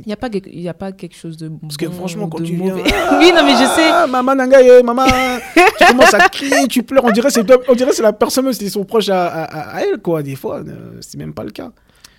Il 0.00 0.08
n'y 0.08 0.12
a, 0.12 0.16
pas, 0.16 0.28
y 0.32 0.68
a 0.68 0.74
pas 0.74 0.90
quelque 0.90 1.14
chose 1.14 1.36
de 1.36 1.48
Parce 1.48 1.76
que 1.76 1.88
franchement, 1.88 2.26
quand 2.26 2.42
tu 2.42 2.56
mauvais... 2.56 2.82
oui, 3.20 3.32
non, 3.32 3.44
mais 3.44 3.52
je 3.52 3.64
sais. 3.76 3.90
Ah, 3.92 4.08
maman 4.08 4.34
Nangaye, 4.34 4.82
maman, 4.82 5.04
tu 5.54 5.86
commences 5.86 6.14
à 6.14 6.28
crier, 6.28 6.66
tu 6.66 6.82
pleures. 6.82 7.04
On 7.04 7.12
dirait 7.12 7.28
que 7.28 7.94
c'est 7.94 8.02
la 8.02 8.12
personne, 8.12 8.52
c'est 8.52 8.68
son 8.70 8.84
proche 8.84 9.08
à, 9.08 9.44
à, 9.44 9.82
elle, 9.82 9.98
quoi. 9.98 10.24
Des 10.24 10.34
fois, 10.34 10.64
euh, 10.66 10.98
c'est 11.00 11.16
même 11.16 11.32
pas 11.32 11.44
le 11.44 11.52
cas. 11.52 11.70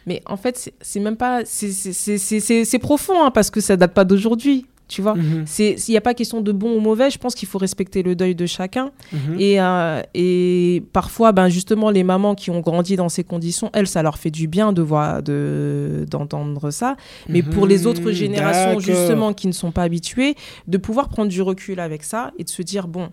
Mais 0.06 0.22
en 0.26 0.38
fait, 0.38 0.74
c'est 0.82 0.99
même 0.99 1.18
pas. 1.18 1.41
C'est 1.45 2.80
profond, 2.80 3.26
hein, 3.26 3.32
parce 3.32 3.49
que 3.49 3.62
ça 3.62 3.78
date 3.78 3.93
pas 3.93 4.06
d'aujourd'hui. 4.06 4.66
Tu 4.88 5.01
vois, 5.01 5.16
mhm. 5.16 5.45
s'il 5.47 5.76
n'y 5.89 5.97
a 5.97 6.01
pas 6.01 6.14
question 6.14 6.41
de 6.41 6.51
bon 6.51 6.78
ou 6.78 6.80
mauvais, 6.80 7.10
je 7.10 7.18
pense 7.18 7.34
qu'il 7.34 7.47
faut 7.47 7.58
respecter 7.58 8.03
le 8.03 8.16
deuil 8.16 8.36
de 8.36 8.45
chacun. 8.45 8.91
Mhm. 9.12 9.39
Et, 9.39 9.60
euh, 9.60 10.01
et 10.14 10.84
parfois, 10.93 11.32
ben 11.32 11.49
justement, 11.49 11.89
les 11.89 12.03
mamans 12.03 12.36
qui 12.36 12.51
ont 12.51 12.60
grandi 12.60 12.95
dans 12.95 13.10
ces 13.10 13.24
conditions, 13.24 13.72
elles, 13.74 13.88
ça 13.88 14.03
leur 14.03 14.20
fait 14.20 14.30
du 14.30 14.47
bien 14.47 14.74
de 14.74 14.84
voir, 14.84 15.24
de 15.24 16.06
d'entendre 16.10 16.70
ça. 16.70 16.97
Mais 17.28 17.41
pour 17.41 17.66
les 17.66 17.88
autres 17.88 18.10
mhm. 18.10 18.12
générations, 18.12 18.80
justement, 18.80 19.34
qui 19.34 19.47
ne 19.47 19.53
sont 19.53 19.72
pas 19.72 19.82
habituées, 19.82 20.36
de 20.68 20.78
pouvoir 20.78 21.10
prendre 21.10 21.30
du 21.30 21.41
recul 21.41 21.80
avec 21.80 22.03
ça 22.03 22.32
et 22.38 22.43
de 22.43 22.49
se 22.49 22.62
dire 22.62 22.88
bon, 22.88 23.10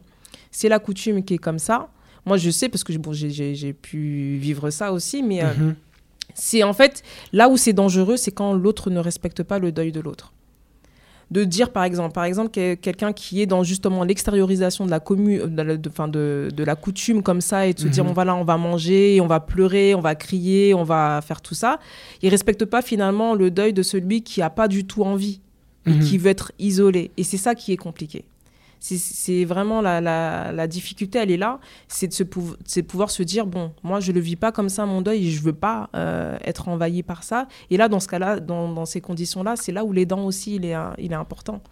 c'est 0.51 0.69
la 0.69 0.79
coutume 0.79 1.25
qui 1.25 1.35
est 1.35 1.39
comme 1.39 1.59
ça. 1.59 1.89
Moi, 2.27 2.37
je 2.37 2.51
sais 2.51 2.69
parce 2.69 2.85
que 2.85 2.93
bon, 2.99 3.13
j'ai 3.15 3.73
pu 3.73 4.37
vivre 4.37 4.69
ça 4.69 4.93
aussi, 4.93 5.23
mais 5.23 5.43
euh, 5.43 5.73
c'est 6.35 6.63
en 6.63 6.73
fait 6.73 7.03
là 7.33 7.49
où 7.49 7.57
c'est 7.57 7.73
dangereux, 7.73 8.17
c'est 8.17 8.33
quand 8.33 8.55
l'autre 8.55 8.91
ne 8.91 8.99
respecte 8.99 9.43
pas 9.43 9.59
le 9.59 9.73
deuil 9.73 9.93
de 9.93 10.01
l'autre 10.01 10.33
de 11.33 11.45
dire 11.45 11.71
par 11.71 11.85
exemple, 11.85 12.13
par 12.13 12.25
exemple 12.25 12.51
quelqu'un 12.51 13.13
qui 13.15 13.41
est 13.41 13.47
dans 13.47 13.65
justement 13.65 14.05
l'extériorisation 14.05 14.85
de 14.85 14.91
la 14.91 15.01
commune, 15.01 15.47
de, 15.47 16.51
de, 16.55 16.65
la 16.65 16.77
coutume 16.77 17.23
comme 17.23 17.41
ça 17.41 17.67
et 17.67 17.73
de 17.73 17.81
se 17.81 17.89
dire 17.89 18.05
mhm. 18.05 18.13
voilà 18.13 18.37
on 18.37 18.45
va 18.45 18.59
manger, 18.59 19.19
on 19.23 19.27
va 19.27 19.41
pleurer, 19.41 19.95
on 19.95 20.01
va 20.01 20.15
crier, 20.15 20.75
on 20.75 20.85
va 20.85 21.21
faire 21.27 21.41
tout 21.41 21.55
ça, 21.55 21.79
il 22.21 22.29
respecte 22.29 22.67
pas 22.67 22.83
finalement 22.83 23.35
le 23.35 23.51
deuil 23.51 23.73
de 23.73 23.83
celui 23.83 24.23
qui 24.23 24.43
a 24.43 24.51
pas 24.51 24.69
du 24.69 24.85
tout 24.85 25.05
envie 25.05 25.41
et 25.87 25.91
mhm. 25.91 26.01
qui 26.01 26.19
veut 26.19 26.31
être 26.31 26.53
isolé 26.59 27.11
et 27.17 27.25
c'est 27.25 27.39
ça 27.39 27.55
qui 27.55 27.73
est 27.73 27.79
compliqué 27.79 28.25
c'est 28.83 29.45
vraiment 29.45 29.81
la, 29.81 30.01
la, 30.01 30.67
difficulté, 30.67 31.21
elle 31.21 31.31
est 31.31 31.37
là, 31.37 31.61
c'est 31.87 32.09
de, 32.09 32.13
se 32.13 32.81
pouvoir 32.81 33.11
se 33.11 33.23
dire, 33.23 33.47
bon, 33.47 33.73
moi 33.85 34.01
je 34.01 34.11
le 34.11 34.19
vis 34.19 34.35
pas 34.35 34.51
comme 34.51 34.69
ça 34.69 34.87
mon 34.87 35.03
deuil, 35.03 35.31
je 35.31 35.41
veux 35.41 35.53
pas 35.53 35.89
euh, 35.95 36.37
être 36.45 36.69
envahi 36.69 37.05
par 37.05 37.23
ça. 37.23 37.47
Et 37.71 37.77
là, 37.77 37.89
dans 37.89 38.01
ce 38.01 38.09
cas-là, 38.09 38.41
dans, 38.41 38.73
dans, 38.73 38.85
ces 38.85 39.01
conditions-là, 39.01 39.55
c'est 39.55 39.71
là 39.71 39.85
où 39.85 39.93
les 39.93 40.05
dents 40.05 40.25
aussi, 40.25 40.57
il 40.57 40.65
est, 40.65 40.75
il 40.99 41.13
est 41.13 41.17
important. 41.17 41.63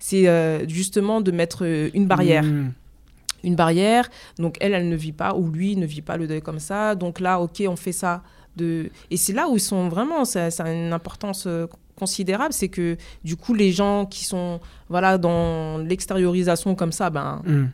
C'est 0.00 0.28
euh, 0.28 0.66
justement 0.66 1.20
de 1.20 1.30
mettre 1.30 1.64
euh, 1.64 1.88
une 1.94 2.06
barrière. 2.06 2.42
Mmh. 2.42 2.72
Une 3.44 3.54
barrière, 3.54 4.08
donc 4.38 4.56
elle, 4.60 4.74
elle 4.74 4.88
ne 4.88 4.96
vit 4.96 5.12
pas, 5.12 5.34
ou 5.34 5.48
lui 5.48 5.76
ne 5.76 5.86
vit 5.86 6.02
pas 6.02 6.16
le 6.16 6.26
deuil 6.26 6.42
comme 6.42 6.58
ça. 6.58 6.96
Donc 6.96 7.20
là, 7.20 7.40
ok, 7.40 7.62
on 7.68 7.76
fait 7.76 7.92
ça. 7.92 8.24
De... 8.56 8.90
Et 9.10 9.16
c'est 9.16 9.34
là 9.34 9.48
où 9.48 9.56
ils 9.56 9.60
sont 9.60 9.88
vraiment, 9.88 10.24
ça, 10.24 10.50
ça 10.50 10.64
a 10.64 10.72
une 10.72 10.92
importance 10.92 11.46
considérable, 11.96 12.52
c'est 12.52 12.68
que 12.68 12.96
du 13.24 13.36
coup, 13.36 13.54
les 13.54 13.72
gens 13.72 14.06
qui 14.06 14.24
sont 14.24 14.60
voilà, 14.88 15.18
dans 15.18 15.78
l'extériorisation 15.78 16.74
comme 16.74 16.92
ça, 16.92 17.10
ben. 17.10 17.42
Hmm. 17.44 17.66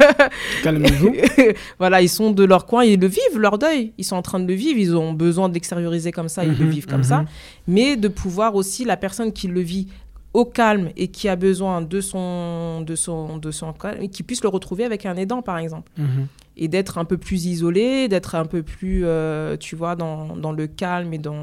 Calmez-vous. 0.62 1.14
voilà, 1.78 2.02
ils 2.02 2.08
sont 2.08 2.30
de 2.30 2.44
leur 2.44 2.66
coin, 2.66 2.84
ils 2.84 2.98
le 2.98 3.06
vivent, 3.06 3.38
leur 3.38 3.58
deuil. 3.58 3.92
Ils 3.98 4.04
sont 4.04 4.16
en 4.16 4.22
train 4.22 4.40
de 4.40 4.46
le 4.46 4.54
vivre, 4.54 4.78
ils 4.78 4.96
ont 4.96 5.12
besoin 5.12 5.48
de 5.48 5.54
l'extérioriser 5.54 6.10
comme 6.12 6.28
ça, 6.28 6.44
ils 6.44 6.56
le 6.56 6.64
mhm, 6.64 6.70
vivent 6.70 6.86
comme 6.86 7.04
ça. 7.04 7.20
Mhm. 7.20 7.26
Mais 7.68 7.96
de 7.96 8.08
pouvoir 8.08 8.54
aussi, 8.54 8.84
la 8.84 8.96
personne 8.96 9.32
qui 9.32 9.46
le 9.48 9.60
vit 9.60 9.88
au 10.34 10.44
calme 10.44 10.90
et 10.96 11.08
qui 11.08 11.28
a 11.28 11.36
besoin 11.36 11.80
de 11.80 12.00
son, 12.00 12.82
de 12.82 12.94
son, 12.96 13.38
de 13.38 13.50
son 13.50 13.72
calme, 13.72 14.08
qui 14.08 14.22
puisse 14.22 14.42
le 14.42 14.48
retrouver 14.48 14.84
avec 14.84 15.06
un 15.06 15.16
aidant, 15.16 15.42
par 15.42 15.58
exemple. 15.58 15.90
Mhm. 15.96 16.26
Et 16.56 16.66
d'être 16.66 16.98
un 16.98 17.04
peu 17.04 17.18
plus 17.18 17.46
isolé, 17.46 18.08
d'être 18.08 18.34
un 18.34 18.44
peu 18.46 18.64
plus, 18.64 19.02
euh, 19.04 19.56
tu 19.56 19.76
vois, 19.76 19.94
dans, 19.94 20.36
dans 20.36 20.52
le 20.52 20.66
calme 20.66 21.14
et 21.14 21.18
dans 21.18 21.36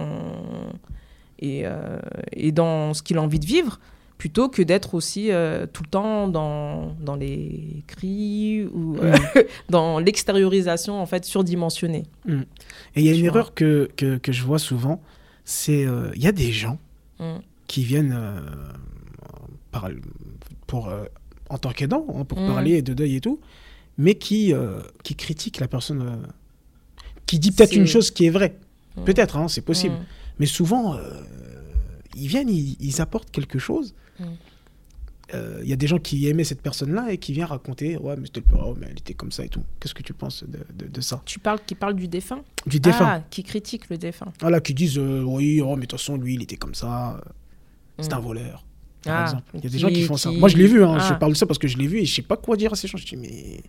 et, 1.39 1.63
euh, 1.65 1.99
et 2.33 2.51
dans 2.51 2.93
ce 2.93 3.03
qu'il 3.03 3.17
a 3.17 3.21
envie 3.21 3.39
de 3.39 3.45
vivre, 3.45 3.79
plutôt 4.17 4.47
que 4.47 4.61
d'être 4.61 4.93
aussi 4.93 5.31
euh, 5.31 5.65
tout 5.71 5.83
le 5.83 5.89
temps 5.89 6.27
dans, 6.27 6.95
dans 7.01 7.15
les 7.15 7.83
cris 7.87 8.63
ou 8.73 8.97
euh, 8.97 9.11
mm. 9.11 9.41
dans 9.69 9.99
l'extériorisation 9.99 11.01
en 11.01 11.05
fait 11.05 11.25
surdimensionnée. 11.25 12.03
Mm. 12.25 12.41
Et 12.95 13.01
il 13.01 13.05
y 13.05 13.09
a 13.09 13.13
une 13.13 13.25
erreur 13.25 13.53
que, 13.53 13.89
que, 13.97 14.17
que, 14.17 14.31
je 14.31 14.43
vois 14.43 14.59
souvent, 14.59 15.01
c'est 15.43 15.85
il 16.15 16.21
y 16.21 16.27
a 16.27 16.31
des 16.31 16.51
gens 16.51 16.79
mm. 17.19 17.37
qui 17.67 17.83
viennent 17.83 18.17
par, 19.71 19.89
pour, 20.67 20.91
en 21.49 21.57
tant 21.57 21.71
qu'aidant, 21.71 22.05
hein, 22.15 22.23
pour 22.23 22.37
parler 22.37 22.81
de 22.81 22.93
deuil 22.93 23.17
et 23.17 23.21
tout, 23.21 23.39
mais 23.97 24.15
qui, 24.15 24.53
qui 25.03 25.15
critiquent 25.15 25.59
la 25.59 25.67
personne, 25.67 26.23
qui 27.25 27.37
dit 27.39 27.51
peut-être 27.51 27.75
une 27.75 27.87
chose 27.87 28.11
qui 28.11 28.25
est 28.25 28.29
vraie. 28.29 28.57
Peut-être, 29.03 29.35
hein, 29.35 29.49
c'est 29.49 29.61
possible. 29.61 29.95
Mais 30.39 30.45
souvent, 30.45 30.95
euh, 30.95 31.21
ils 32.15 32.27
viennent, 32.27 32.49
ils, 32.49 33.01
apportent 33.01 33.31
quelque 33.31 33.59
chose. 33.59 33.93
Mm. 34.19 34.23
Euh, 35.33 35.59
il 35.63 35.69
y 35.69 35.73
a 35.73 35.75
des 35.75 35.87
gens 35.87 35.97
qui 35.97 36.27
aimaient 36.27 36.43
cette 36.43 36.61
personne-là 36.61 37.11
et 37.11 37.17
qui 37.17 37.33
viennent 37.33 37.47
raconter 37.47 37.97
Ouais, 37.97 38.15
mais, 38.15 38.27
oh, 38.53 38.75
mais 38.79 38.87
elle 38.91 38.99
était 38.99 39.15
comme 39.15 39.31
ça 39.31 39.43
et 39.43 39.49
tout. 39.49 39.63
Qu'est-ce 39.79 39.95
que 39.95 40.03
tu 40.03 40.13
penses 40.13 40.43
de, 40.43 40.87
de, 40.87 41.01
ça? 41.01 41.21
Tu 41.25 41.39
parles 41.39 41.59
qui 41.65 41.73
parle 41.73 41.95
du 41.95 42.07
défunt? 42.07 42.43
Du 42.67 42.79
défunt. 42.79 43.05
Ah, 43.05 43.21
qui 43.29 43.43
critique 43.43 43.89
le 43.89 43.97
défunt. 43.97 44.31
Voilà, 44.39 44.61
qui 44.61 44.73
disent 44.73 44.99
euh, 44.99 45.23
Oui, 45.23 45.61
oh, 45.61 45.75
mais 45.75 45.81
de 45.81 45.87
toute 45.87 45.99
façon, 45.99 46.17
lui, 46.17 46.35
il 46.35 46.43
était 46.43 46.57
comme 46.57 46.75
ça. 46.75 47.19
C'est 47.99 48.13
un 48.13 48.19
mm. 48.19 48.23
voleur. 48.23 48.65
Par 49.03 49.19
ah, 49.19 49.23
exemple. 49.23 49.43
Il 49.55 49.63
y 49.63 49.67
a 49.67 49.69
des 49.69 49.79
gens 49.79 49.89
qui 49.89 50.03
font 50.03 50.17
ça. 50.17 50.31
Moi, 50.31 50.49
je 50.49 50.57
l'ai 50.57 50.67
vu. 50.67 50.83
Hein, 50.83 50.99
Je 50.99 51.13
ah. 51.13 51.15
parle 51.15 51.33
de 51.33 51.37
ça 51.37 51.45
parce 51.45 51.59
que 51.59 51.67
je 51.67 51.77
l'ai 51.77 51.87
vu 51.87 51.99
et 51.99 52.05
je 52.05 52.13
sais 52.13 52.21
pas 52.21 52.37
quoi 52.37 52.55
dire 52.55 52.73
à 52.73 52.75
ces 52.75 52.87
gens. 52.87 52.97
Je 52.97 53.05
dis 53.05 53.17
Mais. 53.17 53.63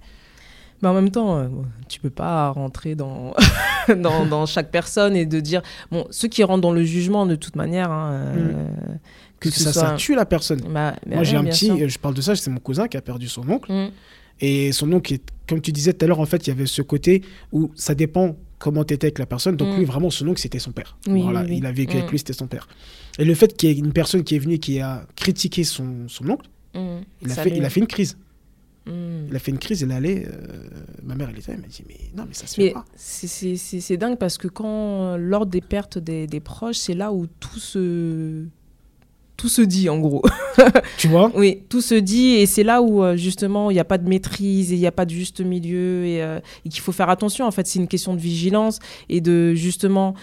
Mais 0.82 0.88
en 0.88 0.94
même 0.94 1.10
temps, 1.10 1.38
euh, 1.38 1.48
tu 1.88 2.00
peux 2.00 2.10
pas 2.10 2.50
rentrer 2.50 2.94
dans, 2.94 3.34
dans, 3.88 4.26
dans, 4.26 4.46
chaque 4.46 4.70
personne 4.70 5.16
et 5.16 5.26
de 5.26 5.40
dire. 5.40 5.62
Bon, 5.90 6.06
ceux 6.10 6.28
qui 6.28 6.44
rentrent 6.44 6.62
dans 6.62 6.72
le 6.72 6.84
jugement, 6.84 7.26
de 7.26 7.34
toute 7.34 7.56
manière. 7.56 7.90
Hein, 7.90 8.10
euh, 8.12 8.52
mm. 8.52 8.98
que, 9.40 9.50
ça, 9.50 9.72
ça 9.72 9.94
tue 9.96 10.14
la 10.14 10.26
personne. 10.26 10.60
Bah, 10.68 10.94
Moi, 11.06 11.24
j'ai 11.24 11.36
un 11.36 11.44
petit. 11.44 11.88
Je 11.88 11.98
parle 11.98 12.14
de 12.14 12.20
ça, 12.20 12.36
c'est 12.36 12.50
mon 12.50 12.60
cousin 12.60 12.88
qui 12.88 12.96
a 12.96 13.02
perdu 13.02 13.28
son 13.28 13.48
oncle. 13.48 13.72
Mm. 13.72 13.90
Et 14.40 14.72
son 14.72 14.92
oncle, 14.92 15.14
comme 15.48 15.62
tu 15.62 15.72
disais 15.72 15.94
tout 15.94 16.04
à 16.04 16.08
l'heure, 16.08 16.20
en 16.20 16.26
fait, 16.26 16.46
il 16.46 16.50
y 16.50 16.52
avait 16.52 16.66
ce 16.66 16.82
côté 16.82 17.22
où 17.52 17.70
ça 17.74 17.94
dépend 17.94 18.36
comment 18.58 18.84
tu 18.84 18.92
étais 18.92 19.06
avec 19.06 19.18
la 19.18 19.26
personne. 19.26 19.56
Donc, 19.56 19.74
mm. 19.74 19.78
lui, 19.78 19.84
vraiment, 19.86 20.10
son 20.10 20.28
oncle, 20.28 20.40
c'était 20.40 20.58
son 20.58 20.72
père. 20.72 20.98
voilà, 21.06 21.44
il 21.44 21.64
a 21.64 21.72
vécu 21.72 21.96
avec 21.96 22.10
lui, 22.10 22.18
c'était 22.18 22.34
son 22.34 22.46
père. 22.46 22.68
Et 23.18 23.24
le 23.24 23.34
fait 23.34 23.56
qu'il 23.56 23.70
y 23.70 23.72
ait 23.72 23.78
une 23.78 23.94
personne 23.94 24.24
qui 24.24 24.36
est 24.36 24.38
venue 24.38 24.58
qui 24.58 24.80
a 24.80 25.06
critiqué 25.16 25.64
son, 25.64 26.06
son 26.08 26.28
oncle, 26.28 26.46
il, 26.74 27.30
a 27.30 27.34
fait, 27.34 27.56
il 27.56 27.64
a 27.64 27.70
fait 27.70 27.80
une 27.80 27.86
crise. 27.86 28.18
Il 28.86 29.34
a 29.34 29.38
fait 29.38 29.50
une 29.50 29.58
crise, 29.58 29.82
elle 29.82 29.92
allait. 29.92 30.26
Euh, 30.26 30.68
ma 31.02 31.16
mère, 31.16 31.28
elle 31.30 31.38
était 31.38 31.52
elle 31.52 31.60
m'a 31.60 31.66
dit 31.66 31.82
Mais 31.88 31.96
non, 32.16 32.24
mais 32.28 32.34
ça 32.34 32.46
se 32.46 32.54
fait 32.54 32.70
pas. 32.70 32.84
C'est 32.96 33.96
dingue 33.96 34.16
parce 34.16 34.38
que 34.38 34.48
quand, 34.48 35.16
lors 35.16 35.46
des 35.46 35.60
pertes 35.60 35.98
des, 35.98 36.26
des 36.26 36.40
proches, 36.40 36.76
c'est 36.76 36.94
là 36.94 37.12
où 37.12 37.26
tout 37.26 37.58
se. 37.58 38.44
Tout 39.36 39.48
se 39.50 39.60
dit 39.60 39.90
en 39.90 39.98
gros. 39.98 40.22
tu 40.98 41.08
vois? 41.08 41.30
Oui, 41.34 41.62
tout 41.68 41.82
se 41.82 41.94
dit 41.94 42.36
et 42.36 42.46
c'est 42.46 42.62
là 42.62 42.80
où 42.80 43.02
euh, 43.02 43.16
justement 43.16 43.70
il 43.70 43.74
n'y 43.74 43.80
a 43.80 43.84
pas 43.84 43.98
de 43.98 44.08
maîtrise 44.08 44.72
et 44.72 44.76
il 44.76 44.80
n'y 44.80 44.86
a 44.86 44.92
pas 44.92 45.04
de 45.04 45.10
juste 45.10 45.42
milieu 45.42 46.06
et, 46.06 46.22
euh, 46.22 46.40
et 46.64 46.70
qu'il 46.70 46.80
faut 46.80 46.92
faire 46.92 47.10
attention. 47.10 47.44
En 47.44 47.50
fait, 47.50 47.66
c'est 47.66 47.78
une 47.78 47.88
question 47.88 48.14
de 48.14 48.20
vigilance 48.20 48.78
et 49.10 49.20
de 49.20 49.52
justement 49.52 50.14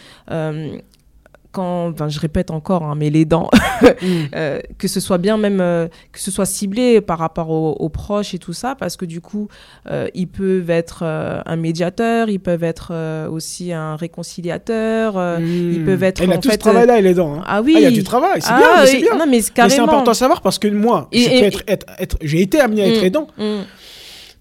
quand, 1.53 1.91
enfin, 1.91 2.09
je 2.09 2.19
répète 2.19 2.51
encore, 2.51 2.83
hein, 2.83 2.95
mais 2.97 3.09
les 3.09 3.25
dents, 3.25 3.49
mm. 3.81 4.05
euh, 4.35 4.59
que 4.77 4.87
ce 4.87 4.99
soit 4.99 5.19
bien 5.19 5.37
même, 5.37 5.61
euh, 5.61 5.87
que 6.11 6.19
ce 6.19 6.31
soit 6.31 6.45
ciblé 6.45 6.99
par 6.99 7.19
rapport 7.19 7.49
aux, 7.49 7.89
proches 7.89 8.33
et 8.33 8.39
tout 8.39 8.53
ça, 8.53 8.75
parce 8.75 8.97
que 8.97 9.05
du 9.05 9.21
coup, 9.21 9.47
euh, 9.89 10.07
ils 10.15 10.27
peuvent 10.27 10.71
être 10.71 11.03
un 11.03 11.55
médiateur, 11.55 12.29
ils 12.29 12.39
peuvent 12.39 12.63
être 12.63 12.91
aussi 13.29 13.71
un 13.71 13.95
réconciliateur, 13.95 15.13
ils 15.39 15.81
mm. 15.81 15.85
peuvent 15.85 16.03
être. 16.03 16.21
Elle 16.21 16.33
a 16.33 16.37
tout 16.39 16.49
ce 16.49 16.57
travail-là, 16.57 16.99
les 16.99 17.13
dents. 17.13 17.35
Hein. 17.35 17.43
Ah 17.45 17.61
oui. 17.61 17.73
Ah, 17.77 17.79
il 17.79 17.83
y 17.83 17.85
a 17.85 17.91
du 17.91 18.03
travail, 18.03 18.41
c'est 18.41 18.49
ah, 18.51 18.83
bien, 18.83 18.99
bien. 18.99 19.17
Non, 19.17 19.25
mais, 19.29 19.41
c'est 19.41 19.79
important 19.79 20.11
à 20.11 20.15
savoir 20.15 20.41
parce 20.41 20.57
que 20.59 20.67
moi, 20.67 21.07
j'ai 21.11 22.41
été 22.41 22.59
amené 22.59 22.83
à 22.83 22.87
être 22.87 23.27
mm. 23.37 23.61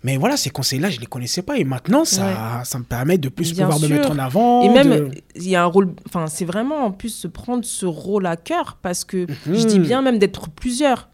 Mais 0.05 0.16
voilà, 0.16 0.36
ces 0.36 0.50
conseils-là, 0.50 0.90
je 0.90 0.96
ne 0.96 1.00
les 1.00 1.07
connaissais 1.07 1.42
pas. 1.42 1.59
Et 1.59 1.64
maintenant, 1.64 2.05
ça, 2.05 2.62
ça 2.64 2.78
me 2.78 2.84
permet 2.84 3.18
de 3.18 3.28
plus 3.28 3.53
pouvoir 3.53 3.78
me 3.78 3.88
mettre 3.88 4.11
en 4.11 4.18
avant. 4.18 4.62
Et 4.62 4.68
même, 4.68 5.11
il 5.36 5.48
y 5.48 5.57
a 5.57 5.62
un 5.62 5.66
rôle. 5.66 5.94
Enfin, 6.07 6.26
c'est 6.26 6.44
vraiment 6.44 6.84
en 6.86 6.90
plus 6.90 7.11
se 7.11 7.28
prendre 7.28 7.64
ce 7.64 7.86
rôle 7.86 8.26
à 8.26 8.36
cœur 8.36 8.78
parce 8.82 9.05
que 9.05 9.26
je 9.46 9.66
dis 9.66 9.78
mhm. 9.78 9.86
bien 9.86 10.03
même 10.03 10.18
d'être 10.18 10.50
plusieurs 10.50 11.09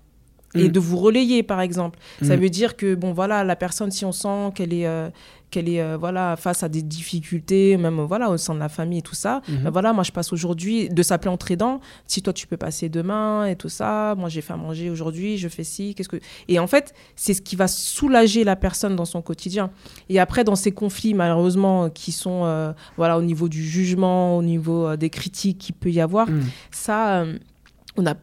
et 0.55 0.64
mhm. 0.64 0.68
de 0.68 0.80
vous 0.80 0.97
relayer, 0.97 1.43
par 1.43 1.61
exemple. 1.61 1.99
Ça 2.22 2.36
mhm. 2.36 2.43
veut 2.43 2.51
dire 2.51 2.76
que, 2.76 2.95
bon, 2.95 3.12
voilà, 3.12 3.45
la 3.45 3.57
personne, 3.57 3.91
si 3.91 4.05
on 4.05 4.12
sent 4.12 4.53
qu'elle 4.55 4.72
est, 4.72 4.86
euh, 4.86 5.11
qu'elle 5.51 5.68
est 5.68 5.96
voilà 5.96 6.36
face 6.36 6.62
à 6.62 6.68
des 6.68 6.82
difficultés, 6.82 7.76
même 7.76 8.01
voilà 8.01 8.30
au 8.30 8.36
sein 8.36 8.55
de 8.55 8.59
la 8.61 8.68
famille 8.68 8.99
et 8.99 9.03
tout 9.03 9.14
ça. 9.14 9.40
Mhm. 9.49 9.64
Ben 9.64 9.70
voilà, 9.70 9.92
moi 9.92 10.05
je 10.05 10.12
passe 10.12 10.32
aujourd'hui 10.32 10.88
de 10.88 11.03
s'appeler 11.03 11.30
entre 11.30 11.51
aidants. 11.51 11.80
Si 12.07 12.22
toi 12.22 12.32
tu 12.32 12.46
peux 12.46 12.57
passer 12.57 12.88
demain 12.88 13.46
et 13.46 13.57
tout 13.57 13.68
ça, 13.68 14.14
moi 14.16 14.28
j'ai 14.28 14.40
fait 14.40 14.53
à 14.53 14.57
manger 14.57 14.90
aujourd'hui, 14.90 15.38
je 15.38 15.49
fais 15.49 15.64
ci, 15.64 15.94
qu'est-ce 15.94 16.09
que 16.09 16.18
et 16.49 16.59
en 16.59 16.66
fait 16.66 16.94
c'est 17.16 17.34
ce 17.34 17.42
qui 17.42 17.57
va 17.57 17.68
soulager 17.68 18.44
la 18.44 18.57
personne 18.57 18.96
dans 18.96 19.05
son 19.05 19.22
quotidien. 19.22 19.70
Et 20.09 20.18
après 20.20 20.44
dans 20.44 20.57
ces 20.57 20.72
conflits 20.72 21.14
malheureusement 21.14 21.90
qui 21.90 22.12
sont 22.12 22.74
voilà 22.96 23.18
au 23.18 23.22
niveau 23.22 23.49
du 23.49 23.62
jugement, 23.62 24.36
au 24.36 24.42
niveau 24.42 24.96
des 24.96 25.11
critiques 25.11 25.59
qu'il 25.59 25.74
peut 25.74 25.90
y 25.90 26.01
avoir, 26.01 26.28
Mhm. 26.28 26.42
ça 26.70 27.24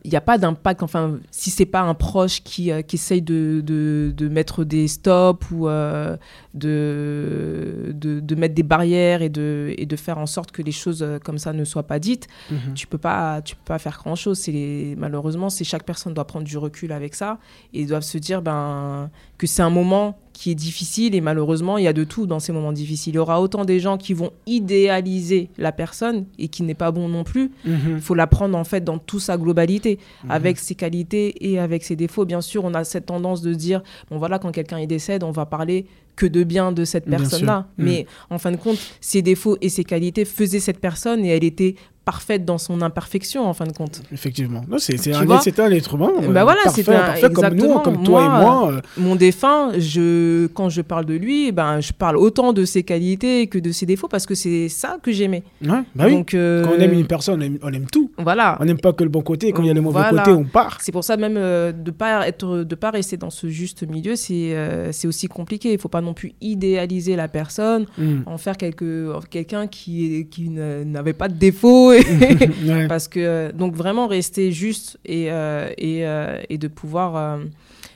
il 0.04 0.10
n'y 0.10 0.16
a 0.18 0.22
pas 0.22 0.38
d'impact, 0.38 0.84
enfin, 0.84 1.20
si 1.32 1.50
c'est 1.50 1.66
pas 1.66 1.82
un 1.82 1.94
proche 1.94 2.44
qui, 2.44 2.72
euh, 2.72 2.82
qui 2.82 2.96
essaye 2.96 3.22
de, 3.22 3.62
de, 3.64 4.14
de, 4.16 4.28
mettre 4.30 4.64
des 4.64 4.88
stops 4.88 5.46
ou 5.52 5.68
euh, 5.68 6.16
de, 6.54 7.92
de, 7.94 8.20
de, 8.20 8.36
mettre 8.36 8.56
des 8.56 8.64
barrières 8.64 9.22
et 9.22 9.30
de, 9.30 9.74
et 9.78 9.86
de 9.86 9.96
faire 9.96 10.18
en 10.18 10.26
sorte 10.26 10.52
que 10.52 10.62
les 10.62 10.72
choses 10.72 11.02
euh, 11.04 11.20
comme 11.20 11.38
ça 11.38 11.54
ne 11.54 11.64
soient 11.64 11.84
pas 11.88 12.00
dites, 12.00 12.28
Mhm. 12.52 12.74
tu 12.76 12.88
peux 12.88 12.98
pas, 12.98 13.42
tu 13.42 13.56
peux 13.56 13.64
pas 13.66 13.80
faire 13.80 13.98
grand 14.04 14.16
chose. 14.16 14.38
C'est 14.40 14.52
les- 14.52 14.96
malheureusement, 14.98 15.50
c'est 15.50 15.64
chaque 15.64 15.84
personne 15.84 16.14
doit 16.14 16.26
prendre 16.28 16.46
du 16.46 16.58
recul 16.58 16.92
avec 16.92 17.16
ça 17.16 17.38
et 17.74 17.86
doivent 17.86 18.04
se 18.04 18.18
dire 18.18 18.42
ben, 18.42 19.10
que 19.38 19.48
c'est 19.48 19.62
un 19.62 19.70
moment 19.70 20.18
qui 20.38 20.52
est 20.52 20.56
difficile 20.56 21.16
et 21.16 21.22
malheureusement, 21.22 21.78
il 21.78 21.86
y 21.86 21.88
a 21.88 21.94
de 21.94 22.04
tout 22.04 22.28
dans 22.28 22.42
ces 22.42 22.52
moments 22.52 22.74
difficiles. 22.74 23.14
Il 23.14 23.16
y 23.16 23.20
aura 23.20 23.42
autant 23.42 23.64
des 23.64 23.80
gens 23.80 23.98
qui 23.98 24.14
vont 24.14 24.32
idéaliser 24.48 25.50
la 25.58 25.72
personne 25.72 26.26
et 26.38 26.50
qui 26.50 26.62
n'est 26.64 26.74
pas 26.76 26.92
bon 26.92 27.08
non 27.08 27.24
plus. 27.24 27.52
Mhm. 27.66 27.96
Il 27.96 28.02
faut 28.02 28.16
la 28.16 28.28
prendre 28.28 28.58
en 28.58 28.64
fait 28.66 28.84
dans 28.84 28.98
toute 28.98 29.22
sa 29.22 29.38
globalité, 29.38 29.98
Mhm. 30.26 30.32
avec 30.32 30.58
ses 30.60 30.76
qualités 30.76 31.50
et 31.50 31.58
avec 31.60 31.84
ses 31.84 31.96
défauts. 31.96 32.26
Bien 32.26 32.42
sûr, 32.42 32.66
on 32.66 32.74
a 32.74 32.84
cette 32.84 33.06
tendance 33.06 33.42
de 33.42 33.54
dire, 33.54 33.82
bon 34.12 34.18
voilà, 34.18 34.38
quand 34.38 34.52
quelqu'un 34.52 34.80
y 34.80 34.88
décède, 34.88 35.24
on 35.24 35.32
va 35.32 35.46
parler 35.46 35.86
que 36.18 36.26
de 36.26 36.44
bien 36.44 36.72
de 36.72 36.84
cette 36.86 37.06
personne-là. 37.06 37.68
sûr. 37.78 37.84
Mhm. 37.84 37.86
Mais 37.86 38.06
en 38.30 38.38
fin 38.38 38.52
de 38.52 38.58
compte, 38.58 38.78
ses 39.02 39.22
défauts 39.22 39.58
et 39.62 39.70
ses 39.70 39.84
qualités 39.86 40.26
faisaient 40.26 40.60
cette 40.60 40.80
personne 40.80 41.24
et 41.26 41.30
elle 41.30 41.44
était 41.44 41.76
parfaite 42.06 42.46
dans 42.46 42.58
son 42.60 42.82
imperfection 42.82 43.46
en 43.48 43.54
fin 43.54 43.66
de 43.66 43.72
compte. 43.74 44.02
Effectivement. 44.12 44.62
C'est 44.78 44.98
c'est 44.98 45.14
un, 45.14 45.28
un 45.28 45.72
être 45.72 45.96
humain. 45.96 46.12
Bah 46.30 46.44
voilà, 46.44 46.62
parfait, 46.64 46.82
c'était 46.84 46.96
un- 46.96 47.00
parfait 47.00 47.30
comme 47.34 47.54
nous, 47.56 47.80
comme 47.80 48.04
toi 48.04 48.24
et 48.26 48.30
Moi, 48.30 48.72
euh, 48.74 48.82
Mon 48.98 49.16
défunt, 49.16 49.72
je, 49.78 50.46
quand 50.48 50.70
je 50.70 50.82
parle 50.82 51.06
de 51.06 51.16
lui, 51.16 51.52
ben, 51.52 51.82
je 51.82 51.92
parle 51.94 52.18
autant 52.18 52.54
de 52.54 52.64
ses 52.66 52.84
qualités 52.84 53.48
que 53.48 53.58
de 53.60 53.72
ses 53.72 53.86
défauts 53.86 54.08
parce 54.08 54.26
que 54.26 54.36
c'est 54.36 54.70
ça 54.70 54.98
que 55.02 55.12
j'aimais. 55.12 55.44
ouais, 55.64 55.70
bah 55.96 56.06
oui. 56.08 56.12
Donc, 56.12 56.34
euh, 56.34 56.64
Quand 56.64 56.72
on 56.78 56.80
aime 56.80 56.94
une 56.94 57.08
personne, 57.08 57.40
on 57.40 57.44
aime, 57.44 57.58
on 57.64 57.74
aime 57.74 57.88
tout. 57.92 58.12
voilà. 58.20 58.58
On 58.62 58.66
n'aime 58.66 58.80
pas 58.80 58.94
que 58.94 59.04
le 59.04 59.10
bon 59.10 59.22
côté. 59.22 59.48
Et 59.48 59.52
quand 59.52 59.64
il 59.64 59.68
y 59.68 59.72
a 59.72 59.74
le 59.74 59.82
mauvais 59.82 60.00
Voilà. 60.00 60.24
côté, 60.24 60.32
on 60.32 60.44
part. 60.46 60.78
C'est 60.82 60.92
pour 60.92 61.04
ça 61.04 61.18
même 61.18 61.36
euh, 61.38 61.72
de 61.72 61.92
pas 61.92 62.28
être 62.28 62.58
de 62.64 62.76
pas 62.76 62.92
rester 62.92 63.18
dans 63.18 63.30
ce 63.32 63.48
juste 63.50 63.84
milieu, 63.90 64.16
c'est 64.16 64.56
euh, 64.56 64.92
c'est 64.92 65.08
aussi 65.08 65.28
compliqué. 65.28 65.74
Il 65.74 65.80
faut 65.80 65.90
pas 65.90 66.02
non 66.02 66.14
plus 66.14 66.34
idéaliser 66.42 67.16
la 67.16 67.28
personne, 67.28 67.86
Mm. 67.98 68.22
en 68.26 68.38
faire 68.38 68.58
quelque 68.58 69.12
quelqu'un 69.30 69.68
qui 69.68 70.28
qui 70.30 70.50
ne- 70.50 70.84
n'avait 70.84 71.14
pas 71.14 71.28
de 71.28 71.34
défaut 71.36 71.92
et- 71.94 71.95
Ouais. 72.66 72.88
parce 72.88 73.08
que 73.08 73.20
euh, 73.20 73.52
donc 73.52 73.76
vraiment 73.76 74.08
rester 74.08 74.52
juste 74.52 74.98
et 75.06 75.32
euh, 75.32 75.70
et, 75.78 76.06
euh, 76.06 76.42
et 76.50 76.58
de 76.58 76.68
pouvoir 76.68 77.40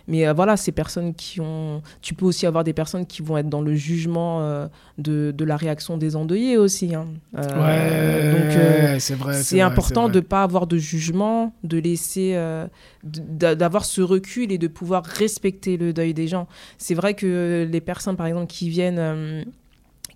mais 0.07 0.33
voilà, 0.33 0.57
ces 0.57 0.71
personnes 0.71 1.13
qui 1.13 1.39
ont. 1.39 1.83
Tu 2.01 2.15
peux 2.15 2.25
aussi 2.25 2.47
avoir 2.47 2.63
des 2.63 2.73
personnes 2.73 3.05
qui 3.05 3.21
vont 3.21 3.37
être 3.37 3.47
dans 3.47 3.61
le 3.61 3.75
jugement 3.75 4.41
de, 4.97 5.29
de 5.29 5.45
la 5.45 5.55
réaction 5.55 5.97
des 5.97 6.15
endeuillés 6.15 6.57
aussi. 6.57 6.95
hein. 6.95 7.05
Ouais, 7.37 8.31
donc, 8.31 8.99
c'est 8.99 9.13
vrai. 9.13 9.35
c'est 9.35 9.61
important 9.61 10.09
de 10.09 10.15
ne 10.15 10.21
pas 10.21 10.41
avoir 10.41 10.65
de 10.65 10.77
jugement, 10.77 11.53
de 11.63 11.77
laisser, 11.77 12.35
d'avoir 13.03 13.85
ce 13.85 14.01
recul 14.01 14.51
et 14.51 14.57
de 14.57 14.67
pouvoir 14.67 15.05
respecter 15.05 15.77
le 15.77 15.93
deuil 15.93 16.15
des 16.15 16.27
gens. 16.27 16.47
C'est 16.79 16.95
vrai 16.95 17.13
que 17.13 17.69
les 17.71 17.81
personnes, 17.81 18.15
par 18.15 18.25
exemple, 18.25 18.47
qui 18.47 18.67
viennent, 18.67 19.45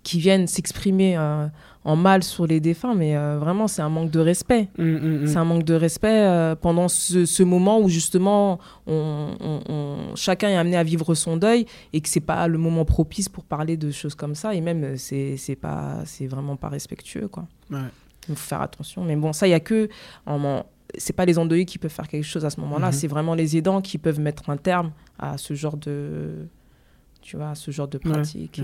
qui 0.04 0.20
viennent 0.20 0.46
s'exprimer 0.46 1.16
euh, 1.16 1.46
en 1.84 1.96
mal 1.96 2.22
sur 2.22 2.46
les 2.46 2.60
défunts, 2.60 2.94
mais 2.94 3.14
euh, 3.16 3.38
vraiment, 3.38 3.68
c'est 3.68 3.82
un 3.82 3.90
manque 3.90 4.10
de 4.10 4.18
respect. 4.20 4.68
Mm, 4.78 4.82
mm, 4.84 5.22
mm. 5.22 5.26
C'est 5.26 5.36
un 5.36 5.44
manque 5.44 5.64
de 5.64 5.74
respect 5.74 6.08
euh, 6.22 6.54
pendant 6.54 6.88
ce, 6.88 7.26
ce 7.26 7.42
moment 7.42 7.78
où 7.78 7.88
justement 7.90 8.58
on, 8.86 9.34
on- 9.40 9.60
on- 9.68 10.16
chacun 10.16 10.48
est 10.48 10.56
amené 10.56 10.76
à 10.78 10.82
vivre 10.82 11.14
son 11.14 11.36
deuil 11.36 11.66
et 11.92 12.00
que 12.00 12.08
c'est 12.08 12.20
pas 12.20 12.48
le 12.48 12.56
moment 12.58 12.84
propice 12.86 13.28
pour 13.28 13.44
parler 13.44 13.76
de 13.76 13.90
choses 13.90 14.14
comme 14.14 14.34
ça 14.34 14.54
et 14.54 14.60
même 14.62 14.82
euh, 14.84 14.94
c'est 14.96 15.36
c'est 15.36 15.56
pas 15.56 15.98
c'est 16.06 16.26
vraiment 16.26 16.56
pas 16.56 16.68
respectueux 16.70 17.28
quoi. 17.28 17.46
Ouais. 17.70 17.78
Il 18.30 18.34
faut 18.34 18.46
faire 18.48 18.62
attention. 18.62 19.04
Mais 19.04 19.16
bon, 19.16 19.34
ça 19.34 19.46
il 19.46 19.50
y 19.50 19.54
a 19.54 19.60
que 19.60 19.90
en, 20.24 20.42
en- 20.42 20.66
c'est 20.96 21.12
pas 21.12 21.26
les 21.26 21.38
endeuillés 21.38 21.66
qui 21.66 21.76
peuvent 21.76 21.90
faire 21.90 22.08
quelque 22.08 22.24
chose 22.24 22.44
à 22.46 22.50
ce 22.50 22.60
moment-là, 22.60 22.86
Mhm. 22.86 22.92
c'est 22.92 23.08
vraiment 23.08 23.34
les 23.34 23.56
aidants 23.58 23.82
qui 23.82 23.98
peuvent 23.98 24.20
mettre 24.20 24.48
un 24.48 24.56
terme 24.56 24.92
à 25.18 25.36
ce 25.36 25.52
genre 25.52 25.76
de 25.76 26.46
tu 27.20 27.36
vois, 27.36 27.50
à 27.50 27.54
ce 27.54 27.70
genre 27.70 27.88
de 27.88 27.98
pratique. 27.98 28.60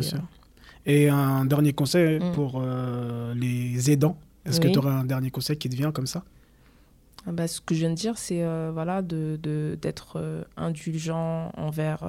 Et, 0.87 1.09
un 1.09 1.45
dernier 1.45 1.73
conseil 1.73 2.19
Mm. 2.21 2.33
pour 2.33 2.61
euh, 2.63 3.35
les 3.35 3.91
aidants. 3.91 4.17
Est-ce 4.47 4.61
que 4.61 4.69
tu 4.69 4.79
aurais 4.79 4.91
un 4.93 5.05
dernier 5.05 5.31
conseil 5.31 5.57
qui 5.57 5.69
te 5.69 5.77
vient 5.77 5.93
comme 5.93 6.07
ça? 6.07 6.25
Ah 7.27 7.33
bah, 7.33 7.47
ce 7.47 7.61
que 7.61 7.75
je 7.75 7.81
viens 7.81 7.91
de 7.91 7.95
dire, 7.95 8.17
c'est 8.17 8.43
euh, 8.43 8.71
voilà, 8.73 9.03
de, 9.03 9.39
de- 9.43 9.77
d'être 9.81 10.15
euh, 10.17 10.43
indulgent 10.57 11.53
envers 11.57 12.01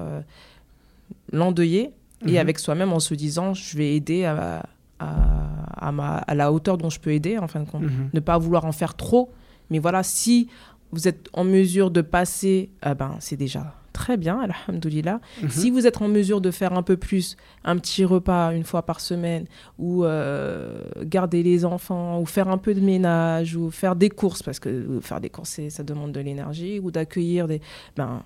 l'endeuillé 1.32 1.92
et 2.26 2.32
Mhm. 2.32 2.38
avec 2.38 2.60
soi-même 2.60 2.94
en 2.94 3.00
se 3.00 3.14
disant 3.14 3.54
je 3.54 3.78
vais 3.78 3.96
aider 3.96 4.26
à, 4.26 4.64
à, 5.00 5.88
à 5.88 5.92
ma, 5.92 6.16
à 6.18 6.36
la 6.36 6.52
hauteur 6.52 6.78
dont 6.78 6.90
je 6.90 7.00
peux 7.00 7.12
aider, 7.12 7.38
en 7.38 7.48
fin 7.48 7.60
de 7.62 7.70
compte. 7.70 7.82
Mhm. 7.84 8.10
Ne 8.14 8.20
pas 8.20 8.38
vouloir 8.38 8.66
en 8.66 8.72
faire 8.72 8.94
trop, 8.96 9.32
mais 9.70 9.80
voilà, 9.80 10.04
si 10.04 10.48
vous 10.92 11.08
êtes 11.08 11.30
en 11.34 11.44
mesure 11.44 11.90
de 11.92 12.02
passer, 12.02 12.70
ah 12.82 12.94
ben, 12.94 13.16
c'est 13.20 13.38
déjà 13.38 13.74
très 14.02 14.18
bien, 14.18 14.39
alhamdoulilah. 14.39 15.20
Mhm. 15.43 15.49
Si 15.49 15.70
vous 15.70 15.86
êtes 15.86 16.02
en 16.02 16.08
mesure 16.08 16.41
de 16.41 16.49
faire 16.49 16.74
un 16.74 16.82
peu 16.82 16.97
plus, 16.97 17.38
un 17.64 17.78
petit 17.78 18.04
repas 18.04 18.52
une 18.54 18.64
fois 18.64 18.82
par 18.82 18.99
semaine, 18.99 19.45
ou 19.78 20.04
euh, 20.04 20.82
garder 21.04 21.43
les 21.43 21.66
enfants, 21.66 22.20
ou 22.20 22.26
faire 22.26 22.47
un 22.49 22.58
peu 22.58 22.74
de 22.74 22.80
ménage, 22.82 23.56
ou 23.56 23.70
faire 23.70 23.95
des 23.95 24.10
courses, 24.10 24.41
parce 24.41 24.60
que 24.60 24.70
euh, 24.70 25.02
faire 25.02 25.22
des 25.22 25.30
courses, 25.30 25.60
ça 25.70 25.84
demande 25.84 26.12
de 26.14 26.20
l'énergie, 26.20 26.80
ou 26.80 26.89
d'accueillir 26.89 27.47
des... 27.47 27.62
Ben, 27.95 28.24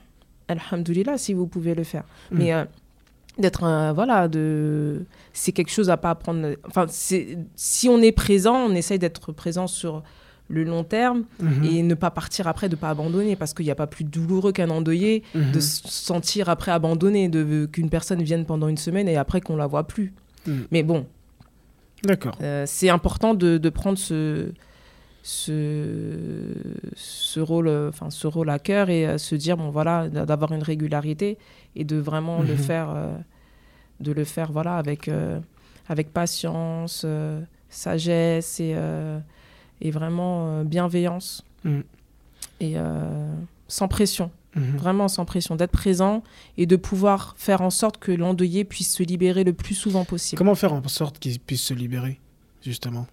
alhamdoulilah, 0.47 1.17
si 1.17 1.34
vous 1.34 1.47
pouvez 1.47 1.76
le 1.76 1.84
faire. 1.84 2.05
Mhm. 2.32 2.38
Mais 2.38 2.53
euh, 2.53 2.63
d'être... 3.38 3.63
un- 3.65 3.91
voilà, 3.91 4.30
de... 4.30 5.03
c'est 5.34 5.51
quelque 5.51 5.71
chose 5.71 5.89
à 5.89 5.97
pas 5.97 6.11
apprendre... 6.11 6.55
Enfin, 6.65 6.86
si 6.89 7.89
on 7.89 8.01
est 8.01 8.13
présent, 8.13 8.55
on 8.69 8.73
essaye 8.76 8.99
d'être 8.99 9.34
présent 9.34 9.67
sur 9.67 10.03
le 10.48 10.64
long 10.64 10.84
terme 10.84 11.24
Mhm. 11.39 11.64
et 11.66 11.82
ne 11.84 11.96
pas 11.96 12.12
partir 12.12 12.48
après, 12.48 12.70
de 12.70 12.76
pas 12.76 12.89
abandonner, 12.89 13.36
parce 13.36 13.54
qu'il 13.54 13.66
n'y 13.66 13.72
a 13.72 13.76
pas 13.76 13.88
plus 13.88 14.04
douloureux 14.04 14.52
qu'un 14.52 14.70
endeuillé 14.70 15.24
Mhm. 15.34 15.52
de 15.52 15.60
se 15.60 15.82
sentir 15.88 16.50
après 16.50 16.72
abandonné, 16.72 17.30
de 17.30 17.66
qu'une 17.72 17.89
personne 17.89 18.22
vienne 18.22 18.46
pendant 18.46 18.68
une 18.68 18.78
semaine 18.78 19.08
et 19.08 19.18
après 19.18 19.41
qu'on 19.41 19.56
la 19.56 19.66
voit 19.68 19.88
plus. 19.88 20.14
Mm. 20.46 20.52
Mais 20.72 20.84
bon, 20.84 21.08
D'accord. 22.04 22.38
euh, 22.41 22.66
c'est 22.68 22.89
important 22.89 23.34
de, 23.34 23.58
de 23.58 23.70
prendre 23.70 23.98
ce, 23.98 24.50
ce, 25.24 26.54
ce 26.96 27.39
rôle, 27.39 27.68
euh, 27.68 27.89
enfin 27.89 28.10
ce 28.12 28.28
rôle 28.28 28.50
à 28.52 28.60
cœur 28.60 28.89
et 28.89 29.08
euh, 29.08 29.18
se 29.18 29.34
dire 29.36 29.58
bon 29.58 29.70
voilà 29.72 30.08
d'avoir 30.10 30.52
une 30.52 30.62
régularité 30.64 31.38
et 31.76 31.84
de 31.84 31.98
vraiment 31.98 32.41
le 32.43 32.54
Mhm. 32.54 32.58
faire, 32.58 32.89
euh, 32.96 33.16
de 34.00 34.12
le 34.12 34.24
faire 34.24 34.52
voilà 34.52 34.78
avec 34.78 35.10
avec 35.88 36.12
patience, 36.14 37.06
sagesse 37.70 38.60
et 38.60 38.76
et 39.82 39.91
vraiment 39.91 40.47
euh, 40.47 40.63
bienveillance 40.63 41.43
Mm. 41.63 41.80
et 42.59 42.73
euh, 42.78 43.34
sans 43.67 43.88
pression 43.88 44.30
Mhm. 44.55 44.78
vraiment 44.78 45.07
sans 45.09 45.26
pression, 45.26 45.57
d'être 45.57 45.71
présent 45.71 46.23
et 46.57 46.65
de 46.65 46.78
pouvoir 46.78 47.34
faire 47.38 47.59
en 47.61 47.69
sorte 47.69 47.97
que 47.97 48.13
l'endeuillé 48.13 48.63
puisse 48.63 48.93
se 48.93 49.03
libérer 49.03 49.43
le 49.43 49.51
plus 49.51 49.76
souvent 49.76 50.05
possible. 50.05 50.38
Comment 50.38 50.55
faire 50.55 50.71
en 50.71 50.88
sorte 50.88 51.19
qu'ils 51.19 51.41
puissent 51.41 51.63
se 51.63 51.73
libérer, 51.73 52.21
justement? 52.63 53.05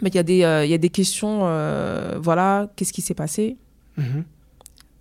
Mais 0.00 0.08
il 0.08 0.14
y, 0.14 0.18
a 0.18 0.22
des, 0.22 0.42
euh, 0.44 0.64
y 0.64 0.72
a 0.72 0.78
des 0.78 0.88
questions, 0.88 1.40
euh, 1.42 2.18
voilà, 2.18 2.70
qu'est-ce 2.76 2.94
qui 2.94 3.02
s'est 3.02 3.12
passé? 3.12 3.58
Mhm. 3.98 4.24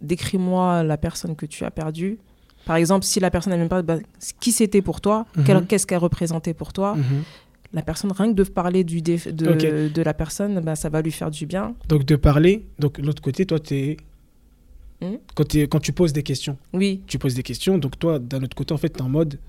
Décris-moi 0.01 0.83
la 0.83 0.97
personne 0.97 1.35
que 1.35 1.45
tu 1.45 1.63
as 1.63 1.71
perdue. 1.71 2.17
Par 2.65 2.75
exemple, 2.75 3.05
si 3.05 3.19
la 3.19 3.31
personne 3.31 3.51
n'a 3.51 3.57
même 3.57 3.69
pas... 3.69 3.81
bah, 3.83 3.97
qui 4.39 4.51
c'était 4.51 4.81
pour 4.81 4.99
toi? 5.01 5.25
Mhm. 5.37 5.43
Quel- 5.45 5.65
Qu'est-ce 5.65 5.87
qu'elle 5.87 5.97
représentait 5.99 6.53
pour 6.53 6.73
toi? 6.73 6.95
Mhm. 6.95 7.23
La 7.73 7.81
personne, 7.81 8.11
rien 8.11 8.27
que 8.31 8.33
de 8.35 8.43
parler 8.43 8.83
du 8.83 9.01
de, 9.01 9.87
de 9.87 10.01
la 10.01 10.13
personne, 10.13 10.59
bah, 10.59 10.75
ça 10.75 10.89
va 10.89 11.01
lui 11.01 11.11
faire 11.11 11.31
du 11.31 11.45
bien. 11.45 11.73
Donc, 11.87 12.05
de 12.05 12.15
parler. 12.17 12.65
Donc, 12.79 12.97
l'autre 12.97 13.21
côté, 13.21 13.45
toi, 13.45 13.59
t'es. 13.59 13.95
Hmm? 15.01 15.15
Quand, 15.35 15.55
quand 15.55 15.79
tu 15.79 15.93
poses 15.93 16.11
des 16.13 16.21
questions, 16.23 16.57
Oui, 16.73 17.01
tu 17.07 17.17
poses 17.17 17.33
des 17.33 17.43
questions. 17.43 17.77
Donc, 17.77 17.97
toi, 17.97 18.19
d'un 18.19 18.43
autre 18.43 18.55
côté, 18.55 18.73
en 18.73 18.77
fait, 18.77 18.89
t'es 18.89 19.01
en 19.01 19.09
mode. 19.09 19.39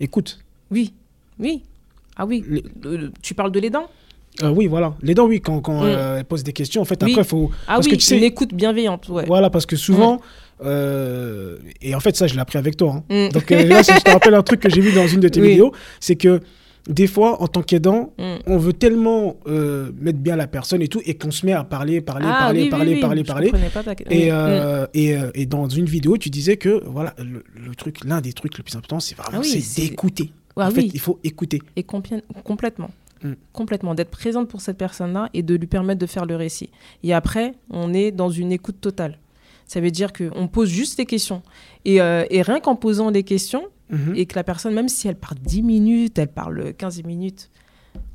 Écoute. 0.00 0.40
oui, 0.70 0.92
oui. 1.38 1.62
Ah 2.16 2.26
oui, 2.26 2.44
Les- 2.48 2.64
Euh, 2.84 3.10
tu 3.22 3.34
parles 3.34 3.52
de 3.52 3.60
l'aidant? 3.60 3.88
Euh, 4.42 4.50
oui, 4.50 4.66
voilà. 4.66 4.94
Les 5.02 5.14
dents, 5.14 5.26
oui, 5.26 5.40
quand, 5.40 5.60
quand 5.60 5.82
Mm. 5.82 5.86
euh, 5.86 6.18
elles 6.18 6.24
posent 6.24 6.44
des 6.44 6.52
questions, 6.52 6.82
en 6.82 6.84
fait, 6.84 7.02
Oui. 7.02 7.12
après, 7.12 7.22
il 7.22 7.28
faut. 7.28 7.50
Ah 7.66 7.74
Parce 7.76 7.86
oui, 7.86 7.92
que 7.92 7.96
tu 7.96 8.02
sais- 8.02 8.18
une 8.18 8.24
écoute 8.24 8.52
bienveillante, 8.54 9.08
ouais. 9.08 9.24
Voilà, 9.26 9.50
parce 9.50 9.66
que 9.66 9.76
souvent. 9.76 10.20
Euh, 10.64 11.56
et 11.80 11.94
en 11.94 12.00
fait, 12.00 12.16
ça, 12.16 12.26
je 12.26 12.34
l'ai 12.34 12.40
appris 12.40 12.58
avec 12.58 12.76
toi. 12.76 13.02
hein. 13.10 13.28
Mm. 13.28 13.32
Donc, 13.32 13.50
euh, 13.52 13.64
là, 13.64 13.82
je 13.82 14.00
te 14.00 14.10
rappelle 14.10 14.34
un 14.34 14.42
truc 14.42 14.60
que 14.60 14.70
j'ai 14.70 14.80
vu 14.80 14.92
dans 14.92 15.06
une 15.06 15.20
de 15.20 15.28
tes 15.28 15.40
Oui. 15.40 15.50
vidéos, 15.50 15.72
c'est 16.00 16.16
que 16.16 16.40
des 16.88 17.06
fois, 17.06 17.42
en 17.42 17.46
tant 17.46 17.62
qu'aidant, 17.62 18.12
mm. 18.18 18.34
on 18.46 18.58
veut 18.58 18.72
tellement 18.72 19.36
euh, 19.46 19.90
mettre 20.00 20.18
bien 20.18 20.36
la 20.36 20.46
personne 20.46 20.82
et 20.82 20.88
tout, 20.88 21.00
et 21.04 21.14
qu'on 21.14 21.30
se 21.30 21.44
met 21.44 21.52
à 21.52 21.64
parler, 21.64 22.00
parler, 22.00 22.26
ah 22.28 22.38
parler, 22.40 22.68
parler, 22.68 23.00
parler, 23.00 23.24
parler, 23.24 23.52
Et, 24.10 24.32
euh, 24.32 24.86
et, 24.94 25.14
et, 25.34 25.46
dans 25.46 25.68
une 25.68 25.86
vidéo, 25.86 26.16
tu 26.16 26.30
disais 26.30 26.56
que 26.56 26.82
voilà, 26.86 27.14
le, 27.18 27.74
truc, 27.74 28.04
l'un 28.04 28.20
des 28.20 28.32
trucs 28.32 28.56
les 28.56 28.64
plus 28.64 28.76
importants, 28.76 29.00
c'est 29.00 29.16
vraiment 29.16 29.42
ah 29.44 29.76
d'écouter. 29.76 30.32
en 30.56 30.70
fait, 30.70 30.82
il 30.82 31.00
faut 31.00 31.18
écouter. 31.22 31.60
Et 31.76 31.82
complètement. 31.82 32.90
Mm. 33.22 33.32
Complètement, 33.52 33.94
d'être 33.94 34.10
présente 34.10 34.48
pour 34.48 34.60
cette 34.60 34.78
personne-là 34.78 35.28
et 35.34 35.42
de 35.42 35.54
lui 35.54 35.66
permettre 35.66 36.00
de 36.00 36.06
faire 36.06 36.24
le 36.24 36.36
récit. 36.36 36.70
Et 37.02 37.12
après, 37.12 37.54
on 37.70 37.92
est 37.92 38.10
dans 38.10 38.30
une 38.30 38.52
écoute 38.52 38.80
totale. 38.80 39.18
Ça 39.70 39.80
veut 39.80 39.90
dire 39.92 40.12
qu'on 40.12 40.48
pose 40.48 40.68
juste 40.68 40.96
des 40.96 41.06
questions. 41.06 41.42
Et, 41.84 41.96
et 41.96 42.42
rien 42.42 42.58
qu'en 42.58 42.74
posant 42.74 43.10
des 43.12 43.22
questions, 43.22 43.62
Mhm. 43.90 44.14
et 44.16 44.26
que 44.26 44.36
la 44.36 44.44
personne, 44.44 44.74
même 44.74 44.88
si 44.88 45.08
elle 45.08 45.16
parle 45.16 45.38
10 45.38 45.62
minutes, 45.62 46.18
elle 46.18 46.28
parle 46.28 46.72
15 46.74 47.02
minutes, 47.04 47.50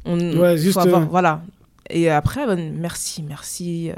on 0.06 0.18
ouais, 0.38 0.58
juste 0.58 0.78
euh, 0.78 1.00
voilà. 1.10 1.44
Et 1.90 2.10
après, 2.10 2.56
merci, 2.72 3.22
merci, 3.22 3.92
euh, 3.92 3.94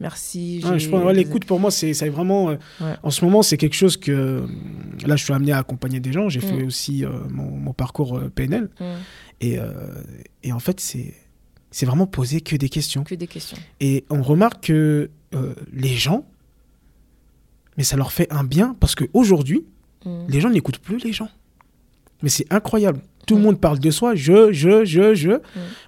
merci. 0.00 0.60
je 0.60 0.88
pense, 0.88 1.12
l'écoute 1.14 1.44
pour 1.44 1.60
moi, 1.60 1.70
c'est 1.70 1.92
vraiment, 2.08 2.50
euh, 2.50 2.56
en 3.02 3.10
ce 3.10 3.24
moment, 3.24 3.42
c'est 3.42 3.56
quelque 3.56 3.76
chose 3.76 3.96
que, 3.96 4.46
là, 5.06 5.16
je 5.16 5.24
suis 5.24 5.32
amené 5.32 5.52
à 5.52 5.58
accompagner 5.58 6.00
des 6.00 6.12
gens. 6.12 6.28
J'ai 6.28 6.40
mm. 6.40 6.42
fait 6.42 6.62
aussi 6.62 7.04
mon, 7.30 7.72
parcours 7.72 8.20
PNL. 8.34 8.68
Mm. 8.80 8.84
Et, 9.40 9.58
et, 10.42 10.52
en 10.52 10.58
fait, 10.58 10.80
c'est 10.80 11.14
c'est 11.74 11.86
vraiment 11.86 12.06
poser 12.06 12.42
que 12.42 12.54
des 12.54 12.68
questions. 12.68 13.02
Que 13.02 13.14
des 13.14 13.26
questions. 13.26 13.56
Et 13.80 14.04
on 14.10 14.20
remarque 14.22 14.64
que 14.64 15.10
les 15.72 15.94
gens, 15.94 16.26
mais 17.76 17.84
ça 17.84 17.96
leur 17.96 18.12
fait 18.12 18.32
un 18.32 18.44
bien 18.44 18.76
parce 18.80 18.94
qu'aujourd'hui, 18.94 19.64
Mm. 20.04 20.26
Les 20.28 20.40
gens 20.40 20.50
n'écoutent 20.50 20.78
plus 20.78 20.98
les 21.02 21.12
gens. 21.12 21.28
Mais 22.22 22.28
c'est 22.28 22.46
incroyable. 22.52 23.00
Tout 23.26 23.34
le 23.34 23.40
mm. 23.40 23.44
monde 23.44 23.60
parle 23.60 23.78
de 23.78 23.90
soi, 23.90 24.14
je, 24.14 24.52
je, 24.52 24.84
je, 24.84 25.14
je, 25.14 25.30
mm. 25.30 25.40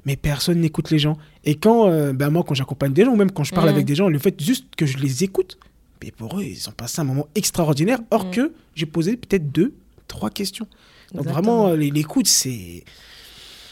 mais 0.07 0.17
personne 0.17 0.61
n'écoute 0.61 0.91
les 0.91 0.99
gens. 0.99 1.17
Et 1.45 1.57
quand, 1.57 1.89
euh, 1.89 2.13
ben 2.13 2.31
moi, 2.31 2.45
quand 2.47 2.55
j'accompagne 2.55 2.93
des 2.93 3.05
gens, 3.05 3.13
ou 3.13 3.17
même 3.17 3.31
quand 3.31 3.45
je 3.45 3.55
parle 3.55 3.69
avec 3.69 3.85
des 3.85 3.95
gens, 3.95 4.09
le 4.09 4.19
fait 4.19 4.41
juste 4.41 4.67
que 4.77 4.87
je 4.87 4.99
les 4.99 5.25
écoute, 5.25 5.59
mais 6.03 6.11
pour 6.11 6.39
eux, 6.39 6.43
ils 6.43 6.69
ont 6.69 6.73
passé 6.73 7.01
un 7.01 7.05
moment 7.05 7.29
extraordinaire, 7.35 7.99
or 8.11 8.31
que 8.31 8.53
j'ai 8.75 8.87
posé 8.87 9.17
peut-être 9.17 9.51
deux, 9.51 9.75
trois 10.09 10.31
questions. 10.31 10.67
Donc 11.13 11.27
vraiment, 11.27 11.69
euh, 11.69 11.77
l'écoute, 11.77 12.27
c'est... 12.27 12.85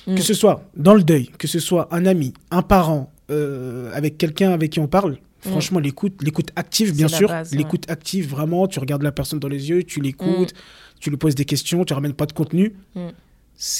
Que 0.05 0.21
ce 0.21 0.35
soit 0.35 0.65
dans 0.77 0.95
le 0.95 1.05
deuil, 1.05 1.31
que 1.39 1.47
ce 1.47 1.61
soit 1.61 1.87
un 1.93 2.07
ami, 2.07 2.35
un 2.51 2.63
parent, 2.63 3.13
euh, 3.31 3.93
avec 3.95 4.19
quelqu'un 4.19 4.51
avec 4.51 4.73
qui 4.73 4.81
on 4.81 4.89
parle, 4.89 5.19
Mm. 5.45 5.51
Franchement, 5.51 5.79
l'écoute, 5.81 6.23
l'écoute 6.23 6.51
active, 6.57 6.95
bien 6.95 7.09
sûr. 7.09 7.33
L'écoute 7.53 7.91
active, 7.91 8.29
vraiment, 8.29 8.67
tu 8.67 8.79
regardes 8.79 9.03
la 9.03 9.13
personne 9.13 9.39
dans 9.39 9.49
les 9.49 9.71
yeux, 9.71 9.83
tu 9.83 10.01
l'écoutes, 10.01 10.53
mm. 10.53 10.99
tu 11.01 11.11
lui 11.11 11.17
poses 11.17 11.35
des 11.35 11.45
questions, 11.45 11.85
tu 11.85 11.95
ramènes 11.95 12.15
pas 12.15 12.27
de 12.27 12.33
contenu. 12.33 12.75
Mm. 12.95 13.01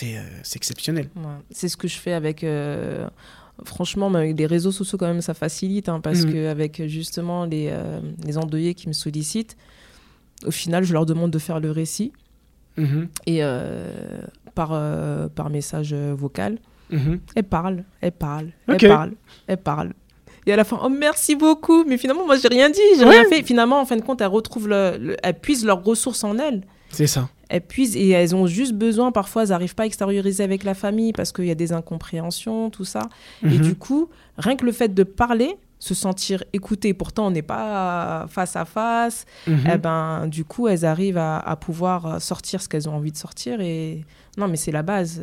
Euh, 0.03 0.23
c'est 0.43 0.57
exceptionnel. 0.57 1.09
C'est 1.51 1.69
ce 1.69 1.77
que 1.77 1.89
je 1.89 1.99
fais 1.99 2.13
avec. 2.13 2.45
Euh, 2.45 3.09
franchement, 3.65 4.11
les 4.11 4.47
réseaux 4.47 4.73
sociaux, 4.73 4.99
quand 4.99 5.07
même, 5.07 5.21
ça 5.21 5.35
facilite, 5.35 5.89
hein, 5.89 6.01
parce 6.01 6.25
qu'avec 6.25 6.83
justement 6.87 7.45
les, 7.45 7.69
euh, 7.71 8.01
les 8.25 8.39
endeuillés 8.39 8.75
qui 8.75 8.89
me 8.89 8.93
sollicitent, 8.93 9.57
au 10.47 10.51
final, 10.51 10.85
je 10.85 10.93
leur 10.93 11.07
demande 11.07 11.31
de 11.31 11.39
faire 11.39 11.61
le 11.61 11.71
récit. 11.71 12.13
Mm-hmm. 12.79 13.09
Et 13.27 13.43
par, 14.55 14.71
par 15.31 15.51
message 15.51 15.95
vocal, 15.95 16.59
mm-hmm. 16.91 17.19
elle 17.35 17.45
parle, 17.45 17.85
elle 18.01 18.13
parle, 18.13 18.53
elle 18.67 18.79
parle, 18.79 19.13
elle 19.47 19.59
parle. 19.59 19.93
Et 20.47 20.53
à 20.53 20.57
la 20.57 20.65
fin, 20.65 20.79
oh 20.83 20.89
merci 20.89 21.37
beaucoup. 21.37 21.85
Mais 21.85 21.97
finalement, 21.97 22.27
moi, 22.27 22.37
j'ai 22.37 22.49
rien 22.49 22.71
dit, 22.71 22.81
j'ai 22.99 23.05
rien 23.05 23.25
fait. 23.25 23.43
Finalement, 23.43 23.81
en 23.81 23.85
fin 23.85 23.97
de 23.97 24.03
compte, 24.03 24.21
elles 24.21 24.27
retrouvent 24.27 24.69
le, 24.69 25.17
elles 25.23 25.39
puisent 25.39 25.65
leurs 25.65 25.85
ressources 25.85 26.25
en 26.25 26.39
elles. 26.39 26.63
C'est 26.91 27.07
ça. 27.07 27.29
Elles 27.49 27.61
puisent 27.61 27.97
et 27.97 28.11
elles 28.11 28.35
ont 28.35 28.47
juste 28.47 28.73
besoin. 28.73 29.13
Parfois, 29.13 29.43
elles 29.43 29.51
n'arrivent 29.51 29.75
pas 29.75 29.85
à 29.85 29.87
extérioriser 29.87 30.43
avec 30.43 30.65
la 30.65 30.75
famille 30.75 31.13
parce 31.13 31.33
qu'il 31.33 31.47
y 31.47 31.51
a 31.51 31.55
des 31.55 31.73
incompréhensions, 31.73 32.71
tout 32.71 32.85
ça. 32.85 33.09
Et 33.43 33.47
mhm. 33.47 33.61
du 33.61 33.75
coup, 33.75 34.09
rien 34.39 34.57
que 34.57 34.65
le 34.65 34.73
fait 34.73 34.93
de 34.93 35.03
parler, 35.03 35.57
se 35.79 35.95
sentir 35.95 36.45
écoutées, 36.53 36.95
pourtant 36.95 37.27
on 37.27 37.31
n'est 37.31 37.43
pas 37.43 38.27
face 38.29 38.57
à 38.57 38.65
face, 38.65 39.27
mhm. 39.47 39.65
eh 39.75 39.79
ben, 39.79 40.29
du 40.29 40.45
coup, 40.45 40.69
elles 40.69 40.85
arrivent 40.85 41.19
à, 41.19 41.57
pouvoir 41.61 42.21
sortir 42.23 42.63
ce 42.63 42.69
qu'elles 42.69 42.89
ont 42.89 42.95
envie 42.95 43.13
de 43.13 43.17
sortir. 43.17 43.61
Et 43.61 44.05
non, 44.39 44.49
mais 44.49 44.57
c'est 44.57 44.73
la 44.73 44.83
base. 44.83 45.21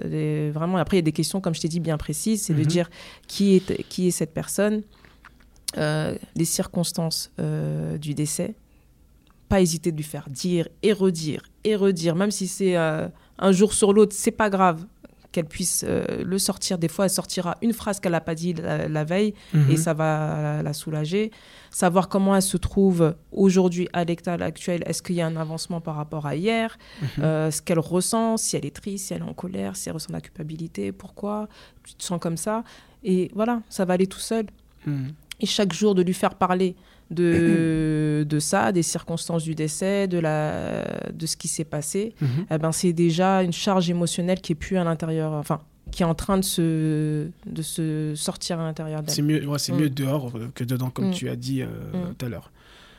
vraiment, 0.54 0.78
après, 0.78 0.98
il 0.98 1.00
y 1.00 1.04
a 1.04 1.04
des 1.04 1.12
questions, 1.12 1.42
comme 1.42 1.56
je 1.56 1.62
t'ai 1.62 1.68
dit, 1.68 1.80
bien 1.80 1.98
précises. 1.98 2.44
C'est 2.44 2.54
de 2.54 2.60
mhm. 2.60 2.66
dire 2.66 2.90
qui 3.28 3.56
est, 3.56 3.88
qui 3.90 4.08
est 4.08 4.12
cette 4.12 4.34
personne 4.34 4.84
euh, 5.78 6.16
les 6.36 6.46
circonstances 6.46 7.32
euh, 7.40 7.98
du 7.98 8.16
décès, 8.16 8.56
pas 9.50 9.62
hésiter 9.62 9.92
de 9.92 9.98
lui 9.98 10.04
faire 10.04 10.30
dire 10.30 10.68
et 10.82 10.94
redire 10.94 11.44
et 11.64 11.76
redire, 11.76 12.16
même 12.16 12.32
si 12.32 12.48
c'est 12.48 12.76
euh, 12.76 13.08
un 13.38 13.52
jour 13.52 13.74
sur 13.74 13.94
l'autre, 13.94 14.16
c'est 14.16 14.32
pas 14.32 14.50
grave 14.50 14.86
qu'elle 15.32 15.46
puisse 15.46 15.86
le 15.86 16.38
sortir. 16.40 16.80
Des 16.80 16.88
fois, 16.88 17.06
elle 17.06 17.12
sortira 17.12 17.56
une 17.62 17.72
phrase 17.72 18.00
qu'elle 18.00 18.14
n'a 18.14 18.22
pas 18.22 18.34
dit 18.34 18.54
la, 18.54 19.04
veille 19.04 19.36
et 19.54 19.58
mhm. 19.58 19.78
ça 19.78 19.94
va 19.94 20.64
la, 20.64 20.74
soulager. 20.74 21.30
Savoir 21.70 22.10
comment 22.10 22.36
elle 22.36 22.42
se 22.42 22.58
trouve 22.58 23.14
aujourd'hui 23.32 23.88
à 23.94 24.06
l'état 24.06 24.34
actuel. 24.34 24.82
Est-ce 24.88 25.04
qu'il 25.04 25.18
y 25.18 25.22
a 25.22 25.28
un 25.28 25.36
avancement 25.36 25.82
par 25.82 25.98
rapport 25.98 26.26
à 26.26 26.36
hier? 26.36 26.80
Mhm. 27.02 27.52
Ce 27.52 27.62
qu'elle 27.62 27.78
ressent, 27.78 28.38
si 28.38 28.56
elle 28.56 28.66
est 28.66 28.76
triste, 28.76 29.06
si 29.06 29.14
elle 29.14 29.22
est 29.22 29.30
en 29.30 29.36
colère, 29.36 29.76
si 29.76 29.90
elle 29.90 29.94
ressent 29.94 30.12
la 30.12 30.22
culpabilité, 30.22 30.92
pourquoi? 30.92 31.48
Tu 31.84 31.94
te 31.94 32.04
sens 32.04 32.20
comme 32.20 32.38
ça? 32.38 32.64
Et 33.04 33.30
voilà, 33.36 33.62
ça 33.70 33.86
va 33.86 33.94
aller 33.94 34.08
tout 34.08 34.18
seul. 34.18 34.48
Mhm 34.88 35.14
et 35.40 35.46
chaque 35.46 35.74
jour 35.74 35.96
de 35.96 36.02
lui 36.02 36.14
faire 36.14 36.36
parler 36.36 36.76
de, 37.12 38.24
de 38.28 38.40
ça, 38.40 38.72
des 38.72 38.84
circonstances 38.84 39.44
du 39.44 39.56
décès, 39.56 40.08
de, 40.08 40.20
la, 40.20 40.86
de 41.12 41.26
ce 41.26 41.38
qui 41.38 41.48
s'est 41.48 41.66
passé, 41.66 42.14
mhm. 42.22 42.46
eh 42.52 42.58
ben, 42.58 42.72
c'est 42.72 42.94
déjà 42.94 43.44
une 43.44 43.54
charge 43.54 43.90
émotionnelle 43.90 44.42
qui 44.42 44.54
est 44.54 44.56
plus 44.56 44.78
à 44.78 44.84
l'intérieur, 44.84 45.34
enfin, 45.34 45.62
qui 45.92 46.04
est 46.04 46.06
en 46.06 46.16
train 46.16 46.38
de 46.38 46.44
se, 46.44 47.28
de 47.46 47.62
se 47.62 48.14
sortir 48.16 48.60
à 48.60 48.64
l'intérieur 48.64 49.02
d'elle. 49.02 49.14
C'est 49.14 49.22
mieux, 49.22 49.46
ouais, 49.48 49.60
c'est 49.60 49.74
mm. 49.74 49.80
mieux 49.80 49.90
dehors 49.90 50.32
que 50.56 50.64
dedans, 50.64 50.90
comme 50.90 51.10
mm. 51.10 51.14
tu 51.14 51.30
as 51.30 51.36
dit 51.36 51.62
euh, 51.62 51.66
mm. 51.66 52.16
tout 52.18 52.26
à 52.26 52.30
l'heure. 52.30 52.52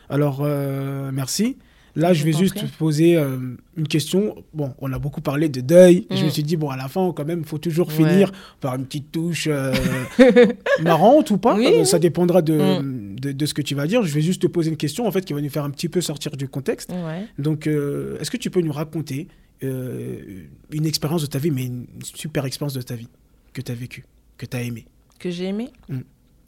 Alors, 0.08 0.40
euh, 0.42 1.10
merci. 1.12 1.56
Là, 2.00 2.14
je 2.14 2.24
vais 2.24 2.32
juste 2.32 2.56
te 2.56 2.64
poser 2.78 3.16
euh, 3.16 3.36
une 3.76 3.86
question. 3.86 4.34
Bon, 4.54 4.72
on 4.78 4.90
a 4.90 4.98
beaucoup 4.98 5.20
parlé 5.20 5.50
de 5.50 5.60
deuil. 5.60 6.06
Je 6.10 6.22
me 6.22 6.28
mm. 6.28 6.30
suis 6.30 6.42
dit, 6.42 6.56
bon, 6.56 6.70
à 6.70 6.76
la 6.76 6.88
fin, 6.88 7.12
quand 7.14 7.26
même, 7.26 7.40
il 7.40 7.46
faut 7.46 7.58
toujours 7.58 7.92
finir 7.92 8.32
par 8.60 8.74
une 8.76 8.86
petite 8.86 9.12
touche 9.12 9.48
euh, 9.50 9.74
marrante 10.82 11.30
ou 11.30 11.36
pas. 11.36 11.58
Euh, 11.58 11.84
ça 11.84 11.98
dépendra 11.98 12.40
mm. 12.40 13.16
de, 13.20 13.32
de, 13.32 13.46
ce 13.46 13.52
que 13.52 13.60
tu 13.60 13.74
vas 13.74 13.86
dire. 13.86 14.02
Je 14.02 14.14
vais 14.14 14.22
juste 14.22 14.40
te 14.40 14.46
poser 14.46 14.70
une 14.70 14.78
question, 14.78 15.06
en 15.06 15.10
fait, 15.10 15.26
qui 15.26 15.34
va 15.34 15.42
nous 15.42 15.50
faire 15.50 15.64
un 15.64 15.70
petit 15.70 15.90
peu 15.90 16.00
sortir 16.00 16.32
du 16.38 16.48
contexte. 16.48 16.90
Donc, 17.38 17.66
est-ce 17.66 18.30
que 18.30 18.38
tu 18.38 18.50
peux 18.50 18.62
nous 18.62 18.72
raconter 18.72 19.28
une 19.62 20.86
expérience 20.86 21.20
de 21.20 21.26
ta 21.26 21.38
vie, 21.38 21.50
mais 21.50 21.66
une 21.66 21.86
super 22.02 22.46
expérience 22.46 22.74
de 22.74 22.82
ta 22.82 22.94
vie 22.94 23.08
que 23.52 23.60
tu 23.60 23.70
as 23.70 23.74
vécue, 23.74 24.04
que 24.38 24.46
tu 24.46 24.56
as 24.56 24.62
aimée? 24.62 24.86
Que 25.18 25.30
j'ai 25.30 25.44
aimée? 25.44 25.70
Mm. 25.90 25.98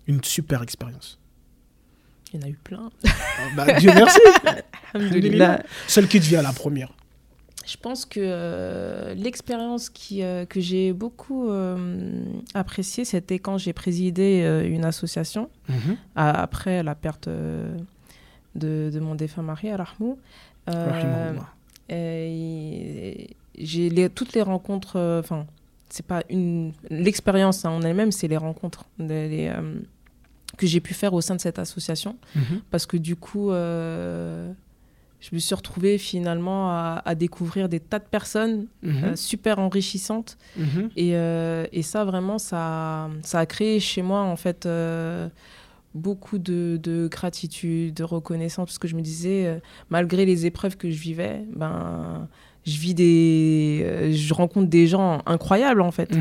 Une 0.09 0.25
super 0.25 0.63
expérience. 0.63 1.19
Il 2.33 2.41
y 2.41 2.45
en 2.45 2.47
a 2.47 2.51
eu 2.51 2.59
plein. 2.63 2.91
Ah, 3.05 3.11
bah, 3.57 3.73
Dieu 3.79 3.91
merci. 3.95 4.21
Celle 5.87 6.09
qui 6.09 6.21
te 6.21 6.25
vient 6.25 6.43
la 6.43 6.53
première. 6.53 6.93
Je 7.67 7.77
pense 7.77 8.05
que 8.05 8.21
euh, 8.21 9.15
l'expérience 9.15 9.89
qui, 9.89 10.23
euh, 10.23 10.45
que 10.45 10.61
j'ai 10.61 10.93
beaucoup 10.93 11.49
euh, 11.49 12.25
appréciée, 12.55 13.05
c'était 13.05 13.39
quand 13.39 13.59
j'ai 13.59 13.73
présidé 13.73 14.43
une 14.65 14.85
association, 14.85 15.49
mhm. 15.69 15.97
après 16.15 16.83
la 16.83 16.95
perte 16.95 17.29
de, 17.29 18.91
de, 18.93 19.01
mon 19.01 19.15
défunt 19.15 19.43
mari, 19.43 19.71
à 19.71 19.77
Rahmou. 19.77 20.19
j'ai 23.59 24.11
toutes 24.15 24.33
les 24.35 24.43
rencontres, 24.43 24.99
enfin, 25.21 25.47
c'est 25.89 26.07
pas 26.07 26.23
une 26.31 26.73
l'expérience 26.91 27.65
en 27.65 27.83
elle-même, 27.83 28.13
c'est 28.13 28.29
les 28.29 28.37
rencontres, 28.37 28.87
les, 28.99 29.53
que 30.63 30.69
j'ai 30.69 30.81
pu 30.81 30.95
faire 30.95 31.13
au 31.13 31.21
sein 31.21 31.35
de 31.35 31.41
cette 31.41 31.59
association. 31.59 32.17
Mhm. 32.37 32.63
Parce 32.71 32.87
que 32.87 32.97
du 32.97 33.17
coup, 33.17 33.51
euh, 33.51 34.53
je 35.19 35.31
me 35.33 35.41
suis 35.41 35.57
retrouvée 35.57 35.99
finalement 35.99 36.71
à, 36.71 37.15
découvrir 37.17 37.69
des 37.69 37.81
tas 37.81 37.99
de 37.99 38.05
personnes 38.05 38.67
mhm. 38.83 39.05
euh, 39.05 39.17
super 39.17 39.59
enrichissantes. 39.59 40.39
Mhm. 40.57 40.91
Et, 40.97 41.17
euh, 41.17 41.67
et, 41.73 41.83
ça, 41.83 42.05
vraiment, 42.05 42.39
ça, 42.39 43.11
ça 43.25 43.41
a 43.41 43.47
créé 43.47 43.81
chez 43.81 44.03
moi, 44.03 44.21
en 44.21 44.37
fait, 44.37 44.69
beaucoup 45.97 46.39
de, 46.39 46.79
de, 46.81 47.09
gratitude, 47.09 47.93
de 47.95 48.05
reconnaissance. 48.05 48.67
Parce 48.67 48.79
que 48.79 48.87
je 48.87 48.95
me 48.95 49.03
disais, 49.03 49.61
malgré 49.91 50.25
les 50.25 50.47
épreuves 50.47 50.77
que 50.77 50.91
je 50.91 51.01
vivais, 51.01 51.43
ben, 51.57 52.29
je 52.65 52.79
vis 52.79 52.95
des... 52.95 54.13
je 54.13 54.33
rencontre 54.33 54.69
des 54.69 54.87
gens 54.87 55.23
incroyables, 55.27 55.83
en 55.83 55.91
fait 55.91 56.15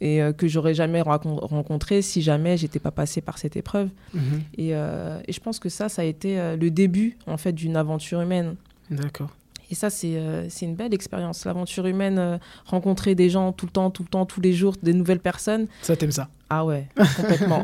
et 0.00 0.22
euh, 0.22 0.32
que 0.32 0.48
j'aurais 0.48 0.74
jamais 0.74 1.02
rencontré 1.02 2.02
si 2.02 2.22
jamais 2.22 2.56
j'étais 2.56 2.78
pas 2.78 2.90
passée 2.90 3.20
par 3.20 3.38
cette 3.38 3.56
épreuve. 3.56 3.88
Mhm. 4.14 4.22
Et, 4.56 4.74
euh, 4.74 5.20
et, 5.26 5.32
je 5.32 5.40
pense 5.40 5.58
que 5.58 5.68
ça, 5.68 5.88
ça 5.88 6.02
a 6.02 6.04
été 6.04 6.38
euh, 6.38 6.56
le 6.56 6.70
début 6.70 7.16
en 7.26 7.36
fait 7.36 7.52
d'une 7.52 7.76
aventure 7.76 8.20
humaine. 8.20 8.56
D'accord. 8.90 9.30
Et 9.70 9.76
ça, 9.76 9.88
c'est 9.88 10.18
une 10.62 10.74
belle 10.74 10.92
expérience. 10.92 11.44
L'aventure 11.44 11.86
humaine, 11.86 12.40
rencontrer 12.64 13.14
des 13.14 13.30
gens 13.30 13.52
tout 13.52 13.66
le 13.66 13.70
temps, 13.70 13.90
tout 13.90 14.02
le 14.02 14.08
temps, 14.08 14.26
tous 14.26 14.40
les 14.40 14.52
jours, 14.52 14.74
des 14.82 14.92
nouvelles 14.92 15.20
personnes. 15.20 15.68
Ça, 15.82 15.94
t'aimes 15.94 16.10
ça? 16.10 16.28
Ah 16.48 16.64
ouais, 16.64 16.88
complètement. 17.16 17.62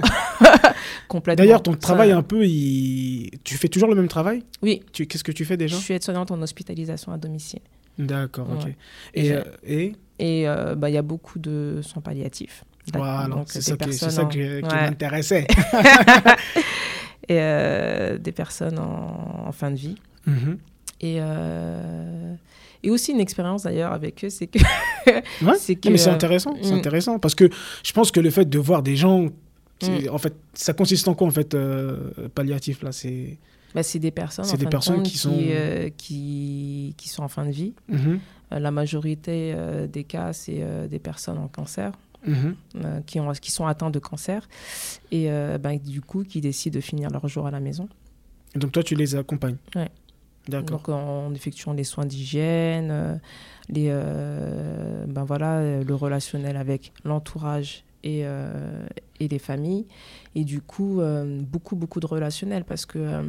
complètement. 1.09 1.45
D'ailleurs, 1.45 1.65
ton 1.65 1.75
travail, 1.75 2.13
un 2.13 2.23
peu, 2.23 2.43
tu 2.45 3.57
fais 3.57 3.67
toujours 3.67 3.89
le 3.89 3.97
même 3.97 4.07
travail? 4.07 4.45
Oui. 4.63 4.85
Qu'est-ce 4.93 5.25
que 5.25 5.33
tu 5.33 5.45
fais 5.45 5.57
déjà? 5.57 5.77
Je 5.77 5.83
suis 5.83 5.95
aide-soignante 5.95 6.31
en 6.31 6.41
hospitalisation 6.41 7.11
à 7.11 7.17
domicile. 7.17 7.59
D'accord, 7.99 8.49
ok. 8.53 8.75
Et 9.15 9.33
et 9.67 9.93
et 10.19 10.47
bah 10.77 10.91
il 10.91 10.95
y 10.95 10.99
a 10.99 11.03
beaucoup 11.03 11.39
de 11.39 11.81
soins 11.83 12.03
palliatifs. 12.03 12.65
Voilà, 12.95 13.29
c'est 13.47 13.63
ça, 13.63 13.77
qui, 13.77 13.93
ça 13.93 14.25
qui 14.27 14.39
m'intéressait. 14.39 15.47
et 17.29 18.19
des 18.19 18.33
personnes 18.33 18.79
en, 18.79 19.51
fin 19.53 19.71
de 19.71 19.77
vie. 19.77 19.97
Mm-hmm. 20.29 20.57
Et, 21.01 21.19
euh, 21.21 22.35
et 22.83 22.91
aussi 22.91 23.13
une 23.13 23.21
expérience 23.21 23.65
d'ailleurs 23.65 23.93
avec 23.93 24.25
eux, 24.25 24.31
c'est 24.31 24.47
que. 24.47 24.59
c'est 25.59 25.77
que, 25.77 25.89
mais 25.89 25.99
c'est 25.99 26.11
intéressant, 26.11 26.55
c'est 26.63 26.73
mm. 26.73 26.79
intéressant. 26.79 27.19
Parce 27.19 27.35
que 27.35 27.51
je 27.83 27.93
pense 27.93 28.11
que 28.11 28.21
le 28.21 28.31
fait 28.31 28.47
de 28.47 28.59
voir 28.59 28.83
des 28.83 28.97
gens. 28.97 29.27
Mm. 29.83 30.09
En 30.11 30.19
fait, 30.19 30.35
ça 30.55 30.73
consiste 30.73 31.07
en 31.09 31.15
quoi 31.15 31.27
en 31.27 31.31
fait, 31.31 31.55
euh, 31.55 32.29
palliatif 32.35 32.83
là 32.83 32.93
C'est. 32.93 33.39
Bah, 33.77 33.83
c'est 33.83 34.01
des 34.01 34.11
personnes, 34.11 34.45
c'est 34.45 34.57
des 34.57 34.67
personnes 34.67 35.05
qui, 35.05 35.19
sont... 35.19 35.39
Euh, 35.39 35.91
qui, 35.97 36.95
qui, 36.97 37.09
sont 37.09 37.23
en 37.23 37.29
fin 37.29 37.47
de 37.47 37.53
vie. 37.53 37.75
Mm-hmm. 37.89 38.19
la 38.59 38.71
majorité 38.73 39.55
des 39.93 40.03
cas, 40.05 40.33
c'est 40.33 40.65
des 40.89 40.99
personnes 40.99 41.39
en 41.39 41.49
cancer. 41.49 41.93
Mm-hmm. 42.27 43.05
qui, 43.05 43.21
ont, 43.21 43.31
qui 43.35 43.53
sont 43.53 43.67
atteints 43.67 43.91
de 43.91 44.01
cancer 44.01 44.49
et 45.13 45.29
bah, 45.61 45.77
du 45.77 46.01
coup 46.01 46.25
qui 46.25 46.41
décident 46.41 46.75
de 46.75 46.81
finir 46.81 47.11
leur 47.11 47.29
jour 47.29 47.47
à 47.47 47.53
la 47.53 47.61
maison. 47.61 47.89
Et 48.57 48.59
donc 48.59 48.73
toi 48.73 48.83
tu 48.83 48.97
les 48.97 49.15
accompagnes 49.15 49.59
Ouais. 49.77 49.91
Donc 50.49 50.89
en 50.89 51.35
effectuant 51.35 51.73
les 51.73 51.85
soins 51.85 52.07
d'hygiène, 52.07 52.89
euh, 52.91 53.17
les, 53.69 53.89
euh, 53.91 55.05
ben 55.07 55.25
voilà, 55.25 55.83
le 55.83 55.95
relationnel 55.95 56.57
avec 56.57 56.93
l'entourage 57.05 57.85
et, 58.05 58.21
euh, 58.25 58.87
et, 59.19 59.29
les 59.29 59.39
familles. 59.39 59.87
Et 60.35 60.45
du 60.45 60.61
coup, 60.61 61.01
beaucoup, 61.41 61.75
beaucoup 61.75 62.01
de 62.01 62.07
relationnel 62.07 62.65
parce 62.65 62.87
que 62.87 63.23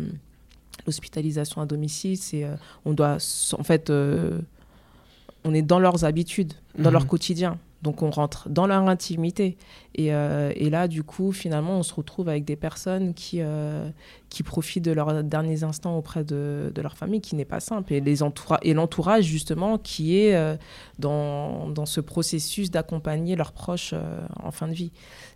l'hospitalisation 0.86 1.62
à 1.62 1.66
domicile, 1.66 2.18
c'est 2.18 2.46
on 2.86 2.94
doit, 2.94 3.18
en 3.58 3.64
fait, 3.64 3.90
on 3.90 5.54
est 5.54 5.62
dans 5.62 5.80
leurs 5.80 6.06
habitudes, 6.06 6.54
dans 6.78 6.92
leur 6.92 7.04
mhm. 7.04 7.08
quotidien. 7.08 7.60
Donc 7.84 8.02
on 8.02 8.10
rentre 8.10 8.50
dans 8.50 8.66
leur 8.66 8.88
intimité. 8.88 9.56
Et, 9.94 10.14
euh, 10.14 10.52
et, 10.56 10.70
là, 10.70 10.88
du 10.88 11.04
coup, 11.04 11.32
finalement, 11.32 11.78
on 11.78 11.84
se 11.84 11.94
retrouve 11.94 12.28
avec 12.28 12.44
des 12.44 12.56
personnes 12.56 13.14
qui, 13.14 13.38
euh, 13.40 13.90
qui 14.30 14.42
profitent 14.42 14.84
de 14.84 14.92
leurs 14.92 15.24
derniers 15.24 15.64
instants 15.64 15.96
auprès 15.96 16.24
de, 16.24 16.72
de 16.74 16.82
leur 16.82 16.98
famille, 16.98 17.22
qui 17.22 17.36
n'est 17.36 17.46
pas 17.46 17.60
simple. 17.60 17.94
Et, 17.94 18.02
les 18.02 18.24
et 18.64 18.74
l'entourage, 18.74 19.26
justement, 19.26 19.78
qui 19.78 20.18
est 20.18 20.36
euh, 20.36 20.56
dans, 20.98 21.70
dans, 21.70 21.86
ce 21.86 22.02
processus 22.02 22.72
d'accompagner 22.72 23.36
leurs 23.36 23.52
proches 23.52 23.94
en 24.42 24.52
fin 24.52 24.68
de 24.68 24.74
vie. 24.74 24.92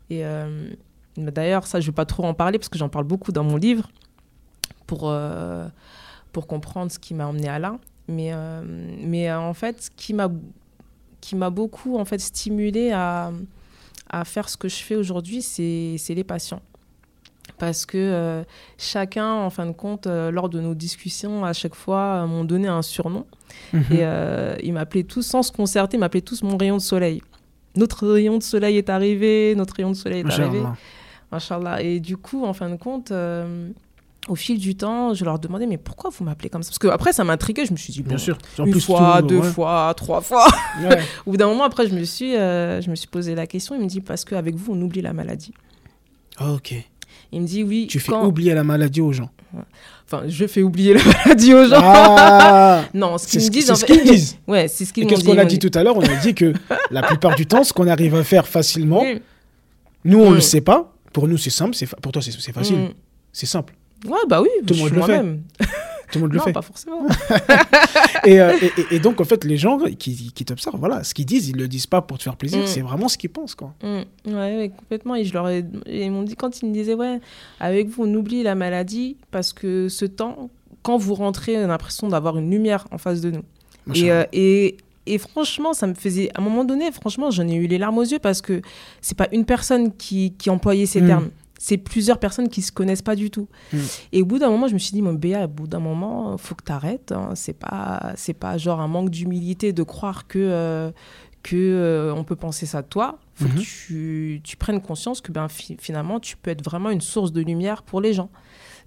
Et 0.10 0.24
d'ailleurs, 1.18 1.66
ça, 1.68 1.80
je 1.80 1.86
ne 1.86 1.92
vais 1.92 1.96
pas 1.96 2.06
trop 2.06 2.24
en 2.26 2.34
parler 2.34 2.58
parce 2.58 2.70
que 2.70 2.78
j'en 2.78 2.90
parle 2.90 3.06
beaucoup 3.06 3.32
dans 3.32 3.44
mon 3.44 3.56
livre 3.56 3.90
pour, 4.92 5.14
pour 6.34 6.48
comprendre 6.48 6.92
ce 6.92 7.00
qui 7.00 7.14
m'a 7.14 7.28
emmené 7.28 7.48
à 7.48 7.60
là. 7.60 7.78
Mais, 8.10 8.34
mais 9.00 9.32
en 9.32 9.54
fait, 9.54 9.84
ce 9.84 9.90
qui 9.96 10.14
m'a 10.14 10.30
qui 11.22 11.36
m'a 11.36 11.52
beaucoup 11.52 11.98
en 11.98 12.04
fait 12.04 12.20
stimulé 12.20 12.92
à, 12.92 13.32
à 14.10 14.26
faire 14.26 14.50
ce 14.50 14.58
que 14.58 14.68
je 14.68 14.84
fais 14.84 14.96
aujourd'hui, 14.96 15.42
c'est 15.42 16.14
les 16.14 16.24
patients. 16.24 16.62
Parce 17.58 17.86
que 17.86 17.98
euh, 17.98 18.44
chacun, 18.78 19.34
en 19.34 19.50
fin 19.50 19.68
de 19.68 19.72
compte, 19.72 20.08
euh, 20.08 20.32
lors 20.32 20.50
de 20.50 20.60
nos 20.60 20.74
discussions, 20.74 21.46
à 21.46 21.54
chaque 21.54 21.76
fois, 21.76 22.24
euh, 22.24 22.28
m'ont 22.28 22.44
donné 22.44 22.68
un 22.68 22.82
surnom. 22.82 23.26
Mhm. 23.72 23.84
Et 23.92 24.66
ils 24.66 24.74
m'appelaient 24.74 25.04
tous, 25.04 25.22
sans 25.22 25.44
se 25.44 25.52
concerter, 25.52 25.98
ils 25.98 26.00
m'appelaient 26.00 26.22
tous 26.22 26.44
mon 26.44 26.58
rayon 26.58 26.78
de 26.78 26.82
soleil. 26.82 27.22
Notre 27.76 28.08
rayon 28.08 28.38
de 28.38 28.44
soleil 28.44 28.78
est 28.78 28.90
arrivé, 28.90 29.54
notre 29.56 29.76
rayon 29.76 29.92
de 29.92 29.96
soleil 29.96 30.22
est 30.22 30.32
arrivé. 30.32 30.62
Machallah. 31.32 31.82
Et 31.82 32.00
du 32.00 32.18
coup, 32.18 32.44
en 32.46 32.54
fin 32.54 32.70
de 32.70 32.76
compte, 32.76 33.14
au 34.28 34.36
fil 34.36 34.60
du 34.60 34.76
temps, 34.76 35.14
je 35.14 35.26
leur 35.26 35.40
demandais 35.40 35.66
mais 35.66 35.78
pourquoi 35.78 36.12
vous 36.12 36.24
m'appelez 36.24 36.50
comme 36.50 36.64
ça? 36.64 36.70
Parce 36.70 36.80
que 36.80 36.88
après 36.88 37.14
ça 37.14 37.24
m'intriguait, 37.24 37.66
je 37.66 37.72
me 37.72 37.78
suis 37.78 37.92
dit 37.92 38.04
bien 38.04 38.18
sûr, 38.18 38.38
une 38.60 38.80
fois, 38.80 39.22
deux 39.22 39.42
fois, 39.42 39.94
trois 39.98 40.22
fois. 40.22 40.48
au 41.26 41.32
bout 41.32 41.38
d'un 41.38 41.48
moment 41.48 41.64
après 41.64 41.88
je 41.88 41.96
me 41.96 42.04
suis 42.04 42.36
euh, 42.36 42.82
je 42.82 42.90
me 42.90 42.96
suis 42.96 43.08
posé 43.08 43.36
la 43.36 43.48
question, 43.48 43.76
il 43.76 43.82
me 43.82 43.88
dit 43.88 44.02
parce 44.02 44.24
qu'avec 44.24 44.56
vous 44.56 44.74
on 44.74 44.82
oublie 44.82 45.02
la 45.02 45.14
maladie. 45.14 45.54
Ah, 46.38 46.54
OK. 46.54 46.74
Il 47.32 47.42
me 47.42 47.48
dit 47.48 47.64
oui. 47.64 47.88
Tu 47.90 48.00
fais 48.00 48.14
oublier 48.14 48.54
la 48.54 48.64
maladie 48.64 49.02
aux 49.02 49.12
gens. 49.12 49.30
Enfin, 50.06 50.24
je 50.28 50.48
fais 50.48 50.62
oublier 50.62 50.94
la 50.94 51.04
maladie 51.26 51.54
aux 51.54 51.66
gens. 51.66 51.82
Ah 51.82 52.84
non, 52.94 53.18
ce 53.18 53.28
qu'ils 53.28 53.42
me 53.42 53.50
disent. 53.50 53.68
C'est 53.68 53.76
ce 53.76 53.86
qu'ils 53.86 54.04
disent. 54.04 54.38
ouais, 54.48 54.68
c'est 54.68 54.86
ce 54.86 54.94
qu'ils 54.94 55.06
disent. 55.06 55.18
Qu'est-ce 55.18 55.30
qu'on 55.30 55.38
a 55.38 55.46
dit 55.46 55.60
tout 55.60 55.72
à 55.74 55.84
l'heure? 55.84 55.98
On 55.98 56.02
a 56.02 56.16
dit 56.18 56.34
que 56.36 56.54
la 56.90 57.02
plupart 57.04 57.36
du 57.36 57.46
temps, 57.46 57.64
ce 57.64 57.74
qu'on 57.74 57.88
arrive 57.88 58.16
à 58.16 58.24
faire 58.24 58.48
facilement, 58.48 59.04
nous 60.04 60.20
on 60.20 60.30
ne 60.30 60.36
le 60.36 60.38
mm. 60.38 60.42
sait 60.42 60.62
pas. 60.62 60.94
Pour 61.14 61.28
nous 61.28 61.38
c'est 61.38 61.50
simple, 61.50 61.76
pour 62.02 62.12
toi 62.12 62.22
c'est 62.22 62.54
facile, 62.54 62.78
mm. 62.78 62.94
c'est 63.34 63.46
simple. 63.46 63.74
Ouais, 64.06 64.20
bah 64.28 64.42
oui, 64.42 64.50
tout 64.66 64.74
le 64.74 64.80
monde 64.80 64.94
le 64.94 65.02
fait. 65.02 65.68
Tout 66.12 66.18
le 66.18 66.22
monde 66.24 66.34
le 66.34 66.40
non, 66.40 66.44
fait. 66.44 66.54
pas 66.54 66.62
forcément. 66.62 67.06
Euh, 68.28 68.54
et, 68.62 68.96
et, 68.96 69.00
donc, 69.00 69.20
en 69.20 69.24
fait, 69.24 69.44
les 69.44 69.58
gens 69.58 69.80
qui, 69.98 70.32
qui 70.32 70.46
t'observent, 70.46 70.78
voilà, 70.78 71.04
ce 71.04 71.16
qu'ils 71.16 71.26
disent, 71.26 71.50
ils 71.50 71.56
le 71.56 71.68
disent 71.68 71.88
pas 71.88 72.04
pour 72.04 72.20
te 72.20 72.24
faire 72.24 72.36
plaisir, 72.36 72.60
mm. 72.60 72.68
c'est 72.68 72.82
vraiment 72.82 73.08
ce 73.08 73.18
qu'ils 73.18 73.32
pensent, 73.32 73.56
quoi. 73.56 73.74
Mm. 73.82 74.36
Ouais, 74.36 74.72
complètement. 74.78 75.16
Et 75.16 75.26
je 75.26 75.34
leur 75.34 75.50
ai, 75.50 75.66
ils 75.88 76.12
m'ont 76.12 76.22
dit, 76.22 76.36
quand 76.36 76.62
ils 76.62 76.68
me 76.68 76.74
disaient, 76.74 76.94
ouais, 76.94 77.20
avec 77.60 77.88
vous, 77.88 78.04
on 78.04 78.14
oublie 78.14 78.44
la 78.44 78.54
maladie 78.54 79.18
parce 79.32 79.54
que 79.54 79.90
ce 79.90 80.06
temps, 80.06 80.52
quand 80.84 80.98
vous 80.98 81.16
rentrez, 81.16 81.58
on 81.58 81.64
a 81.64 81.68
l'impression 81.68 82.10
d'avoir 82.10 82.38
une 82.38 82.52
lumière 82.52 82.88
en 82.92 83.00
face 83.00 83.22
de 83.22 83.32
nous. 83.32 83.44
Et, 83.96 84.12
euh, 84.12 84.24
et, 84.34 84.78
et, 85.08 85.18
franchement, 85.18 85.74
ça 85.74 85.88
me 85.88 85.96
faisait, 85.96 86.30
à 86.36 86.42
un 86.42 86.44
moment 86.44 86.64
donné, 86.64 86.92
franchement, 86.92 87.32
j'en 87.32 87.48
ai 87.48 87.56
eu 87.56 87.66
les 87.66 87.80
larmes 87.80 87.98
aux 87.98 88.04
yeux 88.04 88.20
parce 88.20 88.42
que 88.42 88.62
c'est 89.02 89.18
pas 89.18 89.30
une 89.32 89.46
personne 89.46 89.92
qui, 89.96 90.34
qui 90.38 90.52
employait 90.52 90.86
ces 90.86 91.02
mm. 91.02 91.08
termes 91.08 91.30
c'est 91.64 91.78
plusieurs 91.78 92.18
personnes 92.18 92.50
qui 92.50 92.64
se 92.64 92.72
connaissent 92.72 93.04
pas 93.04 93.16
du 93.16 93.30
tout. 93.30 93.48
Mm. 93.72 93.78
Et 94.14 94.22
au 94.24 94.26
bout 94.26 94.40
d'un 94.40 94.50
moment, 94.50 94.68
je 94.68 94.74
me 94.74 94.80
suis 94.80 94.94
dit, 94.94 95.04
mon 95.04 95.14
Béa, 95.14 95.46
au 95.46 95.48
bout 95.48 95.68
d'un 95.68 95.80
moment, 95.80 96.36
faut 96.40 96.56
que 96.56 96.64
tu 96.64 96.72
arrêtes. 96.72 97.12
Hein. 97.12 97.34
C'est 97.36 97.54
pas, 97.54 98.14
c'est 98.16 98.34
pas 98.34 98.58
genre 98.58 98.82
un 98.82 98.88
manque 98.88 99.12
d'humilité 99.12 99.72
de 99.72 99.84
croire 99.84 100.26
que 100.26 100.40
euh, 100.40 100.92
que 101.44 101.56
euh, 101.56 102.16
on 102.16 102.24
peut 102.24 102.36
penser 102.36 102.66
ça 102.66 102.82
de 102.82 102.88
toi. 102.88 103.20
Faut 103.36 103.46
que 103.46 103.60
mm-hmm. 103.60 103.86
tu, 103.88 104.42
tu, 104.44 104.58
prennes 104.58 104.82
conscience 104.82 105.22
que 105.22 105.32
ben 105.32 105.48
finalement, 105.50 106.20
tu 106.20 106.36
peux 106.36 106.50
être 106.50 106.64
vraiment 106.64 106.90
une 106.90 107.02
source 107.02 107.32
de 107.32 107.42
lumière 107.42 107.84
pour 107.84 108.02
les 108.02 108.14
gens. 108.14 108.32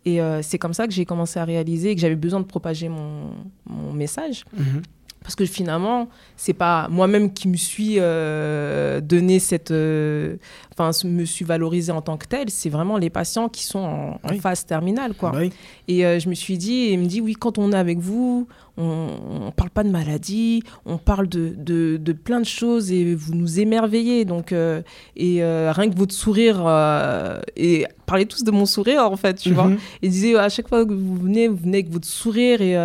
Et 0.04 0.20
euh, 0.20 0.42
c'est 0.42 0.58
comme 0.58 0.74
ça 0.74 0.88
que 0.88 0.92
j'ai 0.92 1.04
commencé 1.04 1.38
à 1.38 1.44
réaliser 1.44 1.94
que 1.94 2.00
j'avais 2.00 2.16
besoin 2.16 2.40
de 2.40 2.44
propager 2.44 2.88
mon, 2.88 3.34
mon 3.66 3.92
message. 3.92 4.44
Mm-hmm 4.58 4.82
parce 5.24 5.34
que 5.34 5.46
finalement 5.46 6.08
c'est 6.36 6.52
pas 6.52 6.86
moi-même 6.88 7.32
qui 7.32 7.48
me 7.48 7.56
suis 7.56 7.96
euh, 7.98 9.00
donné 9.00 9.40
cette 9.40 9.72
euh, 9.72 10.36
enfin 10.70 10.90
me 11.04 11.24
suis 11.24 11.44
valorisé 11.44 11.90
en 11.90 12.02
tant 12.02 12.16
que 12.18 12.26
tel 12.26 12.50
c'est 12.50 12.68
vraiment 12.68 12.98
les 12.98 13.10
patients 13.10 13.48
qui 13.48 13.64
sont 13.64 14.18
en, 14.22 14.38
phase 14.38 14.66
terminale 14.66 15.14
quoi. 15.14 15.32
Et 15.88 16.04
euh, 16.04 16.20
je 16.20 16.28
me 16.28 16.34
suis 16.34 16.58
dit 16.58 16.74
et 16.74 16.92
il 16.92 16.98
me 17.00 17.06
dit 17.06 17.20
oui 17.20 17.34
quand 17.34 17.58
on 17.58 17.72
est 17.72 17.76
avec 17.76 17.98
vous 17.98 18.46
on, 18.76 19.46
ne 19.46 19.50
parle 19.50 19.70
pas 19.70 19.84
de 19.84 19.90
maladie, 19.90 20.62
on 20.84 20.98
parle 20.98 21.28
de, 21.28 21.54
de, 21.56 22.12
plein 22.12 22.40
de 22.40 22.46
choses 22.46 22.90
et 22.90 23.14
vous 23.14 23.34
nous 23.34 23.60
émerveillez. 23.60 24.24
Donc, 24.24 24.52
euh, 24.52 24.82
et 25.16 25.42
euh, 25.42 25.72
rien 25.72 25.90
que 25.90 25.96
votre 25.96 26.14
sourire, 26.14 26.62
euh, 26.66 27.40
et 27.56 27.86
parlez 28.06 28.26
tous 28.26 28.42
de 28.42 28.50
mon 28.50 28.66
sourire 28.66 29.10
en 29.10 29.16
fait, 29.16 29.34
tu 29.34 29.52
vois. 29.52 29.68
Mhm. 29.68 29.78
Et 30.02 30.08
disait 30.08 30.36
à 30.36 30.48
chaque 30.48 30.68
fois 30.68 30.84
que 30.84 30.92
vous 30.92 31.16
venez, 31.16 31.48
vous 31.48 31.56
venez 31.56 31.78
avec 31.78 31.90
votre 31.90 32.06
sourire 32.06 32.60
et 32.60 32.76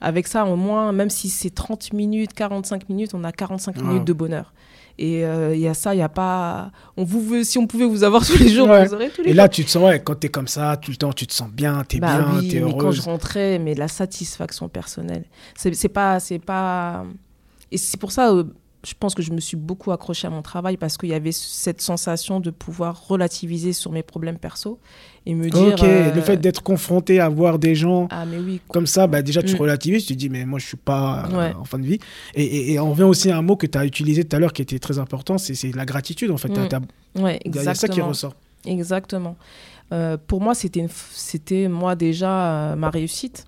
avec 0.00 0.26
ça, 0.26 0.44
au 0.46 0.56
moins, 0.56 0.92
même 0.92 1.10
si 1.10 1.28
c'est 1.28 1.50
30 1.50 1.92
minutes, 1.92 2.32
45 2.34 2.88
minutes, 2.88 3.14
on 3.14 3.24
a 3.24 3.32
45 3.32 3.82
minutes 3.82 4.04
de 4.04 4.12
bonheur. 4.12 4.52
Et 5.02 5.24
euh, 5.24 5.54
il 5.54 5.60
y 5.62 5.66
a 5.66 5.72
ça, 5.72 5.94
il 5.94 5.96
n'y 5.96 6.02
a 6.02 6.10
pas. 6.10 6.70
On 6.98 7.04
vous, 7.04 7.42
si 7.42 7.56
on 7.56 7.66
pouvait 7.66 7.86
vous 7.86 8.04
avoir 8.04 8.24
tous 8.26 8.36
les 8.38 8.50
jours, 8.50 8.66
vous 8.66 8.94
aurez 8.94 9.08
tous 9.08 9.22
les 9.22 9.30
Et 9.30 9.32
là, 9.32 9.48
tu 9.48 9.64
te 9.64 9.70
sens, 9.70 9.82
ouais, 9.82 9.98
quand 9.98 10.20
tu 10.20 10.26
es 10.26 10.30
comme 10.30 10.46
ça, 10.46 10.76
tout 10.76 10.90
le 10.90 10.98
temps, 10.98 11.14
tu 11.14 11.26
te 11.26 11.32
sens 11.32 11.48
bien, 11.50 11.82
tu 11.88 11.96
es 11.96 12.00
bah 12.00 12.18
bien, 12.18 12.40
tu 12.42 12.56
es 12.56 12.60
heureuse. 12.60 12.74
quand 12.78 12.92
je 12.92 13.00
rentrais, 13.00 13.58
mais 13.58 13.74
la 13.74 13.88
satisfaction 13.88 14.68
personnelle. 14.68 15.24
C'est 15.56 15.88
pas. 15.88 16.18
pas... 16.44 17.04
Et 17.72 17.78
c'est 17.78 17.96
pour 17.96 18.12
ça, 18.12 18.30
euh, 18.30 18.44
je 18.82 18.94
pense 18.98 19.14
que 19.14 19.22
je 19.22 19.32
me 19.32 19.40
suis 19.40 19.56
beaucoup 19.56 19.92
accrochée 19.92 20.26
à 20.26 20.30
mon 20.30 20.40
travail 20.42 20.76
parce 20.76 20.96
qu'il 20.96 21.10
y 21.10 21.14
avait 21.14 21.32
cette 21.32 21.82
sensation 21.82 22.40
de 22.40 22.50
pouvoir 22.50 23.08
relativiser 23.08 23.72
sur 23.72 23.92
mes 23.92 24.02
problèmes 24.02 24.38
perso 24.38 24.78
et 25.26 25.34
me 25.34 25.50
dire. 25.50 25.74
Ok, 25.74 25.82
le 25.82 26.20
fait 26.22 26.32
euh, 26.32 26.36
d'être 26.36 26.62
confronté 26.62 27.20
à 27.20 27.28
voir 27.28 27.58
des 27.58 27.74
gens 27.74 28.08
ah, 28.10 28.24
mais 28.24 28.38
oui. 28.38 28.60
comme 28.68 28.86
ça, 28.86 29.06
bah, 29.06 29.20
déjà 29.20 29.42
tu 29.42 29.54
mm. 29.54 29.58
relativises, 29.58 30.06
tu 30.06 30.14
te 30.14 30.18
dis, 30.18 30.30
mais 30.30 30.46
moi 30.46 30.58
je 30.58 30.66
suis 30.66 30.76
pas 30.78 31.28
euh, 31.30 31.52
en 31.58 31.64
fin 31.64 31.78
de 31.78 31.86
vie. 31.86 31.98
Et, 32.34 32.72
et, 32.72 32.80
on 32.80 32.90
revient 32.90 33.02
aussi 33.02 33.30
à 33.30 33.36
un 33.36 33.42
mot 33.42 33.56
que 33.56 33.66
tu 33.66 33.76
as 33.76 33.84
utilisé 33.84 34.24
tout 34.24 34.34
à 34.36 34.38
l'heure 34.38 34.54
qui 34.54 34.62
était 34.62 34.78
très 34.78 34.98
important, 34.98 35.36
c'est 35.36 35.74
la 35.74 35.84
gratitude 35.84 36.30
en 36.30 36.38
fait. 36.38 36.48
Mm. 36.48 37.22
Ouais, 37.22 37.38
Il 37.44 37.54
y 37.54 37.58
a 37.58 37.74
ça 37.74 37.88
qui 37.88 38.00
ressort. 38.00 38.34
Exactement. 38.64 39.36
Euh, 39.92 40.16
pour 40.26 40.40
moi, 40.40 40.54
c'était 40.54 41.68
moi 41.68 41.96
déjà 41.96 42.74
ma 42.76 42.88
réussite. 42.88 43.46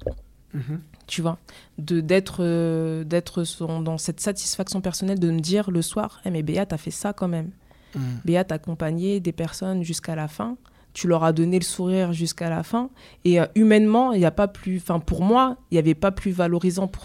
Mm-hmm 0.55 0.92
tu 1.07 1.23
vois, 1.23 1.39
de 1.79 2.01
d'être 2.01 2.39
euh, 2.41 3.05
d'être 3.05 3.45
dans 3.83 3.99
cette 3.99 4.21
satisfaction 4.21 4.81
personnelle 4.81 5.19
de 5.19 5.31
me 5.31 5.41
dire 5.41 5.71
le 5.71 5.83
soir, 5.83 6.21
hey, 6.25 6.33
mais 6.33 6.43
Béa, 6.43 6.67
t'as 6.67 6.77
fait 6.77 6.91
ça 6.91 7.13
quand 7.13 7.29
même. 7.29 7.51
Mm. 7.95 8.01
Béa, 8.25 8.45
t'as 8.45 8.57
accompagné 8.57 9.21
des 9.21 9.33
personnes 9.33 9.83
jusqu'à 9.83 10.15
la 10.15 10.29
fin. 10.29 10.57
Tu 10.95 11.09
leur 11.09 11.25
as 11.25 11.33
donné 11.33 11.59
le 11.59 11.65
sourire 11.65 12.13
jusqu'à 12.13 12.51
la 12.51 12.63
fin. 12.63 12.91
Et 13.25 13.41
euh, 13.41 13.47
humainement, 13.55 14.13
il 14.13 14.19
n'y 14.19 14.27
a 14.27 14.31
pas 14.31 14.49
plus. 14.49 14.77
Enfin, 14.77 15.01
pour 15.01 15.23
moi, 15.23 15.57
il 15.71 15.75
n'y 15.75 15.79
avait 15.79 15.95
pas 15.95 16.11
plus 16.11 16.33
valorisant 16.33 16.87
pour, 16.87 17.05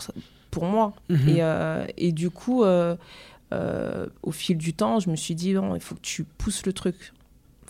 pour 0.52 0.66
moi. 0.66 0.94
Mm-hmm. 1.10 1.30
Et, 1.30 1.38
euh, 1.40 1.86
et, 1.98 2.12
du 2.12 2.30
coup, 2.30 2.64
au 2.64 4.32
fil 4.32 4.58
du 4.58 4.74
temps, 4.74 5.00
je 5.00 5.10
me 5.10 5.16
suis 5.16 5.36
dit, 5.36 5.54
non, 5.54 5.76
il 5.76 5.82
faut 5.82 5.96
que 5.96 6.02
tu 6.02 6.26
pousses 6.26 6.66
le 6.66 6.74
truc. 6.74 7.14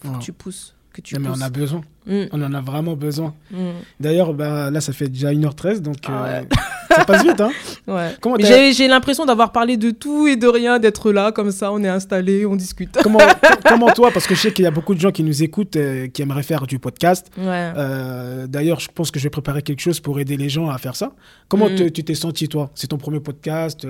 Il 0.04 0.10
faut 0.10 0.18
que 0.18 0.24
tu 0.24 0.34
pousses. 0.34 0.76
Que 0.92 1.02
tu 1.02 1.20
mais 1.20 1.30
on 1.30 1.42
a 1.42 1.50
besoin. 1.52 1.84
Mm. 2.08 2.24
On 2.32 2.42
en 2.42 2.54
a 2.54 2.62
vraiment 2.62 2.96
besoin. 2.96 3.34
Mm. 3.52 3.58
D'ailleurs, 4.00 4.34
bah, 4.34 4.72
là, 4.72 4.82
ça 4.82 4.94
fait 4.94 5.10
déjà 5.10 5.32
1h13, 5.32 5.82
donc 5.82 5.98
ah 6.08 6.26
euh, 6.26 6.42
ça 6.90 7.06
passe 7.06 7.24
vite. 7.24 7.42
Hein 7.42 7.52
ouais. 7.88 8.72
J'ai 8.74 8.88
l'impression 8.88 9.26
d'avoir 9.26 9.52
parlé 9.52 9.78
de 9.78 9.92
tout 9.92 10.28
et 10.28 10.38
de 10.38 10.48
rien, 10.48 10.80
d'être 10.80 11.12
là, 11.12 11.32
comme 11.32 11.52
ça, 11.52 11.72
on 11.72 11.84
est 11.84 11.90
installé, 11.90 12.46
on 12.46 12.56
discute. 12.56 12.98
Comment, 13.04 13.20
comment 13.66 13.92
toi, 13.92 14.12
parce 14.12 14.28
que 14.28 14.36
je 14.36 14.42
sais 14.42 14.52
qu'il 14.52 14.64
y 14.64 14.68
a 14.68 14.72
beaucoup 14.72 14.96
de 14.96 15.00
gens 15.00 15.12
qui 15.12 15.24
nous 15.24 15.44
écoutent, 15.44 15.76
euh, 15.76 16.08
qui 16.08 16.22
aimeraient 16.22 16.44
faire 16.44 16.66
du 16.68 16.80
podcast. 16.80 17.30
Euh, 17.38 18.48
d'ailleurs, 18.48 18.80
je 18.80 18.90
pense 18.94 19.12
que 19.12 19.20
je 19.20 19.24
vais 19.26 19.30
préparer 19.30 19.62
quelque 19.62 19.82
chose 19.82 20.00
pour 20.00 20.20
aider 20.20 20.38
les 20.38 20.50
gens 20.50 20.70
à 20.70 20.78
faire 20.78 20.96
ça. 20.96 21.12
Comment 21.48 21.70
mm. 21.70 21.92
tu 21.92 22.04
t'es 22.04 22.16
senti, 22.16 22.48
toi? 22.48 22.72
C'est 22.76 22.88
ton 22.88 22.98
premier 22.98 23.20
podcast 23.20 23.88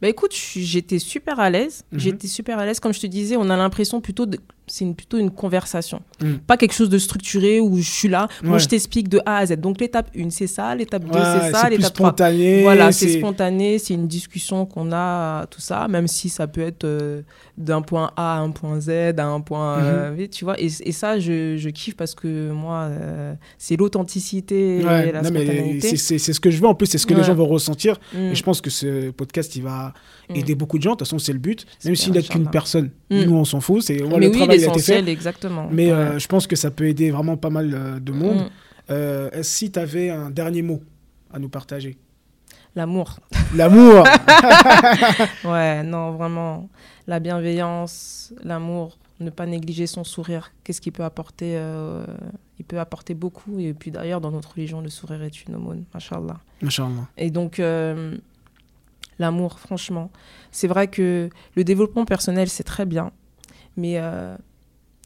Bah 0.00 0.08
écoute, 0.08 0.32
j'étais 0.34 0.98
super 0.98 1.40
à 1.40 1.50
l'aise. 1.50 1.84
Mhm. 1.92 1.98
J'étais 1.98 2.28
super 2.28 2.58
à 2.58 2.66
l'aise. 2.66 2.80
Comme 2.80 2.92
je 2.92 3.00
te 3.00 3.06
disais, 3.06 3.36
on 3.36 3.48
a 3.50 3.56
l'impression 3.56 4.00
plutôt 4.00 4.26
de 4.26 4.38
c'est 4.70 4.84
une, 4.84 4.94
plutôt 4.94 5.18
une 5.18 5.30
conversation. 5.30 6.02
Pas 6.46 6.56
quelque 6.56 6.74
chose 6.74 6.88
de 6.88 6.98
structuré 6.98 7.57
où 7.60 7.76
je 7.78 7.90
suis 7.90 8.08
là, 8.08 8.28
moi 8.42 8.58
je 8.58 8.66
t'explique 8.66 9.08
de 9.08 9.20
A 9.26 9.38
à 9.38 9.46
Z. 9.46 9.56
Donc 9.56 9.80
l'étape 9.80 10.10
1, 10.16 10.30
c'est 10.30 10.46
ça, 10.46 10.74
l'étape 10.74 11.04
2, 11.04 11.12
c'est 11.12 11.52
ça, 11.52 11.68
l'étape 11.68 11.92
3. 11.92 12.08
spontané. 12.08 12.62
Voilà, 12.62 12.92
c'est 12.92 13.18
spontané, 13.18 13.78
c'est 13.78 13.94
une 13.94 14.08
discussion 14.08 14.66
qu'on 14.66 14.92
a, 14.92 15.46
tout 15.46 15.60
ça, 15.60 15.88
même 15.88 16.06
si 16.06 16.28
ça 16.28 16.46
peut 16.46 16.60
être 16.60 16.84
euh, 16.84 17.22
d'un 17.56 17.82
point 17.82 18.10
A 18.16 18.36
à 18.36 18.38
un 18.38 18.50
point 18.50 18.80
Z, 18.80 18.90
à 19.18 19.26
un 19.26 19.40
point 19.40 19.78
euh, 19.78 20.16
mm-hmm. 20.16 20.28
tu 20.28 20.44
vois. 20.44 20.60
Et, 20.60 20.68
ça, 20.68 21.18
je, 21.18 21.56
je, 21.56 21.68
kiffe 21.68 21.96
parce 21.96 22.14
que 22.14 22.50
moi, 22.50 22.88
euh, 22.90 23.34
c'est 23.58 23.76
l'authenticité 23.76 24.78
et 24.78 24.82
la 25.12 25.24
spontanéité. 25.24 25.96
C'est 25.96 26.18
ce 26.18 26.40
que 26.40 26.50
je 26.50 26.60
veux, 26.60 26.66
en 26.66 26.74
plus, 26.74 26.86
c'est 26.86 26.98
ce 26.98 27.06
que 27.06 27.14
les 27.14 27.24
gens 27.24 27.34
vont 27.34 27.46
ressentir. 27.46 27.98
Mm. 28.14 28.18
Et 28.18 28.34
je 28.34 28.42
pense 28.42 28.60
que 28.60 28.70
ce 28.70 29.10
podcast, 29.10 29.54
il 29.56 29.62
va 29.62 29.92
mm. 30.28 30.36
aider 30.36 30.54
beaucoup 30.54 30.78
de 30.78 30.82
gens. 30.82 30.90
De 30.92 30.96
toute 30.96 31.06
façon, 31.06 31.18
c'est 31.18 31.32
le 31.32 31.38
but. 31.38 31.66
Même 31.84 31.96
s'il 31.96 32.12
n'est 32.12 32.22
qu'une 32.22 32.48
personne, 32.50 32.90
nous, 33.10 33.34
on 33.34 33.44
s'en 33.44 33.60
fout. 33.60 33.82
C'est 33.82 33.98
le 33.98 34.30
travail 34.30 34.56
essentiel, 34.56 35.08
exactement. 35.08 35.68
Mais 35.70 35.88
je 36.18 36.26
pense 36.26 36.46
que 36.46 36.56
ça 36.56 36.70
peut 36.70 36.86
aider 36.86 37.10
vraiment 37.10 37.36
pas 37.36 37.47
mal 37.50 37.72
euh, 37.72 38.00
de 38.00 38.12
monde. 38.12 38.38
Mm. 38.38 38.50
Euh, 38.90 39.42
si 39.42 39.70
tu 39.70 39.78
avais 39.78 40.10
un 40.10 40.30
dernier 40.30 40.62
mot 40.62 40.82
à 41.32 41.38
nous 41.38 41.48
partager? 41.48 41.98
L'amour. 42.74 43.18
L'amour 43.54 44.04
Ouais, 45.44 45.82
non, 45.82 46.12
vraiment. 46.12 46.68
La 47.06 47.18
bienveillance, 47.18 48.32
l'amour, 48.42 48.98
ne 49.20 49.30
pas 49.30 49.46
négliger 49.46 49.86
son 49.86 50.04
sourire. 50.04 50.52
Qu'est-ce 50.62 50.80
qu'il 50.80 50.92
peut 50.92 51.04
apporter 51.04 51.60
Il 52.58 52.64
peut 52.64 52.78
apporter 52.78 53.14
beaucoup. 53.14 53.58
Et 53.58 53.74
puis 53.74 53.90
d'ailleurs, 53.90 54.20
dans 54.20 54.30
notre 54.30 54.52
religion, 54.54 54.80
le 54.80 54.90
sourire 54.90 55.22
est 55.22 55.44
une 55.44 55.56
aumône. 55.56 55.84
Machallah. 55.92 56.38
Machallah. 56.62 57.08
Et 57.16 57.30
donc, 57.30 57.60
l'amour, 59.18 59.58
franchement. 59.58 60.10
C'est 60.52 60.68
vrai 60.68 60.86
que 60.86 61.30
le 61.56 61.64
développement 61.64 62.04
personnel, 62.04 62.48
c'est 62.48 62.64
très 62.64 62.86
bien. 62.86 63.10
Mais 63.76 63.98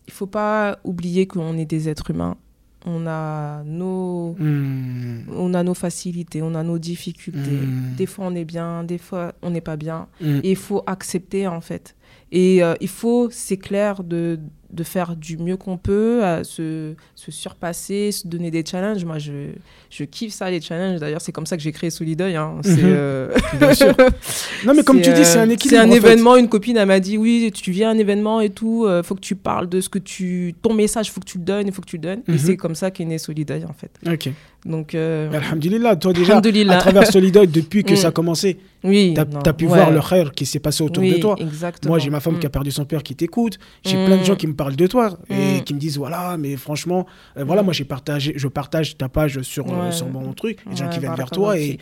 il 0.06 0.12
faut 0.12 0.26
pas 0.26 0.78
oublier 0.84 1.26
qu'on 1.26 1.56
est 1.56 1.64
des 1.64 1.88
êtres 1.88 2.10
humains. 2.10 2.36
On 2.84 3.06
a 3.06 3.62
nos, 3.64 4.34
hmm. 4.38 5.26
on 5.36 5.54
a 5.54 5.62
nos 5.62 5.74
facilités, 5.74 6.42
on 6.42 6.54
a 6.54 6.64
nos 6.64 6.78
difficultés. 6.78 7.50
Hmm. 7.50 7.94
Des 7.96 8.06
fois 8.06 8.26
on 8.26 8.34
est 8.34 8.44
bien, 8.44 8.82
des 8.82 8.98
fois 8.98 9.34
on 9.42 9.50
n'est 9.50 9.60
pas 9.60 9.76
bien. 9.76 10.08
Hmm. 10.20 10.40
Et 10.42 10.50
il 10.50 10.56
faut 10.56 10.82
accepter 10.86 11.46
en 11.46 11.60
fait. 11.60 11.94
Et 12.32 12.62
euh, 12.62 12.74
il 12.80 12.88
faut, 12.88 13.28
c'est 13.30 13.58
clair, 13.58 14.02
de, 14.02 14.40
de 14.72 14.84
faire 14.84 15.16
du 15.16 15.36
mieux 15.36 15.56
qu'on 15.56 15.76
peut, 15.76 16.24
à 16.24 16.44
se, 16.44 16.94
se, 17.14 17.30
surpasser, 17.30 18.10
se 18.10 18.26
donner 18.26 18.50
des 18.50 18.64
challenges. 18.64 19.04
Moi, 19.04 19.18
je, 19.18 19.50
je 19.90 20.04
kiffe 20.04 20.32
ça, 20.32 20.50
les 20.50 20.60
challenges. 20.60 21.00
D'ailleurs, 21.00 21.20
c'est 21.20 21.32
comme 21.32 21.46
ça 21.46 21.56
que 21.56 21.62
j'ai 21.62 21.72
créé 21.72 21.90
Solidoy. 21.90 22.36
Hein. 22.36 22.60
Mhm. 22.64 22.78
Euh, 22.82 23.28
Bien 23.58 23.74
sûr. 23.74 23.94
Non, 24.64 24.74
mais 24.74 24.84
comme 24.84 25.00
tu 25.00 25.12
dis, 25.12 25.24
c'est 25.24 25.38
un 25.38 25.48
euh, 25.48 25.52
équilibre. 25.52 25.82
C'est 25.82 25.88
un 25.88 25.90
événement. 25.90 26.36
Une 26.36 26.48
copine, 26.48 26.76
elle 26.76 26.86
m'a 26.86 27.00
dit 27.00 27.18
Oui, 27.18 27.50
tu 27.52 27.72
viens 27.72 27.90
à 27.90 27.92
un 27.92 27.98
événement 27.98 28.40
et 28.40 28.50
tout, 28.50 28.86
il 28.88 29.02
faut 29.02 29.14
que 29.14 29.20
tu 29.20 29.34
parles 29.34 29.68
de 29.68 29.80
ce 29.80 29.88
que 29.88 29.98
tu. 29.98 30.54
Ton 30.62 30.72
message, 30.72 31.08
il 31.08 31.10
faut 31.10 31.20
que 31.20 31.26
tu 31.26 31.38
le 31.38 31.44
donnes, 31.44 31.66
il 31.66 31.72
faut 31.72 31.82
que 31.82 31.88
tu 31.88 31.96
le 31.96 32.02
donnes. 32.02 32.22
Et 32.28 32.32
mhm. 32.32 32.38
c'est 32.38 32.56
comme 32.56 32.74
ça 32.74 32.90
qu'est 32.90 33.04
né 33.04 33.18
Solidoy, 33.18 33.64
en 33.64 33.72
fait. 33.72 33.90
Ok. 34.10 34.30
Donc, 34.64 34.94
euh... 34.94 35.32
Alhamdulillah, 35.32 35.96
toi 35.96 36.12
déjà, 36.12 36.38
à 36.38 36.76
travers 36.76 37.06
Solidoy, 37.10 37.48
depuis 37.48 37.82
que 37.82 37.96
ça 37.96 38.08
a 38.08 38.10
mm. 38.10 38.14
commencé, 38.14 38.58
oui, 38.84 39.14
tu 39.14 39.20
as, 39.20 39.52
pu 39.52 39.66
voir 39.66 39.90
le 39.90 40.00
khair 40.00 40.32
qui 40.32 40.46
s'est 40.46 40.60
passé 40.60 40.84
autour 40.84 41.02
de 41.02 41.14
toi. 41.14 41.36
Exactement. 41.38 41.92
Moi, 41.92 41.98
j'ai 41.98 42.10
ma 42.10 42.20
femme 42.20 42.38
qui 42.38 42.46
a 42.46 42.48
mm. 42.48 42.52
perdu 42.52 42.70
son 42.70 42.84
père 42.84 43.02
qui 43.02 43.16
t'écoute. 43.16 43.58
J'ai 43.84 44.04
plein 44.04 44.16
de 44.16 44.22
mm. 44.22 44.24
gens 44.24 44.36
qui 44.36 44.46
me 44.46 44.54
parlent 44.54 44.76
de 44.76 44.86
toi 44.86 45.18
et 45.28 45.62
qui 45.64 45.74
me 45.74 45.80
disent 45.80 45.98
voilà, 45.98 46.36
mais 46.36 46.56
franchement, 46.56 47.06
euh, 47.36 47.44
voilà, 47.44 47.62
moi, 47.62 47.72
j'ai 47.72 47.84
partagé, 47.84 48.34
je 48.36 48.48
partage 48.48 48.96
ta 48.96 49.08
page 49.08 49.42
sur, 49.42 49.66
euh, 49.68 49.90
sur 49.90 50.08
mon 50.08 50.32
truc. 50.32 50.58
Les 50.70 50.76
gens 50.76 50.88
qui 50.88 51.00
viennent 51.00 51.16
vers 51.16 51.30
toi 51.30 51.58
et, 51.58 51.78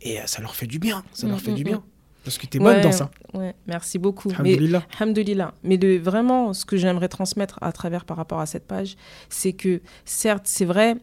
et 0.00 0.18
euh, 0.18 0.22
ça 0.24 0.40
leur 0.40 0.54
fait 0.54 0.66
du 0.66 0.78
bien. 0.78 1.02
Ça 1.12 1.26
leur 1.26 1.40
fait 1.40 1.52
du 1.52 1.64
bien. 1.64 1.82
Parce 2.24 2.38
que 2.38 2.46
tu 2.46 2.58
es 2.58 2.60
bonne 2.60 2.80
dans 2.80 2.92
ça. 2.92 3.10
Ouais, 3.34 3.52
merci 3.66 3.98
beaucoup. 3.98 4.30
Alhamdulillah. 4.30 5.52
Mais, 5.64 5.76
Mais 5.76 5.98
vraiment, 5.98 6.54
ce 6.54 6.64
que 6.64 6.76
j'aimerais 6.76 7.08
transmettre 7.08 7.58
à 7.60 7.72
travers 7.72 8.04
par 8.04 8.16
rapport 8.16 8.38
à 8.38 8.46
cette 8.46 8.66
page, 8.66 8.96
c'est 9.28 9.52
que 9.52 9.82
certes, 10.04 10.44
c'est 10.46 10.64
vrai, 10.64 10.96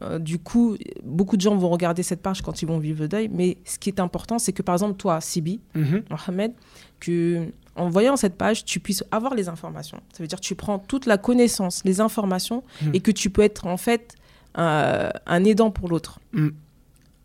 euh, 0.00 0.18
du 0.18 0.38
coup, 0.38 0.76
beaucoup 1.04 1.36
de 1.36 1.42
gens 1.42 1.56
vont 1.56 1.68
regarder 1.68 2.02
cette 2.02 2.22
page 2.22 2.42
quand 2.42 2.62
ils 2.62 2.66
vont 2.66 2.78
vivre 2.78 3.00
le 3.00 3.08
deuil. 3.08 3.28
Mais 3.32 3.58
ce 3.64 3.78
qui 3.78 3.88
est 3.88 4.00
important, 4.00 4.38
c'est 4.38 4.52
que 4.52 4.62
par 4.62 4.74
exemple, 4.74 4.96
toi, 4.96 5.20
Sibi, 5.20 5.60
mhm. 5.74 6.04
Mohamed, 6.10 6.52
que 7.00 7.48
en 7.76 7.88
voyant 7.88 8.16
cette 8.16 8.36
page, 8.36 8.64
tu 8.64 8.80
puisses 8.80 9.04
avoir 9.10 9.34
les 9.34 9.48
informations. 9.48 9.98
Ça 10.12 10.22
veut 10.22 10.26
dire 10.26 10.38
que 10.38 10.44
tu 10.44 10.54
prends 10.54 10.78
toute 10.78 11.06
la 11.06 11.16
connaissance, 11.18 11.82
les 11.84 12.00
informations, 12.00 12.62
mhm. 12.82 12.94
et 12.94 13.00
que 13.00 13.10
tu 13.10 13.30
peux 13.30 13.42
être 13.42 13.66
en 13.66 13.76
fait 13.76 14.14
un, 14.54 15.44
aidant 15.44 15.70
pour 15.70 15.88
l'autre. 15.88 16.20
Mhm. 16.32 16.52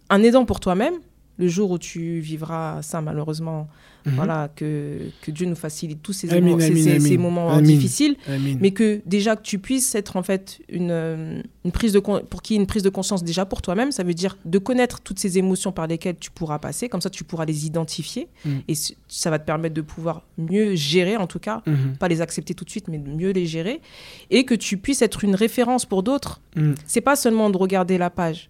Un 0.09 0.23
aidant 0.23 0.45
pour 0.45 0.59
toi-même, 0.59 0.93
le 1.37 1.47
jour 1.47 1.71
où 1.71 1.77
tu 1.77 2.19
vivras 2.19 2.81
ça, 2.81 3.01
malheureusement, 3.01 3.67
Mhm. 4.07 4.15
Voilà, 4.15 4.49
que, 4.55 4.99
que 5.21 5.31
Dieu 5.31 5.45
nous 5.45 5.55
facilite 5.55 6.01
tous 6.01 6.13
ces, 6.13 6.27
ces, 6.27 7.17
moments 7.17 7.61
difficiles, 7.61 8.15
mais 8.59 8.71
que 8.71 9.01
déjà 9.05 9.35
que 9.35 9.41
tu 9.41 9.59
puisses 9.59 9.95
être 9.95 10.15
en 10.15 10.23
fait 10.23 10.59
une, 10.69 10.91
euh, 10.91 11.41
une 11.65 11.71
prise 11.71 11.91
de 11.91 11.99
pour 11.99 12.41
qu'il 12.41 12.55
y 12.55 12.57
ait 12.57 12.61
une 12.61 12.67
prise 12.67 12.83
de 12.83 12.89
conscience 12.89 13.23
déjà 13.23 13.45
pour 13.45 13.61
toi-même, 13.61 13.91
ça 13.91 14.03
veut 14.03 14.13
dire 14.13 14.37
de 14.45 14.57
connaître 14.59 15.01
toutes 15.01 15.19
ces 15.19 15.37
émotions 15.37 15.73
par 15.73 15.87
lesquelles 15.87 16.17
tu 16.17 16.31
pourras 16.31 16.59
passer, 16.59 16.87
comme 16.87 17.01
ça 17.01 17.09
tu 17.09 17.25
pourras 17.25 17.45
les 17.45 17.65
identifier 17.65 18.29
mhm. 18.45 18.61
et 18.67 18.73
ça 19.09 19.29
va 19.29 19.39
te 19.39 19.45
permettre 19.45 19.75
de 19.75 19.81
pouvoir 19.81 20.23
mieux 20.37 20.75
gérer 20.75 21.17
en 21.17 21.27
tout 21.27 21.39
cas, 21.39 21.61
mhm. 21.65 21.97
pas 21.99 22.07
les 22.07 22.21
accepter 22.21 22.53
tout 22.53 22.63
de 22.63 22.69
suite, 22.69 22.87
mais 22.87 22.97
mieux 22.97 23.31
les 23.31 23.45
gérer 23.45 23.81
et 24.29 24.45
que 24.45 24.55
tu 24.55 24.77
puisses 24.77 25.01
être 25.01 25.23
une 25.23 25.35
référence 25.35 25.85
pour 25.85 26.03
d'autres. 26.03 26.39
C'est 26.87 27.01
pas 27.01 27.15
seulement 27.15 27.51
de 27.51 27.57
regarder 27.57 27.99
la 27.99 28.09
page. 28.09 28.49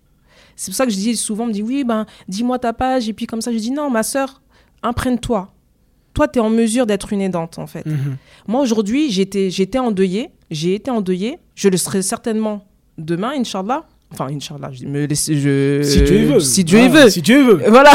C'est 0.56 0.72
pour 0.72 0.76
ça 0.76 0.86
que 0.86 0.92
je 0.92 0.98
dis 0.98 1.16
souvent, 1.16 1.44
on 1.44 1.48
me 1.48 1.54
dit 1.54 1.62
oui, 1.62 1.84
ben 1.84 2.06
dis-moi 2.28 2.58
ta 2.58 2.74
page 2.74 3.08
et 3.08 3.14
puis 3.14 3.28
comme 3.28 3.42
ça 3.42 3.52
je 3.52 3.58
dis 3.58 3.72
non, 3.72 3.90
ma 3.90 4.04
sœur, 4.04 4.42
imprègne-toi. 4.84 5.52
Toi, 6.14 6.28
tu 6.28 6.40
es 6.40 6.42
en 6.42 6.50
mesure 6.50 6.86
d'être 6.86 7.14
une 7.14 7.22
aidante, 7.22 7.60
en 7.60 7.68
fait. 7.68 7.86
Mhm. 7.86 8.18
Moi, 8.48 8.62
aujourd'hui, 8.62 9.12
j'étais, 9.12 9.50
j'étais 9.50 9.80
endeuillée. 9.80 10.30
J'ai 10.50 10.76
été 10.76 10.90
endeuillée. 10.90 11.38
Je 11.56 11.70
le 11.70 11.78
serai 11.78 12.02
certainement 12.02 12.66
demain, 12.98 13.34
Inch'Allah. 13.38 13.84
Enfin, 14.12 14.28
Inch'Allah, 14.32 14.72
je 14.72 14.86
me 14.86 15.06
laisse, 15.06 15.30
je... 15.32 15.82
Si 15.84 16.02
Dieu 16.02 16.26
veut. 16.26 16.40
Si 16.40 16.64
Dieu 16.64 16.88
veut. 16.88 17.10
Si 17.10 17.22
Dieu 17.22 17.44
veut. 17.44 17.62
Voilà. 17.70 17.92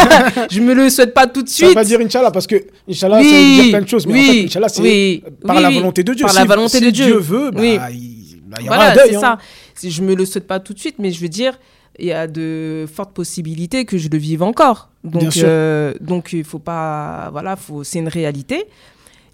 je 0.50 0.60
me 0.60 0.72
le 0.74 0.88
souhaite 0.88 1.12
pas 1.12 1.26
tout 1.26 1.42
de 1.42 1.48
suite. 1.48 1.68
Ça 1.68 1.74
va 1.74 1.80
pas 1.80 1.84
dire 1.84 2.00
Inch'Allah 2.00 2.30
parce 2.30 2.46
que 2.46 2.64
Inch'Allah, 2.88 3.22
ça 3.22 3.28
veut 3.28 3.62
dire 3.62 3.68
plein 3.70 3.82
de 3.82 3.88
choses. 3.88 4.06
Mais 4.06 4.20
en 4.20 4.32
fait, 4.32 4.44
Inch'Allah, 4.44 4.68
c'est 4.68 5.22
par 5.44 5.60
la 5.60 5.70
volonté 5.70 6.04
de 6.04 6.14
Dieu. 6.14 6.24
Par 6.24 6.34
la 6.34 6.44
volonté 6.44 6.80
de 6.80 6.90
Dieu. 6.90 7.04
Si 7.04 7.10
Dieu 7.10 7.18
veut, 7.18 7.50
bah, 7.50 7.90
il, 7.90 8.40
bah, 8.46 8.58
y 8.62 8.68
aura 8.68 8.76
voilà, 8.76 8.92
un 8.92 8.94
deuil. 8.94 9.10
c'est 9.10 9.16
hein. 9.16 9.38
ça. 9.74 9.88
Je 9.88 10.02
me 10.02 10.14
le 10.14 10.24
souhaite 10.24 10.46
pas 10.46 10.60
tout 10.60 10.72
de 10.72 10.78
suite, 10.78 10.96
mais 10.98 11.10
je 11.10 11.20
veux 11.20 11.28
dire, 11.28 11.58
il 11.98 12.06
y 12.06 12.12
a 12.12 12.26
de 12.26 12.86
fortes 12.92 13.12
possibilités 13.12 13.84
que 13.84 13.98
je 13.98 14.08
le 14.08 14.18
vive 14.18 14.42
encore. 14.42 14.90
Donc, 15.04 15.36
euh, 15.36 15.94
donc 16.00 16.32
il 16.32 16.44
faut 16.44 16.58
pas, 16.58 17.30
voilà, 17.30 17.56
faut, 17.56 17.84
c'est 17.84 17.98
une 17.98 18.08
réalité. 18.08 18.66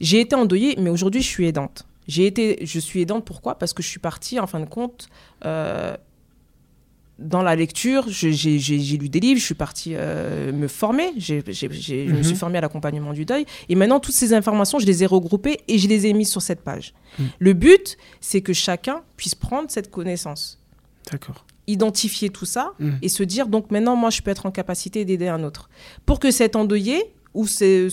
J'ai 0.01 0.21
été 0.21 0.35
endeuillée, 0.35 0.77
mais 0.79 0.91
aujourd'hui, 0.91 1.23
je 1.23 1.29
suis 1.29 1.47
aidante. 1.47 1.87
J'ai 2.09 2.27
été, 2.27 2.59
je 2.63 2.79
suis 2.79 3.01
aidante. 3.01 3.25
Pourquoi? 3.25 3.59
Parce 3.59 3.73
que 3.73 3.83
je 3.83 3.89
suis 3.89 4.01
partie, 4.01 4.41
en 4.41 4.47
fin 4.47 4.59
de 4.61 4.67
compte, 4.67 5.09
euh, 5.45 5.97
dans 7.19 7.43
la 7.43 7.55
lecture. 7.55 8.07
J'ai 8.09 8.97
lu 8.97 9.09
des 9.09 9.21
livres, 9.21 9.41
je 9.41 9.45
suis 9.45 9.55
partie 9.55 9.93
euh, 9.95 10.53
me 10.53 10.67
former. 10.67 11.13
Je 11.19 11.37
me 11.37 11.53
suis 11.53 12.07
mhm. 12.09 12.35
formée 12.35 12.59
à 12.59 12.61
l'accompagnement 12.61 13.13
du 13.13 13.25
deuil. 13.25 13.47
Et 13.69 13.77
maintenant, 13.77 14.01
toutes 14.01 14.15
ces 14.15 14.35
informations, 14.35 14.79
je 14.79 14.87
les 14.87 15.05
ai 15.05 15.07
regroupées 15.07 15.61
et 15.69 15.79
je 15.79 15.89
les 15.89 16.07
ai 16.07 16.13
mises 16.13 16.31
sur 16.31 16.43
cette 16.43 16.63
page. 16.63 16.95
Mhm. 17.19 17.29
Le 17.39 17.53
but, 17.53 17.97
c'est 18.21 18.41
que 18.41 18.53
chacun 18.53 19.03
puisse 19.17 19.37
prendre 19.37 19.71
cette 19.71 19.91
connaissance. 19.91 20.59
D'accord 21.11 21.45
identifier 21.67 22.31
tout 22.31 22.45
ça 22.45 22.73
mm. 22.79 22.91
et 23.03 23.09
se 23.09 23.23
dire 23.23 23.47
donc 23.47 23.71
maintenant 23.71 23.97
moi 23.97 24.11
je 24.11 24.21
peux 24.21 24.31
être 24.31 24.47
en 24.47 24.51
capacité 24.51 25.05
d'aider 25.05 25.29
un 25.29 25.43
autre 25.45 25.69
pour 26.07 26.19
que 26.19 26.31
cet 26.31 26.57
endeuillé 26.57 27.03
ou 27.35 27.47
ce, 27.47 27.89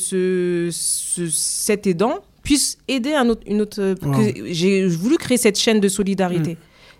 cet 1.31 1.87
aidant 1.87 2.19
puisse 2.43 2.77
aider 2.87 3.13
un 3.13 3.29
autre, 3.29 3.43
une 3.45 3.61
autre 3.61 3.95
j'ai 4.49 4.87
voulu 4.87 5.17
créer 5.17 5.37
cette 5.37 5.57
chaîne 5.57 5.79
de 5.79 5.87
solidarité 5.87 6.53
mm. 6.53 6.57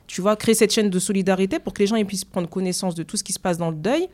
tu 0.08 0.22
vois 0.22 0.36
créer 0.36 0.56
cette 0.56 0.72
chaîne 0.72 0.90
de 0.90 1.00
solidarité 1.00 1.60
pour 1.60 1.74
que 1.74 1.80
les 1.80 1.88
gens 1.88 2.04
puissent 2.06 2.26
prendre 2.26 2.48
connaissance 2.48 2.96
de 2.96 3.04
tout 3.04 3.18
ce 3.18 3.24
qui 3.24 3.34
se 3.34 3.40
passe 3.40 3.58
dans 3.58 3.72
le 3.72 3.78
deuil 3.78 4.08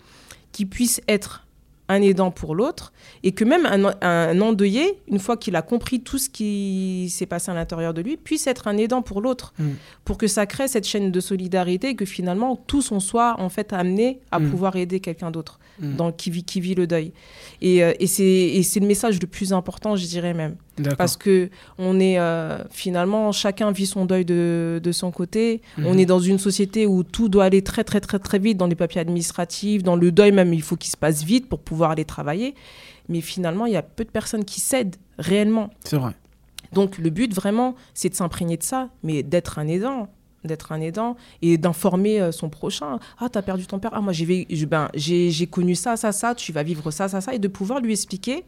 qu'ils 0.51 0.69
puissent 0.69 1.01
être 1.07 1.44
un 1.87 2.01
aidant 2.01 2.31
pour 2.31 2.55
l'autre, 2.55 2.93
et 3.23 3.31
que 3.31 3.43
même 3.43 3.65
un, 3.65 4.41
endeuillé, 4.41 4.99
une 5.07 5.19
fois 5.19 5.37
qu'il 5.37 5.55
a 5.55 5.61
compris 5.61 6.01
tout 6.01 6.17
ce 6.17 6.29
qui 6.29 7.09
s'est 7.09 7.25
passé 7.25 7.51
à 7.51 7.53
l'intérieur 7.53 7.93
de 7.93 8.01
lui, 8.01 8.17
puisse 8.17 8.47
être 8.47 8.67
un 8.67 8.77
aidant 8.77 9.01
pour 9.01 9.21
l'autre, 9.21 9.53
mm. 9.59 9.69
pour 10.03 10.17
que 10.17 10.27
ça 10.27 10.45
crée 10.45 10.67
cette 10.67 10.85
chaîne 10.85 11.11
de 11.11 11.19
solidarité 11.19 11.89
et 11.89 11.95
que 11.95 12.05
finalement 12.05 12.55
tous 12.55 12.91
on 12.91 12.99
soit 12.99 13.39
en 13.39 13.49
fait 13.49 13.73
amenés 13.73 14.19
à 14.31 14.39
mm. 14.39 14.49
pouvoir 14.49 14.75
aider 14.75 14.99
quelqu'un 14.99 15.31
d'autre 15.31 15.59
mm. 15.79 15.95
dans 15.95 16.11
qui 16.11 16.31
vit 16.31 16.43
qui 16.43 16.59
vit 16.59 16.75
le 16.75 16.87
deuil. 16.87 17.11
Et, 17.61 17.83
euh, 17.83 17.93
et 17.99 18.07
c'est 18.07 18.79
le 18.79 18.87
message 18.87 19.19
le 19.21 19.27
plus 19.27 19.53
important, 19.53 19.95
je 19.95 20.05
dirais 20.05 20.33
même. 20.33 20.55
Parce 20.97 21.15
que 21.15 21.49
on 21.77 21.99
est 21.99 22.19
euh, 22.19 22.57
finalement, 22.69 23.31
chacun 23.31 23.71
vit 23.71 23.85
son 23.85 24.05
deuil 24.05 24.25
de, 24.25 24.81
de 24.83 24.91
son 24.91 25.11
côté. 25.11 25.61
On 25.77 25.93
Mhm. 25.93 25.99
est 25.99 26.05
dans 26.05 26.19
une 26.19 26.37
société 26.39 26.85
où 26.85 27.03
tout 27.03 27.29
doit 27.29 27.45
aller 27.45 27.61
très, 27.61 27.83
très, 27.83 28.01
très, 28.01 28.19
très 28.19 28.39
vite 28.39 28.57
dans 28.57 28.67
les 28.67 28.75
papiers 28.75 29.01
administratifs, 29.01 29.83
dans 29.83 29.95
le 29.95 30.11
deuil 30.11 30.31
même, 30.31 30.53
il 30.53 30.61
faut 30.61 30.75
qu'il 30.75 30.91
se 30.91 30.97
passe 30.97 31.23
vite 31.23 31.47
pour 31.47 31.59
pouvoir 31.59 31.91
aller 31.91 32.05
travailler. 32.05 32.55
Mais 33.07 33.21
finalement, 33.21 33.65
il 33.67 33.73
y 33.73 33.77
a 33.77 33.83
peu 33.83 34.03
de 34.03 34.09
personnes 34.09 34.43
qui 34.45 34.59
cèdent 34.59 34.95
réellement. 35.17 35.69
C'est 35.83 35.97
vrai. 35.97 36.11
Donc 36.73 36.97
le 36.97 37.09
but 37.09 37.33
vraiment, 37.33 37.75
c'est 37.93 38.09
de 38.09 38.15
s'imprégner 38.15 38.57
de 38.57 38.63
ça, 38.63 38.89
mais 39.03 39.23
d'être 39.23 39.59
un 39.59 39.67
aidant 39.67 40.09
d'être 40.43 40.71
un 40.73 40.79
aidant 40.79 41.15
et 41.41 41.57
d'informer 41.57 42.21
euh, 42.21 42.31
son 42.31 42.49
prochain. 42.49 42.99
Ah, 43.17 43.29
t'as 43.29 43.41
perdu 43.41 43.65
ton 43.65 43.79
père. 43.79 43.89
Ah, 43.95 44.01
moi, 44.01 44.13
j'ai 44.13 44.45
ben, 44.67 44.89
j'ai 44.93 45.47
connu 45.47 45.73
ça, 45.73 45.97
ça, 45.97 46.11
ça. 46.11 46.35
Tu 46.35 46.51
vas 46.51 46.61
vivre 46.61 46.91
ça, 46.91 47.07
ça, 47.07 47.19
ça. 47.19 47.33
Et 47.33 47.39
de 47.39 47.47
pouvoir 47.47 47.79
lui 47.79 47.93
expliquer, 47.93 48.43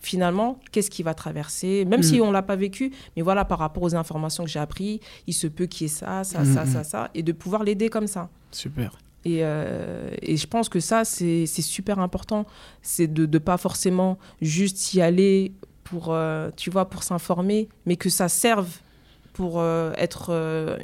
finalement, 0.00 0.58
qu'est-ce 0.72 0.90
qu'il 0.90 1.04
va 1.04 1.14
traverser? 1.14 1.84
Même 1.84 2.02
si 2.02 2.16
Mhm. 2.20 2.26
on 2.28 2.32
l'a 2.32 2.42
pas 2.42 2.56
vécu, 2.56 2.90
mais 3.16 3.22
voilà, 3.22 3.44
par 3.44 3.58
rapport 3.58 3.82
aux 3.82 3.94
informations 3.94 4.44
que 4.44 4.50
j'ai 4.50 4.58
apprises, 4.58 4.98
il 5.26 5.34
se 5.34 5.46
peut 5.46 5.66
qu'il 5.66 5.86
y 5.86 5.90
ait 5.90 5.94
ça, 5.94 6.24
ça, 6.24 6.40
Mhm, 6.40 6.54
ça, 6.54 6.64
mhm. 6.64 6.72
ça, 6.72 6.84
ça. 6.84 7.10
Et 7.14 7.22
de 7.22 7.32
pouvoir 7.32 7.62
l'aider 7.64 7.88
comme 7.90 8.06
ça. 8.06 8.28
Super. 8.50 8.92
Et, 9.26 9.40
euh, 9.44 10.08
et 10.22 10.36
je 10.38 10.46
pense 10.46 10.68
que 10.70 10.80
ça, 10.80 11.04
c'est 11.04 11.44
super 11.46 11.98
important. 11.98 12.46
C'est 12.80 13.06
de 13.06 13.26
ne 13.26 13.38
pas 13.38 13.58
forcément 13.58 14.18
juste 14.40 14.94
y 14.94 15.02
aller 15.02 15.52
pour, 15.84 16.06
euh, 16.08 16.50
tu 16.56 16.70
vois, 16.70 16.88
pour 16.88 17.02
s'informer, 17.02 17.68
mais 17.84 17.96
que 17.96 18.08
ça 18.08 18.28
serve 18.30 18.78
pour 19.34 19.60
euh, 19.60 19.92
être 19.96 20.30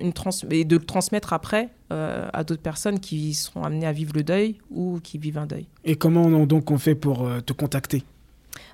une 0.00 0.12
trans 0.12 0.30
et 0.50 0.64
de 0.64 0.76
le 0.76 0.84
transmettre 0.84 1.32
après 1.32 1.70
à 1.90 2.42
d'autres 2.44 2.62
personnes 2.62 2.98
qui 3.00 3.32
seront 3.32 3.62
amenées 3.64 3.86
à 3.86 3.92
vivre 3.92 4.12
le 4.14 4.22
deuil 4.24 4.58
ou 4.70 4.98
qui 5.02 5.18
vivent 5.18 5.38
un 5.38 5.46
deuil. 5.46 5.66
Et 5.84 5.96
comment 5.96 6.22
on, 6.22 6.44
donc 6.46 6.70
on 6.70 6.78
fait 6.78 6.94
pour 6.96 7.26
te 7.46 7.52
contacter? 7.52 8.02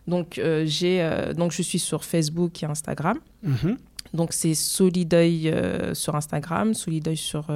Donc, 0.06 0.38
euh, 0.38 0.64
j'ai, 0.66 1.02
euh, 1.02 1.32
donc 1.32 1.52
je 1.52 1.62
suis 1.62 1.78
sur 1.78 2.04
Facebook 2.04 2.62
et 2.62 2.66
Instagram. 2.66 3.18
Mhm. 3.42 3.76
Donc 4.14 4.32
c'est 4.34 4.54
Solideuil 4.54 5.48
euh, 5.48 5.94
sur 5.94 6.14
Instagram, 6.16 6.74
Solideuil 6.74 7.16
sur, 7.16 7.46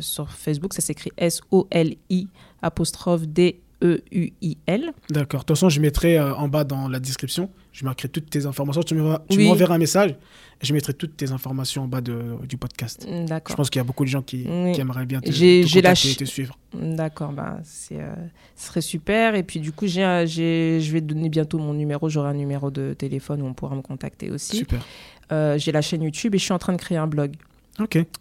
sur 0.00 0.30
Facebook. 0.30 0.72
Ça 0.72 0.80
s'écrit 0.80 1.10
S-O-L-I 1.18 2.28
apostrophe 2.62 3.26
D-E-U-I-L. 3.80 4.92
D'accord. 5.10 5.40
De 5.40 5.44
toute 5.46 5.56
façon, 5.56 5.68
je 5.68 5.80
mettrai 5.80 6.18
euh, 6.18 6.34
en 6.34 6.48
bas 6.48 6.64
dans 6.64 6.88
la 6.88 6.98
description, 7.00 7.50
je 7.72 7.84
marquerai 7.84 8.08
toutes 8.08 8.30
tes 8.30 8.46
informations. 8.46 8.82
Tu 8.82 8.94
m'enverras 8.94 9.20
Oui. 9.30 9.62
un 9.74 9.78
message 9.78 10.10
et 10.10 10.64
je 10.66 10.72
mettrai 10.72 10.94
toutes 10.94 11.16
tes 11.16 11.32
informations 11.32 11.82
en 11.84 11.86
bas 11.88 12.00
de, 12.00 12.36
du 12.48 12.56
podcast. 12.56 13.06
Je 13.08 13.26
D'accord. 13.26 13.56
pense 13.56 13.68
qu'il 13.70 13.78
y 13.78 13.80
a 13.80 13.84
beaucoup 13.84 14.04
de 14.04 14.08
gens 14.10 14.22
qui, 14.22 14.46
Oui. 14.48 14.72
qui 14.72 14.80
aimeraient 14.80 15.04
bien 15.06 15.20
te, 15.20 15.28
la 15.82 15.94
ch- 15.94 16.16
te 16.16 16.24
suivre. 16.24 16.58
D'accord, 16.74 17.32
bah, 17.32 17.58
c'est, 17.64 18.00
euh, 18.00 18.14
ce 18.56 18.68
serait 18.68 18.80
super. 18.80 19.34
Et 19.34 19.42
puis 19.42 19.60
du 19.60 19.72
coup, 19.72 19.86
j'ai, 19.86 20.00
je 20.26 20.92
vais 20.92 21.00
te 21.00 21.06
donner 21.06 21.28
bientôt 21.28 21.58
mon 21.58 21.74
numéro. 21.74 22.08
J'aurai 22.08 22.30
un 22.30 22.34
numéro 22.34 22.70
de 22.70 22.94
téléphone 22.96 23.42
où 23.42 23.46
on 23.46 23.54
pourra 23.54 23.76
me 23.76 23.82
contacter 23.82 24.30
aussi. 24.30 24.56
Super. 24.58 24.84
Euh, 25.32 25.58
j'ai 25.58 25.72
la 25.72 25.82
chaîne 25.82 26.02
YouTube 26.02 26.34
et 26.34 26.38
je 26.38 26.44
suis 26.44 26.52
en 26.52 26.58
train 26.58 26.72
de 26.72 26.78
créer 26.78 26.98
un 26.98 27.06
blog 27.08 27.34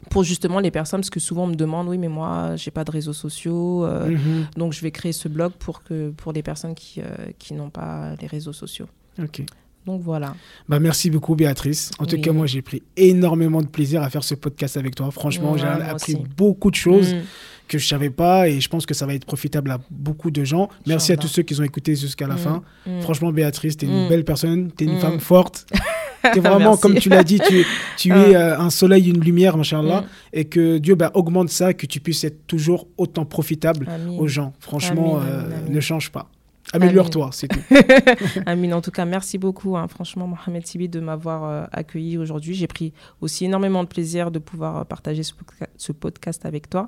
Pour 0.09 0.23
justement 0.23 0.59
les 0.59 0.71
personnes, 0.71 0.99
parce 1.01 1.09
que 1.09 1.19
souvent 1.19 1.43
on 1.45 1.47
me 1.47 1.55
demande, 1.55 1.87
oui, 1.87 1.97
mais 1.97 2.09
moi, 2.09 2.55
j'ai 2.57 2.71
pas 2.71 2.83
de 2.83 2.91
réseaux 2.91 3.13
sociaux. 3.13 3.85
euh, 3.85 4.09
Mhm. 4.09 4.47
Donc 4.57 4.73
je 4.73 4.81
vais 4.81 4.91
créer 4.91 5.13
ce 5.13 5.27
blog 5.29 5.53
pour, 5.59 5.83
que, 5.83 6.09
pour 6.11 6.33
les 6.33 6.43
personnes 6.43 6.75
qui, 6.75 6.99
euh, 7.01 7.05
qui 7.39 7.53
n'ont 7.53 7.69
pas 7.69 8.15
les 8.21 8.27
réseaux 8.27 8.53
sociaux. 8.53 8.87
Ok. 9.21 9.43
Donc 9.85 10.01
voilà. 10.01 10.33
Bah, 10.67 10.79
merci 10.79 11.11
beaucoup, 11.11 11.35
Béatrice. 11.35 11.91
En 11.99 12.05
tout 12.07 12.19
cas, 12.19 12.31
moi, 12.31 12.47
j'ai 12.47 12.63
pris 12.63 12.81
énormément 12.97 13.61
de 13.61 13.67
plaisir 13.67 14.01
à 14.01 14.09
faire 14.09 14.23
ce 14.23 14.33
podcast 14.33 14.77
avec 14.77 14.95
toi. 14.95 15.11
Franchement, 15.11 15.51
Ouais, 15.53 15.59
j'ai 15.59 15.67
appris 15.67 16.15
aussi. 16.15 16.23
beaucoup 16.35 16.71
de 16.71 16.75
choses 16.75 17.13
Mm. 17.13 17.21
que 17.67 17.77
je 17.77 17.87
savais 17.87 18.09
pas 18.09 18.49
et 18.49 18.59
je 18.59 18.67
pense 18.67 18.85
que 18.87 18.95
ça 18.95 19.05
va 19.05 19.13
être 19.13 19.25
profitable 19.25 19.69
à 19.69 19.79
beaucoup 19.91 20.31
de 20.31 20.43
gens. 20.43 20.69
Merci 20.87 21.11
à 21.11 21.17
tous 21.17 21.27
ceux 21.27 21.43
qui 21.43 21.59
ont 21.59 21.63
écouté 21.63 21.95
jusqu'à 21.95 22.25
la 22.27 22.33
Mm. 22.33 22.37
fin. 22.39 22.63
Mm. 22.87 23.01
Franchement, 23.01 23.31
Béatrice, 23.31 23.77
t'es 23.77 23.85
une 23.85 24.07
Mm. 24.07 24.09
belle 24.09 24.25
personne, 24.25 24.71
t'es 24.71 24.85
une 24.85 24.95
Mm. 24.97 24.99
femme 25.01 25.19
forte. 25.19 25.67
T'es 26.33 26.39
vraiment, 26.39 26.59
Merci. 26.59 26.81
comme 26.81 26.95
tu 26.95 27.09
l'as 27.09 27.23
dit, 27.23 27.39
tu, 27.47 27.65
tu 27.97 28.11
Ah. 28.11 28.17
es 28.27 28.35
euh, 28.35 28.59
un 28.59 28.69
soleil, 28.69 29.09
une 29.09 29.21
lumière, 29.21 29.57
machallah, 29.57 30.01
Mm. 30.01 30.05
et 30.33 30.45
que 30.45 30.77
Dieu 30.77 30.95
bah, 30.95 31.11
augmente 31.13 31.49
ça, 31.49 31.73
que 31.73 31.85
tu 31.85 31.99
puisses 31.99 32.23
être 32.23 32.45
toujours 32.47 32.87
autant 32.97 33.25
profitable 33.25 33.87
Amin. 33.89 34.17
aux 34.17 34.27
gens. 34.27 34.53
Franchement, 34.59 35.17
Amin, 35.17 35.25
euh, 35.27 35.49
ne 35.69 35.79
change 35.79 36.11
pas. 36.11 36.29
Améliore-toi, 36.73 37.29
c'est 37.31 37.47
tout. 37.47 37.59
Amine, 38.47 38.73
en 38.73 38.81
tout 38.81 38.89
cas, 38.91 39.05
merci 39.05 39.37
beaucoup, 39.37 39.77
hein, 39.77 39.87
franchement, 39.87 40.27
Mohamed 40.27 40.65
Sibi, 40.65 40.89
de 40.89 40.99
m'avoir 40.99 41.43
euh, 41.45 41.63
accueilli 41.71 42.17
aujourd'hui. 42.17 42.55
J'ai 42.55 42.65
pris 42.67 42.91
aussi 43.21 43.45
énormément 43.45 43.83
de 43.83 43.87
plaisir 43.87 44.31
de 44.31 44.39
pouvoir 44.39 44.85
partager 44.87 45.21
ce, 45.23 45.33
podca- 45.33 45.67
ce 45.77 45.91
podcast 45.91 46.43
avec 46.45 46.69
toi. 46.69 46.87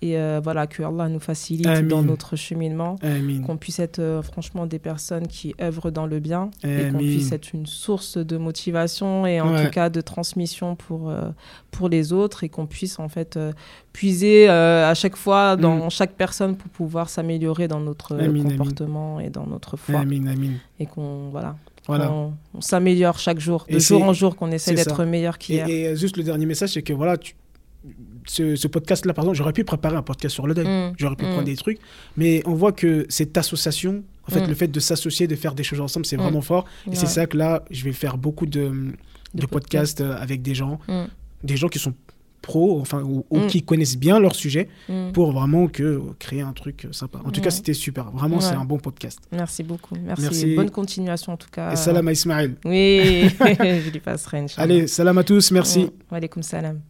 Et 0.00 0.16
euh, 0.16 0.40
voilà, 0.42 0.68
que 0.68 0.82
Allah 0.84 1.08
nous 1.08 1.18
facilite 1.18 1.66
dans 1.88 2.02
notre 2.02 2.36
cheminement, 2.36 2.96
qu'on 3.44 3.56
puisse 3.56 3.80
être 3.80 3.98
euh, 3.98 4.22
franchement 4.22 4.64
des 4.66 4.78
personnes 4.78 5.26
qui 5.26 5.54
œuvrent 5.60 5.90
dans 5.90 6.06
le 6.06 6.20
bien 6.20 6.50
et 6.62 6.88
qu'on 6.90 6.98
puisse 6.98 7.32
être 7.32 7.52
une 7.52 7.66
source 7.66 8.16
de 8.16 8.36
motivation 8.36 9.26
et 9.26 9.40
en 9.40 9.52
Ouais. 9.52 9.64
tout 9.64 9.70
cas 9.70 9.90
de 9.90 10.00
transmission 10.00 10.76
pour, 10.76 11.10
euh, 11.10 11.30
pour 11.72 11.88
les 11.88 12.12
autres 12.12 12.44
et 12.44 12.48
qu'on 12.48 12.66
puisse 12.66 12.98
en 13.00 13.08
fait 13.08 13.38
puiser 13.92 14.48
à 14.48 14.94
chaque 14.94 15.16
fois 15.16 15.56
dans 15.56 15.88
chaque 15.90 16.12
personne 16.12 16.56
pour 16.56 16.70
pouvoir 16.70 17.08
s'améliorer 17.08 17.66
dans 17.68 17.80
notre 17.80 18.14
Mm. 18.16 18.42
Comportement 18.56 19.20
et 19.20 19.30
dans 19.30 19.46
notre 19.46 19.76
foi 19.76 20.00
Amin, 20.00 20.26
amin. 20.26 20.52
et 20.78 20.86
qu'on 20.86 21.28
voilà, 21.30 21.56
on, 21.88 22.32
s'améliore 22.60 23.18
chaque 23.18 23.40
jour, 23.40 23.66
de 23.68 23.76
Et 23.76 23.80
jour 23.80 24.02
en 24.04 24.12
jour, 24.12 24.36
qu'on 24.36 24.50
essaie 24.52 24.74
d'être 24.74 25.04
meilleur 25.04 25.34
Et, 25.36 25.38
qu'hier. 25.38 25.68
et, 25.68 25.86
euh, 25.88 25.96
juste 25.96 26.16
le 26.18 26.22
dernier 26.22 26.44
message, 26.46 26.70
c'est 26.70 26.82
que 26.82 26.92
voilà, 26.92 27.16
tu- 27.16 27.34
ce, 28.30 28.56
ce 28.56 28.68
podcast-là, 28.68 29.14
par 29.14 29.24
exemple, 29.24 29.38
j'aurais 29.38 29.52
pu 29.52 29.64
préparer 29.64 29.96
un 29.96 30.02
podcast 30.02 30.34
sur 30.34 30.46
le 30.46 30.54
deuil. 30.54 30.66
Mm, 30.66 30.94
J'aurais 30.96 31.16
pu 31.16 31.24
mm. 31.24 31.30
prendre 31.30 31.44
des 31.44 31.56
trucs. 31.56 31.78
Mais 32.16 32.42
on 32.46 32.54
voit 32.54 32.72
que 32.72 33.06
cette 33.08 33.36
association, 33.36 34.02
en 34.26 34.30
fait, 34.30 34.40
Mm. 34.40 34.48
le 34.48 34.54
fait 34.54 34.68
de 34.68 34.80
s'associer, 34.80 35.26
de 35.26 35.36
faire 35.36 35.54
des 35.54 35.64
choses 35.64 35.80
ensemble, 35.80 36.06
c'est 36.06 36.16
vraiment 36.16 36.42
fort. 36.42 36.64
Et 36.90 36.96
c'est 36.96 37.06
ça 37.06 37.26
que 37.26 37.36
là, 37.36 37.62
je 37.70 37.84
vais 37.84 37.92
faire 37.92 38.18
beaucoup 38.18 38.46
de, 38.46 38.92
de, 39.34 39.46
podcasts 39.46 40.00
euh, 40.00 40.16
avec 40.18 40.42
des 40.42 40.54
gens, 40.54 40.78
des 41.42 41.56
gens 41.56 41.68
qui 41.68 41.78
sont 41.78 41.94
pros, 42.42 42.80
enfin, 42.80 43.02
ou, 43.02 43.24
ou 43.30 43.40
qui 43.46 43.62
connaissent 43.62 43.96
bien 43.98 44.18
leur 44.20 44.34
sujet, 44.34 44.68
pour 45.12 45.32
vraiment 45.32 45.68
que, 45.68 45.82
euh, 45.82 46.00
créer 46.18 46.40
un 46.40 46.52
truc 46.52 46.84
euh, 46.84 46.92
sympa. 46.92 47.20
En 47.24 47.30
tout 47.30 47.40
cas, 47.40 47.50
c'était 47.50 47.74
super. 47.74 48.10
Vraiment, 48.10 48.40
c'est 48.40 48.54
un 48.54 48.64
bon 48.64 48.78
podcast. 48.78 49.20
Merci 49.32 49.62
beaucoup. 49.62 49.96
Merci. 49.96 50.22
Merci. 50.22 50.54
Bonne 50.54 50.70
continuation 50.70 51.32
en 51.32 51.36
tout 51.36 51.50
cas. 51.50 51.72
Et 51.72 51.76
salam 51.76 52.06
à 52.06 52.12
Ismaël. 52.12 52.54
Oui, 52.64 53.28
je 53.40 53.90
lui 53.90 54.00
passerai, 54.00 54.38
Inch'Allah. 54.40 54.64
Allez, 54.64 54.86
salam 54.86 55.18
à 55.18 55.24
tous, 55.24 55.50
merci. 55.50 55.90
Wa 56.10 56.20
salam. 56.42 56.80